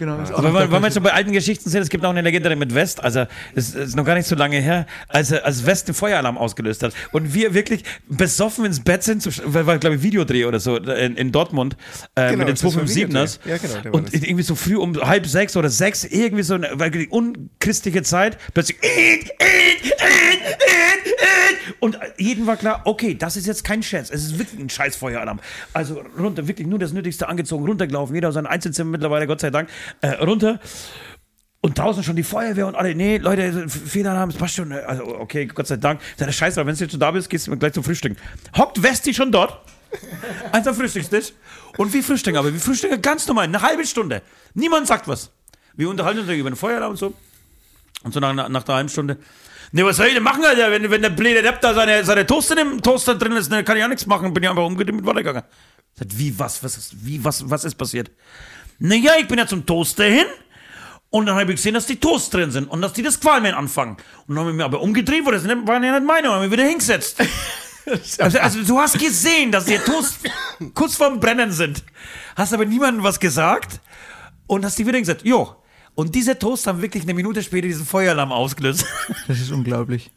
Genau, 0.00 0.14
auch 0.14 0.30
Aber 0.30 0.48
noch 0.48 0.54
weil, 0.54 0.72
weil 0.72 0.82
wir 0.82 0.90
schon 0.90 1.02
bei 1.02 1.12
alten 1.12 1.32
Geschichten 1.32 1.68
sind, 1.68 1.82
es 1.82 1.90
gibt 1.90 2.06
auch 2.06 2.10
eine 2.10 2.22
Legende 2.22 2.56
mit 2.56 2.74
West, 2.74 3.04
also 3.04 3.26
es 3.54 3.74
ist 3.74 3.96
noch 3.96 4.06
gar 4.06 4.14
nicht 4.14 4.26
so 4.26 4.34
lange 4.34 4.58
her, 4.58 4.86
als, 5.08 5.30
als 5.30 5.66
West 5.66 5.88
den 5.88 5.94
Feueralarm 5.94 6.38
ausgelöst 6.38 6.82
hat 6.82 6.94
und 7.12 7.34
wir 7.34 7.52
wirklich 7.52 7.84
besoffen 8.08 8.64
ins 8.64 8.80
Bett 8.80 9.02
sind, 9.02 9.28
weil 9.44 9.66
war 9.66 9.76
glaube 9.76 9.96
ich 9.96 10.02
Videodreh 10.02 10.46
oder 10.46 10.58
so 10.58 10.76
in, 10.78 11.16
in 11.16 11.32
Dortmund 11.32 11.76
äh, 12.14 12.30
Genau, 12.30 12.38
mit 12.38 12.48
den 12.48 12.54
das 12.54 12.64
war 12.64 12.82
257ers 12.82 12.96
Videodreh. 12.96 13.26
Ja, 13.44 13.56
genau, 13.58 13.74
der 13.74 13.84
war 13.84 13.94
und 13.94 14.06
das. 14.06 14.22
irgendwie 14.22 14.42
so 14.42 14.54
früh 14.54 14.76
um 14.76 14.96
halb 14.96 15.26
sechs 15.26 15.54
oder 15.54 15.68
sechs, 15.68 16.04
irgendwie 16.04 16.44
so 16.44 16.54
eine 16.54 16.80
wirklich 16.80 17.12
unchristliche 17.12 18.02
Zeit, 18.02 18.38
plötzlich 18.54 18.78
und 21.80 21.98
jedem 22.18 22.46
war 22.46 22.56
klar, 22.56 22.82
okay, 22.84 23.14
das 23.14 23.36
ist 23.36 23.46
jetzt 23.46 23.64
kein 23.64 23.82
Scherz, 23.82 24.10
es 24.10 24.24
ist 24.24 24.38
wirklich 24.38 24.60
ein 24.60 24.68
scheiß 24.68 24.96
Feueralarm. 24.96 25.40
Also 25.72 26.02
runter, 26.18 26.46
wirklich 26.46 26.66
nur 26.66 26.78
das 26.78 26.92
Nötigste 26.92 27.28
angezogen, 27.28 27.66
runtergelaufen, 27.66 28.14
jeder 28.14 28.28
aus 28.28 28.34
seinem 28.34 28.46
Einzelzimmer 28.46 28.90
mittlerweile, 28.90 29.26
Gott 29.26 29.40
sei 29.40 29.50
Dank, 29.50 29.68
äh, 30.00 30.10
runter. 30.24 30.60
Und 31.62 31.78
draußen 31.78 32.02
schon 32.02 32.16
die 32.16 32.22
Feuerwehr 32.22 32.66
und 32.66 32.74
alle, 32.74 32.94
nee, 32.94 33.18
Leute, 33.18 33.68
Fehlalarm, 33.68 34.30
es 34.30 34.36
passt 34.36 34.54
schon. 34.54 34.72
Also, 34.72 35.04
okay, 35.18 35.44
Gott 35.46 35.66
sei 35.66 35.76
Dank. 35.76 36.00
Sag, 36.16 36.26
der 36.26 36.32
Scheiß 36.32 36.54
drauf, 36.54 36.64
wenn 36.64 36.74
du 36.74 36.80
jetzt 36.80 36.90
schon 36.92 37.00
da 37.00 37.10
bist, 37.10 37.28
gehst 37.28 37.48
du 37.48 37.56
gleich 37.56 37.74
zum 37.74 37.84
Frühstück. 37.84 38.16
Hockt 38.56 38.82
Westi 38.82 39.12
schon 39.12 39.30
dort? 39.30 39.60
Eins 40.52 40.66
am 40.66 40.74
Frühstückstisch. 40.74 41.32
Und 41.76 41.92
wir 41.92 42.02
frühstücken 42.02 42.38
aber, 42.38 42.52
wir 42.52 42.60
frühstücken 42.60 43.02
ganz 43.02 43.26
normal, 43.26 43.44
eine 43.44 43.60
halbe 43.60 43.84
Stunde. 43.84 44.22
Niemand 44.54 44.86
sagt 44.86 45.06
was. 45.06 45.30
Wir 45.74 45.88
unterhalten 45.90 46.20
uns 46.20 46.30
über 46.30 46.50
den 46.50 46.56
Feueralarm 46.56 46.92
und 46.92 46.96
so. 46.96 47.12
Und 48.04 48.14
so 48.14 48.20
nach, 48.20 48.48
nach 48.48 48.62
der 48.62 48.74
halben 48.76 48.88
Stunde. 48.88 49.18
Ne, 49.72 49.84
was 49.84 49.98
soll 49.98 50.06
ich 50.06 50.14
denn 50.14 50.22
machen, 50.22 50.44
Alter? 50.44 50.70
Wenn, 50.70 50.90
wenn 50.90 51.02
der 51.02 51.10
blöde 51.10 51.42
Depp 51.42 51.60
da 51.60 51.74
seine, 51.74 52.04
seine 52.04 52.26
Toaster 52.26 52.60
im 52.60 52.82
Toaster 52.82 53.14
drin 53.14 53.32
ist, 53.32 53.52
dann 53.52 53.64
kann 53.64 53.76
ich 53.76 53.84
auch 53.84 53.88
nichts 53.88 54.06
machen. 54.06 54.32
Bin 54.32 54.42
ich 54.42 54.48
einfach 54.48 54.64
umgedreht 54.64 54.94
mit 54.94 55.06
weitergegangen. 55.06 55.44
Wie, 55.96 56.36
was, 56.38 56.64
was 56.64 56.76
ist, 56.76 57.04
wie, 57.04 57.22
was, 57.22 57.48
was 57.48 57.64
ist 57.64 57.76
passiert? 57.76 58.10
Naja, 58.80 59.12
ich 59.20 59.28
bin 59.28 59.38
ja 59.38 59.46
zum 59.46 59.64
Toaster 59.66 60.04
hin 60.04 60.24
und 61.10 61.26
dann 61.26 61.36
habe 61.36 61.52
ich 61.52 61.56
gesehen, 61.56 61.74
dass 61.74 61.86
die 61.86 61.96
Toast 62.00 62.32
drin 62.34 62.50
sind 62.50 62.66
und 62.68 62.80
dass 62.82 62.92
die 62.92 63.02
das 63.02 63.20
Qualmen 63.20 63.54
anfangen. 63.54 63.96
Und 64.26 64.34
dann 64.34 64.38
habe 64.40 64.50
ich 64.50 64.56
mir 64.56 64.64
aber 64.64 64.80
umgedreht, 64.80 65.24
wo 65.24 65.30
das 65.30 65.42
nicht- 65.44 65.66
waren 65.68 65.82
ja 65.84 65.92
nicht 65.98 66.06
meine, 66.06 66.28
und 66.28 66.34
habe 66.34 66.44
mich 66.48 66.52
wieder 66.52 66.64
hingesetzt. 66.68 67.18
Also, 68.18 68.38
also 68.38 68.62
du 68.62 68.78
hast 68.78 68.98
gesehen, 69.00 69.50
dass 69.50 69.64
die 69.64 69.78
Toast 69.78 70.18
kurz 70.74 70.94
vorm 70.96 71.18
Brennen 71.18 71.50
sind. 71.50 71.82
Hast 72.36 72.52
aber 72.52 72.64
niemandem 72.66 73.02
was 73.02 73.18
gesagt 73.18 73.80
und 74.46 74.64
hast 74.64 74.78
die 74.78 74.86
wieder 74.86 74.98
gesagt, 75.00 75.24
jo. 75.24 75.56
Und 75.96 76.14
diese 76.14 76.38
Toast 76.38 76.66
haben 76.68 76.82
wirklich 76.82 77.02
eine 77.04 77.14
Minute 77.14 77.42
später 77.42 77.66
diesen 77.66 77.86
Feueralarm 77.86 78.30
ausgelöst. 78.32 78.84
Das 79.26 79.40
ist 79.40 79.50
unglaublich. 79.50 80.10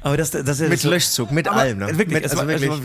aber 0.00 0.16
das, 0.16 0.30
das 0.30 0.60
ist 0.60 0.68
Mit 0.70 0.80
so- 0.80 0.88
Löschzug, 0.90 1.32
mit 1.32 1.48
allem. 1.48 1.78
Ne? 1.78 1.86
wirklich, 1.98 2.08
mit, 2.14 2.24
also 2.24 2.36
war- 2.38 2.48
wirklich. 2.48 2.70
war- 2.70 2.80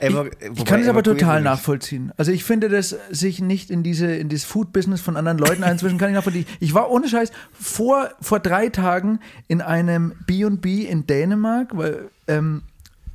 Er 0.00 0.14
war- 0.14 0.26
Ich 0.26 0.32
wobei, 0.50 0.64
kann 0.64 0.80
es 0.80 0.86
er 0.86 0.90
aber 0.92 1.02
total 1.02 1.42
nachvollziehen. 1.42 2.12
Also 2.16 2.32
ich 2.32 2.42
finde, 2.44 2.68
das 2.68 2.96
sich 3.10 3.40
nicht 3.40 3.70
in 3.70 3.82
diese 3.82 4.06
in 4.14 4.28
das 4.28 4.44
Food-Business 4.44 5.00
von 5.00 5.16
anderen 5.16 5.38
Leuten 5.38 5.62
einzwischen 5.62 5.98
kann 5.98 6.08
ich 6.10 6.14
nachvollziehen. 6.14 6.46
Ich 6.58 6.74
war 6.74 6.90
ohne 6.90 7.08
Scheiß 7.08 7.30
vor, 7.52 8.08
vor 8.20 8.40
drei 8.40 8.68
Tagen 8.70 9.20
in 9.46 9.60
einem 9.60 10.12
B&B 10.26 10.82
in 10.86 11.06
Dänemark, 11.06 11.76
weil 11.76 12.08
ähm, 12.28 12.62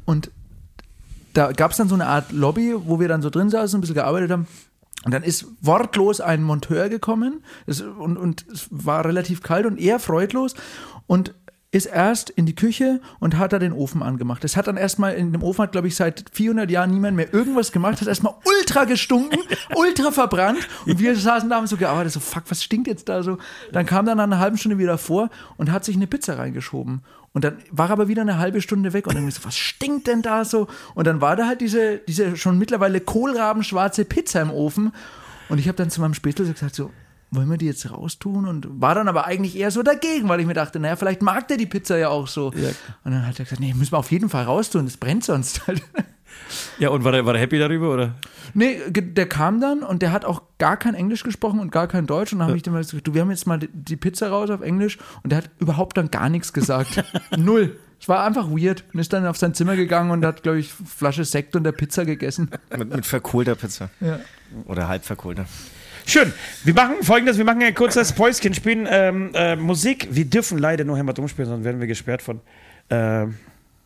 und 0.05 0.31
da 1.33 1.51
gab 1.51 1.71
es 1.71 1.77
dann 1.77 1.89
so 1.89 1.95
eine 1.95 2.05
Art 2.05 2.31
Lobby, 2.31 2.73
wo 2.86 2.99
wir 2.99 3.07
dann 3.07 3.21
so 3.21 3.29
drin 3.29 3.49
saßen, 3.49 3.77
ein 3.77 3.81
bisschen 3.81 3.95
gearbeitet 3.95 4.31
haben. 4.31 4.47
Und 5.03 5.13
dann 5.13 5.21
ist 5.23 5.45
wortlos 5.61 6.21
ein 6.21 6.41
Monteur 6.41 6.89
gekommen 6.89 7.43
das, 7.67 7.81
und, 7.81 8.17
und 8.17 8.45
es 8.51 8.67
war 8.71 9.05
relativ 9.05 9.43
kalt 9.43 9.65
und 9.65 9.77
eher 9.79 9.99
freudlos 9.99 10.55
und 11.07 11.33
ist 11.76 11.88
erst 11.88 12.30
in 12.30 12.45
die 12.45 12.55
Küche 12.55 13.01
und 13.19 13.38
hat 13.38 13.51
da 13.51 13.59
den 13.59 13.73
Ofen 13.73 14.01
angemacht. 14.01 14.45
Das 14.45 14.55
hat 14.55 14.67
dann 14.67 14.78
erstmal, 14.78 15.15
in 15.15 15.34
dem 15.34 15.43
Ofen 15.43 15.63
hat, 15.63 15.73
glaube 15.73 15.89
ich, 15.89 15.95
seit 15.97 16.23
400 16.32 16.71
Jahren 16.71 16.89
niemand 16.89 17.17
mehr 17.17 17.34
irgendwas 17.34 17.73
gemacht, 17.73 17.99
hat 17.99 18.07
erstmal 18.07 18.34
ultra 18.45 18.86
gestunken, 18.86 19.39
ultra 19.76 20.11
verbrannt 20.11 20.65
und 20.86 20.99
wir 20.99 21.17
saßen 21.17 21.49
da 21.49 21.59
und 21.59 21.67
so 21.67 21.76
gearbeitet, 21.76 22.13
so 22.13 22.21
fuck, 22.21 22.43
was 22.47 22.63
stinkt 22.63 22.88
jetzt 22.88 23.09
da 23.09 23.23
so? 23.23 23.39
Dann 23.73 23.86
kam 23.86 24.05
dann 24.05 24.15
nach 24.15 24.23
einer 24.23 24.39
halben 24.39 24.57
Stunde 24.57 24.78
wieder 24.78 24.97
vor 24.97 25.30
und 25.57 25.69
hat 25.69 25.84
sich 25.84 25.97
eine 25.97 26.07
Pizza 26.07 26.38
reingeschoben. 26.38 27.01
Und 27.34 27.43
dann 27.43 27.57
war 27.71 27.89
er 27.89 27.91
aber 27.91 28.07
wieder 28.07 28.21
eine 28.21 28.38
halbe 28.38 28.61
Stunde 28.61 28.93
weg 28.93 29.07
und 29.07 29.15
dann 29.15 29.30
so, 29.30 29.43
was 29.43 29.57
stinkt 29.57 30.07
denn 30.07 30.21
da 30.21 30.45
so? 30.45 30.67
Und 30.93 31.07
dann 31.07 31.19
war 31.19 31.36
da 31.36 31.45
halt 31.45 31.59
diese, 31.59 31.97
diese 31.97 32.38
schon 32.38 32.57
mittlerweile 32.57 33.01
kohlrabenschwarze 33.01 34.05
Pizza 34.05 34.41
im 34.41 34.51
Ofen. 34.51 34.93
Und 35.49 35.57
ich 35.57 35.67
habe 35.67 35.76
dann 35.76 35.89
zu 35.89 35.99
meinem 35.99 36.13
Spätzle 36.13 36.45
so 36.45 36.53
gesagt, 36.53 36.73
so, 36.73 36.91
wollen 37.36 37.49
wir 37.49 37.57
die 37.57 37.65
jetzt 37.65 37.89
raustun? 37.91 38.47
Und 38.47 38.67
war 38.81 38.95
dann 38.95 39.07
aber 39.07 39.25
eigentlich 39.25 39.57
eher 39.57 39.71
so 39.71 39.83
dagegen, 39.83 40.29
weil 40.29 40.39
ich 40.39 40.45
mir 40.45 40.53
dachte, 40.53 40.79
naja, 40.79 40.95
vielleicht 40.95 41.21
mag 41.21 41.47
der 41.47 41.57
die 41.57 41.65
Pizza 41.65 41.97
ja 41.97 42.09
auch 42.09 42.27
so. 42.27 42.47
Und 42.47 43.11
dann 43.11 43.25
hat 43.25 43.39
er 43.39 43.45
gesagt, 43.45 43.61
nee, 43.61 43.73
müssen 43.73 43.93
wir 43.93 43.99
auf 43.99 44.11
jeden 44.11 44.29
Fall 44.29 44.43
raustun, 44.43 44.86
das 44.86 44.97
brennt 44.97 45.23
sonst 45.23 45.67
halt. 45.67 45.81
Ja, 46.79 46.89
und 46.89 47.03
war 47.03 47.11
der, 47.11 47.25
war 47.25 47.33
der 47.33 47.41
happy 47.41 47.57
darüber, 47.57 47.93
oder? 47.93 48.15
Nee, 48.53 48.79
der 48.89 49.27
kam 49.27 49.59
dann 49.59 49.83
und 49.83 50.01
der 50.01 50.11
hat 50.11 50.25
auch 50.25 50.41
gar 50.57 50.77
kein 50.77 50.93
Englisch 50.93 51.23
gesprochen 51.23 51.59
und 51.59 51.71
gar 51.71 51.88
kein 51.88 52.07
Deutsch. 52.07 52.33
Und 52.33 52.39
dann 52.39 52.49
habe 52.49 52.57
ich 52.57 52.63
dem 52.63 52.73
mal 52.73 52.79
gesagt, 52.79 53.07
du, 53.07 53.13
wir 53.13 53.21
haben 53.21 53.31
jetzt 53.31 53.47
mal 53.47 53.59
die, 53.59 53.69
die 53.71 53.95
Pizza 53.95 54.29
raus 54.29 54.49
auf 54.49 54.61
Englisch. 54.61 54.97
Und 55.23 55.31
der 55.31 55.39
hat 55.39 55.49
überhaupt 55.59 55.97
dann 55.97 56.11
gar 56.11 56.29
nichts 56.29 56.53
gesagt. 56.53 57.03
Null. 57.38 57.77
Es 57.99 58.09
war 58.09 58.25
einfach 58.25 58.49
weird. 58.49 58.83
Und 58.93 58.99
ist 58.99 59.13
dann 59.13 59.25
auf 59.25 59.38
sein 59.38 59.53
Zimmer 59.53 59.75
gegangen 59.75 60.11
und 60.11 60.25
hat, 60.25 60.43
glaube 60.43 60.59
ich, 60.59 60.71
Flasche 60.71 61.25
Sekt 61.25 61.55
und 61.55 61.63
der 61.63 61.71
Pizza 61.71 62.05
gegessen. 62.05 62.51
Mit, 62.77 62.93
mit 62.93 63.05
verkohlter 63.05 63.55
Pizza. 63.55 63.89
Ja. 63.99 64.19
Oder 64.65 64.88
halb 64.88 65.05
verkohlter. 65.05 65.45
Schön. 66.06 66.32
Wir 66.64 66.74
machen 66.74 66.95
folgendes: 67.01 67.38
Wir 67.38 67.45
machen 67.45 67.62
ein 67.64 67.74
kurzes 67.74 68.12
Päuschen, 68.14 68.53
spielen 68.53 68.88
ähm, 68.89 69.32
äh, 69.34 69.56
Musik. 69.56 70.08
Wir 70.12 70.26
dürfen 70.26 70.58
leider 70.58 70.84
nur 70.84 70.97
Hämatom 70.97 71.28
spielen, 71.28 71.47
sonst 71.47 71.64
werden 71.64 71.80
wir 71.80 71.88
gesperrt 71.88 72.22
von, 72.22 72.41
ähm, 72.89 73.36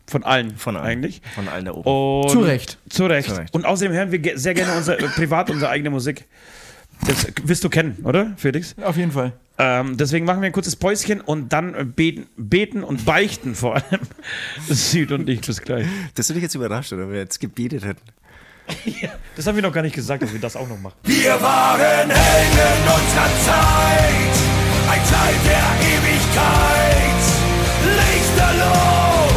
von 0.06 0.24
allen. 0.24 0.56
Von 0.56 0.76
allen. 0.76 0.86
Eigentlich. 0.86 1.22
Von 1.34 1.48
allen 1.48 1.64
da 1.64 1.72
oben. 1.72 1.88
Und 2.24 2.30
Zu 2.30 2.40
Recht. 2.40 2.78
Zu 2.88 3.06
Recht. 3.06 3.28
Zu 3.30 3.36
Recht. 3.36 3.54
Und 3.54 3.64
außerdem 3.64 3.92
hören 3.92 4.12
wir 4.12 4.18
ge- 4.18 4.36
sehr 4.36 4.54
gerne 4.54 4.72
unser, 4.76 4.98
äh, 4.98 5.08
privat 5.08 5.50
unsere 5.50 5.70
eigene 5.70 5.90
Musik. 5.90 6.26
Das 7.06 7.26
wirst 7.44 7.64
du 7.64 7.70
kennen, 7.70 7.96
oder, 8.04 8.34
Felix? 8.36 8.74
Auf 8.82 8.98
jeden 8.98 9.12
Fall. 9.12 9.32
Ähm, 9.56 9.96
deswegen 9.96 10.26
machen 10.26 10.42
wir 10.42 10.46
ein 10.46 10.52
kurzes 10.52 10.76
Päuschen 10.76 11.22
und 11.22 11.50
dann 11.50 11.74
äh, 11.74 11.84
beten, 11.84 12.26
beten 12.36 12.84
und 12.84 13.06
beichten 13.06 13.54
vor 13.54 13.76
allem. 13.76 14.00
Süd 14.68 15.10
und 15.12 15.26
ich, 15.28 15.40
bis 15.40 15.62
gleich. 15.62 15.86
Das 16.14 16.26
hätte 16.28 16.34
dich 16.34 16.42
jetzt 16.42 16.54
überrascht, 16.54 16.92
oder 16.92 17.08
wir 17.10 17.16
jetzt 17.18 17.40
gebetet 17.40 17.84
hätten. 17.86 18.02
Das 19.36 19.46
haben 19.46 19.56
wir 19.56 19.62
noch 19.62 19.72
gar 19.72 19.82
nicht 19.82 19.94
gesagt, 19.94 20.22
dass 20.22 20.32
wir 20.32 20.40
das 20.40 20.56
auch 20.56 20.68
noch 20.68 20.78
machen. 20.78 20.94
Wir 21.04 21.40
waren 21.40 22.10
Helden 22.10 22.82
unserer 22.84 23.30
Zeit, 23.46 24.34
ein 24.90 25.02
Teil 25.08 25.34
der 25.48 25.68
Ewigkeit. 25.94 27.22
Lichterloh, 27.96 29.30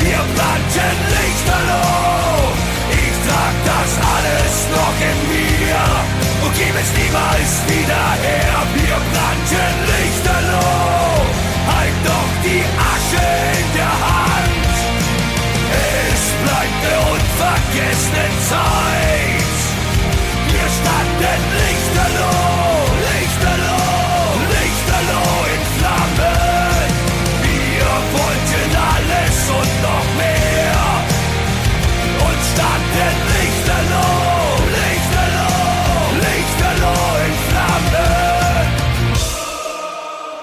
wir 0.00 0.20
brannten 0.36 0.96
Lichterloh. 1.08 2.52
Ich 2.90 3.16
trag 3.26 3.54
das 3.64 3.90
alles 4.14 4.54
noch 4.76 4.96
in 5.00 5.18
mir 5.32 5.84
und 6.44 6.52
gebe 6.54 6.78
es 6.78 6.90
niemals 7.00 7.50
wieder 7.70 8.06
her. 8.26 8.56
Wir 8.74 8.98
brannten 9.12 9.74
Lichterloh, 9.88 9.95
eine 16.86 16.98
unvergessene 17.10 18.26
Zeit. 18.48 19.60
Wir 20.50 20.68
standen 20.78 21.40
lichterloh, 21.58 22.45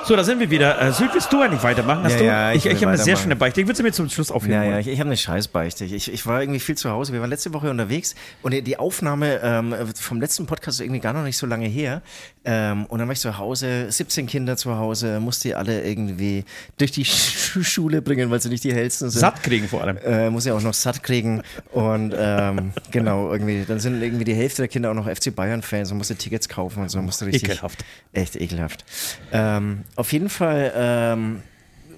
So, 0.06 0.18
da 0.18 0.24
sind 0.26 0.40
wir 0.42 0.50
wieder. 0.50 0.82
Äh, 0.82 0.92
Süd, 0.92 1.12
willst 1.14 1.32
du 1.32 1.42
eigentlich 1.42 1.64
weitermachen? 1.64 2.04
Hast 2.04 2.14
Ja, 2.16 2.20
du? 2.20 2.26
ja, 2.26 2.52
ich 2.52 2.66
ich 2.66 2.74
ich 2.74 2.82
habe 2.84 2.88
eine 2.92 2.98
sehr 3.02 3.16
schöne 3.16 3.38
Beichte. 3.38 3.62
Ich 3.62 3.68
würde 3.68 3.78
sie 3.78 3.84
mir 3.84 3.94
zum 3.94 4.10
Schluss 4.10 4.32
aufheben. 4.32 4.54
Ja, 4.54 4.64
ja, 4.66 4.80
ich, 4.80 4.88
ich 4.90 5.00
habe 5.00 5.08
eine 5.08 5.16
Scheißbeichte. 5.16 5.86
Ich, 5.86 6.12
ich 6.12 6.26
war 6.26 6.42
irgendwie 6.42 6.60
viel 6.60 6.76
zu 6.76 6.90
Hause. 6.92 7.14
Wir 7.14 7.22
waren 7.22 7.30
letzte 7.30 7.54
Woche 7.54 7.70
unterwegs 7.70 8.14
und 8.42 8.54
die- 8.54 8.62
die 8.62 8.78
Aufnahme 8.78 9.40
ähm, 9.42 9.74
vom 9.96 10.20
letzten 10.20 10.46
Podcast 10.46 10.80
ist 10.82 10.86
irgendwie 10.86 11.00
gar 11.00 11.14
noch 11.14 11.24
nicht 11.24 11.38
so 11.38 11.46
lange 11.46 11.68
her. 11.68 12.02
Ähm, 12.44 12.86
und 12.88 13.00
dann 13.00 13.08
war 13.08 13.14
ich 13.14 13.22
zu 13.22 13.38
Hause, 13.38 13.90
17 13.90 14.28
Kinder 14.28 14.58
zu 14.58 14.76
Hause, 14.78 15.22
musste 15.22 15.48
die 15.48 15.56
alle 15.56 15.82
irgendwie 15.86 16.44
durch 16.78 16.92
die 16.92 17.06
Sch 17.06 17.60
Schule 17.64 18.02
bringen, 18.02 18.30
weil 18.30 18.42
sie 18.42 18.50
nicht 18.50 18.66
die 18.66 18.74
hellsten 18.74 19.10
sind. 19.10 19.22
Satt 19.22 19.42
kriegen 19.42 19.70
vor 19.70 19.84
allem. 19.84 19.96
Äh, 20.00 20.30
muss 20.30 20.44
ja 20.44 20.54
auch 20.54 20.62
noch 20.62 20.74
satt 20.74 21.02
kriegen. 21.02 21.44
Und 21.72 22.14
ähm, 22.18 22.74
genau, 22.92 23.32
irgendwie, 23.32 23.64
dann 23.66 23.80
sind 23.80 24.02
irgendwie 24.02 24.26
die 24.26 24.34
Hälfte 24.36 24.64
der 24.64 24.68
Kinder 24.68 24.92
auch 24.92 24.96
noch 24.96 25.08
FC 25.08 25.34
Bayern-Fans 25.34 25.92
und 25.92 25.98
musste 26.00 26.16
Tickets 26.18 26.50
kaufen 26.50 26.82
und 26.82 26.90
so, 26.90 27.02
musste 27.02 27.26
richtig. 27.26 27.44
Ekelhaft. 27.46 27.86
Echt 28.12 28.36
ekelhaft. 28.36 28.84
Ähm, 29.32 29.84
auf 29.96 30.12
jeden 30.14 30.30
Fall 30.30 30.72
ähm, 30.76 31.42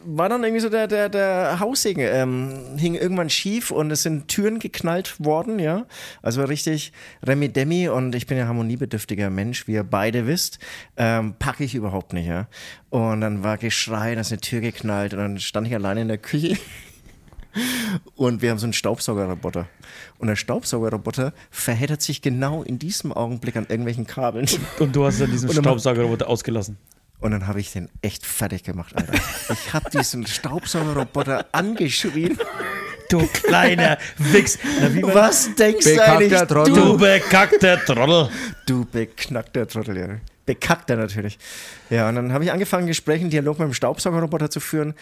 war 0.06 0.30
dann 0.30 0.43
irgendwie 0.43 0.62
so 0.62 0.70
der, 0.70 0.88
der, 0.88 1.10
der 1.10 1.60
Haussegen, 1.60 2.04
ähm, 2.06 2.78
hing 2.78 2.96
irgendwann 2.96 3.30
schief 3.30 3.72
und 3.72 3.89
es 3.91 4.04
sind 4.04 4.28
Türen 4.28 4.60
geknallt 4.60 5.16
worden, 5.24 5.58
ja. 5.60 5.86
Also 6.22 6.43
richtig 6.43 6.93
Remi 7.26 7.50
Demi 7.50 7.89
und 7.89 8.14
ich 8.14 8.28
bin 8.28 8.38
ja 8.38 8.46
harmoniebedürftiger 8.46 9.30
Mensch, 9.30 9.68
wie 9.68 9.74
ihr 9.74 9.84
beide 9.84 10.28
wisst, 10.28 10.60
ähm, 10.98 11.36
packe 11.39 11.64
ich 11.64 11.74
überhaupt 11.74 12.14
nicht, 12.14 12.28
ja. 12.28 12.48
Und 12.89 13.22
dann 13.22 13.43
war 13.43 13.58
Geschrei, 13.58 14.14
da 14.16 14.22
ist 14.22 14.32
eine 14.32 14.41
Tür 14.41 14.62
geknallt 14.62 15.14
und 15.14 15.20
dann 15.20 15.39
stand 15.39 15.68
ich 15.68 15.74
alleine 15.74 16.02
in 16.02 16.08
der 16.08 16.18
Küche. 16.20 16.56
Und 18.16 18.41
wir 18.41 18.52
haben 18.52 18.58
so 18.58 18.66
einen 18.66 18.74
Staubsaugerroboter. 18.74 19.70
Und 20.18 20.28
der 20.28 20.36
Staubsaugerroboter 20.36 21.34
verheddert 21.50 22.02
sich 22.02 22.22
genau 22.22 22.64
in 22.64 22.80
diesem 22.80 23.14
Augenblick 23.14 23.56
an 23.56 23.66
irgendwelchen 23.70 24.06
Kabeln. 24.06 24.46
Und 24.80 24.93
du 24.93 25.06
hast 25.06 25.22
dann 25.22 25.32
diesen 25.32 25.48
dann- 25.48 25.64
Staubsaugerroboter 25.64 26.28
ausgelassen. 26.28 26.78
Und 27.20 27.32
dann 27.32 27.47
habe 27.47 27.59
ich 27.59 27.72
den 27.72 27.89
echt 28.01 28.26
fertig 28.26 28.63
gemacht, 28.63 28.95
Alter. 28.95 29.13
Ich 29.51 29.74
habe 29.74 29.89
diesen 29.89 30.28
Staubsaugerroboter 30.28 31.45
angeschrien. 31.51 32.38
Du 33.09 33.26
kleiner 33.28 33.97
Wichs. 34.18 34.57
Na, 34.82 35.13
Was 35.13 35.53
denkst 35.55 35.86
du 35.86 35.91
Bekackter 35.91 36.18
eigentlich? 36.18 36.41
Trottel. 36.41 36.74
Du 36.74 36.82
Du, 36.82 36.97
bekackter 36.97 37.86
Trottel. 37.86 38.30
du 38.66 38.86
beknackter 38.86 39.68
Trottel, 39.68 39.97
ja. 39.97 40.07
Bekackter 40.45 40.95
natürlich. 40.95 41.39
Ja, 41.89 42.09
und 42.09 42.16
dann 42.16 42.34
habe 42.34 42.43
ich 42.43 42.51
angefangen, 42.51 42.86
Gespräche, 42.88 43.22
einen 43.22 43.30
Dialog 43.32 43.57
mit 43.59 43.68
dem 43.68 43.74
Staubsaugerroboter 43.74 44.49
zu 44.49 44.59
führen. 44.59 44.93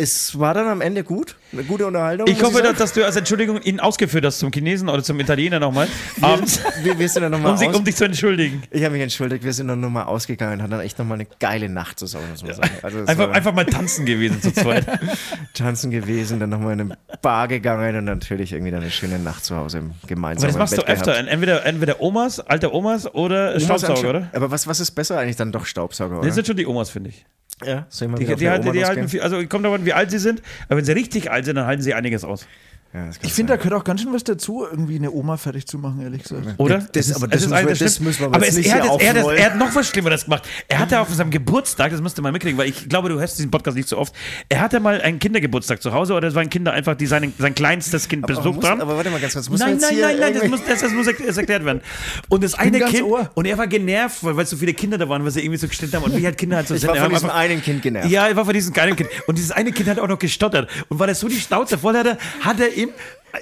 Es 0.00 0.38
war 0.38 0.54
dann 0.54 0.68
am 0.68 0.80
Ende 0.80 1.02
gut. 1.02 1.34
Eine 1.52 1.64
gute 1.64 1.84
Unterhaltung. 1.84 2.28
Ich 2.28 2.40
hoffe, 2.40 2.58
sagen. 2.58 2.76
dass, 2.78 2.92
du 2.92 3.04
als 3.04 3.16
Entschuldigung 3.16 3.60
ihn 3.62 3.80
ausgeführt 3.80 4.24
hast 4.24 4.38
zum 4.38 4.52
Chinesen 4.52 4.88
oder 4.88 5.02
zum 5.02 5.18
Italiener 5.18 5.58
nochmal. 5.58 5.88
Abends, 6.20 6.60
wir, 6.84 6.96
wir 7.00 7.08
sind 7.08 7.22
dann 7.22 7.32
nochmal 7.32 7.52
um, 7.66 7.74
um 7.74 7.84
dich 7.84 7.96
zu 7.96 8.04
entschuldigen. 8.04 8.62
Ich 8.70 8.84
habe 8.84 8.92
mich 8.92 9.02
entschuldigt, 9.02 9.42
wir 9.42 9.52
sind 9.52 9.66
dann 9.66 9.80
nochmal 9.80 10.04
ausgegangen 10.04 10.52
und 10.52 10.62
hatten 10.62 10.70
dann 10.70 10.82
echt 10.82 11.00
nochmal 11.00 11.16
eine 11.16 11.26
geile 11.40 11.68
Nacht 11.68 11.98
zusammen, 11.98 12.30
muss 12.30 12.44
man 12.44 12.54
sagen. 12.54 12.70
Also 12.80 13.04
Einfach, 13.06 13.30
einfach 13.30 13.52
mal 13.52 13.66
tanzen 13.66 14.06
gewesen 14.06 14.40
zu 14.40 14.52
zweit. 14.52 14.86
tanzen 15.54 15.90
gewesen, 15.90 16.38
dann 16.38 16.50
nochmal 16.50 16.74
in 16.74 16.80
eine 16.80 16.98
Bar 17.20 17.48
gegangen 17.48 17.96
und 17.96 18.04
natürlich 18.04 18.52
irgendwie 18.52 18.70
dann 18.70 18.82
eine 18.82 18.92
schöne 18.92 19.18
Nacht 19.18 19.44
zu 19.44 19.56
Hause 19.56 19.78
im 19.78 19.94
gemeinsamen 20.06 20.54
Aber 20.54 20.60
das 20.60 20.70
machst 20.70 20.78
du 20.80 20.86
Bett 20.86 20.96
öfter. 20.96 21.12
gehabt. 21.14 21.28
Entweder, 21.28 21.66
entweder 21.66 22.00
Omas, 22.00 22.38
alte 22.38 22.72
Omas 22.72 23.12
oder 23.12 23.56
Omas 23.56 23.64
Staubsauger, 23.64 24.10
oder? 24.10 24.30
Aber 24.32 24.52
was, 24.52 24.68
was 24.68 24.78
ist 24.78 24.92
besser 24.92 25.18
eigentlich 25.18 25.34
dann 25.34 25.50
doch 25.50 25.66
Staubsauger, 25.66 26.18
oder? 26.18 26.26
Das 26.26 26.36
sind 26.36 26.46
schon 26.46 26.56
die 26.56 26.66
Omas, 26.66 26.88
finde 26.90 27.10
ich. 27.10 27.26
Ja, 27.64 27.86
mal 28.08 28.18
Die, 28.18 28.26
die, 28.26 28.34
die 28.36 28.84
halten 28.84 29.08
viel, 29.08 29.20
also 29.20 29.44
kommt 29.46 29.64
davon, 29.64 29.84
wie 29.84 29.92
alt 29.92 30.10
sie 30.10 30.18
sind, 30.18 30.42
aber 30.68 30.78
wenn 30.78 30.84
sie 30.84 30.92
richtig 30.92 31.30
alt 31.30 31.44
sind, 31.44 31.56
dann 31.56 31.66
halten 31.66 31.82
sie 31.82 31.94
einiges 31.94 32.24
aus. 32.24 32.46
Ja, 32.94 33.06
das 33.06 33.18
Ich 33.22 33.34
finde, 33.34 33.52
da 33.52 33.58
sein. 33.58 33.64
gehört 33.68 33.80
auch 33.82 33.84
ganz 33.84 34.00
schön 34.00 34.12
was 34.14 34.24
dazu, 34.24 34.64
irgendwie 34.68 34.96
eine 34.96 35.10
Oma 35.10 35.36
fertig 35.36 35.66
zu 35.66 35.76
machen, 35.78 36.00
ehrlich 36.00 36.22
gesagt. 36.22 36.54
Oder? 36.56 36.78
Das- 36.92 37.12
aber 37.14 37.28
das 37.28 37.42
ist 37.42 37.50
müssen 37.50 37.66
wir- 37.68 37.74
das 37.74 38.00
müssen 38.00 38.18
wir 38.20 38.26
aber 38.28 38.36
aber 38.36 38.44
jetzt 38.46 38.52
es, 38.52 38.58
nicht 38.58 38.68
er, 38.70 38.74
hat 38.82 38.84
es- 38.84 39.02
er, 39.02 39.08
hat 39.24 39.38
er 39.38 39.44
hat 39.44 39.56
noch 39.58 39.74
was 39.74 39.88
Schlimmeres 39.88 40.24
gemacht. 40.24 40.48
Er 40.68 40.78
hatte 40.78 40.98
auf 41.00 41.12
seinem 41.12 41.30
Geburtstag, 41.30 41.90
das 41.90 42.00
musst 42.00 42.16
du 42.16 42.22
mal 42.22 42.32
mitkriegen, 42.32 42.56
weil 42.58 42.68
ich 42.68 42.88
glaube, 42.88 43.10
du 43.10 43.18
hörst 43.20 43.36
diesen 43.38 43.50
Podcast 43.50 43.76
nicht 43.76 43.88
so 43.90 43.98
oft. 43.98 44.14
Er 44.48 44.60
hatte 44.60 44.80
mal 44.80 45.02
einen 45.02 45.18
Kindergeburtstag 45.18 45.82
zu 45.82 45.92
Hause 45.92 46.14
oder 46.14 46.28
es 46.28 46.34
waren 46.34 46.48
Kinder 46.48 46.72
einfach, 46.72 46.94
die 46.94 47.06
seinen, 47.06 47.34
sein 47.38 47.54
kleinstes 47.54 48.08
Kind 48.08 48.24
aber, 48.24 48.34
besucht 48.34 48.56
muss, 48.56 48.64
haben. 48.64 48.80
aber 48.80 48.96
warte 48.96 49.10
mal 49.10 49.20
ganz 49.20 49.34
kurz. 49.34 49.50
Muss 49.50 49.60
Nein, 49.60 49.76
nein, 49.80 49.90
hier 49.94 50.06
nein, 50.06 50.16
nein, 50.20 50.34
das 50.40 50.48
muss, 50.48 50.60
das, 50.66 50.80
das 50.80 50.92
muss 50.92 51.06
erk- 51.06 51.26
das 51.26 51.36
erklärt 51.36 51.66
werden. 51.66 51.82
Und 52.30 52.42
das 52.42 52.54
eine 52.54 52.80
Kind, 52.80 53.02
Ohr. 53.02 53.30
und 53.34 53.44
er 53.44 53.58
war 53.58 53.66
genervt, 53.66 54.24
weil, 54.24 54.34
weil 54.36 54.46
so 54.46 54.56
viele 54.56 54.72
Kinder 54.72 54.96
da 54.96 55.06
waren, 55.10 55.22
weil 55.24 55.30
sie 55.30 55.40
irgendwie 55.40 55.58
so 55.58 55.68
gestritten 55.68 55.94
haben. 55.96 56.04
Und 56.04 56.16
wie 56.16 56.24
halt 56.24 56.38
Kinder 56.38 56.56
halt 56.56 56.68
so 56.68 56.74
Ich 56.78 56.80
sind. 56.80 56.88
war 56.88 56.96
von 56.96 57.10
diesem 57.10 57.28
einen 57.28 57.60
Kind 57.62 57.82
genervt. 57.82 58.08
ja, 58.10 58.28
er 58.28 58.34
war 58.36 58.46
von 58.46 58.54
diesem 58.54 58.72
kleinen 58.72 58.96
Kind. 58.96 59.10
Und 59.26 59.36
dieses 59.36 59.50
eine 59.50 59.72
Kind 59.72 59.90
hat 59.90 59.98
auch 59.98 60.08
noch 60.08 60.18
gestottert. 60.18 60.70
Und 60.88 60.98
weil 60.98 61.10
er 61.10 61.14
so 61.14 61.28
die 61.28 61.36
Schnauze 61.38 61.76
voll 61.76 61.94
hatte, 61.94 62.16
hat 62.40 62.58
er 62.60 62.77
ihm 62.78 62.90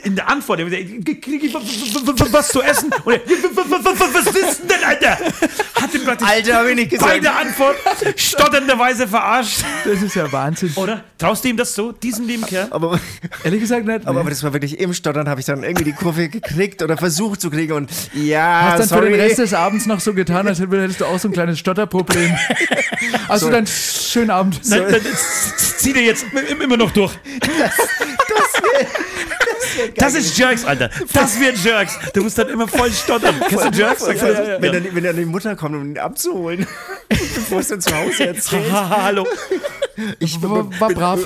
in 0.03 0.17
der 0.17 0.29
Antwort, 0.29 0.59
er 0.59 0.67
was 2.33 2.49
zu 2.49 2.61
essen? 2.61 2.93
Und 3.05 3.13
er, 3.15 3.21
was 3.25 4.27
ist 4.35 4.63
denn, 4.69 4.85
Alter? 4.85 5.11
Hat 5.81 5.95
ihm 5.95 6.05
praktisch 6.05 6.29
Alter, 6.29 6.57
hab 6.57 6.67
ich 6.67 6.75
nicht 6.75 6.91
gesagt. 6.91 7.09
beide 7.09 7.31
Antwort 7.33 7.77
stotternderweise 8.17 9.07
verarscht. 9.07 9.61
Das 9.85 10.03
ist 10.03 10.17
ja 10.17 10.31
Wahnsinn. 10.33 10.73
Oder? 10.75 11.05
Traust 11.19 11.45
du 11.45 11.49
ihm 11.49 11.57
das 11.57 11.73
so, 11.75 11.93
diesem 11.93 12.27
lieben 12.27 12.45
Kerl? 12.45 12.67
Aber, 12.71 12.99
Ehrlich 13.45 13.61
gesagt 13.61 13.87
nicht. 13.87 14.03
aber, 14.07 14.15
nee. 14.15 14.21
aber 14.21 14.31
das 14.31 14.43
war 14.43 14.53
wirklich 14.53 14.79
im 14.81 14.93
Stottern, 14.93 15.29
habe 15.29 15.39
ich 15.41 15.47
dann 15.47 15.63
irgendwie 15.63 15.85
die 15.85 15.93
Kurve 15.93 16.29
gekriegt 16.29 16.83
oder 16.83 16.97
versucht 16.97 17.41
zu 17.41 17.49
kriegen 17.51 17.73
und 17.73 17.91
ja, 18.13 18.63
Hast 18.73 18.81
dann 18.81 18.89
sorry. 18.89 19.05
für 19.07 19.11
den 19.13 19.21
Rest 19.21 19.39
des 19.39 19.55
Abends 19.55 19.87
noch 19.87 20.01
so 20.01 20.15
getan, 20.15 20.49
als 20.49 20.59
hättest 20.59 21.01
du 21.01 21.05
auch 21.07 21.19
so 21.21 21.29
ein 21.29 21.33
kleines 21.33 21.59
Stotterproblem. 21.59 22.35
Also 23.29 23.47
So. 23.47 23.53
dann 23.53 23.67
schönen 23.67 24.31
Abend. 24.31 24.61
Nein, 24.65 24.83
nein, 24.91 25.01
das 25.03 25.77
zieh 25.79 25.93
dir 25.93 26.03
jetzt 26.03 26.25
immer 26.61 26.77
noch 26.77 26.91
durch. 26.91 27.13
Das 27.41 27.73
ist 30.15 30.39
Jerks, 30.39 30.65
Alter. 30.65 30.91
Das 31.13 31.39
wird 31.39 31.59
Jerks. 31.59 31.99
Du 32.13 32.23
musst 32.23 32.39
dann 32.39 32.49
immer 32.49 32.69
voll 32.69 32.91
stottern. 32.91 33.35
Kennst 33.49 33.65
du 33.65 33.69
Jerks? 33.71 34.07
Ja, 34.07 34.13
ja, 34.13 34.43
ja. 34.43 34.63
wenn, 34.63 34.73
dann, 34.73 34.95
wenn 34.95 35.05
dann 35.05 35.17
die 35.17 35.25
Mutter 35.25 35.57
kommt, 35.57 35.75
um 35.75 35.91
ihn 35.91 35.99
abzuholen, 35.99 36.67
bevor 37.09 37.61
es 37.61 37.69
dann 37.69 37.81
zu 37.81 37.95
Hause 37.95 38.29
erzählt. 38.29 38.71
Hallo. 38.73 39.27
Ich 40.19 40.41
War- 40.43 40.69
war 40.81 40.89
brav. 40.91 41.21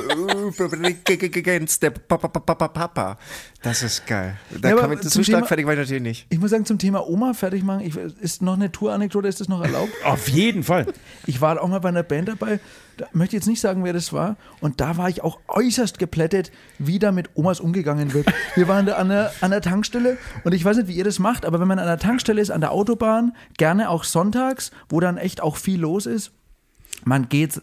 Against 1.08 1.82
der 1.82 1.90
Papa, 1.90 2.28
Papa, 2.28 2.68
Papa. 2.68 3.18
Das 3.62 3.82
ist 3.82 4.06
geil. 4.06 4.36
Da 4.60 4.70
Ja, 4.70 4.76
kann 4.76 4.92
ich, 4.92 5.02
so 5.02 5.08
zum 5.10 5.24
stark 5.24 5.38
Thema- 5.40 5.46
fertig 5.48 5.66
war 5.66 5.72
ich 5.74 5.78
natürlich 5.80 6.02
nicht. 6.02 6.26
Ich 6.30 6.38
muss 6.38 6.50
sagen, 6.50 6.64
zum 6.64 6.78
Thema 6.78 7.06
Oma 7.08 7.34
fertig 7.34 7.62
machen, 7.62 7.80
ich, 7.80 7.96
ist 7.96 8.42
noch 8.42 8.54
eine 8.54 8.72
Touranekdote, 8.72 9.28
ist 9.28 9.40
das 9.40 9.48
noch 9.48 9.62
erlaubt? 9.62 9.92
Auf 10.04 10.28
jeden 10.28 10.62
Fall. 10.62 10.86
Ich 11.26 11.40
war 11.40 11.60
auch 11.62 11.68
mal 11.68 11.78
bei 11.80 11.88
einer 11.90 12.02
Band 12.02 12.28
dabei, 12.28 12.60
da 12.96 13.06
möchte 13.12 13.36
jetzt 13.36 13.46
nicht 13.46 13.60
sagen, 13.60 13.84
wer 13.84 13.92
das 13.92 14.12
war. 14.12 14.36
Und 14.60 14.80
da 14.80 14.96
war 14.96 15.08
ich 15.08 15.22
auch 15.22 15.38
äußerst 15.48 15.98
geplättet, 15.98 16.50
wie 16.78 16.98
da 16.98 17.12
mit 17.12 17.30
Omas 17.34 17.60
umgegangen 17.60 18.12
wird. 18.14 18.26
Wir 18.54 18.68
waren 18.68 18.86
da 18.86 18.94
an 18.96 19.08
der, 19.08 19.32
an 19.40 19.50
der 19.50 19.60
Tankstelle 19.62 20.16
und 20.44 20.54
ich 20.54 20.64
weiß 20.64 20.76
nicht, 20.76 20.88
wie 20.88 20.94
ihr 20.94 21.04
das 21.04 21.18
macht, 21.18 21.44
aber 21.44 21.60
wenn 21.60 21.68
man 21.68 21.78
an 21.78 21.86
der 21.86 21.98
Tankstelle 21.98 22.40
ist, 22.40 22.50
an 22.50 22.60
der 22.60 22.72
Autobahn, 22.72 23.34
gerne 23.58 23.90
auch 23.90 24.04
sonntags, 24.04 24.70
wo 24.88 25.00
dann 25.00 25.16
echt 25.18 25.42
auch 25.42 25.56
viel 25.56 25.80
los 25.80 26.06
ist, 26.06 26.32
man 27.04 27.28
geht, 27.28 27.60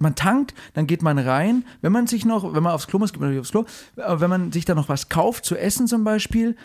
man 0.00 0.14
tankt, 0.14 0.54
dann 0.74 0.86
geht 0.86 1.02
man 1.02 1.18
rein. 1.18 1.64
Wenn 1.82 1.92
man 1.92 2.06
sich 2.06 2.24
noch, 2.24 2.54
wenn 2.54 2.62
man 2.62 2.72
aufs 2.72 2.86
Klo 2.86 2.98
muss, 2.98 3.12
geht 3.12 3.20
man 3.20 3.28
natürlich 3.30 3.40
aufs 3.42 3.50
Klo. 3.50 3.64
Aber 4.04 4.20
wenn 4.20 4.30
man 4.30 4.52
sich 4.52 4.64
da 4.64 4.74
noch 4.74 4.88
was 4.88 5.08
kauft, 5.08 5.44
zu 5.44 5.56
essen 5.56 5.86
zum 5.86 6.04
Beispiel, 6.04 6.56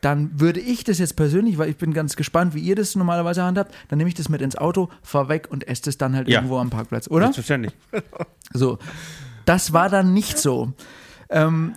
dann 0.00 0.38
würde 0.40 0.60
ich 0.60 0.84
das 0.84 0.98
jetzt 0.98 1.16
persönlich, 1.16 1.58
weil 1.58 1.68
ich 1.70 1.76
bin 1.76 1.92
ganz 1.92 2.14
gespannt, 2.14 2.54
wie 2.54 2.60
ihr 2.60 2.76
das 2.76 2.94
normalerweise 2.94 3.42
handhabt, 3.42 3.74
dann 3.88 3.98
nehme 3.98 4.08
ich 4.08 4.14
das 4.14 4.28
mit 4.28 4.40
ins 4.42 4.56
Auto, 4.56 4.88
fahr 5.02 5.28
weg 5.28 5.48
und 5.50 5.66
esse 5.66 5.82
das 5.82 5.98
dann 5.98 6.14
halt 6.14 6.28
Ja. 6.28 6.36
irgendwo 6.38 6.58
am 6.58 6.70
Parkplatz, 6.70 7.08
oder? 7.08 7.24
Selbstverständlich. 7.26 7.72
So. 8.52 8.78
Das 9.44 9.72
war 9.72 9.88
dann 9.88 10.14
nicht 10.14 10.38
so. 10.38 10.72
Ähm, 11.30 11.74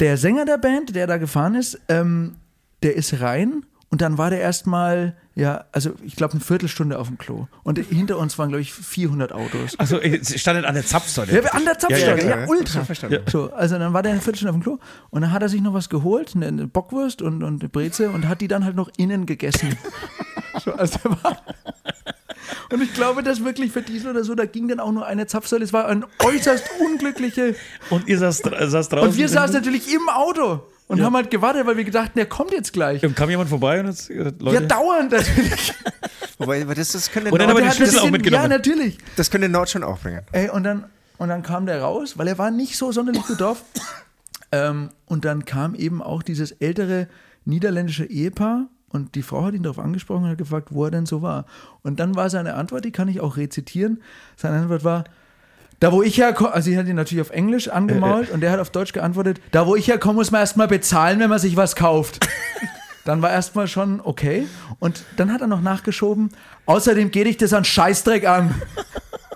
der 0.00 0.16
Sänger 0.16 0.44
der 0.44 0.58
Band, 0.58 0.94
der 0.94 1.06
da 1.06 1.16
gefahren 1.18 1.54
ist, 1.54 1.80
ähm, 1.88 2.36
der 2.82 2.94
ist 2.96 3.20
rein 3.20 3.64
und 3.90 4.00
dann 4.02 4.18
war 4.18 4.30
der 4.30 4.40
erstmal, 4.40 5.16
ja, 5.38 5.66
also 5.70 5.92
ich 6.02 6.16
glaube 6.16 6.32
eine 6.32 6.40
Viertelstunde 6.40 6.98
auf 6.98 7.06
dem 7.06 7.16
Klo. 7.16 7.46
Und 7.62 7.78
hinter 7.78 8.18
uns 8.18 8.36
waren, 8.38 8.48
glaube 8.48 8.60
ich, 8.60 8.74
400 8.74 9.32
Autos. 9.32 9.78
Also, 9.78 10.00
sie 10.20 10.36
standet 10.36 10.64
an 10.64 10.74
der 10.74 10.84
Zapfsäule. 10.84 11.32
Ja, 11.32 11.50
an 11.52 11.64
der 11.64 11.78
Zapfsäule, 11.78 12.24
ja, 12.24 12.40
ja, 12.40 12.48
ultra. 12.48 12.82
verstanden. 12.84 13.20
So, 13.30 13.52
also 13.52 13.78
dann 13.78 13.92
war 13.92 14.02
der 14.02 14.10
eine 14.10 14.20
Viertelstunde 14.20 14.50
auf 14.50 14.56
dem 14.56 14.62
Klo 14.64 14.78
und 15.10 15.22
dann 15.22 15.30
hat 15.30 15.42
er 15.42 15.48
sich 15.48 15.60
noch 15.60 15.74
was 15.74 15.88
geholt, 15.88 16.34
eine, 16.34 16.66
Bockwurst 16.66 17.22
und, 17.22 17.44
und 17.44 17.60
eine 17.60 17.68
Breze 17.68 18.10
und 18.10 18.26
hat 18.26 18.40
die 18.40 18.48
dann 18.48 18.64
halt 18.64 18.74
noch 18.74 18.90
innen 18.96 19.26
gegessen. 19.26 19.78
so, 20.64 20.72
also 20.72 20.98
der 21.04 21.22
war 21.22 21.36
und 22.72 22.82
ich 22.82 22.92
glaube, 22.94 23.22
dass 23.22 23.44
wirklich 23.44 23.70
für 23.70 23.82
Diesel 23.82 24.10
oder 24.10 24.24
so, 24.24 24.34
da 24.34 24.44
ging 24.44 24.66
dann 24.66 24.80
auch 24.80 24.90
nur 24.90 25.06
eine 25.06 25.28
Zapfsäule. 25.28 25.62
Es 25.62 25.72
war 25.72 25.86
ein 25.86 26.04
äußerst 26.24 26.64
unglückliche. 26.80 27.54
Und 27.90 28.08
ihr 28.08 28.18
saßt, 28.18 28.42
saßt 28.42 28.92
draußen. 28.92 29.08
Und 29.08 29.16
wir 29.16 29.28
saßen 29.28 29.54
natürlich 29.54 29.94
im 29.94 30.08
Auto 30.08 30.62
und 30.88 31.02
haben 31.02 31.14
halt 31.14 31.30
gewartet, 31.30 31.64
weil 31.66 31.76
wir 31.76 31.84
gedacht, 31.84 32.12
der 32.16 32.26
kommt 32.26 32.50
jetzt 32.52 32.72
gleich. 32.72 33.04
Und 33.04 33.14
kam 33.14 33.30
jemand 33.30 33.48
vorbei 33.48 33.80
und 33.80 33.86
hat 33.86 33.94
gesagt, 34.08 34.42
Ja, 34.42 34.44
Leute. 34.44 34.66
dauernd 34.66 35.12
natürlich. 35.12 35.72
Wobei, 36.38 36.62
aber 36.62 36.74
das, 36.74 36.92
das 36.92 37.10
könnte 37.10 37.30
Und 37.30 37.38
dann 37.38 37.48
Nord, 37.48 37.58
aber 37.58 37.60
die 37.60 37.64
Der 37.64 37.70
hat 37.70 37.76
Schlüssel 37.76 37.94
das 37.94 38.02
auch 38.02 38.06
in- 38.06 38.12
mitgenommen. 38.12 38.42
Ja, 38.42 38.48
natürlich. 38.48 38.98
das 39.16 39.30
könnte 39.30 39.48
Nord 39.48 39.70
schon 39.70 39.84
auch 39.84 39.98
bringen. 40.00 40.22
Ey, 40.32 40.48
und 40.50 40.64
dann, 40.64 40.84
und 41.18 41.28
dann 41.28 41.42
kam 41.42 41.66
der 41.66 41.80
raus, 41.82 42.16
weil 42.18 42.28
er 42.28 42.38
war 42.38 42.50
nicht 42.50 42.76
so 42.76 42.90
sonderlich 42.92 43.24
gut 43.26 43.40
drauf. 43.40 43.62
Ähm, 44.50 44.88
und 45.04 45.26
dann 45.26 45.44
kam 45.44 45.74
eben 45.74 46.00
auch 46.02 46.22
dieses 46.22 46.52
ältere 46.52 47.06
niederländische 47.44 48.06
Ehepaar 48.06 48.68
und 48.88 49.14
die 49.14 49.20
Frau 49.22 49.44
hat 49.44 49.52
ihn 49.52 49.62
darauf 49.62 49.78
angesprochen 49.78 50.24
und 50.24 50.30
hat 50.30 50.38
gefragt, 50.38 50.68
wo 50.70 50.86
er 50.86 50.90
denn 50.90 51.04
so 51.04 51.20
war. 51.20 51.44
Und 51.82 52.00
dann 52.00 52.14
war 52.14 52.30
seine 52.30 52.54
Antwort, 52.54 52.86
die 52.86 52.90
kann 52.90 53.08
ich 53.08 53.20
auch 53.20 53.36
rezitieren. 53.36 54.02
Seine 54.36 54.56
Antwort 54.60 54.84
war, 54.84 55.04
da 55.80 55.92
wo 55.92 56.02
ich 56.02 56.18
herkomme, 56.18 56.52
also 56.52 56.70
sie 56.70 56.76
hat 56.78 56.86
ihn 56.86 56.96
natürlich 56.96 57.22
auf 57.22 57.30
Englisch 57.30 57.68
angemault 57.68 58.30
und 58.30 58.40
der 58.40 58.50
hat 58.50 58.60
auf 58.60 58.70
Deutsch 58.70 58.92
geantwortet, 58.92 59.40
da 59.52 59.66
wo 59.66 59.76
ich 59.76 59.88
herkomme, 59.88 60.14
muss 60.14 60.30
man 60.30 60.40
erstmal 60.40 60.68
bezahlen, 60.68 61.20
wenn 61.20 61.30
man 61.30 61.38
sich 61.38 61.56
was 61.56 61.76
kauft. 61.76 62.26
Dann 63.04 63.22
war 63.22 63.30
erstmal 63.30 63.68
schon 63.68 64.02
okay. 64.02 64.46
Und 64.80 65.02
dann 65.16 65.32
hat 65.32 65.40
er 65.40 65.46
noch 65.46 65.62
nachgeschoben, 65.62 66.28
außerdem 66.66 67.10
geht 67.10 67.26
ich 67.26 67.38
das 67.38 67.54
an 67.54 67.64
Scheißdreck 67.64 68.26
an. 68.26 68.54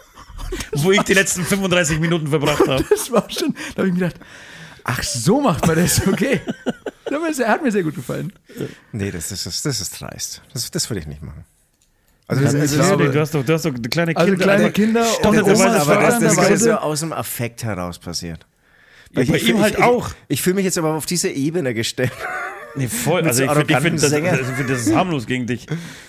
wo 0.72 0.92
ich 0.92 1.00
die 1.02 1.14
letzten 1.14 1.42
35 1.44 1.98
Minuten 1.98 2.26
verbracht 2.28 2.60
habe. 2.68 2.84
Das 2.90 3.10
war 3.10 3.30
schon, 3.30 3.54
da 3.74 3.78
habe 3.78 3.88
ich 3.88 3.94
mir 3.94 4.00
gedacht, 4.00 4.16
ach, 4.84 5.02
so 5.02 5.40
macht 5.40 5.66
man 5.66 5.76
das, 5.76 6.06
okay. 6.06 6.40
Das 7.04 7.38
hat 7.46 7.62
mir 7.62 7.70
sehr- 7.72 7.82
gut 7.82 7.94
gefallen. 7.94 8.32
Nee, 8.92 9.10
das 9.10 9.32
ist, 9.32 9.46
das, 9.46 9.62
das 9.62 9.80
ist 9.80 10.00
dreist. 10.00 10.42
Das, 10.52 10.70
das 10.70 10.90
würde 10.90 11.00
ich 11.00 11.06
nicht 11.06 11.22
machen. 11.22 11.44
Also, 12.38 12.58
Das 12.58 12.78
also, 12.78 12.82
so- 12.82 12.96
du, 12.96 13.20
hast 13.20 13.34
doch, 13.34 13.44
du 13.44 13.52
hast 13.52 13.64
doch 13.64 13.72
kleine 13.90 14.14
Kinder. 14.14 14.32
Also 14.32 14.36
kleine. 14.36 14.70
Kinder 14.72 15.06
und 15.24 15.32
der 15.34 15.42
das, 15.42 15.60
Oma 15.60 15.76
aber 15.76 15.94
das, 15.96 16.18
das 16.20 16.32
ist 16.32 16.50
ja 16.50 16.56
so 16.56 16.72
aus 16.74 17.00
dem 17.00 17.12
Affekt 17.12 17.64
heraus 17.64 17.98
passiert. 17.98 18.46
Ja, 19.14 19.24
bei 19.24 19.36
ich, 19.36 19.48
ihm 19.48 19.60
halt 19.60 19.74
ich, 19.78 19.82
auch. 19.82 20.08
Ich, 20.08 20.14
ich 20.28 20.42
fühle 20.42 20.54
mich 20.56 20.64
jetzt 20.64 20.78
aber 20.78 20.94
auf 20.94 21.06
diese 21.06 21.28
Ebene 21.28 21.74
gestellt. 21.74 22.12
Nee, 22.74 22.88
voll. 22.88 23.22
Also 23.26 23.44
so 23.44 23.44
ich 23.44 23.50
finde, 23.50 23.80
find, 23.80 24.02
das, 24.02 24.12
also 24.12 24.44
find, 24.54 24.70
das 24.70 24.86
ist 24.86 24.94
harmlos 24.94 25.26
gegen 25.26 25.46
dich. 25.46 25.66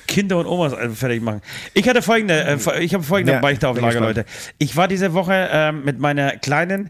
Kinder 0.07 0.37
und 0.37 0.45
Omas 0.45 0.73
äh, 0.73 0.89
fertig 0.91 1.21
machen. 1.21 1.41
Ich 1.73 1.87
hatte 1.89 2.01
folgende, 2.01 2.41
äh, 2.41 2.83
ich 2.83 2.93
habe 2.93 3.03
folgende 3.03 3.33
Ja, 3.33 3.39
Beichte 3.39 3.67
auf 3.67 3.75
bin 3.75 3.83
Lager, 3.83 3.99
gespannt. 3.99 4.17
Leute. 4.17 4.29
Ich 4.59 4.75
war 4.77 4.87
diese 4.87 5.13
Woche 5.13 5.49
ähm, 5.51 5.83
mit 5.83 5.99
meiner 5.99 6.37
Kleinen 6.37 6.89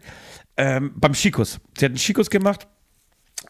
ähm, 0.57 0.91
beim 0.95 1.15
Skikuss. 1.15 1.59
Sie 1.75 1.85
hat 1.85 1.91
einen 1.91 1.97
Skikuss 1.97 2.29
gemacht. 2.29 2.67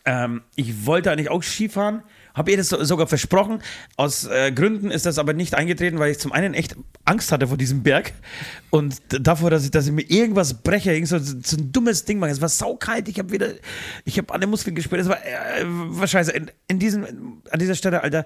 Ähm, 0.06 0.44
ich 0.56 0.86
wollte 0.86 1.12
eigentlich 1.12 1.30
auch 1.30 1.44
Skifahren, 1.44 2.04
habe 2.34 2.52
ihr 2.52 2.58
das 2.58 2.70
so, 2.70 2.84
sogar 2.84 3.08
versprochen. 3.08 3.60
Aus 3.96 4.26
äh, 4.26 4.52
Gründen 4.52 4.92
ist 4.92 5.06
das 5.06 5.18
aber 5.18 5.34
nicht 5.34 5.56
eingetreten, 5.56 6.00
weil 6.00 6.12
ich 6.12 6.20
zum 6.20 6.32
einen 6.32 6.54
echt 6.54 6.76
Angst 7.06 7.32
hatte 7.32 7.48
vor 7.48 7.58
diesem 7.58 7.84
Berg 7.84 8.14
und 8.70 9.02
davor, 9.08 9.50
dass 9.50 9.64
ich, 9.64 9.72
dass 9.72 9.86
ich 9.86 9.92
mir 9.92 10.10
irgendwas 10.10 10.56
breche, 10.56 10.94
irgend 10.94 11.08
so, 11.08 11.20
so 11.20 11.58
ein 11.58 11.72
dummes 11.72 12.06
Ding 12.06 12.20
mache. 12.20 12.32
Es 12.32 12.42
war 12.42 12.50
saukalt, 12.50 13.08
ich 13.08 13.20
habe 13.20 13.32
wieder, 13.32 13.50
ich 14.06 14.18
habe 14.18 14.34
alle 14.34 14.48
Muskeln 14.48 14.76
gespürt. 14.76 15.02
Es 15.02 15.10
war, 15.10 15.18
äh, 15.18 15.64
war 15.66 16.08
scheiße. 16.08 16.32
In, 16.32 16.52
in 16.68 16.80
diesem, 16.80 17.42
an 17.50 17.60
dieser 17.60 17.76
Stelle, 17.76 18.04
Alter, 18.04 18.26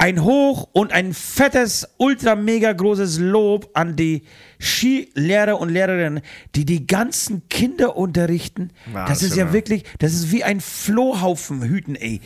ein 0.00 0.24
Hoch 0.24 0.66
und 0.72 0.94
ein 0.94 1.12
fettes, 1.12 1.86
ultra 1.98 2.34
mega 2.34 2.72
großes 2.72 3.18
Lob 3.18 3.68
an 3.74 3.96
die 3.96 4.22
Skilehrer 4.58 5.60
und 5.60 5.68
Lehrerinnen, 5.68 6.22
die 6.54 6.64
die 6.64 6.86
ganzen 6.86 7.48
Kinder 7.50 7.96
unterrichten. 7.96 8.70
das 8.94 9.22
ist 9.22 9.36
ja 9.36 9.44
ja. 9.46 9.52
wirklich, 9.52 9.84
das 9.98 10.14
ist 10.14 10.32
wie 10.32 10.42
ein 10.42 10.60
Flohhaufen 10.60 11.62
hüten, 11.62 11.96
ey. 11.96 12.22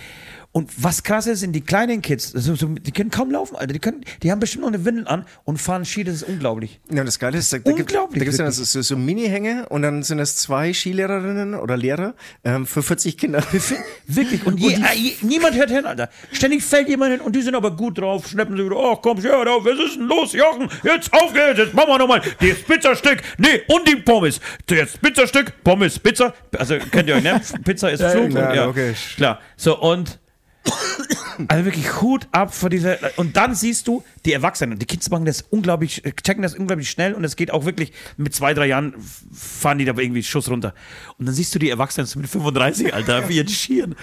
Und 0.57 0.71
was 0.85 1.03
krass 1.03 1.27
ist, 1.27 1.41
sind 1.41 1.51
die 1.51 1.63
kleinen 1.63 2.01
Kids, 2.01 2.31
so, 2.31 2.55
so, 2.55 2.69
die 2.69 2.93
können 2.93 3.11
kaum 3.11 3.33
laufen, 3.33 3.57
Alter. 3.57 3.73
Die, 3.73 3.81
können, 3.81 4.05
die 4.23 4.31
haben 4.31 4.39
bestimmt 4.39 4.63
noch 4.63 4.69
eine 4.69 4.85
Windel 4.85 5.09
an 5.09 5.27
und 5.43 5.59
fahren 5.59 5.85
Ski, 5.85 6.05
das 6.05 6.15
ist 6.15 6.23
unglaublich. 6.23 6.79
Ja, 6.93 7.01
und 7.01 7.07
das 7.07 7.19
Geile 7.19 7.39
ist, 7.39 7.53
da, 7.53 7.59
da 7.59 7.73
gibt 7.73 7.93
es 7.93 8.39
ja 8.39 8.49
so, 8.53 8.81
so 8.81 8.97
Mini-Hänge 8.97 9.69
und 9.71 9.83
dann 9.83 10.05
sind 10.05 10.21
es 10.21 10.37
zwei 10.37 10.73
Skilehrerinnen 10.73 11.57
oder 11.57 11.77
Lehrer 11.77 12.15
ähm, 12.45 12.69
für 12.69 12.85
40 12.85 13.19
Kinder. 13.19 13.43
Wirklich. 14.07 14.47
Und, 14.47 14.59
je, 14.61 14.75
äh, 14.75 14.95
je, 14.95 15.15
niemand 15.23 15.57
hört 15.57 15.71
hin, 15.71 15.87
Alter. 15.87 16.09
Ständig 16.31 16.63
fällt 16.63 16.89
jemand 16.89 17.11
hin 17.11 17.21
und 17.21 17.35
die 17.35 17.43
sind 17.43 17.57
aber 17.57 17.73
gut 17.73 17.99
drauf, 17.99 18.29
schleppen 18.29 18.57
sie 18.57 18.65
wieder, 18.65 18.77
ach 18.77 18.99
komm, 19.03 19.21
hör 19.25 19.41
auf, 19.57 19.65
was 19.65 19.85
ist 19.85 19.97
denn 19.97 20.07
los, 20.07 20.35
Jochen? 20.35 20.69
Jetzt 20.85 21.13
auf 21.13 21.33
geht's, 21.33 21.59
jetzt 21.59 21.75
machen 21.75 21.89
wir 21.89 21.99
nochmal 21.99 22.21
das 22.21 22.59
Pizzastück. 22.65 23.21
Nee, 23.39 23.63
und 23.67 23.89
die 23.89 23.97
Pommes. 23.97 24.41
Jetzt 24.71 25.03
Pizzastück, 25.03 25.53
Pommes, 25.65 25.99
Pizza. 25.99 26.33
Also 26.57 26.79
kennt 26.79 27.09
ihr 27.09 27.17
euch, 27.17 27.25
ne? 27.25 27.41
Pizza 27.65 27.91
ist 27.91 28.05
Flug. 28.05 28.33
ja, 28.33 28.49
und, 28.51 28.55
ja, 28.55 28.65
logisch. 28.67 29.17
Klar. 29.17 29.41
So, 29.57 29.81
und 29.81 30.21
Also 31.49 31.65
wirklich 31.65 32.01
Hut 32.01 32.29
ab 32.33 32.55
vor 32.55 32.71
dieser. 32.71 32.97
Und 33.17 33.37
dann 33.37 33.55
siehst 33.55 33.89
du, 33.89 34.05
die 34.25 34.33
Erwachsenen, 34.33 34.79
die 34.79 34.87
Kids 34.87 35.11
machen 35.11 35.25
das 35.25 35.43
unglaublich, 35.43 36.03
checken 36.23 36.43
das 36.43 36.55
unglaublich 36.55 36.89
schnell 36.89 37.15
und 37.15 37.25
es 37.25 37.37
geht 37.37 37.51
auch 37.51 37.65
wirklich 37.65 37.93
mit 38.17 38.35
zwei, 38.35 38.55
drei 38.55 38.67
Jahren 38.67 38.95
fahren 39.33 39.79
die 39.79 39.85
da 39.85 39.95
irgendwie 39.97 40.23
Schuss 40.23 40.49
runter. 40.49 40.75
Und 41.19 41.27
dann 41.27 41.35
siehst 41.35 41.55
du 41.55 41.59
die 41.59 41.71
Erwachsenen 41.71 42.09
mit 42.17 42.29
35, 42.29 42.95
Alter, 42.95 43.29
wie 43.29 43.37
jetzt 43.37 43.53
schieren. 43.53 43.97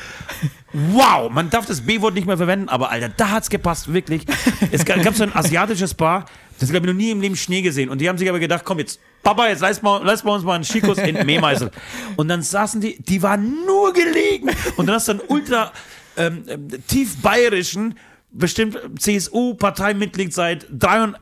Wow, 0.74 1.32
man 1.32 1.50
darf 1.50 1.66
das 1.66 1.82
B-Wort 1.82 2.14
nicht 2.14 2.28
mehr 2.28 2.38
verwenden, 2.38 2.70
aber 2.70 2.92
Alter, 2.92 3.10
da 3.10 3.30
hat's 3.30 3.50
gepasst, 3.50 3.94
wirklich. 3.94 4.24
Es 4.72 4.86
gab, 4.86 5.16
so 5.16 5.24
ein 5.24 5.36
asiatisches 5.36 5.94
Paar, 5.94 6.26
das 6.60 6.70
habe 6.70 6.80
ich 6.80 6.86
noch 6.86 6.94
nie 6.94 7.12
im 7.12 7.22
Leben 7.22 7.36
Schnee 7.36 7.62
gesehen. 7.62 7.90
Und 7.90 8.00
die 8.02 8.08
haben 8.08 8.18
sich 8.18 8.30
aber 8.30 8.40
gedacht, 8.40 8.64
komm 8.66 8.80
jetzt, 8.80 9.00
Papa, 9.24 9.48
jetzt 9.48 9.62
leist 9.62 9.84
mal, 9.84 10.04
leist 10.04 10.24
mal 10.24 10.36
uns 10.36 10.44
mal 10.44 10.56
einen 10.56 10.64
Skikurs 10.64 10.98
in 11.00 11.26
Mähmeißel. 11.26 11.72
Und 12.18 12.28
dann 12.28 12.42
saßen 12.42 12.82
die, 12.82 13.02
die 13.02 13.22
waren 13.22 13.66
nur 13.66 13.94
gelegen. 13.94 14.50
Und 14.78 14.88
dann 14.88 14.96
hast 14.96 15.08
du 15.08 15.14
einen 15.14 15.22
ultra 15.28 15.72
ähm, 16.18 16.44
tief 16.88 17.22
bayerischen, 17.22 17.96
bestimmt 18.32 18.78
CSU-Parteimitglied 18.98 20.34
seit 20.34 20.68
83, 20.72 21.22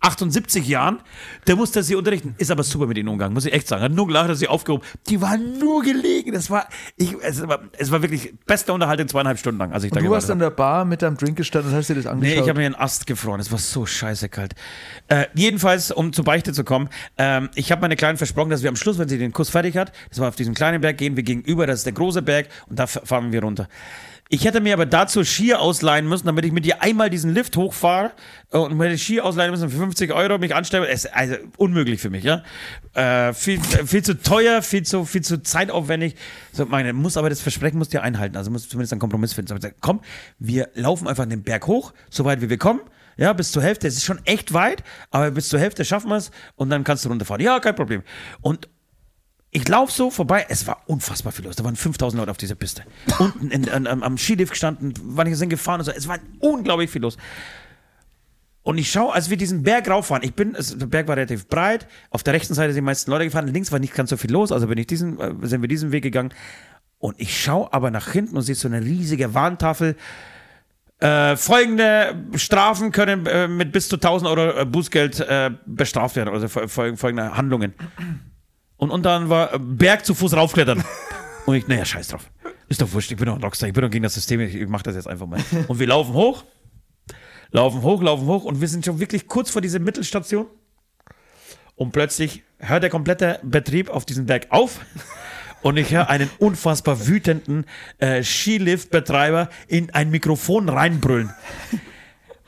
78 0.00 0.66
Jahren, 0.68 1.00
der 1.46 1.56
musste 1.56 1.82
sie 1.82 1.94
unterrichten. 1.96 2.34
Ist 2.38 2.50
aber 2.50 2.62
super 2.62 2.86
mit 2.86 2.96
ihnen 2.96 3.08
umgegangen, 3.08 3.34
muss 3.34 3.44
ich 3.44 3.52
echt 3.52 3.66
sagen. 3.68 3.82
Hat 3.82 3.92
nur 3.92 4.06
gelacht, 4.06 4.30
dass 4.30 4.38
sie 4.38 4.48
aufgehoben. 4.48 4.84
Die 5.08 5.20
waren 5.20 5.58
nur 5.58 5.82
gelegen. 5.82 6.32
Das 6.32 6.48
war, 6.50 6.68
ich, 6.96 7.14
es 7.22 7.46
war, 7.46 7.60
es 7.76 7.90
war 7.90 8.02
wirklich 8.02 8.34
beste 8.46 8.72
Unterhaltung 8.72 9.08
zweieinhalb 9.08 9.38
Stunden 9.38 9.58
lang, 9.58 9.72
als 9.72 9.82
ich 9.84 9.90
da 9.90 9.96
Und 9.96 10.02
du 10.04 10.08
gewartet 10.08 10.24
hast 10.24 10.30
an 10.30 10.38
der 10.38 10.50
Bar 10.50 10.84
mit 10.84 11.02
deinem 11.02 11.16
Drink 11.16 11.36
gestanden 11.36 11.72
und 11.72 11.76
hast 11.76 11.88
dir 11.88 11.94
das 11.94 12.04
Nee, 12.04 12.10
angeschaut. 12.10 12.42
ich 12.42 12.48
habe 12.48 12.60
mir 12.60 12.66
einen 12.66 12.74
Ast 12.76 13.06
gefroren. 13.06 13.40
Es 13.40 13.50
war 13.50 13.58
so 13.58 13.84
scheiße 13.84 14.28
kalt. 14.28 14.54
Äh, 15.08 15.26
jedenfalls, 15.34 15.90
um 15.90 16.12
zur 16.12 16.24
Beichte 16.24 16.52
zu 16.52 16.62
kommen, 16.64 16.88
ähm, 17.18 17.50
ich 17.54 17.72
habe 17.72 17.80
meine 17.82 17.96
Kleinen 17.96 18.18
versprochen, 18.18 18.50
dass 18.50 18.62
wir 18.62 18.68
am 18.70 18.76
Schluss, 18.76 18.98
wenn 18.98 19.08
sie 19.08 19.18
den 19.18 19.32
Kuss 19.32 19.50
fertig 19.50 19.76
hat, 19.76 19.92
das 20.08 20.20
war 20.20 20.28
auf 20.28 20.36
diesen 20.36 20.54
kleinen 20.54 20.80
Berg, 20.80 20.98
gehen 20.98 21.16
wir 21.16 21.22
gegenüber, 21.24 21.66
das 21.66 21.80
ist 21.80 21.86
der 21.86 21.92
große 21.94 22.22
Berg 22.22 22.48
und 22.68 22.78
da 22.78 22.86
fahren 22.86 23.32
wir 23.32 23.42
runter. 23.42 23.68
Ich 24.34 24.46
hätte 24.46 24.62
mir 24.62 24.72
aber 24.72 24.86
dazu 24.86 25.24
Skier 25.24 25.60
ausleihen 25.60 26.08
müssen, 26.08 26.24
damit 26.24 26.46
ich 26.46 26.52
mit 26.52 26.64
ihr 26.64 26.80
einmal 26.80 27.10
diesen 27.10 27.34
Lift 27.34 27.54
hochfahre 27.58 28.12
äh, 28.50 28.56
und 28.56 28.74
mir 28.78 28.96
Skier 28.96 29.26
ausleihen 29.26 29.50
müssen 29.50 29.68
für 29.68 29.76
50 29.76 30.10
Euro, 30.10 30.38
mich 30.38 30.54
anstelle. 30.54 30.88
Es 30.88 31.04
ist 31.04 31.14
also 31.14 31.34
unmöglich 31.58 32.00
für 32.00 32.08
mich, 32.08 32.24
ja. 32.24 32.42
Äh, 32.94 33.34
viel, 33.34 33.60
viel 33.60 34.02
zu 34.02 34.18
teuer, 34.22 34.62
viel 34.62 34.84
zu, 34.84 35.04
viel 35.04 35.20
zu 35.20 35.42
zeitaufwendig. 35.42 36.16
So, 36.50 36.64
meine, 36.64 36.94
muss 36.94 37.18
aber 37.18 37.28
das 37.28 37.42
Versprechen 37.42 37.76
musst 37.76 37.92
du 37.92 37.98
ja 37.98 38.02
einhalten. 38.02 38.38
Also 38.38 38.50
muss 38.50 38.70
zumindest 38.70 38.94
einen 38.94 39.00
Kompromiss 39.00 39.34
finden. 39.34 39.48
So, 39.48 39.54
gesagt, 39.54 39.76
komm, 39.82 40.00
wir 40.38 40.70
laufen 40.72 41.08
einfach 41.08 41.26
den 41.26 41.42
Berg 41.42 41.66
hoch, 41.66 41.92
so 42.08 42.24
weit 42.24 42.40
wie 42.40 42.48
wir 42.48 42.56
kommen. 42.56 42.80
Ja, 43.18 43.34
bis 43.34 43.52
zur 43.52 43.62
Hälfte. 43.62 43.86
Es 43.86 43.98
ist 43.98 44.04
schon 44.04 44.20
echt 44.24 44.54
weit, 44.54 44.82
aber 45.10 45.30
bis 45.30 45.50
zur 45.50 45.60
Hälfte 45.60 45.84
schaffen 45.84 46.08
wir 46.08 46.16
es 46.16 46.30
und 46.56 46.70
dann 46.70 46.84
kannst 46.84 47.04
du 47.04 47.10
runterfahren. 47.10 47.44
Ja, 47.44 47.60
kein 47.60 47.74
Problem. 47.74 48.02
Und 48.40 48.70
ich 49.54 49.68
laufe 49.68 49.92
so 49.92 50.10
vorbei, 50.10 50.46
es 50.48 50.66
war 50.66 50.82
unfassbar 50.86 51.30
viel 51.32 51.44
los. 51.44 51.56
Da 51.56 51.62
waren 51.64 51.76
5000 51.76 52.18
Leute 52.18 52.30
auf 52.30 52.38
dieser 52.38 52.54
Piste. 52.54 52.82
Unten 53.18 53.50
in, 53.50 53.68
an, 53.68 53.86
am- 53.86 54.02
am 54.02 54.16
Skilift 54.18 54.52
gestanden, 54.52 54.94
wann 55.04 55.26
ich 55.26 55.36
sind 55.36 55.50
gefahren 55.50 55.80
und 55.80 55.84
so. 55.84 55.92
Es 55.92 56.08
war 56.08 56.18
unglaublich 56.40 56.90
viel 56.90 57.02
los. 57.02 57.18
Und 58.62 58.78
ich 58.78 58.90
schaue, 58.90 59.12
als 59.12 59.28
wir 59.28 59.36
diesen 59.36 59.62
Berg 59.62 59.88
rauffahren, 59.90 60.22
ich 60.24 60.34
bin, 60.34 60.54
es, 60.54 60.78
der 60.78 60.86
Berg 60.86 61.06
war 61.08 61.16
relativ 61.16 61.48
breit, 61.48 61.86
auf 62.10 62.22
der 62.22 62.32
rechten 62.32 62.54
Seite 62.54 62.72
sind 62.72 62.82
die 62.82 62.86
meisten 62.86 63.10
Leute 63.10 63.24
gefahren, 63.26 63.48
links 63.48 63.72
war 63.72 63.78
nicht 63.78 63.92
ganz 63.94 64.08
so 64.10 64.16
viel 64.16 64.30
los, 64.32 64.52
also 64.52 64.66
bin 64.68 64.78
ich 64.78 64.86
diesen, 64.86 65.18
äh, 65.20 65.34
sind 65.46 65.60
wir 65.62 65.68
diesen 65.68 65.92
Weg 65.92 66.02
gegangen. 66.04 66.32
Und 66.98 67.20
ich 67.20 67.38
schaue 67.42 67.72
aber 67.72 67.90
nach 67.90 68.10
hinten 68.12 68.36
und 68.36 68.42
sehe 68.42 68.54
so 68.54 68.68
eine 68.68 68.80
riesige 68.80 69.34
Warntafel. 69.34 69.96
Äh, 71.00 71.36
folgende 71.36 72.14
Strafen 72.36 72.92
können 72.92 73.26
äh, 73.26 73.48
mit 73.48 73.72
bis 73.72 73.88
zu 73.88 73.96
1000 73.96 74.30
Euro 74.30 74.60
äh, 74.60 74.64
Bußgeld 74.64 75.18
äh, 75.18 75.50
bestraft 75.66 76.14
werden, 76.14 76.32
also 76.32 76.46
fol- 76.46 76.68
fol- 76.68 76.96
folgende 76.96 77.36
Handlungen. 77.36 77.74
Und 78.82 78.90
unten 78.90 79.28
war 79.28 79.54
äh, 79.54 79.58
Berg 79.60 80.04
zu 80.04 80.12
Fuß 80.12 80.34
raufklettern. 80.34 80.82
Und 81.46 81.54
ich, 81.54 81.68
naja, 81.68 81.84
scheiß 81.84 82.08
drauf. 82.08 82.28
Ist 82.68 82.82
doch 82.82 82.92
wurscht, 82.92 83.12
ich 83.12 83.16
bin 83.16 83.26
doch 83.26 83.36
ein 83.36 83.40
Rockstar, 83.40 83.68
ich 83.68 83.74
bin 83.74 83.82
doch 83.84 83.90
gegen 83.90 84.02
das 84.02 84.14
System, 84.14 84.40
ich, 84.40 84.56
ich 84.56 84.66
mach 84.66 84.82
das 84.82 84.96
jetzt 84.96 85.06
einfach 85.06 85.28
mal. 85.28 85.38
Und 85.68 85.78
wir 85.78 85.86
laufen 85.86 86.14
hoch, 86.14 86.42
laufen 87.52 87.82
hoch, 87.82 88.02
laufen 88.02 88.26
hoch 88.26 88.42
und 88.42 88.60
wir 88.60 88.66
sind 88.66 88.84
schon 88.84 88.98
wirklich 88.98 89.28
kurz 89.28 89.50
vor 89.50 89.62
dieser 89.62 89.78
Mittelstation. 89.78 90.46
Und 91.76 91.92
plötzlich 91.92 92.42
hört 92.58 92.82
der 92.82 92.90
komplette 92.90 93.38
Betrieb 93.44 93.88
auf 93.88 94.04
diesem 94.04 94.26
Berg 94.26 94.48
auf. 94.50 94.80
Und 95.62 95.76
ich 95.76 95.92
höre 95.92 96.10
einen 96.10 96.28
unfassbar 96.40 97.06
wütenden 97.06 97.66
äh, 97.98 98.24
Skilift-Betreiber 98.24 99.48
in 99.68 99.90
ein 99.90 100.10
Mikrofon 100.10 100.68
reinbrüllen. 100.68 101.32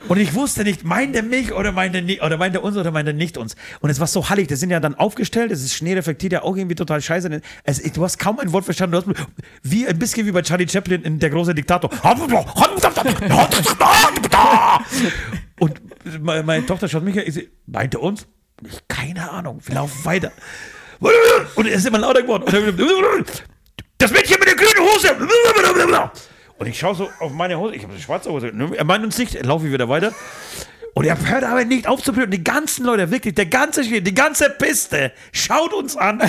Und 0.09 0.19
ich 0.19 0.35
wusste 0.35 0.65
nicht, 0.65 0.85
meint 0.85 1.17
er 1.17 1.23
mich 1.23 1.53
oder 1.53 1.73
meint 1.73 1.95
er, 1.95 2.25
oder 2.25 2.37
meint 2.37 2.55
er 2.55 2.63
uns 2.63 2.77
oder 2.77 2.91
meint 2.91 3.09
er 3.09 3.15
nicht 3.15 3.39
uns. 3.39 3.57
Und 3.81 3.91
es 3.91 4.01
war 4.01 4.07
so 4.07 4.29
hallig, 4.29 4.49
die 4.49 4.57
sind 4.57 4.71
ja 4.71 4.81
dann 4.81 4.95
aufgestellt, 4.95 5.51
es 5.51 5.65
ist 5.65 5.75
Schnee 5.75 5.95
reflektiert 5.95 6.33
ja 6.33 6.43
auch 6.43 6.57
irgendwie 6.57 6.75
total 6.75 7.01
scheiße. 7.01 7.41
Es, 7.65 7.83
du 7.83 8.05
hast 8.05 8.19
kaum 8.19 8.39
ein 8.39 8.53
Wort 8.53 8.65
verstanden, 8.65 8.93
du 8.93 9.15
hast 9.15 9.27
wie 9.63 9.87
ein 9.87 9.99
bisschen 9.99 10.27
wie 10.27 10.33
bei 10.33 10.43
Charlie 10.43 10.69
Chaplin 10.69 11.03
in 11.03 11.19
Der 11.19 11.31
große 11.31 11.55
Diktator. 11.55 11.91
Und 15.59 15.81
meine, 16.23 16.67
Tochter 16.67 16.89
schaut 16.89 17.05
mich 17.05 17.19
an, 17.19 17.25
ich 17.27 17.49
meint 17.67 17.95
er 17.95 18.03
uns? 18.03 18.27
Ich, 18.67 18.87
keine 18.89 19.31
Ahnung, 19.31 19.61
wir 19.65 19.75
laufen 19.75 20.05
weiter. 20.05 20.33
Und 21.55 21.67
er 21.67 21.75
ist 21.75 21.87
immer 21.87 21.99
lauter 21.99 22.23
geworden. 22.23 22.45
Das 23.99 24.11
Mädchen 24.11 24.37
mit 24.39 24.49
der 24.49 24.57
grünen 24.57 24.81
Hose! 24.81 25.09
Und 26.65 26.71
ich 26.71 26.79
schaue 26.79 26.95
so 26.95 27.11
auf 27.21 27.31
meine 27.33 27.59
Hose, 27.59 27.75
ich 27.75 27.83
habe 27.83 27.93
eine 27.93 28.01
schwarze 28.01 28.31
Hose. 28.31 28.51
Er 28.75 28.85
meint 28.85 29.05
uns 29.05 29.19
nicht, 29.19 29.45
laufe 29.45 29.67
ich 29.67 29.73
wieder 29.73 29.91
weiter. 29.91 30.15
Und 30.95 31.05
er 31.05 31.19
hört 31.29 31.45
aber 31.45 31.63
nicht 31.67 31.87
auf 31.87 32.03
zu 32.03 32.15
brüllen. 32.15 32.31
Die 32.31 32.43
ganzen 32.43 32.87
Leute, 32.87 33.11
wirklich, 33.11 33.35
der 33.35 33.45
ganze 33.45 33.85
Spiel, 33.85 34.01
die 34.01 34.15
ganze 34.15 34.49
Piste 34.49 35.13
schaut 35.31 35.75
uns 35.75 35.95
an. 35.95 36.23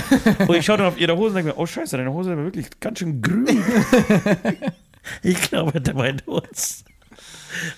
Und 0.45 0.55
ich 0.57 0.65
schaue 0.65 0.77
dann 0.77 0.87
auf 0.87 0.99
ihre 0.99 1.15
Hose 1.15 1.29
und 1.29 1.35
denke 1.35 1.51
mir, 1.51 1.57
oh 1.57 1.65
Scheiße, 1.65 1.95
deine 1.95 2.11
Hose 2.11 2.33
ist 2.33 2.37
wirklich 2.37 2.67
ganz 2.81 2.99
schön 2.99 3.21
grün. 3.21 3.63
ich 5.23 5.39
glaube, 5.39 5.79
der 5.79 5.93
meint 5.93 6.27
uns. 6.27 6.83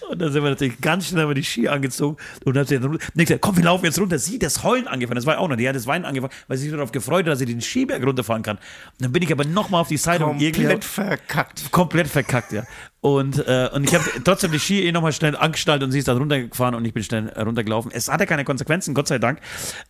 Und 0.09 0.19
dann 0.21 0.31
sind 0.31 0.43
wir 0.43 0.49
natürlich 0.49 0.79
ganz 0.81 1.07
schnell 1.07 1.25
mal 1.25 1.33
die 1.33 1.43
Ski 1.43 1.67
angezogen 1.67 2.17
und 2.45 2.55
dann 2.55 2.61
hat 2.61 2.67
sie 2.69 2.75
dann 2.79 2.83
runter- 2.89 3.05
und 3.13 3.21
ich 3.21 3.27
gesagt, 3.27 3.41
komm, 3.41 3.57
wir 3.57 3.63
laufen 3.63 3.85
jetzt 3.85 3.99
runter. 3.99 4.17
Sie 4.19 4.39
das 4.39 4.63
Heulen 4.63 4.87
angefangen, 4.87 5.15
das 5.15 5.25
war 5.25 5.37
auch 5.39 5.47
noch, 5.47 5.55
die 5.57 5.67
hat 5.67 5.75
das 5.75 5.87
Weinen 5.87 6.05
angefangen, 6.05 6.33
weil 6.47 6.57
sie 6.57 6.63
sich 6.65 6.73
darauf 6.73 6.91
gefreut 6.91 7.25
hat, 7.25 7.31
dass 7.33 7.39
sie 7.39 7.45
den 7.45 7.61
Skiberg 7.61 8.03
runterfahren 8.05 8.43
kann. 8.43 8.57
Und 8.57 8.63
dann 8.99 9.11
bin 9.11 9.23
ich 9.23 9.31
aber 9.31 9.45
nochmal 9.45 9.81
auf 9.81 9.87
die 9.87 9.97
Seite 9.97 10.25
und 10.25 10.39
irgendwie 10.41 10.61
Komplett 10.63 10.83
verkackt. 10.85 11.71
komplett 11.71 12.07
verkackt, 12.07 12.51
ja. 12.51 12.63
Und, 12.99 13.37
äh, 13.47 13.69
und 13.73 13.83
ich 13.85 13.93
habe 13.93 14.03
trotzdem 14.23 14.51
die 14.51 14.59
Ski 14.59 14.85
eh 14.85 14.91
nochmal 14.91 15.13
schnell 15.13 15.35
angeschnallt 15.37 15.81
und 15.83 15.91
sie 15.91 15.99
ist 15.99 16.07
dann 16.07 16.17
runtergefahren 16.17 16.75
und 16.75 16.83
ich 16.83 16.93
bin 16.93 17.03
schnell 17.03 17.29
äh, 17.29 17.41
runtergelaufen. 17.41 17.91
Es 17.93 18.09
hatte 18.09 18.25
keine 18.25 18.43
Konsequenzen, 18.43 18.93
Gott 18.95 19.07
sei 19.07 19.19
Dank. 19.19 19.39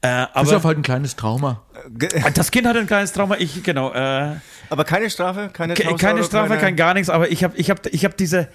Äh, 0.02 0.26
Bis 0.26 0.28
aber 0.34 0.58
auf 0.58 0.64
halt 0.66 0.78
ein 0.78 0.84
kleines 0.84 1.16
Trauma. 1.16 1.64
das 2.36 2.52
Kind 2.52 2.68
hatte 2.68 2.80
ein 2.80 2.86
kleines 2.88 3.14
Trauma, 3.14 3.36
ich, 3.40 3.64
genau. 3.64 3.92
Äh, 3.94 4.36
Aber 4.70 4.84
keine 4.84 5.10
Strafe, 5.10 5.50
keine 5.52 5.74
Ke- 5.74 5.84
1000 5.84 6.00
keine 6.02 6.24
Strafe, 6.24 6.50
keine- 6.50 6.62
kein 6.62 6.76
gar 6.76 6.94
nichts, 6.94 7.10
aber 7.10 7.32
ich 7.32 7.44
habe 7.44 7.56
ich 7.58 7.70
hab, 7.72 7.86
ich 7.88 8.06
hab 8.06 8.18
diese. 8.18 8.50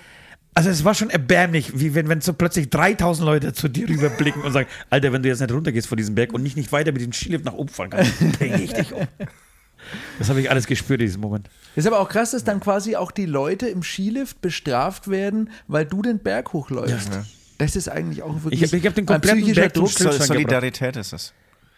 Also 0.54 0.68
es 0.68 0.84
war 0.84 0.94
schon 0.94 1.08
erbärmlich, 1.08 1.78
wie 1.80 1.94
wenn, 1.94 2.08
wenn 2.08 2.20
so 2.20 2.34
plötzlich 2.34 2.68
3000 2.68 3.24
Leute 3.24 3.52
zu 3.54 3.68
dir 3.68 3.88
rüberblicken 3.88 4.42
und 4.42 4.52
sagen, 4.52 4.68
Alter, 4.90 5.12
wenn 5.12 5.22
du 5.22 5.28
jetzt 5.30 5.40
nicht 5.40 5.50
runtergehst 5.52 5.86
von 5.88 5.96
diesem 5.96 6.14
Berg 6.14 6.34
und 6.34 6.42
nicht, 6.42 6.56
nicht 6.56 6.70
weiter 6.72 6.92
mit 6.92 7.00
dem 7.00 7.12
Skilift 7.12 7.44
nach 7.46 7.54
oben 7.54 7.70
fahren 7.70 7.88
kannst, 7.90 8.18
bring 8.38 8.54
ich 8.60 8.72
dich 8.74 8.92
um. 8.92 9.06
Das 10.18 10.28
habe 10.28 10.40
ich 10.42 10.50
alles 10.50 10.66
gespürt 10.66 11.00
in 11.00 11.06
diesem 11.06 11.22
Moment. 11.22 11.48
Ist 11.74 11.86
aber 11.86 12.00
auch 12.00 12.08
krass, 12.08 12.32
dass 12.32 12.44
dann 12.44 12.60
quasi 12.60 12.96
auch 12.96 13.10
die 13.10 13.24
Leute 13.26 13.66
im 13.68 13.82
Skilift 13.82 14.40
bestraft 14.42 15.08
werden, 15.08 15.50
weil 15.68 15.86
du 15.86 16.02
den 16.02 16.18
Berg 16.18 16.52
hochläufst. 16.52 17.10
Das 17.58 17.74
ist 17.74 17.88
eigentlich 17.88 18.22
auch 18.22 18.34
wirklich 18.44 18.60
Ich 18.62 18.68
hab- 18.72 18.78
ich 18.78 18.86
hab 18.86 18.94
den 18.94 19.04
ein 19.04 19.06
kompletten 19.06 19.38
psychischer 19.40 19.60
Berg 19.62 19.74
Druck. 19.74 19.88
Sol 19.90 20.12
Solidarität 20.12 20.96
ist 20.96 21.12
es. 21.14 21.32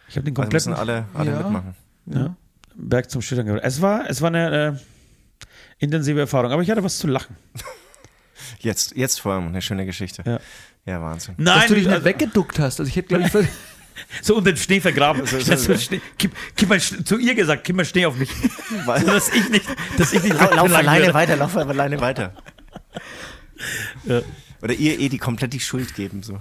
Ich 0.09 0.17
habe 0.17 0.25
den 0.29 0.35
Also 0.37 0.51
müssen 0.51 0.73
kompletten 0.73 0.73
alle, 0.73 1.05
alle 1.13 1.31
Ja. 1.31 1.37
mitmachen. 1.39 1.75
ja, 2.07 2.35
Berg 2.75 3.09
zum 3.09 3.21
Schüttern 3.21 3.45
gebracht. 3.45 3.63
Es 3.65 3.81
war, 3.81 4.09
es 4.09 4.21
war 4.21 4.27
eine 4.27 4.77
äh, 4.77 5.83
intensive 5.83 6.19
Erfahrung, 6.19 6.51
aber 6.51 6.61
ich 6.61 6.69
hatte 6.69 6.83
was 6.83 6.97
zu 6.97 7.07
lachen. 7.07 7.35
Jetzt, 8.59 8.95
jetzt 8.95 9.21
vor 9.21 9.33
allem 9.33 9.47
eine 9.47 9.61
schöne 9.61 9.85
Geschichte. 9.85 10.23
Ja. 10.25 10.39
Ja, 10.85 11.01
Wahnsinn. 11.01 11.33
Nein, 11.37 11.55
dass 11.59 11.67
du 11.67 11.75
dich 11.75 11.85
nicht 11.85 11.93
also- 11.93 12.05
weggeduckt 12.05 12.59
hast. 12.59 12.79
Also 12.79 12.89
ich 12.89 12.95
hätte, 12.95 13.07
glaube 13.07 13.23
ich, 13.25 13.31
so 14.21 14.35
unter 14.35 14.51
den 14.51 14.57
Schnee 14.57 14.79
vergraben. 14.79 15.25
So, 15.27 15.39
so, 15.39 15.55
so 15.55 15.77
Schnee, 15.77 15.99
kipp, 16.17 16.31
kipp 16.55 16.69
mal, 16.69 16.79
zu 16.79 17.17
ihr 17.17 17.33
gesagt, 17.33 17.63
kipp 17.63 17.75
mal 17.75 17.85
Schnee 17.85 18.05
auf 18.05 18.15
mich. 18.17 18.29
So, 18.85 18.91
dass 19.07 19.29
ich 19.29 19.49
nicht, 19.49 19.65
dass 19.97 20.13
ich 20.13 20.21
nicht 20.21 20.39
Lauf 20.39 20.51
alleine 20.73 21.01
werde. 21.05 21.13
weiter, 21.13 21.35
lauf 21.37 21.55
alleine 21.57 21.99
weiter. 22.01 22.33
Ja. 24.05 24.21
Oder 24.61 24.73
ihr 24.73 24.99
eh 24.99 25.09
die 25.09 25.17
komplett 25.17 25.53
die 25.53 25.59
Schuld 25.59 25.95
geben. 25.95 26.23
So. 26.23 26.39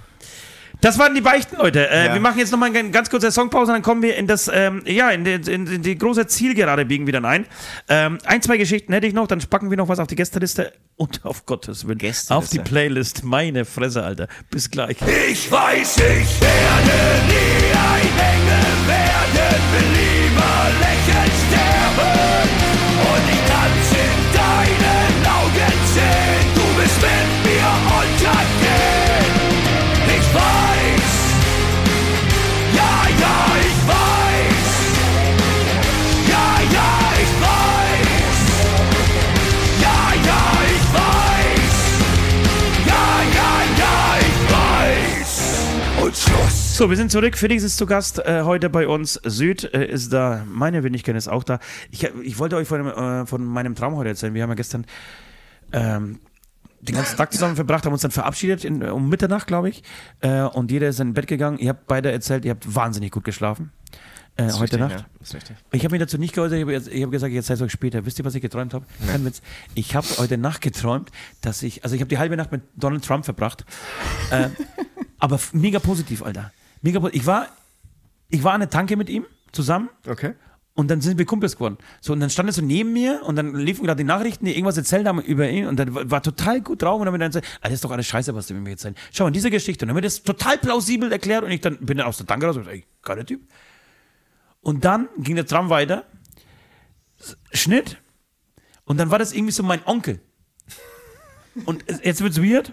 Das 0.85 0.99
waren 0.99 1.15
die 1.15 1.23
Beichten, 1.23 1.57
Leute. 1.57 1.89
Äh, 1.89 2.07
Ja. 2.09 2.13
Wir 2.13 2.21
machen 2.21 2.39
jetzt 2.39 2.51
nochmal 2.53 2.69
eine 2.69 2.91
ganz 2.91 3.09
kurze 3.09 3.33
Songpause, 3.33 3.73
dann 3.73 3.81
kommen 3.81 4.03
wir 4.03 4.17
in 4.17 4.27
das, 4.27 4.51
ähm, 4.53 4.83
ja, 4.85 5.09
in 5.11 5.25
die, 5.25 5.33
in, 5.51 5.67
in 5.67 5.81
die 5.81 5.97
große 5.97 6.27
Zielgerade 6.27 6.85
biegen 6.85 7.07
wieder 7.07 7.25
ein. 7.25 7.47
Ähm, 7.89 8.19
ein, 8.27 8.43
zwei 8.43 8.59
Geschichten 8.59 8.93
hätte 8.93 9.07
ich 9.07 9.15
noch, 9.15 9.27
dann 9.27 9.39
packen 9.49 9.71
wir 9.71 9.79
noch 9.79 9.89
was 9.89 9.99
auf 9.99 10.09
die 10.09 10.15
Gästeliste 10.15 10.75
und 10.97 11.25
auf 11.25 11.47
Gottes 11.47 11.87
Willen 11.87 11.97
Gästeliste. 11.97 12.35
auf 12.35 12.51
die 12.51 12.59
Playlist. 12.59 13.25
Meine 13.25 13.65
Fresse, 13.65 14.03
Alter. 14.05 14.29
Bis 14.51 14.71
gleich. 14.71 14.99
Ich 15.31 15.51
weiß, 15.51 15.97
ich 15.97 16.41
werde 16.43 16.97
nie 17.29 17.73
ein 17.73 18.13
Engel 18.35 18.87
werden, 18.87 19.63
will 19.73 19.89
lieber 19.95 20.71
lächelnd 20.81 21.33
sterben. 21.49 22.44
So, 46.19 46.91
wir 46.91 46.97
sind 46.97 47.11
zurück. 47.11 47.37
Felix 47.37 47.65
ist 47.65 47.77
zu 47.77 47.87
Gast 47.87 48.21
äh, 48.21 48.43
heute 48.43 48.71
bei 48.71 48.87
uns. 48.87 49.21
Süd 49.25 49.65
äh, 49.75 49.85
ist 49.87 50.13
da. 50.13 50.45
Meine 50.49 50.85
Wenigkeit 50.85 51.17
ist 51.17 51.27
auch 51.27 51.43
da. 51.43 51.59
Ich, 51.91 52.05
ich 52.05 52.39
wollte 52.39 52.55
euch 52.57 52.69
von, 52.69 52.87
äh, 52.87 53.27
von 53.27 53.45
meinem 53.45 53.75
Traum 53.75 53.97
heute 53.97 54.11
erzählen. 54.11 54.33
Wir 54.33 54.43
haben 54.45 54.51
ja 54.51 54.55
gestern 54.55 54.87
ähm, 55.73 56.21
den 56.81 56.95
ganzen 56.95 57.17
Tag 57.17 57.33
zusammen 57.33 57.57
verbracht, 57.57 57.85
haben 57.85 57.93
uns 57.93 58.03
dann 58.03 58.13
verabschiedet 58.13 58.65
in, 58.65 58.83
um 58.85 59.09
Mitternacht, 59.09 59.49
glaube 59.49 59.69
ich. 59.71 59.83
Äh, 60.21 60.43
und 60.43 60.71
jeder 60.71 60.89
ist 60.89 61.01
in 61.01 61.15
Bett 61.15 61.27
gegangen. 61.27 61.59
Ihr 61.59 61.71
habt 61.71 61.89
beide 61.89 62.13
erzählt, 62.13 62.45
ihr 62.45 62.53
habt 62.53 62.73
wahnsinnig 62.73 63.11
gut 63.11 63.25
geschlafen. 63.25 63.73
Äh, 64.37 64.47
Ist 64.47 64.55
heute 64.55 64.63
richtig, 64.63 64.81
Nacht. 64.81 64.93
Ja, 65.01 65.07
ist 65.23 65.35
richtig. 65.35 65.57
Ich 65.73 65.85
habe 65.85 65.93
mich 65.93 66.01
dazu 66.01 66.19
nicht 66.19 66.35
geäußert, 66.35 66.57
ich 66.59 66.63
habe 66.63 66.73
jetzt- 66.73 66.89
ich 66.89 67.03
habe 67.03 67.13
gesagt, 67.13 67.33
jetzt 67.33 67.47
seid 67.47 67.61
euch 67.63 67.71
später. 67.71 68.05
Wisst 68.05 68.19
ihr, 68.19 68.25
was 68.25 68.35
ich 68.35 68.43
geträumt 68.43 68.75
habe? 68.75 68.85
Kein 69.07 69.25
Witz. 69.25 69.43
Ich 69.75 69.95
habe 69.95 70.07
heute 70.19 70.39
Nacht 70.39 70.61
geträumt, 70.61 71.11
dass 71.41 71.63
ich, 71.63 71.85
also 71.85 71.95
ich 71.95 72.01
habe 72.03 72.09
die 72.09 72.19
halbe 72.19 72.37
Nacht 72.37 72.51
mit 72.53 72.63
Donald 72.77 73.05
Trump 73.05 73.25
verbracht. 73.25 73.65
äh, 74.31 74.49
aber 75.25 75.41
mega 75.53 75.79
positiv, 75.79 76.23
Alter. 76.23 76.53
Mega 76.83 77.01
positiv. 77.01 77.23
Ich 77.23 77.27
war, 77.27 77.49
ich 78.29 78.45
war 78.45 78.53
an 78.53 78.61
der 78.61 78.69
Tanke 78.69 78.95
mit 78.97 79.09
ihm 79.09 79.25
zusammen 79.53 79.89
Okay. 80.07 80.35
und 80.75 80.91
dann 80.91 81.01
sind 81.01 81.17
wir 81.17 81.25
Kumpels 81.25 81.55
geworden. 81.55 81.79
So, 82.03 82.13
und 82.13 82.21
dann 82.21 82.29
stand 82.29 82.51
er 82.51 82.53
so 82.53 82.61
neben 82.61 82.93
mir 82.93 83.23
und 83.25 83.37
dann 83.37 83.55
liefen 83.55 83.85
gerade 83.87 83.97
die 83.97 84.05
Nachrichten, 84.05 84.45
die 84.45 84.53
irgendwas 84.53 84.77
erzählt 84.77 85.07
haben 85.07 85.23
über 85.23 85.49
ihn 85.49 85.67
und 85.67 85.77
dann 85.79 85.95
war, 85.95 86.11
war 86.11 86.23
total 86.23 86.61
gut 86.61 86.83
drauf 86.83 87.01
und 87.01 87.07
dann 87.07 87.15
hat 87.15 87.21
er 87.23 87.29
gesagt, 87.29 87.47
ah, 87.63 87.69
das 87.69 87.75
ist 87.75 87.85
doch 87.85 87.91
alles 87.91 88.07
scheiße, 88.07 88.35
was 88.35 88.49
du 88.49 88.55
mir 88.55 88.69
erzählt. 88.71 88.99
Schau 89.13 89.25
mal, 89.25 89.31
diese 89.31 89.51
Geschichte. 89.51 89.85
Und 89.85 89.89
dann 89.89 89.97
hat 89.97 90.03
mir 90.03 90.07
das 90.07 90.23
total 90.23 90.59
plausibel 90.59 91.11
erklärt 91.11 91.43
und 91.43 91.51
ich 91.53 91.63
dann 91.63 91.79
bin 91.79 91.97
dann 91.97 92.07
aus 92.07 92.19
der 92.19 92.27
Tanke 92.27 92.45
raus 92.47 92.59
und 92.59 92.69
ey, 92.69 92.85
geiler 93.03 93.25
Typ. 93.25 93.41
Und 94.61 94.85
dann 94.85 95.09
ging 95.17 95.37
der 95.37 95.47
Tram 95.47 95.71
weiter, 95.71 96.05
Schnitt 97.53 97.97
und 98.85 98.99
dann 98.99 99.11
war 99.11 99.19
das 99.19 99.33
irgendwie 99.33 99.53
so 99.53 99.63
mein 99.63 99.81
Onkel. 99.87 100.21
Und 101.65 101.85
jetzt 102.03 102.21
wird's 102.21 102.43
weird. 102.43 102.73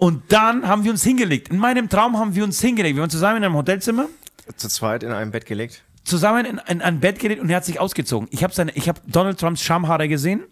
Und 0.00 0.32
dann 0.32 0.66
haben 0.66 0.82
wir 0.84 0.90
uns 0.90 1.04
hingelegt. 1.04 1.48
In 1.50 1.58
meinem 1.58 1.90
Traum 1.90 2.16
haben 2.18 2.34
wir 2.34 2.42
uns 2.42 2.58
hingelegt. 2.60 2.96
Wir 2.96 3.02
waren 3.02 3.10
zusammen 3.10 3.36
in 3.36 3.44
einem 3.44 3.54
Hotelzimmer 3.54 4.06
Zu 4.56 4.68
zweit 4.68 5.02
in 5.02 5.12
einem 5.12 5.30
Bett 5.30 5.44
gelegt. 5.44 5.82
zusammen 6.04 6.46
in, 6.46 6.60
in 6.68 6.80
ein 6.80 7.00
Bett 7.00 7.18
gelegt 7.18 7.42
und 7.42 7.50
er 7.50 7.56
hat 7.56 7.66
sich 7.66 7.78
ausgezogen. 7.78 8.26
Ich 8.32 8.42
habe 8.42 8.54
seine, 8.54 8.72
ich 8.72 8.88
habe 8.88 8.98
Donald 9.06 9.38
Trumps 9.38 9.62
Schamhaare 9.62 10.08
gesehen. 10.08 10.42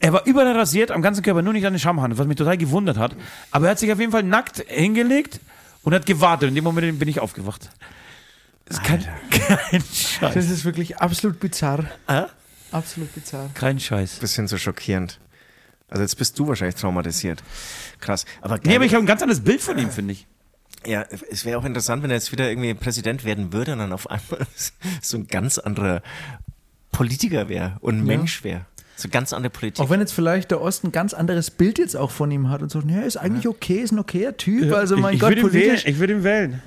Er 0.00 0.12
war 0.12 0.26
überall 0.26 0.50
rasiert, 0.56 0.90
am 0.90 1.00
ganzen 1.00 1.22
Körper, 1.22 1.42
nur 1.42 1.52
nicht 1.52 1.64
an 1.64 1.74
den 1.74 1.78
Schamhaaren, 1.78 2.18
was 2.18 2.26
mich 2.26 2.36
total 2.36 2.58
gewundert 2.58 2.98
hat. 2.98 3.14
Aber 3.52 3.66
er 3.66 3.70
hat 3.70 3.78
sich 3.78 3.92
auf 3.92 4.00
jeden 4.00 4.10
Fall 4.10 4.24
nackt 4.24 4.64
hingelegt 4.66 5.38
und 5.84 5.94
hat 5.94 6.04
gewartet. 6.04 6.48
In 6.48 6.56
dem 6.56 6.64
Moment 6.64 6.98
bin 6.98 7.06
ich 7.08 7.20
aufgewacht. 7.20 7.70
Das 8.64 8.78
ist 8.78 8.82
kein, 8.84 9.00
kein 9.30 9.80
Scheiß. 9.80 10.34
Das 10.34 10.50
ist 10.50 10.64
wirklich 10.64 10.98
absolut 10.98 11.38
bizarr. 11.38 11.84
Äh? 12.08 12.24
Absolut 12.72 13.14
bizarr. 13.14 13.48
Kein 13.54 13.78
Scheiß. 13.78 14.16
Bisschen 14.16 14.48
so 14.48 14.58
schockierend. 14.58 15.20
Also 15.92 16.02
jetzt 16.02 16.16
bist 16.16 16.38
du 16.38 16.48
wahrscheinlich 16.48 16.76
traumatisiert. 16.76 17.42
Krass. 18.00 18.24
Aber, 18.40 18.58
Nee, 18.64 18.76
aber 18.76 18.86
ich 18.86 18.94
habe 18.94 19.04
ein 19.04 19.06
ganz 19.06 19.20
anderes 19.20 19.42
Bild 19.44 19.60
von 19.60 19.76
ihm, 19.76 19.90
finde 19.90 20.12
ich. 20.14 20.26
ja, 20.86 21.04
es 21.30 21.44
wäre 21.44 21.58
auch 21.58 21.64
interessant, 21.66 22.02
wenn 22.02 22.10
er 22.10 22.16
jetzt 22.16 22.32
wieder 22.32 22.48
irgendwie 22.50 22.72
Präsident 22.72 23.24
werden 23.24 23.52
würde 23.52 23.74
und 23.74 23.78
dann 23.78 23.92
auf 23.92 24.10
einmal 24.10 24.46
so 25.02 25.18
ein 25.18 25.26
ganz 25.26 25.58
anderer 25.58 26.02
Politiker 26.92 27.48
wäre 27.50 27.76
und 27.80 28.04
Mensch 28.04 28.42
wäre. 28.42 28.64
So 28.96 29.08
ganz 29.10 29.32
andere 29.32 29.50
Politik. 29.50 29.84
Auch 29.84 29.90
wenn 29.90 30.00
jetzt 30.00 30.12
vielleicht 30.12 30.50
der 30.50 30.60
Osten 30.60 30.88
ein 30.88 30.92
ganz 30.92 31.12
anderes 31.12 31.50
Bild 31.50 31.78
jetzt 31.78 31.96
auch 31.96 32.10
von 32.10 32.30
ihm 32.30 32.48
hat 32.48 32.62
und 32.62 32.70
so, 32.70 32.80
ja, 32.80 33.00
ist 33.02 33.16
eigentlich 33.16 33.48
okay, 33.48 33.80
ist 33.80 33.90
ein 33.92 33.98
okayer 33.98 34.36
Typ. 34.36 34.72
Also 34.72 34.96
mein 34.96 35.14
ich, 35.14 35.16
ich 35.16 35.20
Gott, 35.20 35.30
würde 35.30 35.40
ihn 35.40 35.52
wählen. 35.52 35.64
politisch. 35.68 35.86
Ich 35.86 35.98
würde 35.98 36.12
ihn 36.14 36.24
wählen. 36.24 36.62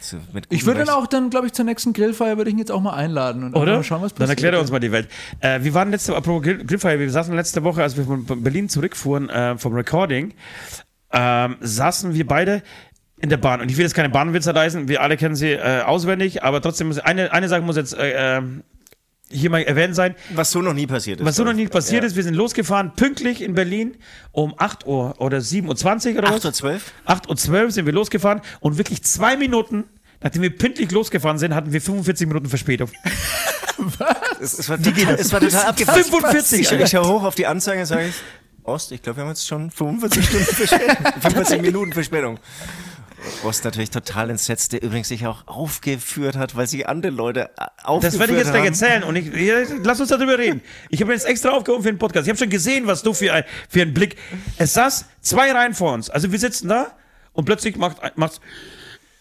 So 0.00 0.16
mit 0.32 0.46
Ich 0.50 0.66
würde 0.66 0.84
dann 0.84 0.94
auch 0.94 1.06
dann, 1.06 1.30
glaube 1.30 1.46
ich, 1.46 1.52
zur 1.52 1.64
nächsten 1.64 1.92
Grillfeier 1.92 2.36
würde 2.36 2.50
ich 2.50 2.54
ihn 2.54 2.58
jetzt 2.58 2.72
auch 2.72 2.80
mal 2.80 2.94
einladen 2.94 3.44
und 3.44 3.54
Oder? 3.54 3.76
mal 3.76 3.84
schauen, 3.84 4.02
was 4.02 4.12
Dann 4.14 4.18
passiert. 4.20 4.30
erklärt 4.38 4.54
er 4.54 4.60
uns 4.60 4.70
mal 4.70 4.80
die 4.80 4.92
Welt. 4.92 5.08
Äh, 5.40 5.62
wir 5.62 5.74
waren 5.74 5.90
letzte 5.90 6.16
apropos 6.16 6.42
Grill, 6.42 6.64
Grillfeier, 6.64 6.98
wir 6.98 7.10
saßen 7.10 7.34
letzte 7.34 7.62
Woche, 7.64 7.82
als 7.82 7.96
wir 7.96 8.04
von 8.04 8.24
Berlin 8.42 8.68
zurückfuhren 8.68 9.28
äh, 9.28 9.58
vom 9.58 9.74
Recording, 9.74 10.34
ähm, 11.12 11.56
saßen 11.60 12.14
wir 12.14 12.26
beide 12.26 12.62
in 13.18 13.28
der 13.28 13.36
Bahn. 13.36 13.60
Und 13.60 13.70
ich 13.70 13.76
will 13.76 13.84
jetzt 13.84 13.94
keine 13.94 14.08
Bahnwitze 14.10 14.52
leisten, 14.52 14.88
wir 14.88 15.02
alle 15.02 15.16
kennen 15.16 15.36
sie 15.36 15.52
äh, 15.52 15.82
auswendig, 15.82 16.42
aber 16.42 16.62
trotzdem 16.62 16.88
muss 16.88 16.98
eine, 16.98 17.32
eine 17.32 17.48
Sache 17.48 17.62
muss 17.62 17.76
jetzt 17.76 17.94
äh, 17.94 18.38
ähm, 18.38 18.62
hier 19.30 19.50
mal 19.50 19.62
erwähnt 19.62 19.94
sein. 19.94 20.14
Was 20.34 20.50
so 20.50 20.62
noch 20.62 20.74
nie 20.74 20.86
passiert 20.86 21.20
ist. 21.20 21.26
Was 21.26 21.36
so 21.36 21.44
noch 21.44 21.52
nie 21.52 21.68
passiert 21.68 22.02
ja. 22.02 22.06
ist, 22.06 22.16
wir 22.16 22.22
sind 22.22 22.34
losgefahren, 22.34 22.92
pünktlich 22.94 23.42
in 23.42 23.54
Berlin 23.54 23.96
um 24.32 24.54
8 24.56 24.86
Uhr 24.86 25.14
oder 25.18 25.38
7.20 25.38 26.12
Uhr 26.12 26.18
oder 26.18 26.30
was? 26.32 26.44
8.12 26.44 26.64
Uhr? 26.64 26.80
8.12 27.06 27.64
Uhr 27.64 27.70
sind 27.70 27.86
wir 27.86 27.92
losgefahren 27.92 28.40
und 28.60 28.78
wirklich 28.78 29.02
zwei 29.02 29.36
Minuten, 29.36 29.84
nachdem 30.22 30.42
wir 30.42 30.56
pünktlich 30.56 30.90
losgefahren 30.90 31.38
sind, 31.38 31.54
hatten 31.54 31.72
wir 31.72 31.80
45 31.80 32.26
Minuten 32.26 32.48
Verspätung. 32.48 32.90
Es, 34.42 34.58
es, 34.58 34.68
war 34.68 34.76
total, 34.80 35.14
es 35.14 35.32
war 35.32 35.40
total 35.40 35.62
abgefuckt. 35.66 36.06
45, 36.06 36.60
Ich, 36.60 36.72
ich 36.72 36.90
schaue 36.90 37.08
hoch 37.08 37.22
auf 37.22 37.34
die 37.34 37.46
Anzeige 37.46 37.80
und 37.80 37.86
sage 37.86 38.08
ich, 38.08 38.14
Ost, 38.62 38.92
ich 38.92 39.02
glaube, 39.02 39.18
wir 39.18 39.22
haben 39.22 39.30
jetzt 39.30 39.46
schon 39.46 39.70
45 39.70 40.24
Stunden 40.24 40.44
Verspätung. 40.44 40.96
45 41.20 41.62
Minuten 41.62 41.92
Verspätung. 41.92 42.38
Ost 43.44 43.64
natürlich 43.64 43.90
total 43.90 44.30
entsetzt, 44.30 44.72
der 44.72 44.82
übrigens 44.82 45.08
sich 45.08 45.26
auch 45.26 45.46
aufgeführt 45.46 46.36
hat, 46.36 46.56
weil 46.56 46.66
sich 46.66 46.88
andere 46.88 47.12
Leute 47.12 47.50
äh, 47.56 47.66
aufgeführt 47.82 48.12
Das 48.14 48.18
werde 48.20 48.32
ich 48.32 48.38
jetzt 48.38 48.48
haben. 48.48 48.54
gleich 48.54 48.66
erzählen 48.66 49.02
und 49.02 49.16
ich, 49.16 49.30
lass 49.84 50.00
uns 50.00 50.10
darüber 50.10 50.38
reden. 50.38 50.62
Ich 50.88 51.00
habe 51.00 51.12
jetzt 51.12 51.26
extra 51.26 51.50
aufgehoben 51.50 51.82
für 51.82 51.92
den 51.92 51.98
Podcast. 51.98 52.26
Ich 52.26 52.30
habe 52.30 52.38
schon 52.38 52.50
gesehen, 52.50 52.86
was 52.86 53.02
du 53.02 53.12
für, 53.14 53.32
ein, 53.32 53.44
für 53.68 53.82
einen 53.82 53.94
Blick. 53.94 54.16
Es 54.58 54.74
saß 54.74 55.06
zwei 55.20 55.52
Reihen 55.52 55.74
vor 55.74 55.92
uns. 55.92 56.10
Also 56.10 56.32
wir 56.32 56.38
sitzen 56.38 56.68
da 56.68 56.96
und 57.32 57.44
plötzlich 57.44 57.76
macht 57.76 57.98
macht's 58.16 58.40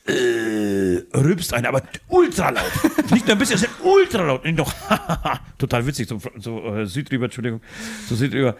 äh, 0.07 1.03
rülpst 1.15 1.53
einer, 1.53 1.69
aber 1.69 1.83
ultra 2.07 2.49
laut. 2.49 2.71
Nicht 3.11 3.27
nur 3.27 3.35
ein 3.35 3.39
bisschen, 3.39 3.55
es 3.55 3.63
ist 3.63 3.69
ultra 3.83 4.23
laut. 4.23 4.43
Und 4.43 4.55
noch, 4.55 4.73
total 5.57 5.85
witzig, 5.85 6.07
so, 6.07 6.19
so 6.37 6.75
äh, 6.75 6.85
Südrüber, 6.85 7.25
Entschuldigung, 7.25 7.61
so 8.07 8.15
Südrüber. 8.15 8.55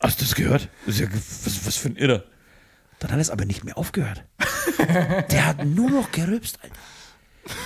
Hast 0.00 0.20
du 0.20 0.24
das 0.24 0.34
gehört? 0.34 0.68
Das 0.86 0.98
ja, 0.98 1.06
was, 1.12 1.66
was 1.66 1.76
für 1.76 1.88
ein 1.88 1.96
Irrer. 1.96 2.24
Dann 2.98 3.12
hat 3.12 3.20
es 3.20 3.30
aber 3.30 3.44
nicht 3.44 3.64
mehr 3.64 3.78
aufgehört. 3.78 4.24
Der 5.30 5.46
hat 5.46 5.64
nur 5.64 5.90
noch 5.90 6.10
gerülpst, 6.12 6.58
Alter. 6.62 6.74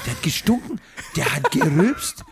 Der 0.07 0.13
hat 0.15 0.23
gestunken, 0.23 0.81
der 1.17 1.35
hat 1.35 1.51
gerülpst, 1.51 2.25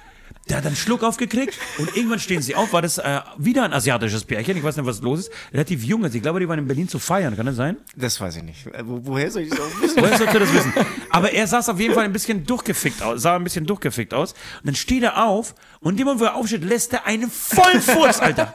der 0.48 0.58
hat 0.58 0.66
einen 0.66 0.76
Schluck 0.76 1.02
aufgekriegt 1.02 1.56
und 1.78 1.96
irgendwann 1.96 2.18
stehen 2.18 2.42
sie 2.42 2.54
auf, 2.54 2.72
war 2.72 2.82
das 2.82 2.98
äh, 2.98 3.20
wieder 3.38 3.64
ein 3.64 3.72
asiatisches 3.72 4.24
Pärchen, 4.24 4.56
ich 4.56 4.62
weiß 4.62 4.76
nicht, 4.76 4.86
was 4.86 5.00
los 5.00 5.20
ist, 5.20 5.32
relativ 5.52 5.84
jung, 5.84 6.04
also 6.04 6.16
ich 6.16 6.22
glaube, 6.22 6.40
die 6.40 6.48
waren 6.48 6.58
in 6.58 6.66
Berlin 6.66 6.88
zu 6.88 6.98
feiern, 6.98 7.36
kann 7.36 7.46
das 7.46 7.56
sein? 7.56 7.76
Das 7.96 8.20
weiß 8.20 8.36
ich 8.36 8.42
nicht. 8.42 8.66
Wo, 8.84 9.00
woher 9.02 9.30
soll 9.30 9.42
ich 9.42 9.50
das 9.50 9.60
auch 9.60 9.82
wissen? 9.82 10.02
Woher 10.02 10.18
sollte 10.18 10.38
das 10.38 10.52
wissen? 10.52 10.72
Aber 11.10 11.32
er 11.32 11.46
sah 11.46 11.58
auf 11.60 11.78
jeden 11.78 11.94
Fall 11.94 12.04
ein 12.04 12.12
bisschen 12.12 12.44
durchgefickt 12.44 13.02
aus, 13.02 13.22
sah 13.22 13.36
ein 13.36 13.44
bisschen 13.44 13.66
durchgefickt 13.66 14.14
aus. 14.14 14.32
Und 14.32 14.66
dann 14.66 14.74
steht 14.74 15.02
er 15.02 15.24
auf 15.24 15.54
und 15.80 15.98
Moment, 15.98 16.20
wo 16.20 16.24
er 16.24 16.34
aufsteht, 16.34 16.64
lässt 16.64 16.92
er 16.92 17.06
einen 17.06 17.30
vollen 17.30 17.80
Furz, 17.80 18.20
Alter. 18.20 18.52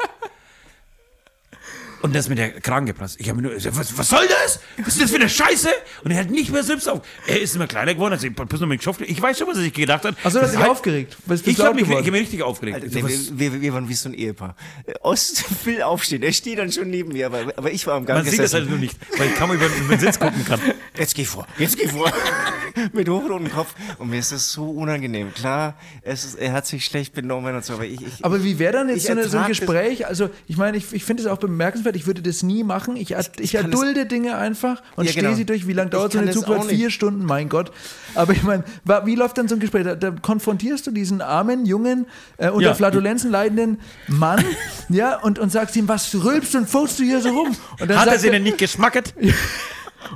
Und 2.06 2.16
das 2.16 2.30
mit 2.30 2.38
der 2.38 2.52
Kragen 2.62 2.86
geplatzt. 2.86 3.18
Ich 3.20 3.30
habe 3.30 3.42
mir 3.42 3.48
nur, 3.48 3.56
gesagt, 3.56 3.78
was, 3.78 3.98
was 3.98 4.10
soll 4.10 4.28
das? 4.28 4.60
Was 4.78 4.94
ist 4.94 5.02
das 5.02 5.10
für 5.10 5.18
eine 5.18 5.28
Scheiße? 5.30 5.70
Und 6.04 6.12
er 6.12 6.20
hat 6.20 6.30
nicht 6.30 6.52
mehr 6.52 6.64
selbst 6.64 6.88
auf. 6.88 7.02
Er 7.26 7.42
ist 7.42 7.56
immer 7.56 7.68
kleiner 7.68 7.94
geworden, 7.96 8.14
also 8.14 8.28
ich, 8.28 8.38
noch 8.38 8.68
mit 8.68 9.10
ich 9.10 9.22
weiß 9.22 9.40
schon, 9.40 9.48
was 9.48 9.58
er 9.58 9.64
sich 9.64 9.74
gedacht 9.74 10.06
hat. 10.06 10.16
Also, 10.24 10.24
Das 10.24 10.34
du 10.34 10.40
hast 10.42 10.52
dich 10.54 10.60
halt- 10.60 10.70
aufgeregt. 10.72 11.18
Was 11.26 11.42
bist 11.42 11.58
Ich 11.58 11.66
habe 11.66 11.76
mich, 11.76 11.90
ich 11.90 11.96
hab 11.96 12.06
mich 12.06 12.22
richtig 12.22 12.44
aufgeregt. 12.44 12.76
Alter, 12.76 12.90
So, 12.90 13.00
nee, 13.00 13.20
wir, 13.34 13.54
wir, 13.54 13.62
wir 13.62 13.74
waren 13.74 13.90
wie 13.90 13.94
so 13.94 14.10
ein 14.10 14.14
Ehepaar. 14.14 14.56
Äh, 14.86 14.94
Ost 15.02 15.44
will 15.66 15.82
aufstehen, 15.82 16.22
er 16.24 16.32
steht 16.34 16.60
dann 16.60 16.72
schon 16.72 16.90
neben 16.90 17.14
mir, 17.14 17.26
aber, 17.26 17.54
aber 17.56 17.72
ich 17.72 17.88
war 17.88 17.96
am 17.96 18.06
Gang 18.06 18.20
man 18.20 18.26
sieht 18.30 18.40
das 18.40 18.54
halt 18.54 18.66
gesessen. 18.66 18.70
nur 18.70 18.80
nicht, 18.80 18.98
weil 19.18 19.28
ich 19.30 19.36
kaum 19.36 19.52
über 19.52 19.66
über 19.66 19.96
den 19.96 20.00
Sitz 20.00 20.20
gucken 20.20 20.46
kann. 20.46 20.60
Jetzt 20.98 21.16
geh 21.16 21.26
vor, 21.26 21.46
jetzt 21.58 21.78
geh 21.78 21.90
vor. 21.90 22.10
Mit 22.94 23.10
hochrotem 23.10 23.52
Kopf. 23.52 23.74
Und 23.98 24.10
mir 24.10 24.20
ist 24.20 24.32
das 24.32 24.52
so 24.52 24.70
unangenehm. 24.70 25.34
Klar, 25.34 25.78
es 26.02 26.24
ist, 26.24 26.36
er 26.36 26.54
hat 26.54 26.66
sich 26.66 26.86
schlecht 26.86 27.14
benommen 27.14 27.54
und 27.56 27.66
so, 27.66 27.74
aber 27.74 27.86
ich. 27.86 28.02
ich 28.02 28.24
Aber 28.24 28.44
wie 28.44 28.60
wäre 28.60 28.74
dann 28.74 28.90
jetzt 28.90 29.06
so, 29.06 29.12
eine, 29.12 29.28
so 29.28 29.38
ein 29.38 29.48
Gespräch? 29.48 30.08
Also, 30.08 30.30
ich 30.48 30.58
meine, 30.58 30.78
ich, 30.78 30.94
ich 30.94 31.04
finde 31.04 31.24
es 31.24 31.28
auch 31.28 31.38
bemerkenswert, 31.38 31.95
ich 31.96 32.06
würde 32.06 32.22
das 32.22 32.44
nie 32.44 32.64
machen. 32.64 32.96
Ich, 32.96 33.12
ich, 33.40 33.54
kann 33.54 33.66
erdulde 33.66 34.06
Dinge 34.06 34.38
einfach 34.38 34.82
und 34.96 35.06
Ja, 35.06 35.12
stehe 35.12 35.24
genau. 35.24 35.36
sie 35.36 35.46
durch. 35.46 35.68
Wie 35.68 35.74
lange 35.74 35.88
Ich 35.88 35.92
dauert 35.92 36.12
so 36.12 36.20
eine 36.20 36.32
Zugfahrt? 36.32 36.66
Vier 36.66 36.90
Stunden, 36.90 37.26
mein 37.26 37.50
Gott. 37.50 37.72
Aber 38.14 38.34
ich 38.34 38.44
meine, 38.44 38.64
wie 39.06 39.16
läuft 39.16 39.38
dann 39.38 39.48
so 39.48 39.56
ein 39.56 39.60
Gespräch? 39.60 39.84
Da, 39.86 39.96
da 39.96 40.12
konfrontierst 40.12 40.86
du 40.88 40.92
diesen 40.92 41.22
armen, 41.22 41.66
jungen, 41.66 42.06
äh, 42.38 42.50
unter 42.50 42.68
Ja. 42.68 42.74
Flatulenzen 42.74 43.32
leidenden 43.32 43.80
Mann, 44.08 44.44
ja, 44.90 45.18
und, 45.20 45.40
und 45.40 45.52
sagst 45.52 45.76
ihm, 45.76 45.88
was 45.88 46.14
rülpst 46.14 46.56
und 46.56 46.70
furzt 46.70 47.00
du 47.00 47.04
hier 47.04 47.22
so 47.22 47.30
rum? 47.30 47.56
Und 47.80 47.90
dann 47.90 48.00
Hat 48.00 48.08
er 48.08 48.20
sie 48.20 48.30
denn 48.30 48.44
nicht 48.44 48.58
geschmacket? 48.58 49.14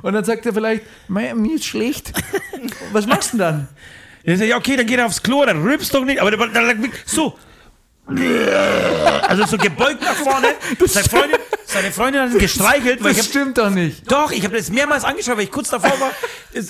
Und 0.02 0.12
dann 0.12 0.24
sagt 0.24 0.46
er 0.46 0.54
vielleicht, 0.54 0.84
"Mei, 1.08 1.34
mir 1.34 1.56
ist 1.56 1.64
schlecht. 1.64 2.12
Was 2.92 3.06
machst 3.08 3.32
du 3.32 3.38
denn 3.38 3.46
dann? 3.46 3.68
Ich, 4.22 4.38
ja, 4.40 4.56
okay, 4.56 4.76
dann 4.76 4.86
geht 4.86 4.98
er 4.98 5.06
aufs 5.06 5.20
Klo, 5.22 5.44
dann 5.44 5.62
rülpst 5.62 5.92
doch 5.92 6.04
nicht, 6.04 6.20
aber 6.20 6.30
dann, 6.30 6.52
dann, 6.54 6.88
so. 7.04 7.36
Also 9.30 9.46
so 9.46 9.56
gebeugt 9.58 10.02
nach 10.02 10.14
vorne. 10.14 10.48
Seine 10.86 11.08
Freundin, 11.08 11.38
seine 11.64 11.92
Freundin 11.92 12.22
hat 12.22 12.32
ihn 12.32 12.38
gestreichelt, 12.38 13.04
Das 13.04 13.16
hab, 13.16 13.24
stimmt 13.24 13.58
doch 13.58 13.70
nicht. 13.70 14.10
doch, 14.10 14.32
ich 14.32 14.42
habe 14.44 14.56
das 14.56 14.70
mehrmals 14.70 15.04
angeschaut, 15.04 15.36
weil 15.36 15.44
ich 15.44 15.52
kurz 15.52 15.70
davor 15.70 16.00
war. 16.00 16.10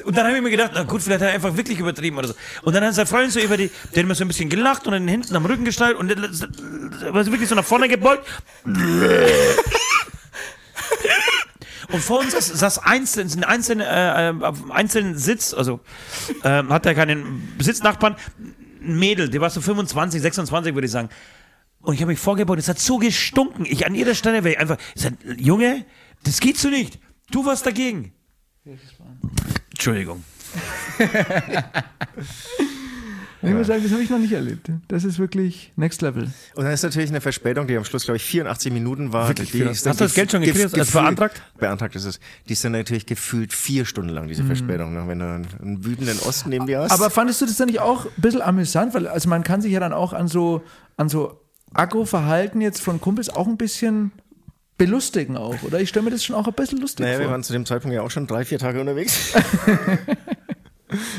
Und 0.05 0.15
dann 0.15 0.27
habe 0.27 0.37
ich 0.37 0.43
mir 0.43 0.51
gedacht, 0.51 0.73
na 0.75 0.83
gut, 0.83 1.01
vielleicht 1.03 1.23
hat 1.23 1.29
er 1.29 1.35
einfach 1.35 1.57
wirklich 1.57 1.79
übertrieben 1.79 2.19
oder 2.19 2.29
so. 2.29 2.35
Und 2.62 2.75
dann 2.75 2.85
hat 2.85 2.95
seine 2.95 3.07
Freundin 3.07 3.31
so 3.31 3.41
über 3.41 3.57
die, 3.57 3.71
der 3.95 4.03
hat 4.03 4.09
mir 4.09 4.15
so 4.15 4.25
ein 4.25 4.29
bisschen 4.29 4.51
gelacht 4.51 4.87
und 4.87 4.93
dann 4.93 5.09
hinten 5.09 5.35
am 5.35 5.47
Rücken 5.47 5.65
gestreichelt 5.65 5.97
und 5.99 6.11
war 7.15 7.25
so 7.25 7.33
wirklich 7.33 7.49
so 7.49 7.55
nach 7.55 7.65
vorne 7.65 7.89
gebeugt. 7.89 8.27
Und 11.93 12.01
vor 12.03 12.21
uns 12.21 12.33
saß, 12.33 12.47
saß 12.47 12.79
einzeln, 12.79 13.29
sind 13.29 13.43
einzelne, 13.45 13.85
äh, 13.85 14.29
äh, 14.29 14.45
auf 14.45 14.71
einzelnen 14.71 15.19
Sitz, 15.19 15.53
also 15.53 15.81
ähm, 16.45 16.73
hat 16.73 16.87
er 16.87 16.95
keinen 16.95 17.53
Sitznachbarn, 17.59 18.15
ein 18.81 18.98
Mädel, 18.98 19.28
die 19.28 19.40
war 19.40 19.51
so 19.51 19.61
25, 19.61 20.20
26, 20.20 20.74
würde 20.74 20.86
ich 20.86 20.93
sagen. 20.93 21.09
Und 21.81 21.94
ich 21.94 22.01
habe 22.01 22.12
mich 22.12 22.19
vorgebaut, 22.19 22.59
es 22.59 22.69
hat 22.69 22.78
so 22.78 22.98
gestunken. 22.98 23.65
Ich 23.66 23.86
an 23.86 23.94
jeder 23.94 24.15
Stelle 24.15 24.44
wäre 24.44 24.55
ich 24.55 24.61
einfach, 24.61 24.77
ich 24.94 25.02
sag, 25.02 25.15
Junge, 25.39 25.86
das 26.24 26.40
geht 26.40 26.59
so 26.59 26.69
nicht. 26.69 26.98
Du 27.31 27.44
warst 27.47 27.65
dagegen. 27.65 28.12
Entschuldigung. 29.70 30.24
Ich 33.43 33.51
muss 33.51 33.69
sagen, 33.69 33.83
das 33.83 33.91
habe 33.93 34.03
ich 34.03 34.11
noch 34.11 34.19
nicht 34.19 34.33
erlebt. 34.33 34.71
Das 34.89 35.03
ist 35.05 35.19
wirklich 35.19 35.73
Next 35.77 36.03
Level. 36.03 36.25
Und 36.57 36.65
dann 36.65 36.73
ist 36.73 36.83
natürlich 36.83 37.09
eine 37.09 37.23
Verspätung, 37.23 37.67
die 37.67 37.77
am 37.77 37.85
Schluss, 37.85 38.05
glaube 38.05 38.17
ich, 38.17 38.23
84 38.25 38.71
Minuten 38.73 39.12
war. 39.15 39.29
Wirklich 39.29 39.51
die 39.51 39.59
84? 39.59 39.77
ist 39.79 39.87
dann 39.87 39.91
Hast 39.93 40.01
du 40.01 40.05
das 40.05 40.15
Geld 40.15 40.31
schon 40.33 40.43
gekriegt? 40.43 40.75
gefühlt- 40.75 40.93
beantragt? 40.93 41.43
Beantragt 41.59 41.97
ist 41.97 42.05
es. 42.05 42.21
Die 42.49 42.53
ist 42.53 42.62
dann 42.65 42.73
natürlich 42.73 43.07
gefühlt 43.07 43.53
vier 43.55 43.87
Stunden 43.87 44.11
lang, 44.11 44.29
diese 44.29 44.45
Verspätung, 44.45 44.93
ne? 44.93 45.05
wenn 45.09 45.19
du 45.21 45.25
einen, 45.25 45.85
wütenden 45.85 46.19
Osten 46.21 46.51
neben 46.51 46.67
dir 46.67 46.81
hast. 46.81 46.91
Aber 46.93 47.09
fandest 47.09 47.41
du 47.41 47.47
das 47.47 47.57
dann 47.57 47.69
nicht 47.69 47.81
auch 47.81 48.05
ein 48.05 48.11
bisschen 48.19 48.43
amüsant? 48.43 48.93
Weil 48.93 49.07
also 49.09 49.29
man 49.31 49.43
kann 49.43 49.62
sich 49.62 49.73
ja 49.73 49.81
dann 49.81 49.93
auch 49.95 50.12
an 50.12 50.29
so, 50.29 50.62
an 50.99 51.09
so 51.09 51.41
Agro-Verhalten 51.73 52.61
jetzt 52.61 52.83
von 52.83 53.01
Kumpels 53.01 53.31
auch 53.31 53.47
ein 53.47 53.57
bisschen 53.57 54.12
belustigen 54.77 55.37
auch, 55.37 55.62
oder? 55.62 55.81
Ich 55.81 55.89
stelle 55.91 56.05
mir 56.05 56.11
das 56.11 56.25
schon 56.25 56.37
auch 56.37 56.47
ein 56.47 56.53
bisschen 56.55 56.79
lustig 56.79 57.05
Naja, 57.05 57.19
wir 57.19 57.25
vor. 57.27 57.33
waren 57.33 57.43
zu 57.43 57.53
dem 57.53 57.65
Zeitpunkt 57.67 57.95
ja 57.95 58.03
auch 58.03 58.11
schon 58.11 58.27
drei, 58.27 58.45
vier 58.45 58.59
Tage 58.59 58.81
unterwegs. 58.81 59.33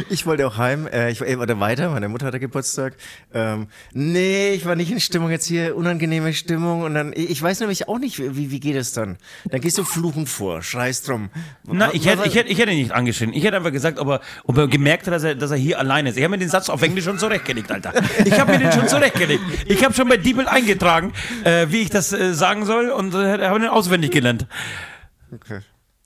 Ich 0.10 0.26
wollte 0.26 0.48
auch 0.48 0.58
heim, 0.58 0.88
äh, 0.88 1.12
ich 1.12 1.22
wollte 1.22 1.60
weiter, 1.60 1.90
meine 1.90 2.10
Mutter 2.10 2.26
hatte 2.28 2.40
Geburtstag. 2.40 2.94
Ähm, 3.34 3.68
nee, 3.94 4.52
ich 4.52 4.66
war 4.66 4.76
nicht 4.76 4.92
in 4.92 5.00
Stimmung 5.00 5.30
jetzt 5.30 5.46
hier, 5.46 5.76
unangenehme 5.76 6.34
Stimmung. 6.34 6.82
Und 6.82 6.94
dann, 6.94 7.14
ich 7.16 7.42
weiß 7.42 7.60
nämlich 7.60 7.88
auch 7.88 8.00
nicht, 8.00 8.20
wie, 8.20 8.52
wie 8.52 8.60
geht 8.60 8.76
es 8.76 8.94
dann? 8.94 9.18
Dann 9.46 9.62
gehst 9.62 9.78
du 9.78 9.84
fluchend 9.84 10.30
vor, 10.30 10.62
schreist 10.62 11.08
drum. 11.08 11.30
Na, 11.64 11.94
ich 11.94 12.06
hätte, 12.06 12.28
ich, 12.28 12.36
hätte, 12.36 12.50
ich 12.50 12.60
hätte 12.60 12.72
ihn 12.72 12.80
nicht 12.80 12.92
angeschrien. 12.92 13.34
Ich 13.34 13.44
hätte 13.44 13.58
einfach 13.58 13.72
gesagt, 13.72 14.00
ob 14.00 14.08
er, 14.08 14.22
ob 14.46 14.58
er 14.58 14.68
gemerkt 14.68 15.08
hat, 15.08 15.14
dass 15.14 15.24
er, 15.24 15.36
dass 15.36 15.52
er 15.52 15.58
hier 15.58 15.80
alleine 15.80 16.10
ist. 16.10 16.18
Ich 16.18 16.24
habe 16.24 16.32
mir 16.32 16.40
den 16.40 16.50
Satz 16.50 16.70
auf 16.70 16.82
Englisch 16.82 17.06
schon 17.06 17.20
zurechtgelegt, 17.20 17.72
Alter. 17.72 17.94
Ich 18.26 18.40
habe 18.40 18.52
mir 18.52 18.60
den 18.60 18.72
schon 18.72 18.88
zurechtgelegt. 18.88 19.44
Ich 19.66 19.84
habe 19.84 19.94
schon 19.94 20.08
bei 20.08 20.18
Diebel 20.18 20.48
eingetragen, 20.48 21.14
äh, 21.44 21.68
wie 21.70 21.82
ich 21.82 21.90
das 21.90 22.12
äh, 22.14 22.34
sagen 22.34 22.66
soll 22.66 22.90
und 22.90 23.14
äh, 23.14 23.46
habe 23.46 23.60
ihn 23.60 23.68
auswendig 23.68 24.12
gelernt. 24.12 24.46
Okay. 25.34 25.62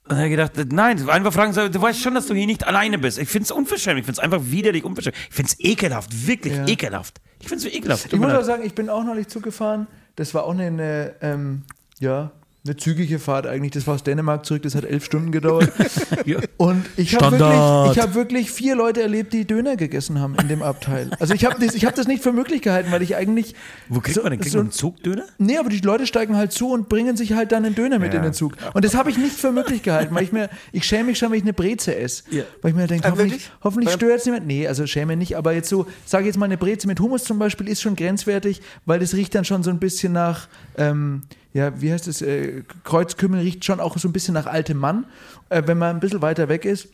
Und 0.08 0.18
er 0.18 0.24
hat 0.24 0.54
gedacht, 0.54 0.72
nein, 0.72 1.10
einfach 1.10 1.34
fragen 1.34 1.54
soll, 1.54 1.70
du 1.72 1.82
weißt 1.82 2.00
schon, 2.00 2.14
dass 2.14 2.28
du 2.28 2.36
hier 2.36 2.46
nicht 2.46 2.66
alleine 2.68 3.00
bist. 3.00 3.18
Ich 3.18 3.28
finde 3.28 3.46
es 3.46 3.52
unverschämt, 3.52 3.98
ich 4.00 4.06
finde 4.06 4.20
es 4.20 4.24
einfach 4.24 4.42
widerlich 4.44 4.84
unverschämt. 4.84 5.16
Ich 5.30 5.36
finde 5.36 5.52
es 5.52 5.60
ekelhaft, 5.60 6.28
wirklich 6.28 6.54
Ja. 6.56 6.68
ekelhaft. 6.68 7.20
Ich 7.40 7.48
finde 7.48 7.66
es 7.66 7.72
so 7.72 7.78
ekelhaft. 7.78 8.14
Ich 8.14 8.20
muss 8.20 8.32
auch 8.32 8.44
sagen, 8.44 8.64
ich 8.64 8.76
bin 8.76 8.90
auch 8.90 9.04
neulich 9.04 9.28
Zug 9.30 9.42
gefahren. 9.44 9.88
Das 10.16 10.34
war 10.36 10.44
auch 10.44 10.52
eine, 10.52 10.66
eine 10.68 11.16
ähm, 11.22 11.64
ja, 12.00 12.32
eine 12.66 12.76
zügige 12.78 13.20
Fahrt 13.20 13.46
eigentlich. 13.48 13.72
Das 13.72 13.86
war 13.88 13.96
aus 13.96 14.04
Dänemark 14.04 14.46
zurück, 14.46 14.64
das 14.64 14.76
hat 14.76 14.84
elf 14.86 15.06
Stunden 15.06 15.32
gedauert. 15.32 15.72
Ja. 16.26 16.40
Und 16.58 16.86
ich 16.98 17.16
habe 17.16 17.38
wirklich, 17.38 17.98
ich 17.98 18.02
hab 18.04 18.16
wirklich 18.16 18.50
vier 18.50 18.76
Leute 18.76 19.02
erlebt, 19.02 19.34
die 19.34 19.46
Döner 19.46 19.76
gegessen 19.76 20.20
haben 20.20 20.36
in 20.42 20.48
dem 20.48 20.64
Abteil. 20.64 21.12
Also 21.20 21.36
ich 21.36 21.46
habe 21.46 21.64
das, 21.64 21.76
ich 21.76 21.86
hab 21.86 21.94
das 21.94 22.08
nicht 22.08 22.24
für 22.24 22.32
möglich 22.32 22.62
gehalten, 22.64 22.92
weil 22.92 23.02
ich 23.04 23.16
eigentlich. 23.16 23.54
Wo 23.90 24.00
kriegt 24.00 24.16
so, 24.16 24.24
man 24.24 24.32
denn? 24.32 24.40
Kriegt 24.40 24.52
so, 24.52 24.58
man 24.58 24.68
einen 24.68 24.72
Zugdöner? 24.72 25.24
Nee, 25.38 25.58
aber 25.58 25.70
die 25.70 25.80
Leute 25.82 26.08
steigen 26.08 26.36
halt 26.36 26.52
zu 26.52 26.70
und 26.72 26.90
bringen 26.90 27.16
sich 27.16 27.34
halt 27.34 27.52
dann 27.52 27.64
einen 27.66 27.76
Döner 27.76 28.00
mit 28.00 28.14
Ja. 28.14 28.20
in 28.20 28.24
den 28.24 28.34
Zug. 28.34 28.54
Und 28.74 28.84
das 28.84 28.96
habe 28.96 29.12
ich 29.12 29.18
nicht 29.18 29.36
für 29.36 29.52
möglich 29.52 29.84
gehalten, 29.84 30.16
weil 30.16 30.24
ich 30.24 30.32
mir, 30.32 30.50
ich 30.72 30.86
schäme 30.86 31.06
mich 31.06 31.20
schon, 31.20 31.30
wenn 31.30 31.38
ich 31.38 31.44
eine 31.44 31.54
Breze 31.54 31.96
esse. 31.96 32.24
Ja. 32.32 32.44
Weil 32.62 32.72
ich 32.72 32.78
mir 32.78 32.88
denke, 32.88 33.08
Ah, 33.08 33.12
hoffentlich, 33.12 33.52
hoffentlich 33.64 33.94
stört 33.94 34.20
es 34.20 34.26
niemand. 34.26 34.48
Nee, 34.48 34.68
also 34.68 34.88
schäme 34.88 35.16
nicht, 35.16 35.38
aber 35.38 35.54
jetzt 35.54 35.70
so, 35.70 35.86
sage 36.06 36.26
jetzt 36.26 36.38
mal, 36.38 36.46
eine 36.46 36.58
Breze 36.58 36.88
mit 36.88 37.00
Hummus 37.00 37.24
zum 37.26 37.38
Beispiel 37.38 37.68
ist 37.68 37.82
schon 37.82 37.96
grenzwertig, 37.96 38.62
weil 38.86 39.00
das 39.00 39.14
riecht 39.14 39.36
dann 39.36 39.46
schon 39.46 39.62
so 39.62 39.70
ein 39.70 39.80
bisschen 39.80 40.14
nach, 40.14 40.48
ähm, 40.78 41.22
ja, 41.56 41.72
wie 41.82 41.92
heißt 41.94 42.08
es, 42.10 42.22
äh, 42.22 42.64
Kreuzkümmel 42.84 43.40
riecht 43.40 43.64
schon 43.64 43.80
auch 43.80 43.98
so 43.98 44.10
ein 44.10 44.12
bisschen 44.12 44.34
nach 44.34 44.46
altem 44.46 44.78
Mann, 44.78 45.06
äh, 45.50 45.64
wenn 45.66 45.78
man 45.78 45.96
ein 45.96 46.00
bisschen 46.02 46.22
weiter 46.22 46.50
weg 46.50 46.66
ist. 46.66 46.90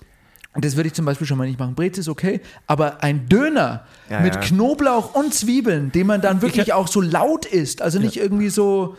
Und 0.53 0.63
das 0.63 0.75
würde 0.75 0.87
ich 0.87 0.93
zum 0.93 1.03
Beispiel 1.05 1.25
schon 1.25 1.37
mal 1.39 1.47
nicht 1.47 1.57
machen. 1.59 1.73
Breze 1.73 1.99
ist 2.01 2.09
okay, 2.09 2.41
aber 2.67 3.01
ein 3.03 3.27
Döner 3.27 3.85
Ja, 4.09 4.19
mit 4.19 4.35
ja. 4.35 4.41
Knoblauch 4.41 5.15
und 5.15 5.33
Zwiebeln, 5.33 5.91
den 5.91 6.05
man 6.05 6.21
dann 6.21 6.41
wirklich 6.43 6.73
auch 6.73 6.87
so 6.87 7.01
laut 7.01 7.45
isst, 7.45 7.81
also 7.81 7.97
nicht 7.99 8.17
irgendwie 8.17 8.49
so. 8.49 8.95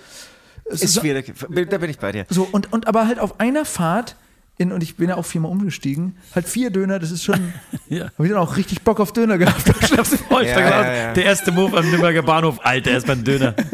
Ist 0.65 0.89
so- 0.89 1.01
schwierig, 1.01 1.33
da 1.71 1.79
bin 1.79 1.91
ich 1.91 1.99
bei 1.99 2.11
dir. 2.11 2.27
so, 2.29 2.49
und, 2.51 2.73
und 2.73 2.89
aber 2.89 3.07
halt 3.07 3.19
auf 3.21 3.39
einer 3.39 3.65
Fahrt, 3.65 4.17
in, 4.59 4.73
und 4.73 4.83
ich 4.83 4.97
bin 4.97 5.11
ja 5.11 5.17
auch 5.17 5.27
viermal 5.27 5.51
umgestiegen, 5.53 6.17
halt 6.35 6.49
vier 6.49 6.71
Döner, 6.71 6.99
das 6.99 7.11
ist 7.13 7.23
schon. 7.23 7.53
Ja. 7.89 8.05
Habe 8.17 8.25
ich 8.27 8.31
dann 8.31 8.41
auch 8.41 8.57
richtig 8.57 8.81
Bock 8.83 8.99
auf 9.01 9.13
Döner 9.13 9.37
gehabt. 9.39 9.63
Ich 9.83 9.91
Ja, 10.31 10.43
ja, 10.43 10.95
ja. 10.95 11.13
Der 11.13 11.25
erste 11.25 11.53
Move 11.53 11.77
am 11.77 11.89
Nürnberger 11.91 12.23
Bahnhof, 12.23 12.59
Alter, 12.65 12.91
erst 12.93 13.07
beim 13.07 13.23
Döner. 13.23 13.55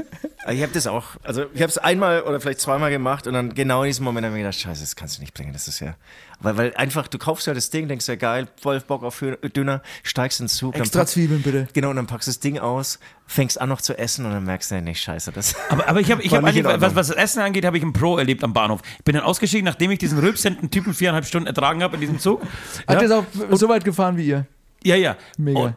Aber 0.48 0.56
Ich 0.56 0.62
habe 0.62 0.72
das 0.72 0.86
auch, 0.86 1.04
also 1.24 1.42
ich 1.52 1.60
habe 1.60 1.68
es 1.70 1.76
einmal 1.76 2.22
oder 2.22 2.40
vielleicht 2.40 2.60
zweimal 2.60 2.90
gemacht 2.90 3.26
und 3.26 3.34
dann 3.34 3.52
genau 3.54 3.82
in 3.82 3.88
diesem 3.88 4.04
Moment 4.06 4.24
habe 4.24 4.34
ich 4.34 4.38
mir 4.42 4.44
gedacht, 4.48 4.58
scheiße, 4.58 4.80
das 4.80 4.96
kannst 4.96 5.18
du 5.18 5.20
nicht 5.20 5.34
bringen, 5.34 5.52
das 5.52 5.68
ist 5.68 5.80
ja, 5.80 5.94
weil, 6.40 6.56
weil 6.56 6.74
einfach, 6.74 7.06
du 7.06 7.18
kaufst 7.18 7.46
ja 7.46 7.52
das 7.52 7.68
Ding, 7.68 7.86
denkst 7.86 8.08
ja 8.08 8.14
geil, 8.16 8.48
voll 8.58 8.80
Bock 8.80 9.02
auf 9.02 9.22
Döner, 9.54 9.82
steigst 10.04 10.40
in 10.40 10.44
den 10.46 10.48
Zug, 10.48 10.74
Extra 10.74 11.00
pack- 11.00 11.08
Zwiebeln 11.08 11.42
bitte. 11.42 11.68
Genau, 11.74 11.90
und 11.90 11.96
dann 11.96 12.06
packst 12.06 12.28
du 12.28 12.30
das 12.30 12.40
Ding 12.40 12.58
aus, 12.58 12.98
fängst 13.26 13.60
an 13.60 13.68
noch 13.68 13.82
zu 13.82 13.98
essen 13.98 14.24
und 14.24 14.32
dann 14.32 14.44
merkst 14.44 14.70
du, 14.70 14.80
nee, 14.80 14.94
scheiße, 14.94 15.32
das. 15.32 15.54
Aber, 15.68 15.86
aber 15.86 16.00
ich 16.00 16.10
habe 16.10 16.22
ich 16.22 16.34
hab 16.34 16.42
nicht 16.42 16.64
eigentlich, 16.64 16.80
was, 16.80 16.94
was 16.94 17.08
das 17.08 17.16
Essen 17.18 17.40
angeht, 17.42 17.66
habe 17.66 17.76
ich 17.76 17.82
einen 17.82 17.92
Pro 17.92 18.16
erlebt 18.16 18.42
am 18.42 18.54
Bahnhof. 18.54 18.80
Ich 18.98 19.04
bin 19.04 19.16
dann 19.16 19.24
ausgestiegen, 19.24 19.66
nachdem 19.66 19.90
ich 19.90 19.98
diesen 19.98 20.18
rülpsenden 20.18 20.70
Typen 20.70 20.94
viereinhalb 20.94 21.26
Stunden 21.26 21.46
ertragen 21.46 21.82
habe 21.82 21.96
in 21.96 22.00
diesem 22.00 22.18
Zug. 22.18 22.40
Hat 22.86 23.02
Ja, 23.02 23.06
das 23.06 23.10
auch 23.12 23.24
so 23.50 23.68
weit 23.68 23.84
gefahren 23.84 24.16
wie 24.16 24.26
ihr? 24.28 24.46
ja, 24.82 24.96
ja. 24.96 25.16
Mega. 25.36 25.58
Und, 25.60 25.74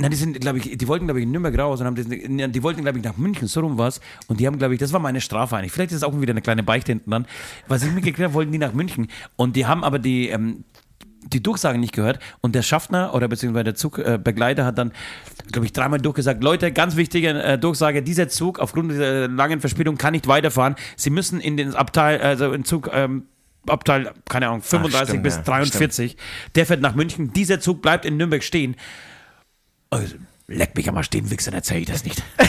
na, 0.00 0.08
die 0.08 0.16
sind, 0.16 0.40
glaube 0.40 0.58
ich, 0.58 0.78
die 0.78 0.88
wollten, 0.88 1.06
glaube 1.06 1.18
ich, 1.18 1.24
in 1.24 1.32
Nürnberg 1.32 1.58
raus 1.58 1.80
und 1.80 1.86
haben 1.86 1.96
das, 1.96 2.06
die 2.06 2.62
wollten, 2.62 2.82
glaube 2.82 2.98
ich, 2.98 3.04
nach 3.04 3.16
München, 3.16 3.48
so 3.48 3.60
rum 3.60 3.78
was. 3.78 4.00
Und 4.28 4.38
die 4.38 4.46
haben, 4.46 4.56
glaube 4.56 4.74
ich, 4.74 4.80
das 4.80 4.92
war 4.92 5.00
meine 5.00 5.20
Strafe 5.20 5.56
eigentlich. 5.56 5.72
Vielleicht 5.72 5.90
ist 5.90 5.98
es 5.98 6.02
auch 6.04 6.20
wieder 6.20 6.30
eine 6.30 6.40
kleine 6.40 6.62
Beichte 6.62 6.92
hinten 6.92 7.10
dran. 7.10 7.26
Was 7.66 7.82
ich 7.82 7.90
mitgekriegt 7.90 8.20
habe, 8.20 8.32
wollten 8.32 8.52
die 8.52 8.58
nach 8.58 8.72
München. 8.72 9.08
Und 9.34 9.56
die 9.56 9.66
haben 9.66 9.82
aber 9.82 9.98
die, 9.98 10.28
ähm, 10.28 10.62
die 11.24 11.42
Durchsagen 11.42 11.80
nicht 11.80 11.94
gehört 11.94 12.20
und 12.40 12.54
der 12.54 12.62
Schaffner 12.62 13.12
oder 13.12 13.26
beziehungsweise 13.26 13.64
der 13.64 13.74
Zugbegleiter 13.74 14.64
hat 14.64 14.78
dann, 14.78 14.92
glaube 15.50 15.66
ich, 15.66 15.72
dreimal 15.72 16.00
durchgesagt, 16.00 16.44
Leute, 16.44 16.70
ganz 16.70 16.94
wichtige 16.94 17.30
äh, 17.30 17.58
Durchsage, 17.58 18.00
dieser 18.00 18.28
Zug 18.28 18.60
aufgrund 18.60 18.92
dieser 18.92 19.26
langen 19.26 19.60
Verspätung 19.60 19.98
kann 19.98 20.12
nicht 20.12 20.28
weiterfahren. 20.28 20.76
Sie 20.94 21.10
müssen 21.10 21.40
in 21.40 21.56
den 21.56 21.74
Abteil, 21.74 22.20
also 22.20 22.52
in 22.52 22.64
Zug, 22.64 22.88
ähm, 22.92 23.24
Abteil, 23.66 24.12
keine 24.28 24.46
Ahnung, 24.46 24.62
35 24.62 25.08
stimmt, 25.08 25.22
bis 25.24 25.36
ja, 25.36 25.42
43. 25.42 26.16
Der 26.54 26.66
fährt 26.66 26.80
nach 26.80 26.94
München, 26.94 27.32
dieser 27.32 27.58
Zug 27.58 27.82
bleibt 27.82 28.04
in 28.04 28.16
Nürnberg 28.16 28.44
stehen. 28.44 28.76
Also, 29.90 30.14
leck 30.46 30.76
mich 30.76 30.88
am 30.88 30.96
Arsch, 30.96 31.10
dem 31.10 31.30
Wichsern 31.30 31.54
erzähle 31.54 31.80
ich 31.80 31.86
das 31.86 32.04
nicht. 32.04 32.22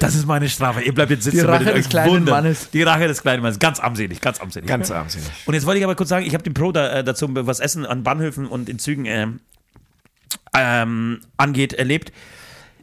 Das 0.00 0.14
ist 0.14 0.26
meine 0.26 0.48
Strafe. 0.48 0.80
Ihr 0.80 0.94
bleibt 0.94 1.10
jetzt 1.10 1.24
sitzen. 1.24 1.40
Die 1.40 1.44
Rache 1.44 1.74
des 1.74 1.90
kleinen 1.90 2.10
wundern. 2.10 2.36
Mannes. 2.42 2.70
Die 2.70 2.82
Rache 2.82 3.06
des 3.06 3.20
kleinen 3.20 3.42
Mannes. 3.42 3.58
Ganz 3.58 3.78
armselig, 3.80 4.18
ganz 4.22 4.40
armselig. 4.40 4.66
Ganz 4.66 4.90
armselig. 4.90 5.26
Und 5.44 5.52
jetzt 5.52 5.66
wollte 5.66 5.76
ich 5.76 5.84
aber 5.84 5.94
kurz 5.94 6.08
sagen, 6.08 6.24
ich 6.24 6.32
habe 6.32 6.42
den 6.42 6.54
Pro 6.54 6.72
da, 6.72 7.00
äh, 7.00 7.04
dazu, 7.04 7.26
was 7.30 7.60
Essen 7.60 7.84
an 7.84 8.02
Bahnhöfen 8.02 8.46
und 8.46 8.70
in 8.70 8.78
Zügen 8.78 9.04
ähm, 9.04 9.40
ähm, 10.56 11.20
angeht, 11.36 11.74
erlebt. 11.74 12.12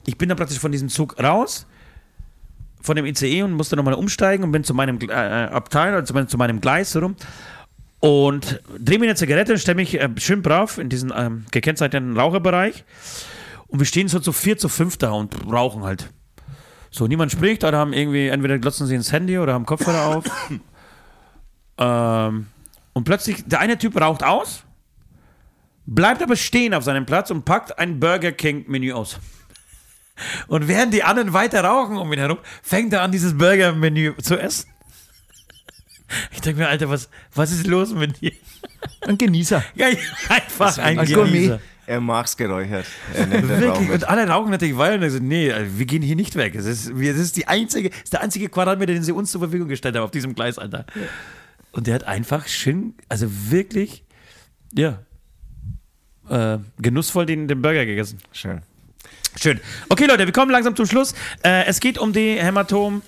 Ich 0.06 0.20
bin 0.20 0.30
dann 0.30 0.38
praktisch 0.38 0.60
von 0.60 0.72
diesem 0.72 0.90
Zug 0.90 1.18
raus, 1.20 1.66
von 2.84 2.96
dem 2.96 3.08
ICE 3.08 3.42
und 3.42 3.54
musste 3.54 3.76
nochmal 3.76 3.96
umsteigen 3.96 4.44
und 4.44 4.52
bin 4.52 4.64
zu 4.64 4.76
meinem 4.76 5.00
Gle- 5.00 5.10
äh, 5.10 5.48
Abteil, 5.52 5.94
oder 5.94 6.06
zu 6.06 6.14
meinem, 6.14 6.28
zu 6.28 6.38
meinem 6.38 6.62
Gleis 6.62 6.96
rum. 6.96 7.16
Und 8.00 8.62
drehe 8.78 9.00
mir 9.00 9.06
eine 9.06 9.16
Zigarette 9.16 9.54
und 9.54 9.58
stelle 9.58 9.78
mich 9.78 10.00
äh, 10.00 10.08
schön 10.18 10.44
brav 10.44 10.78
in 10.78 10.90
diesen 10.90 11.12
ähm, 11.18 11.46
gekennzeichneten 11.50 12.16
Raucherbereich. 12.16 12.84
Und 13.68 13.80
wir 13.80 13.86
stehen 13.86 14.08
so 14.08 14.20
zu 14.20 14.32
vier, 14.32 14.58
zu 14.58 14.70
fünf 14.70 14.98
da 14.98 15.12
und 15.12 15.36
rauchen 15.52 15.84
halt. 15.84 16.10
So, 16.90 17.08
niemand 17.08 17.32
spricht, 17.32 17.64
oder 17.64 17.78
haben 17.78 17.94
irgendwie, 17.94 18.28
entweder 18.28 18.58
glotzen 18.60 18.88
sie 18.88 18.96
ins 18.96 19.12
Handy 19.12 19.38
oder 19.38 19.54
haben 19.54 19.66
Kopfhörer 19.66 20.18
auf. 20.18 20.26
ähm, 21.78 22.48
und 22.94 23.04
plötzlich, 23.04 23.44
der 23.46 23.60
eine 23.60 23.78
Typ 23.78 24.00
raucht 24.00 24.24
aus, 24.24 24.64
bleibt 25.86 26.22
aber 26.24 26.36
stehen 26.36 26.74
auf 26.74 26.84
seinem 26.84 27.06
Platz 27.06 27.30
und 27.30 27.46
packt 27.46 27.78
ein 27.78 28.00
Burger 28.00 28.32
King 28.32 28.66
Menü 28.68 28.94
aus. 28.94 29.20
Und 30.48 30.68
während 30.68 30.96
die 30.96 31.04
anderen 31.04 31.32
weiter 31.34 31.64
rauchen 31.64 31.98
um 31.98 32.12
ihn 32.12 32.18
herum, 32.18 32.40
fängt 32.64 32.92
er 32.92 33.04
an, 33.04 33.12
dieses 33.12 33.38
Burger 33.38 33.74
Menü 33.74 34.16
zu 34.18 34.38
essen. 34.38 34.70
Ich 36.32 36.40
denke 36.40 36.62
mir, 36.62 36.70
Alter, 36.70 36.90
was, 36.90 37.10
was 37.36 37.52
ist 37.52 37.68
los 37.68 37.94
mit 37.94 38.22
dir? 38.22 38.32
Ein 39.02 39.18
Genießer. 39.18 39.62
Ja, 39.76 39.88
einfach 40.30 40.78
ein 40.78 41.00
ein 41.00 41.14
Gourmet. 41.14 41.60
Er 41.88 42.02
mag's 42.02 42.36
geräuchert. 42.36 42.86
Er 43.14 43.30
Wirklich. 43.62 43.90
Und 43.90 44.10
alle 44.10 44.28
rauchen 44.28 44.52
natürlich 44.52 44.78
weiter 44.78 45.02
und 45.02 45.10
so, 45.10 45.20
nee, 45.20 45.54
wir 45.56 45.86
gehen 45.86 46.02
hier 46.02 46.18
nicht 46.18 46.36
weg. 46.36 46.54
Es 46.54 46.66
ist, 46.66 46.90
das 46.90 47.00
ist, 47.00 47.38
die 47.38 47.48
einzige, 47.48 47.90
ist 48.04 48.12
der 48.12 48.20
einzige 48.20 48.50
Quadratmeter, 48.50 48.94
den 48.94 49.04
sie 49.04 49.14
uns 49.14 49.32
zur 49.32 49.40
Verfügung 49.40 49.70
gestellt 49.70 49.96
haben 49.96 50.04
auf 50.04 50.12
diesem 50.12 50.36
Gleis, 50.36 50.60
Alter. 50.60 50.86
Und 51.72 51.88
der 51.88 51.96
hat 51.96 52.04
einfach 52.04 52.46
schön, 52.48 52.94
also 53.08 53.28
wirklich, 53.50 54.04
ja, 54.74 55.00
äh, 56.30 56.58
genussvoll 56.78 57.26
den, 57.26 57.48
den 57.48 57.62
Burger 57.62 57.86
gegessen. 57.86 58.18
Schön. 58.34 58.62
Schön. 59.40 59.62
Okay, 59.88 60.08
Leute, 60.08 60.26
wir 60.26 60.34
kommen 60.34 60.52
langsam 60.52 60.76
zum 60.76 60.88
Schluss. 60.88 61.14
Äh, 61.42 61.68
es 61.68 61.80
geht 61.80 61.98
um 61.98 62.12
die 62.12 62.36
Hämatom, 62.36 63.02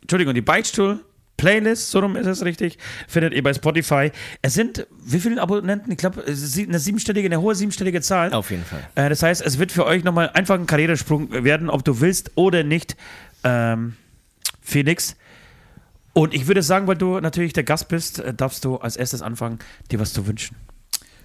Entschuldigung, 0.00 0.32
die 0.32 0.40
Beichtstuhl. 0.40 1.04
Playlist, 1.36 1.90
so 1.90 1.98
rum 2.00 2.16
ist 2.16 2.26
es 2.26 2.44
richtig, 2.44 2.78
findet 3.08 3.34
ihr 3.34 3.42
bei 3.42 3.52
Spotify. 3.52 4.12
Es 4.40 4.54
sind, 4.54 4.86
wie 5.04 5.18
viele 5.18 5.40
Abonnenten? 5.40 5.90
Ich 5.90 5.98
glaube, 5.98 6.24
eine 6.24 6.78
siebenstellige, 6.78 7.26
eine 7.26 7.40
hohe 7.40 7.54
siebenstellige 7.54 8.00
Zahl. 8.00 8.32
Auf 8.32 8.50
jeden 8.50 8.64
Fall. 8.64 8.80
Äh, 8.94 9.08
das 9.08 9.22
heißt, 9.22 9.42
es 9.42 9.58
wird 9.58 9.72
für 9.72 9.84
euch 9.84 10.04
nochmal 10.04 10.30
einfach 10.30 10.54
ein 10.54 10.66
Karrieresprung 10.66 11.44
werden, 11.44 11.70
ob 11.70 11.84
du 11.84 12.00
willst 12.00 12.32
oder 12.36 12.62
nicht, 12.62 12.96
ähm, 13.42 13.96
Felix. 14.62 15.16
Und 16.12 16.32
ich 16.32 16.46
würde 16.46 16.62
sagen, 16.62 16.86
weil 16.86 16.96
du 16.96 17.18
natürlich 17.20 17.52
der 17.52 17.64
Gast 17.64 17.88
bist, 17.88 18.20
äh, 18.20 18.32
darfst 18.32 18.64
du 18.64 18.76
als 18.76 18.96
erstes 18.96 19.20
anfangen, 19.20 19.58
dir 19.90 19.98
was 19.98 20.12
zu 20.12 20.26
wünschen. 20.26 20.56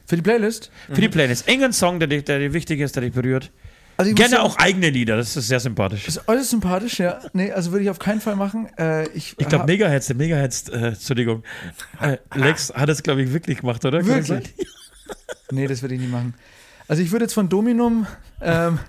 Für 0.08 0.16
die 0.16 0.24
Playlist? 0.24 0.72
Für 0.92 1.02
die 1.02 1.08
Playlist. 1.08 1.48
Irgendein 1.48 1.72
Song, 1.72 2.00
der, 2.00 2.08
dich, 2.08 2.24
der 2.24 2.40
dir 2.40 2.52
wichtig 2.52 2.80
ist, 2.80 2.96
der 2.96 3.04
dich 3.04 3.14
berührt. 3.14 3.52
Also 4.00 4.14
Gerne 4.14 4.30
sagen, 4.38 4.44
auch 4.44 4.58
eigene 4.58 4.90
Lieder, 4.90 5.18
das 5.18 5.36
ist 5.36 5.50
sehr 5.50 5.60
sympathisch. 5.60 6.08
Ist 6.08 6.26
äußerst 6.26 6.52
sympathisch, 6.52 7.00
ja. 7.00 7.20
Nee, 7.34 7.52
also 7.52 7.74
würde 7.74 7.84
ich 7.84 7.90
auf 7.90 8.00
keinen 8.00 8.22
Fall 8.22 8.38
machen. 8.38 8.70
Äh, 8.78 9.10
ich 9.10 9.36
Ich 9.38 9.38
glaube, 9.40 9.60
hab- 9.64 9.68
Megahertz, 9.68 10.08
der 10.08 10.16
Megahertz, 10.16 10.70
äh, 10.70 10.88
Entschuldigung, 10.88 11.44
äh, 12.00 12.16
Lex 12.34 12.74
hat 12.74 12.88
das, 12.88 13.04
glaube 13.04 13.24
ich, 13.24 13.34
wirklich 13.34 13.60
gemacht, 13.60 13.84
oder? 13.84 14.06
Wirklich? 14.06 14.56
Nee, 15.52 15.68
das 15.68 15.82
würde 15.82 15.96
ich 15.96 16.02
nicht 16.02 16.12
machen. 16.12 16.34
Also 16.88 17.02
ich 17.04 17.12
würde 17.12 17.26
jetzt 17.26 17.34
von 17.34 17.50
Dominum, 17.50 18.08
ähm, 18.42 18.80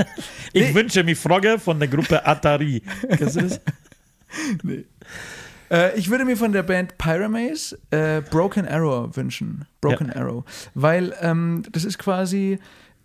Ich 0.52 0.72
wünsche 0.72 1.02
mir 1.02 1.16
Frage 1.16 1.58
von 1.58 1.80
der 1.80 1.88
Gruppe 1.88 2.24
Atari. 2.24 2.82
Kennst 3.16 3.36
du 3.36 3.40
das? 3.40 3.60
äh, 5.70 5.98
ich 5.98 6.10
würde 6.10 6.24
mir 6.24 6.36
von 6.36 6.52
der 6.52 6.62
Band 6.62 6.96
Pyramaze 6.98 7.76
äh, 7.90 8.20
Broken 8.20 8.68
Arrow 8.68 9.16
wünschen. 9.16 9.64
Broken 9.80 10.12
Arrow. 10.12 10.44
Weil 10.74 11.14
ähm, 11.20 11.62
das 11.72 11.84
ist 11.84 11.98
quasi, 11.98 12.58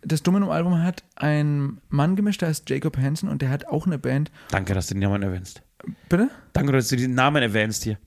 das 0.06 0.24
Dominum-Album 0.24 0.82
hat 0.84 1.04
ein 1.16 1.80
Mann 1.90 2.16
gemischt, 2.16 2.42
der 2.42 2.50
heißt 2.50 2.70
Jacob 2.70 2.98
Hansen 2.98 3.30
und 3.30 3.42
der 3.42 3.50
hat 3.50 3.68
auch 3.68 3.86
eine 3.86 3.98
Band. 3.98 4.32
Danke, 4.52 4.74
dass 4.74 4.88
du 4.88 4.94
den 4.94 5.02
Namen 5.02 5.24
erwähnst. 5.24 5.62
Bitte? 6.10 6.30
Danke, 6.54 6.72
dass 6.72 6.88
du 6.88 6.96
diesen 6.96 7.16
Namen 7.16 7.42
erwähnst 7.42 7.84
hier. 7.84 7.98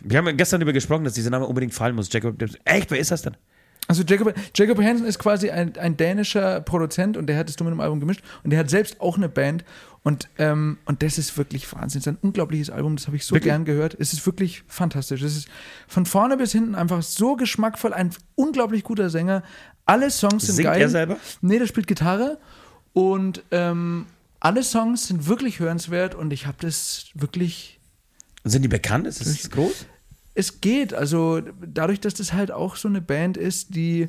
Wir 0.00 0.18
haben 0.18 0.36
gestern 0.36 0.60
darüber 0.60 0.72
gesprochen, 0.72 1.04
dass 1.04 1.14
dieser 1.14 1.30
Name 1.30 1.46
unbedingt 1.46 1.74
fallen 1.74 1.94
muss. 1.94 2.12
Jacob, 2.12 2.42
echt, 2.64 2.90
wer 2.90 2.98
ist 2.98 3.10
das 3.10 3.22
denn? 3.22 3.36
Also 3.88 4.04
Jacob, 4.04 4.32
Jacob 4.54 4.78
Hansen 4.78 5.06
ist 5.06 5.18
quasi 5.18 5.50
ein, 5.50 5.76
ein 5.76 5.96
dänischer 5.96 6.60
Produzent 6.60 7.16
und 7.16 7.26
der 7.26 7.36
hat 7.36 7.48
das 7.48 7.56
Dominum-Album 7.56 8.00
gemischt 8.00 8.22
und 8.44 8.50
der 8.50 8.60
hat 8.60 8.70
selbst 8.70 9.00
auch 9.00 9.16
eine 9.16 9.28
Band 9.28 9.64
und, 10.04 10.28
ähm, 10.38 10.78
und 10.84 11.02
das 11.02 11.18
ist 11.18 11.36
wirklich 11.36 11.72
Wahnsinn. 11.72 12.00
Es 12.00 12.06
ist 12.06 12.12
ein 12.12 12.18
unglaubliches 12.20 12.70
Album, 12.70 12.96
das 12.96 13.06
habe 13.06 13.16
ich 13.16 13.24
so 13.24 13.34
Wirklich? 13.34 13.50
gern 13.50 13.64
gehört. 13.64 13.96
Es 13.98 14.12
ist 14.12 14.24
wirklich 14.26 14.64
fantastisch. 14.66 15.22
Es 15.22 15.36
ist 15.36 15.48
von 15.86 16.06
vorne 16.06 16.36
bis 16.36 16.52
hinten 16.52 16.74
einfach 16.74 17.02
so 17.02 17.36
geschmackvoll, 17.36 17.92
ein 17.92 18.10
unglaublich 18.34 18.82
guter 18.82 19.10
Sänger. 19.10 19.42
Alle 19.86 20.10
Songs 20.10 20.46
sind 20.46 20.56
Singt 20.56 20.66
geil. 20.68 20.80
er 20.80 20.88
selber? 20.88 21.16
Nee, 21.40 21.58
der 21.58 21.66
spielt 21.66 21.86
Gitarre 21.86 22.38
und 22.92 23.42
ähm, 23.50 24.06
alle 24.40 24.62
Songs 24.62 25.08
sind 25.08 25.26
wirklich 25.26 25.60
hörenswert 25.60 26.14
und 26.14 26.32
ich 26.32 26.46
habe 26.46 26.58
das 26.60 27.06
wirklich 27.14 27.80
Sind 28.44 28.62
die 28.62 28.68
bekannt? 28.68 29.06
Ist 29.06 29.20
das 29.24 29.50
groß? 29.50 29.86
es 30.34 30.60
geht. 30.60 30.94
Also 30.94 31.40
dadurch, 31.60 32.00
dass 32.00 32.14
das 32.14 32.32
halt 32.32 32.50
auch 32.50 32.76
so 32.76 32.88
eine 32.88 33.00
Band 33.00 33.36
ist, 33.36 33.74
die, 33.74 34.08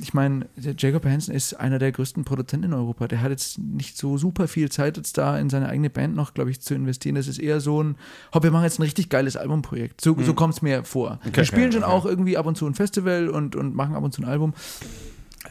ich 0.00 0.14
meine, 0.14 0.46
Jacob 0.56 1.04
Hansen 1.04 1.34
ist 1.34 1.54
einer 1.54 1.78
der 1.78 1.92
größten 1.92 2.24
Produzenten 2.24 2.66
in 2.66 2.74
Europa. 2.74 3.08
Der 3.08 3.22
hat 3.22 3.30
jetzt 3.30 3.58
nicht 3.58 3.96
so 3.96 4.18
super 4.18 4.48
viel 4.48 4.70
Zeit 4.70 4.96
jetzt 4.96 5.16
da 5.18 5.38
in 5.38 5.50
seine 5.50 5.68
eigene 5.68 5.90
Band 5.90 6.14
noch, 6.14 6.34
glaube 6.34 6.50
ich, 6.50 6.60
zu 6.60 6.74
investieren. 6.74 7.14
Das 7.14 7.26
ist 7.26 7.38
eher 7.38 7.60
so 7.60 7.82
ein, 7.82 7.96
hopp, 8.34 8.42
wir 8.42 8.50
machen 8.50 8.64
jetzt 8.64 8.78
ein 8.78 8.82
richtig 8.82 9.08
geiles 9.08 9.36
Albumprojekt. 9.36 10.00
So, 10.00 10.16
so 10.20 10.34
kommt 10.34 10.54
es 10.54 10.62
mir 10.62 10.84
vor. 10.84 11.20
wir 11.32 11.44
spielen 11.44 11.72
schon 11.72 11.84
auch 11.84 12.04
irgendwie 12.04 12.36
ab 12.36 12.46
und 12.46 12.56
zu 12.56 12.66
ein 12.66 12.74
Festival 12.74 13.28
und, 13.28 13.56
und 13.56 13.74
machen 13.74 13.94
ab 13.94 14.02
und 14.02 14.12
zu 14.12 14.22
ein 14.22 14.28
Album. 14.28 14.54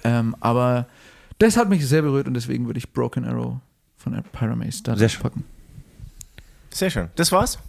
Ähm, 0.03 0.35
aber 0.39 0.87
das 1.37 1.57
hat 1.57 1.69
mich 1.69 1.87
sehr 1.87 2.01
berührt 2.01 2.27
und 2.27 2.33
deswegen 2.33 2.65
würde 2.65 2.77
ich 2.77 2.91
Broken 2.91 3.25
Arrow 3.25 3.57
von 3.97 4.21
Pyramaze 4.31 4.83
da 4.83 4.95
Sehr 4.95 5.09
schön. 5.09 5.21
packen. 5.21 5.43
Sehr 6.69 6.89
schön. 6.89 7.09
Das 7.15 7.31
war's? 7.31 7.59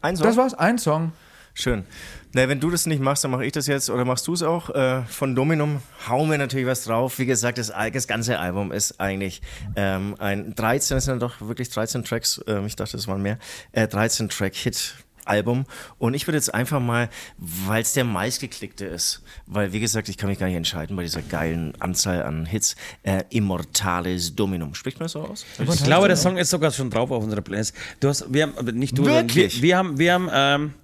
Ein 0.00 0.16
Song? 0.16 0.26
Das 0.26 0.36
war's, 0.36 0.54
ein 0.54 0.78
Song. 0.78 1.12
Schön. 1.54 1.84
Na, 2.32 2.48
wenn 2.48 2.60
du 2.60 2.70
das 2.70 2.86
nicht 2.86 3.02
machst, 3.02 3.24
dann 3.24 3.30
mache 3.30 3.44
ich 3.44 3.52
das 3.52 3.66
jetzt 3.66 3.90
oder 3.90 4.04
machst 4.06 4.26
du 4.26 4.32
es 4.32 4.42
auch? 4.42 4.70
Äh, 4.70 5.02
von 5.02 5.34
Dominum 5.34 5.82
hauen 6.08 6.30
wir 6.30 6.38
natürlich 6.38 6.66
was 6.66 6.84
drauf. 6.84 7.18
Wie 7.18 7.26
gesagt, 7.26 7.58
das, 7.58 7.72
das 7.92 8.06
ganze 8.06 8.38
Album 8.38 8.72
ist 8.72 9.00
eigentlich 9.00 9.42
ähm, 9.76 10.14
ein 10.18 10.54
13, 10.54 10.96
es 10.96 11.04
sind 11.04 11.20
doch 11.20 11.40
wirklich 11.42 11.68
13 11.68 12.04
Tracks, 12.04 12.40
ähm, 12.46 12.64
ich 12.66 12.76
dachte, 12.76 12.96
es 12.96 13.06
waren 13.06 13.20
mehr, 13.20 13.38
äh, 13.72 13.86
13 13.86 14.30
Track 14.30 14.54
Hit. 14.54 14.94
Album 15.26 15.64
und 15.98 16.14
ich 16.14 16.26
würde 16.26 16.38
jetzt 16.38 16.52
einfach 16.52 16.80
mal, 16.80 17.08
weil 17.38 17.82
es 17.82 17.92
der 17.92 18.04
meistgeklickte 18.04 18.84
ist, 18.84 19.22
weil 19.46 19.72
wie 19.72 19.80
gesagt, 19.80 20.08
ich 20.08 20.16
kann 20.16 20.28
mich 20.28 20.38
gar 20.38 20.46
nicht 20.46 20.56
entscheiden 20.56 20.96
bei 20.96 21.02
dieser 21.02 21.22
geilen 21.22 21.74
Anzahl 21.80 22.22
an 22.22 22.46
Hits, 22.46 22.76
äh, 23.02 23.24
Immortales 23.30 24.34
Dominum. 24.34 24.74
Spricht 24.74 24.98
man 24.98 25.04
das 25.04 25.12
so 25.12 25.22
aus? 25.22 25.44
Ich 25.58 25.84
glaube, 25.84 26.08
der 26.08 26.16
Song 26.16 26.36
ist 26.36 26.50
sogar 26.50 26.70
schon 26.70 26.90
drauf 26.90 27.10
auf 27.10 27.22
unserer 27.22 27.42
Playlist. 27.42 27.74
Du 28.00 28.08
hast, 28.08 28.32
wir 28.32 28.44
haben, 28.44 28.78
nicht 28.78 28.96
du, 28.96 29.04
Wirklich? 29.04 29.56
Wir, 29.56 29.62
wir 29.62 29.76
haben, 29.76 29.98
wir 29.98 30.12
haben, 30.14 30.30
ähm, 30.32 30.74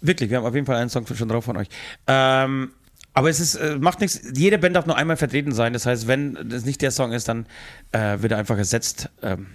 wirklich, 0.00 0.30
wir 0.30 0.38
haben 0.38 0.44
auf 0.44 0.54
jeden 0.54 0.66
Fall 0.66 0.76
einen 0.76 0.90
Song 0.90 1.06
schon 1.06 1.28
drauf 1.28 1.44
von 1.44 1.56
euch. 1.56 1.68
Ähm, 2.06 2.70
aber 3.14 3.30
es 3.30 3.38
ist, 3.38 3.54
äh, 3.54 3.76
macht 3.78 4.00
nichts. 4.00 4.20
Jede 4.34 4.58
Band 4.58 4.74
darf 4.74 4.86
nur 4.86 4.96
einmal 4.96 5.16
vertreten 5.16 5.52
sein. 5.52 5.72
Das 5.72 5.86
heißt, 5.86 6.08
wenn 6.08 6.36
das 6.48 6.64
nicht 6.64 6.82
der 6.82 6.90
Song 6.90 7.12
ist, 7.12 7.28
dann 7.28 7.46
äh, 7.92 8.20
wird 8.20 8.32
er 8.32 8.38
einfach 8.38 8.58
ersetzt. 8.58 9.08
Ähm, 9.22 9.46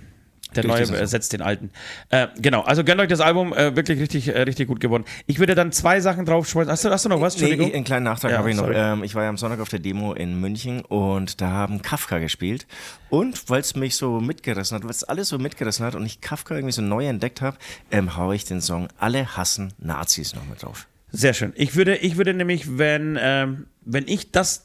der 0.55 0.65
neue 0.65 0.81
ersetzt 0.81 1.33
den 1.33 1.41
alten. 1.41 1.69
Äh, 2.09 2.27
genau, 2.37 2.61
also 2.61 2.83
gönnt 2.83 2.99
euch 2.99 3.07
das 3.07 3.21
Album, 3.21 3.53
äh, 3.53 3.75
wirklich 3.75 3.99
richtig, 3.99 4.27
äh, 4.27 4.41
richtig 4.41 4.67
gut 4.67 4.79
geworden. 4.79 5.05
Ich 5.27 5.39
würde 5.39 5.55
dann 5.55 5.71
zwei 5.71 5.99
Sachen 6.01 6.25
draufschmeißen. 6.25 6.71
Hast 6.71 6.85
du, 6.85 6.89
hast 6.89 7.05
du 7.05 7.09
noch 7.09 7.21
was? 7.21 7.35
Nee, 7.35 7.43
Entschuldigung. 7.43 7.73
einen 7.73 7.83
kleinen 7.83 8.05
Nachtrag 8.05 8.31
Ja, 8.31 8.37
habe 8.39 8.49
ich 8.49 8.57
noch. 8.57 8.69
Ähm, 8.71 9.03
ich 9.03 9.15
war 9.15 9.23
ja 9.23 9.29
am 9.29 9.37
Sonntag 9.37 9.59
auf 9.59 9.69
der 9.69 9.79
Demo 9.79 10.13
in 10.13 10.39
München 10.39 10.81
und 10.81 11.41
da 11.41 11.49
haben 11.49 11.81
Kafka 11.81 12.19
gespielt. 12.19 12.65
Und 13.09 13.49
weil 13.49 13.61
es 13.61 13.75
mich 13.75 13.95
so 13.95 14.19
mitgerissen 14.19 14.75
hat, 14.75 14.83
weil 14.83 14.91
es 14.91 15.03
alles 15.03 15.29
so 15.29 15.37
mitgerissen 15.37 15.85
hat 15.85 15.95
und 15.95 16.05
ich 16.05 16.21
Kafka 16.21 16.55
irgendwie 16.55 16.73
so 16.73 16.81
neu 16.81 17.07
entdeckt 17.07 17.41
habe, 17.41 17.57
ähm, 17.91 18.17
haue 18.17 18.35
ich 18.35 18.45
den 18.45 18.61
Song 18.61 18.87
Alle 18.97 19.37
hassen 19.37 19.73
Nazis 19.79 20.35
noch 20.35 20.45
mit 20.47 20.63
drauf. 20.63 20.87
Sehr 21.11 21.33
schön. 21.33 21.53
Ich 21.55 21.75
würde, 21.75 21.95
ich 21.95 22.17
würde 22.17 22.33
nämlich, 22.33 22.77
wenn, 22.77 23.17
ähm, 23.19 23.65
wenn 23.83 24.07
ich 24.07 24.31
das 24.31 24.63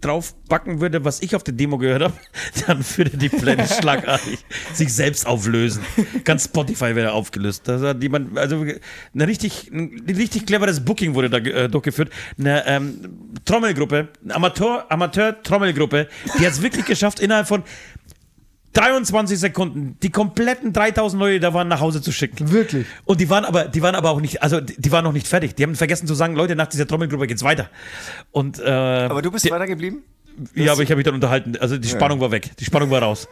drauf 0.00 0.34
backen 0.48 0.80
würde, 0.80 1.04
was 1.04 1.20
ich 1.20 1.34
auf 1.34 1.42
der 1.42 1.54
Demo 1.54 1.78
gehört 1.78 2.02
habe, 2.02 2.14
dann 2.66 2.84
würde 2.96 3.16
die 3.16 3.28
Playlist 3.28 3.74
schlagartig 3.80 4.38
sich 4.72 4.92
selbst 4.92 5.26
auflösen. 5.26 5.82
Ganz 6.24 6.44
Spotify 6.44 6.94
wäre 6.94 7.12
aufgelöst. 7.12 7.62
Das 7.66 7.82
hat 7.82 8.02
jemand, 8.02 8.38
also 8.38 8.64
eine 9.14 9.26
richtig, 9.26 9.70
ein 9.72 10.04
richtig 10.08 10.46
cleveres 10.46 10.84
Booking 10.84 11.14
wurde 11.14 11.28
da 11.28 11.38
äh, 11.38 11.68
durchgeführt. 11.68 12.10
Eine 12.38 12.64
ähm, 12.66 13.32
Trommelgruppe, 13.44 14.08
eine 14.22 14.34
Amateur, 14.34 14.86
Amateur-Trommelgruppe, 14.88 16.08
die 16.38 16.46
hat 16.46 16.52
es 16.52 16.62
wirklich 16.62 16.86
geschafft, 16.86 17.18
innerhalb 17.18 17.48
von 17.48 17.64
23 18.72 19.38
Sekunden 19.38 19.96
die 20.02 20.10
kompletten 20.10 20.72
3000 20.72 21.20
Leute, 21.20 21.34
die 21.34 21.40
da 21.40 21.52
waren, 21.54 21.68
nach 21.68 21.80
Hause 21.80 22.00
zu 22.02 22.12
schicken. 22.12 22.52
Wirklich? 22.52 22.86
Und 23.04 23.20
die 23.20 23.28
waren 23.28 23.44
aber, 23.44 23.64
die 23.64 23.82
waren 23.82 23.94
aber 23.94 24.10
auch 24.10 24.20
nicht, 24.20 24.42
also 24.42 24.60
die, 24.60 24.80
die 24.80 24.92
waren 24.92 25.04
noch 25.04 25.12
nicht 25.12 25.26
fertig. 25.26 25.56
Die 25.56 25.64
haben 25.64 25.74
vergessen 25.74 26.06
zu 26.06 26.14
sagen, 26.14 26.34
Leute, 26.36 26.54
nach 26.54 26.68
dieser 26.68 26.86
Trommelgruppe 26.86 27.26
geht's 27.26 27.42
weiter. 27.42 27.68
Und 28.30 28.60
äh, 28.60 28.68
Aber 28.70 29.22
du 29.22 29.30
bist 29.30 29.50
weitergeblieben? 29.50 30.02
ja, 30.54 30.72
aber 30.72 30.82
ich 30.82 30.90
habe 30.90 30.96
mich 30.96 31.04
dann 31.04 31.14
unterhalten. 31.14 31.56
Also 31.58 31.76
die 31.78 31.88
Spannung 31.88 32.20
war 32.20 32.30
weg, 32.30 32.50
die 32.58 32.64
Spannung 32.64 32.90
war 32.90 33.02
raus. 33.02 33.28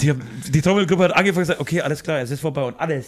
Die, 0.00 0.14
die 0.14 0.62
Trommelgruppe 0.62 1.04
hat 1.04 1.16
angefangen 1.16 1.38
und 1.38 1.42
gesagt, 1.42 1.60
okay, 1.60 1.80
alles 1.80 2.04
klar, 2.04 2.20
es 2.20 2.30
ist 2.30 2.40
vorbei 2.40 2.62
und 2.62 2.78
alle 2.78 3.04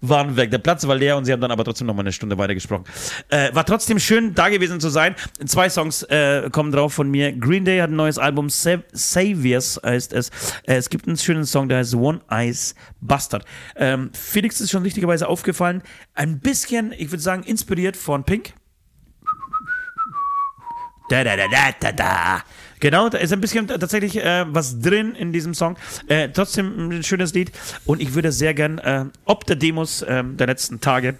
waren 0.00 0.36
weg. 0.36 0.50
Der 0.50 0.56
Platz 0.56 0.86
war 0.86 0.94
leer 0.94 1.18
und 1.18 1.26
sie 1.26 1.32
haben 1.32 1.40
dann 1.40 1.50
aber 1.50 1.64
trotzdem 1.64 1.86
noch 1.86 1.94
mal 1.94 2.00
eine 2.00 2.12
Stunde 2.12 2.38
weiter 2.38 2.54
gesprochen. 2.54 2.84
Äh, 3.28 3.54
war 3.54 3.66
trotzdem 3.66 3.98
schön, 3.98 4.34
da 4.34 4.48
gewesen 4.48 4.80
zu 4.80 4.88
sein. 4.88 5.14
Zwei 5.44 5.68
Songs 5.68 6.02
äh, 6.04 6.48
kommen 6.50 6.72
drauf 6.72 6.94
von 6.94 7.10
mir. 7.10 7.32
Green 7.32 7.66
Day 7.66 7.78
hat 7.78 7.90
ein 7.90 7.96
neues 7.96 8.16
Album, 8.16 8.48
Sa 8.48 8.78
Saviors 8.92 9.78
heißt 9.84 10.14
es. 10.14 10.30
Äh, 10.66 10.76
es 10.76 10.88
gibt 10.88 11.06
einen 11.06 11.18
schönen 11.18 11.44
Song, 11.44 11.68
der 11.68 11.78
heißt 11.78 11.94
One 11.94 12.22
Eyes 12.30 12.74
Bastard. 13.02 13.44
Ähm, 13.76 14.10
Felix 14.14 14.62
ist 14.62 14.70
schon 14.70 14.84
richtigerweise 14.84 15.28
aufgefallen. 15.28 15.82
Ein 16.14 16.40
bisschen, 16.40 16.92
ich 16.96 17.10
würde 17.10 17.22
sagen, 17.22 17.42
inspiriert 17.42 17.98
von 17.98 18.24
Pink. 18.24 18.54
Da, 21.10 21.22
da, 21.22 21.36
da, 21.36 21.46
da, 21.48 21.72
da, 21.78 21.92
da. 21.92 22.42
Genau, 22.82 23.08
da 23.08 23.18
ist 23.18 23.32
ein 23.32 23.40
bisschen 23.40 23.68
tatsächlich 23.68 24.16
äh, 24.16 24.44
was 24.48 24.80
drin 24.80 25.14
in 25.14 25.32
diesem 25.32 25.54
Song. 25.54 25.76
Äh, 26.08 26.30
trotzdem 26.30 26.88
ein 26.90 27.04
schönes 27.04 27.32
Lied. 27.32 27.52
Und 27.86 28.02
ich 28.02 28.14
würde 28.14 28.32
sehr 28.32 28.54
gern, 28.54 28.78
äh, 28.78 29.04
ob 29.24 29.46
der 29.46 29.54
Demos 29.54 30.04
ähm, 30.08 30.36
der 30.36 30.48
letzten 30.48 30.80
Tage, 30.80 31.14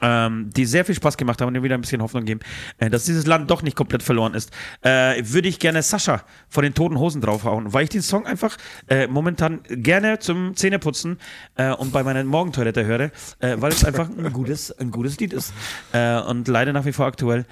ähm, 0.00 0.50
die 0.54 0.66
sehr 0.66 0.84
viel 0.84 0.94
Spaß 0.94 1.16
gemacht 1.16 1.40
haben 1.40 1.48
und 1.48 1.54
mir 1.54 1.64
wieder 1.64 1.74
ein 1.74 1.80
bisschen 1.80 2.00
Hoffnung 2.00 2.24
geben, 2.24 2.38
äh, 2.78 2.88
dass 2.88 3.04
dieses 3.04 3.26
Land 3.26 3.50
doch 3.50 3.62
nicht 3.62 3.76
komplett 3.76 4.04
verloren 4.04 4.32
ist, 4.32 4.52
äh, 4.82 5.20
würde 5.24 5.48
ich 5.48 5.58
gerne 5.58 5.82
Sascha 5.82 6.22
von 6.48 6.62
den 6.62 6.72
Toten 6.72 7.00
Hosen 7.00 7.20
draufhauen, 7.20 7.72
weil 7.72 7.82
ich 7.82 7.90
den 7.90 8.02
Song 8.02 8.24
einfach 8.24 8.56
äh, 8.88 9.08
momentan 9.08 9.62
gerne 9.68 10.20
zum 10.20 10.54
Zähneputzen 10.54 11.18
äh, 11.56 11.72
und 11.72 11.90
bei 11.90 12.04
meiner 12.04 12.22
Morgentoilette 12.22 12.84
höre, 12.84 13.10
äh, 13.40 13.56
weil 13.56 13.72
es 13.72 13.84
einfach 13.84 14.08
ein 14.08 14.32
gutes, 14.32 14.70
ein 14.78 14.92
gutes 14.92 15.18
Lied 15.18 15.32
ist 15.32 15.52
äh, 15.90 16.20
und 16.20 16.46
leider 16.46 16.72
nach 16.72 16.84
wie 16.84 16.92
vor 16.92 17.06
aktuell. 17.06 17.44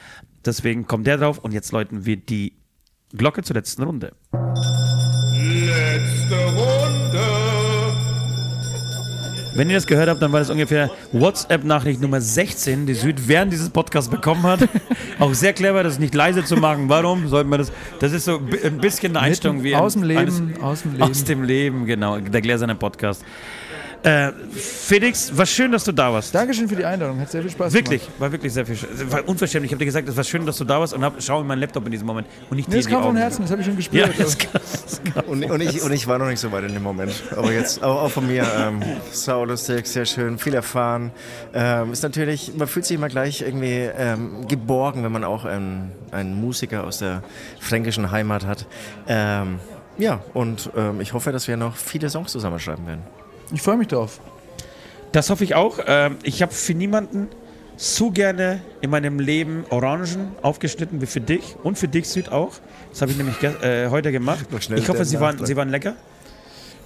Deswegen 0.45 0.87
kommt 0.87 1.09
der 1.09 1.17
drauf 1.17 1.39
und 1.39 1.53
jetzt 1.53 1.73
läuten 1.73 2.07
wir 2.07 2.17
die 2.17 2.53
Glocke 3.17 3.43
zur 3.43 3.57
letzten 3.57 3.83
Runde. 3.83 4.13
Letzte 4.33 6.37
Runde. 6.47 7.19
Wenn 9.55 9.71
ihr 9.71 9.77
das 9.77 9.87
gehört 9.87 10.09
habt, 10.09 10.23
dann 10.23 10.31
war 10.31 10.39
das 10.39 10.51
ungefähr 10.51 10.89
WhatsApp-Nachricht 11.13 12.01
Nummer 12.01 12.21
16, 12.21 12.87
die 12.87 12.95
Süd 12.95 13.27
während 13.27 13.53
dieses 13.53 13.71
Podcasts 13.71 14.09
bekommen 14.11 14.43
hat. 14.45 14.61
Auch 15.19 15.35
sehr 15.35 15.53
clever, 15.53 15.83
das 15.83 15.99
nicht 15.99 16.15
leise 16.15 16.45
zu 16.45 16.57
machen. 16.57 16.89
Warum 16.89 17.27
sollte 17.29 17.49
man 17.51 17.59
das? 17.59 17.73
Das 17.99 18.13
ist 18.13 18.27
so 18.27 18.39
ein 18.39 18.79
bisschen 18.79 19.17
eine 19.17 19.27
Einstellung 19.27 19.65
wie 19.65 19.75
aus 19.75 19.95
dem 19.95 20.05
Leben, 20.05 20.21
eines- 20.21 20.43
aus 20.63 20.83
dem 20.83 20.93
Leben. 20.93 21.03
Aus 21.03 21.25
dem 21.25 21.43
Leben, 21.43 21.87
genau. 21.87 22.19
Der 22.21 22.41
gläserne 22.41 22.77
Podcast. 22.77 23.25
Äh, 24.05 24.31
Felix, 24.53 25.37
war 25.37 25.45
schön, 25.45 25.73
dass 25.73 25.83
du 25.83 25.91
da 25.91 26.13
warst. 26.13 26.33
Dankeschön 26.33 26.69
für 26.69 26.77
die 26.77 26.85
Einladung, 26.85 27.19
hat 27.21 27.31
sehr 27.33 27.43
viel 27.43 27.51
Spaß 27.51 27.73
Wirklich, 27.73 28.03
gemacht. 28.05 28.21
war 28.21 28.31
wirklich 28.33 28.53
sehr 28.53 28.65
viel. 28.65 28.77
sch- 28.77 28.87
War 29.11 29.29
unverschämlich. 29.29 29.71
Ich 29.71 29.75
habe 29.75 29.81
dir 29.81 29.87
gesagt, 29.87 30.09
es 30.09 30.17
war 30.17 30.23
schön, 30.23 30.47
dass 30.47 30.57
du 30.57 30.65
da 30.65 30.79
warst 30.79 30.95
und 30.95 31.03
hab, 31.05 31.21
schau 31.21 31.41
in 31.41 31.47
meinen 31.49 31.59
Laptop 31.59 31.85
in 31.87 31.91
diesem 31.91 32.07
Moment 32.07 32.29
und 32.49 32.57
nicht 32.57 32.69
Nee, 32.69 32.77
dir 32.77 32.83
das 32.83 32.91
kam 32.93 33.03
von. 33.03 33.17
Herzen, 33.17 33.43
das 33.43 33.51
habe 33.51 33.61
ich 33.61 33.67
schon 33.67 33.77
Ja, 33.93 34.07
gespürt. 34.07 34.51
das 34.55 34.85
das 34.85 35.01
kann. 35.15 35.25
Und, 35.25 35.45
und, 35.51 35.61
ich, 35.61 35.83
und 35.83 35.93
ich 35.93 36.07
war 36.07 36.19
noch 36.19 36.29
nicht 36.29 36.39
so 36.39 36.53
weit 36.53 36.65
in 36.65 36.75
dem 36.75 36.83
Moment. 36.85 37.13
Aber 37.37 37.53
jetzt 37.53 37.83
auch, 37.83 38.03
auch 38.03 38.11
von 38.11 38.29
mir 38.29 38.47
ähm, 38.57 38.83
sau 39.11 39.45
lustig, 39.45 39.87
sehr 39.89 40.07
schön, 40.07 40.39
viel 40.39 40.55
erfahren. 40.55 41.11
Ähm, 41.53 41.93
ist 41.93 42.05
natürlich, 42.05 42.53
man 42.57 42.69
fühlt 42.69 42.87
sich 42.87 42.97
immer 42.97 43.09
gleich 43.09 43.41
irgendwie 43.43 43.91
ähm, 43.99 44.47
geborgen, 44.47 45.03
wenn 45.03 45.11
man 45.13 45.25
auch 45.25 45.45
einen, 45.45 45.91
einen 46.13 46.41
Musiker 46.41 46.85
aus 46.85 46.99
der 46.99 47.25
fränkischen 47.59 48.13
Heimat 48.13 48.47
hat. 48.47 48.67
Ähm, 49.09 49.59
ja, 49.99 50.21
und 50.35 50.71
ähm, 50.77 51.01
ich 51.01 51.15
hoffe, 51.15 51.33
dass 51.33 51.49
wir 51.49 51.57
noch 51.57 51.75
viele 51.75 52.09
Songs 52.11 52.31
zusammenschreiben 52.31 52.87
werden. 52.87 53.03
Ich 53.53 53.63
freue 53.63 53.77
mich 53.77 53.89
drauf. 53.89 54.21
Das 55.13 55.31
hoffe 55.31 55.45
ich 55.45 55.55
auch. 55.55 55.79
Ähm, 55.87 56.17
ich 56.23 56.43
habe 56.43 56.53
für 56.53 56.75
niemanden 56.75 57.29
so 57.77 58.11
gerne 58.11 58.61
in 58.81 58.91
meinem 58.91 59.21
Leben 59.21 59.65
Orangen 59.71 60.33
aufgeschnitten 60.43 61.01
wie 61.01 61.07
für 61.07 61.21
dich 61.21 61.57
und 61.63 61.79
für 61.79 61.89
dich 61.89 62.09
Süd 62.09 62.31
auch. 62.31 62.53
Das 62.91 63.03
habe 63.03 63.13
ich 63.13 63.17
nämlich 63.17 63.41
äh, 63.43 63.89
heute 63.89 64.13
gemacht. 64.13 64.47
Ich 64.75 64.89
hoffe, 64.89 65.05
sie 65.05 65.21
waren, 65.21 65.45
sie 65.47 65.57
waren 65.57 65.69
lecker. 65.71 65.95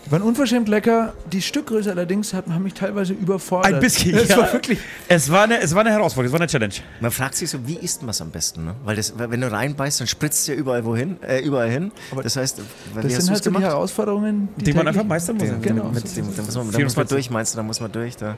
Die 0.04 0.10
waren 0.10 0.22
unverschämt 0.22 0.68
lecker. 0.68 1.12
Die 1.30 1.40
Stückgröße 1.40 1.90
allerdings 1.90 2.34
hat, 2.34 2.46
haben 2.48 2.64
mich 2.64 2.74
teilweise 2.74 3.12
überfordert. 3.12 3.74
Ein 3.74 3.80
bisschen, 3.80 4.14
Es 4.16 4.28
ja. 4.28 4.38
war 4.38 4.52
wirklich. 4.52 4.78
Es 5.08 5.30
war, 5.30 5.44
eine, 5.44 5.60
es 5.60 5.74
war 5.74 5.82
eine 5.82 5.90
Herausforderung, 5.90 6.26
es 6.26 6.32
war 6.32 6.40
eine 6.40 6.48
Challenge. 6.48 6.74
Man 7.00 7.10
fragt 7.10 7.36
sich 7.36 7.50
so, 7.50 7.66
wie 7.66 7.76
isst 7.76 8.02
man 8.02 8.10
es 8.10 8.20
am 8.20 8.30
besten? 8.30 8.64
Ne? 8.64 8.74
Weil 8.84 8.96
das, 8.96 9.14
wenn 9.16 9.40
du 9.40 9.50
reinbeißt, 9.50 10.00
dann 10.00 10.06
spritzt 10.06 10.40
es 10.40 10.46
ja 10.48 10.54
überall 10.54 10.84
wohin, 10.84 11.22
äh, 11.22 11.40
überall 11.40 11.70
hin. 11.70 11.92
das 12.22 12.36
heißt, 12.36 12.58
Das 12.58 13.02
sind 13.02 13.04
halt 13.04 13.22
so 13.26 13.34
die 13.34 13.42
gemacht? 13.44 13.62
Herausforderungen, 13.64 14.48
die, 14.56 14.64
Die 14.64 14.72
man 14.72 14.88
einfach 14.88 15.04
meistern 15.04 15.36
muss. 15.36 15.48
Den, 15.48 15.62
Genau, 15.62 15.84
mit, 15.90 16.16
dem, 16.16 16.34
da, 16.34 16.42
muss 16.42 16.54
man, 16.54 16.70
da 16.72 16.78
muss 16.78 16.96
man 16.96 17.06
44. 17.06 17.08
durch, 17.08 17.30
meinst 17.30 17.54
du, 17.54 17.56
da 17.56 17.62
muss 17.62 17.80
man 17.80 17.92
durch, 17.92 18.16
da 18.16 18.36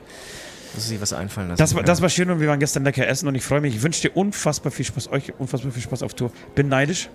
muss 0.75 0.87
sich 0.87 1.01
was 1.01 1.13
einfallen 1.13 1.49
lassen. 1.49 1.57
Das 1.59 1.73
war, 1.73 1.83
das 1.83 2.01
war 2.01 2.09
schön 2.09 2.29
und 2.29 2.39
wir 2.39 2.47
waren 2.47 2.59
gestern 2.59 2.83
lecker 2.83 3.07
essen 3.07 3.27
und 3.27 3.35
ich 3.35 3.43
freue 3.43 3.61
mich. 3.61 3.75
Ich 3.75 3.81
wünsche 3.81 4.01
dir 4.01 4.15
unfassbar 4.15 4.71
viel 4.71 4.85
Spaß, 4.85 5.11
euch 5.11 5.33
unfassbar 5.39 5.71
viel 5.71 5.81
Spaß 5.81 6.03
auf 6.03 6.13
Tour. 6.13 6.31
Bin 6.53 6.67
neidisch. 6.67 7.09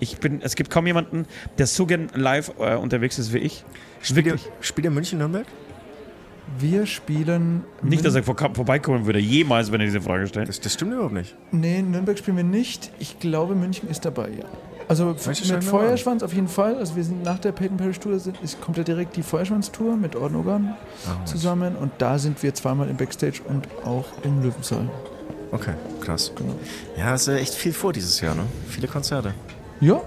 Ich 0.00 0.18
bin, 0.18 0.42
es 0.42 0.56
gibt 0.56 0.70
kaum 0.70 0.86
jemanden, 0.86 1.24
der 1.56 1.66
so 1.66 1.86
gern 1.86 2.10
live 2.14 2.52
äh, 2.58 2.74
unterwegs 2.74 3.18
ist 3.18 3.32
wie 3.32 3.38
ich. 3.38 3.64
Spielt 4.04 4.26
ihr, 4.26 4.36
spielt 4.60 4.84
ihr 4.84 4.90
München, 4.90 5.18
Nürnberg? 5.18 5.46
Wir 6.58 6.84
spielen. 6.84 7.64
Nicht, 7.82 8.04
dass 8.04 8.14
er 8.14 8.22
vor, 8.22 8.36
vorbeikommen 8.36 9.06
würde, 9.06 9.18
jemals, 9.18 9.72
wenn 9.72 9.80
er 9.80 9.86
diese 9.86 10.02
Frage 10.02 10.26
stellt. 10.26 10.48
Das, 10.48 10.60
das 10.60 10.74
stimmt 10.74 10.92
überhaupt 10.92 11.14
nicht. 11.14 11.34
Nee, 11.50 11.80
Nürnberg 11.80 12.18
spielen 12.18 12.36
wir 12.36 12.44
nicht. 12.44 12.92
Ich 12.98 13.18
glaube, 13.18 13.54
München 13.54 13.88
ist 13.88 14.04
dabei, 14.04 14.28
ja. 14.28 14.44
Also 14.86 15.16
schreiben 15.18 15.54
mit 15.54 15.64
Feuerschwanz 15.64 16.22
auf 16.22 16.34
jeden 16.34 16.48
Fall. 16.48 16.76
Also 16.76 16.96
wir 16.96 17.04
sind 17.04 17.22
nach 17.22 17.38
der 17.38 17.52
Peyton 17.52 17.78
Parish 17.78 17.98
Tour, 17.98 18.18
sind, 18.18 18.38
ist, 18.42 18.60
kommt 18.60 18.76
ja 18.76 18.84
direkt 18.84 19.16
die 19.16 19.22
Feuerschwanz-Tour 19.22 19.96
mit 19.96 20.14
Orden 20.14 20.36
Ogan 20.36 20.74
Ah, 21.06 21.24
zusammen. 21.24 21.74
Und 21.74 21.92
da 21.96 22.18
sind 22.18 22.42
wir 22.42 22.52
zweimal 22.52 22.90
im 22.90 22.98
Backstage 22.98 23.40
und 23.48 23.66
auch 23.86 24.04
im 24.22 24.42
Löwensaal. 24.42 24.90
Okay, 25.50 25.72
krass. 26.02 26.30
Genau. 26.36 26.54
Ja, 26.98 27.14
es 27.14 27.26
ist 27.26 27.40
echt 27.40 27.54
viel 27.54 27.72
vor 27.72 27.94
dieses 27.94 28.20
Jahr, 28.20 28.34
ne? 28.34 28.42
Viele 28.68 28.86
Konzerte. 28.86 29.32
Ja, 29.80 30.02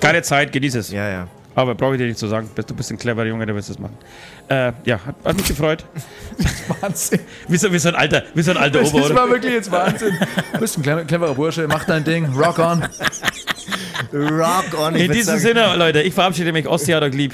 Geile 0.00 0.22
Zeit, 0.22 0.52
genieß 0.52 0.74
es. 0.76 0.90
Ja, 0.90 1.08
ja. 1.08 1.28
Aber 1.56 1.74
brauche 1.74 1.94
ich 1.94 1.98
dir 1.98 2.06
nicht 2.06 2.18
zu 2.18 2.28
sagen. 2.28 2.48
Du 2.54 2.74
bist 2.74 2.90
ein 2.92 2.98
cleverer 2.98 3.24
Junge, 3.26 3.46
der 3.46 3.54
wirst 3.56 3.70
das 3.70 3.78
machen. 3.78 3.96
Äh, 4.48 4.72
ja, 4.84 5.00
hat, 5.04 5.16
hat 5.24 5.36
mich 5.36 5.46
gefreut. 5.48 5.84
Wahnsinn. 6.80 7.20
Wie 7.48 7.56
so, 7.56 7.72
wie 7.72 7.78
so 7.78 7.88
ein 7.88 7.94
alter, 7.96 8.22
wie 8.34 8.42
so 8.42 8.50
ein 8.52 8.58
alter 8.58 8.80
Das 8.80 8.92
Ober, 8.92 9.02
war 9.14 9.24
oder? 9.24 9.30
wirklich 9.32 9.54
jetzt 9.54 9.72
Wahnsinn. 9.72 10.16
Du 10.52 10.58
bist 10.60 10.76
ein 10.78 10.82
clever- 10.82 11.04
cleverer 11.04 11.34
Bursche, 11.34 11.66
mach 11.66 11.84
dein 11.84 12.04
Ding, 12.04 12.26
rock 12.36 12.58
on. 12.58 12.82
Rock 14.12 14.78
on. 14.78 14.94
ich 14.96 15.04
In 15.06 15.12
diesem 15.12 15.38
sagen- 15.38 15.40
Sinne, 15.40 15.76
Leute, 15.76 16.02
ich 16.02 16.14
verabschiede 16.14 16.52
mich. 16.52 16.66
Hat 16.66 17.02
euch 17.02 17.14
lieb. 17.14 17.32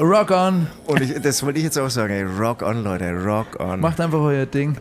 Rock 0.00 0.30
on. 0.32 0.66
Und 0.86 1.00
ich, 1.00 1.14
das 1.22 1.42
wollte 1.44 1.58
ich 1.58 1.64
jetzt 1.64 1.78
auch 1.78 1.90
sagen, 1.90 2.12
ey, 2.12 2.22
rock 2.24 2.62
on, 2.62 2.82
Leute, 2.82 3.12
rock 3.24 3.60
on. 3.60 3.78
Macht 3.80 4.00
einfach 4.00 4.18
euer 4.18 4.46
Ding. 4.46 4.76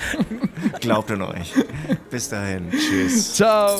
Glaubt 0.80 1.10
an 1.12 1.22
euch. 1.22 1.54
Bis 2.10 2.28
dahin. 2.30 2.70
Tschüss. 2.70 3.34
Ciao. 3.34 3.78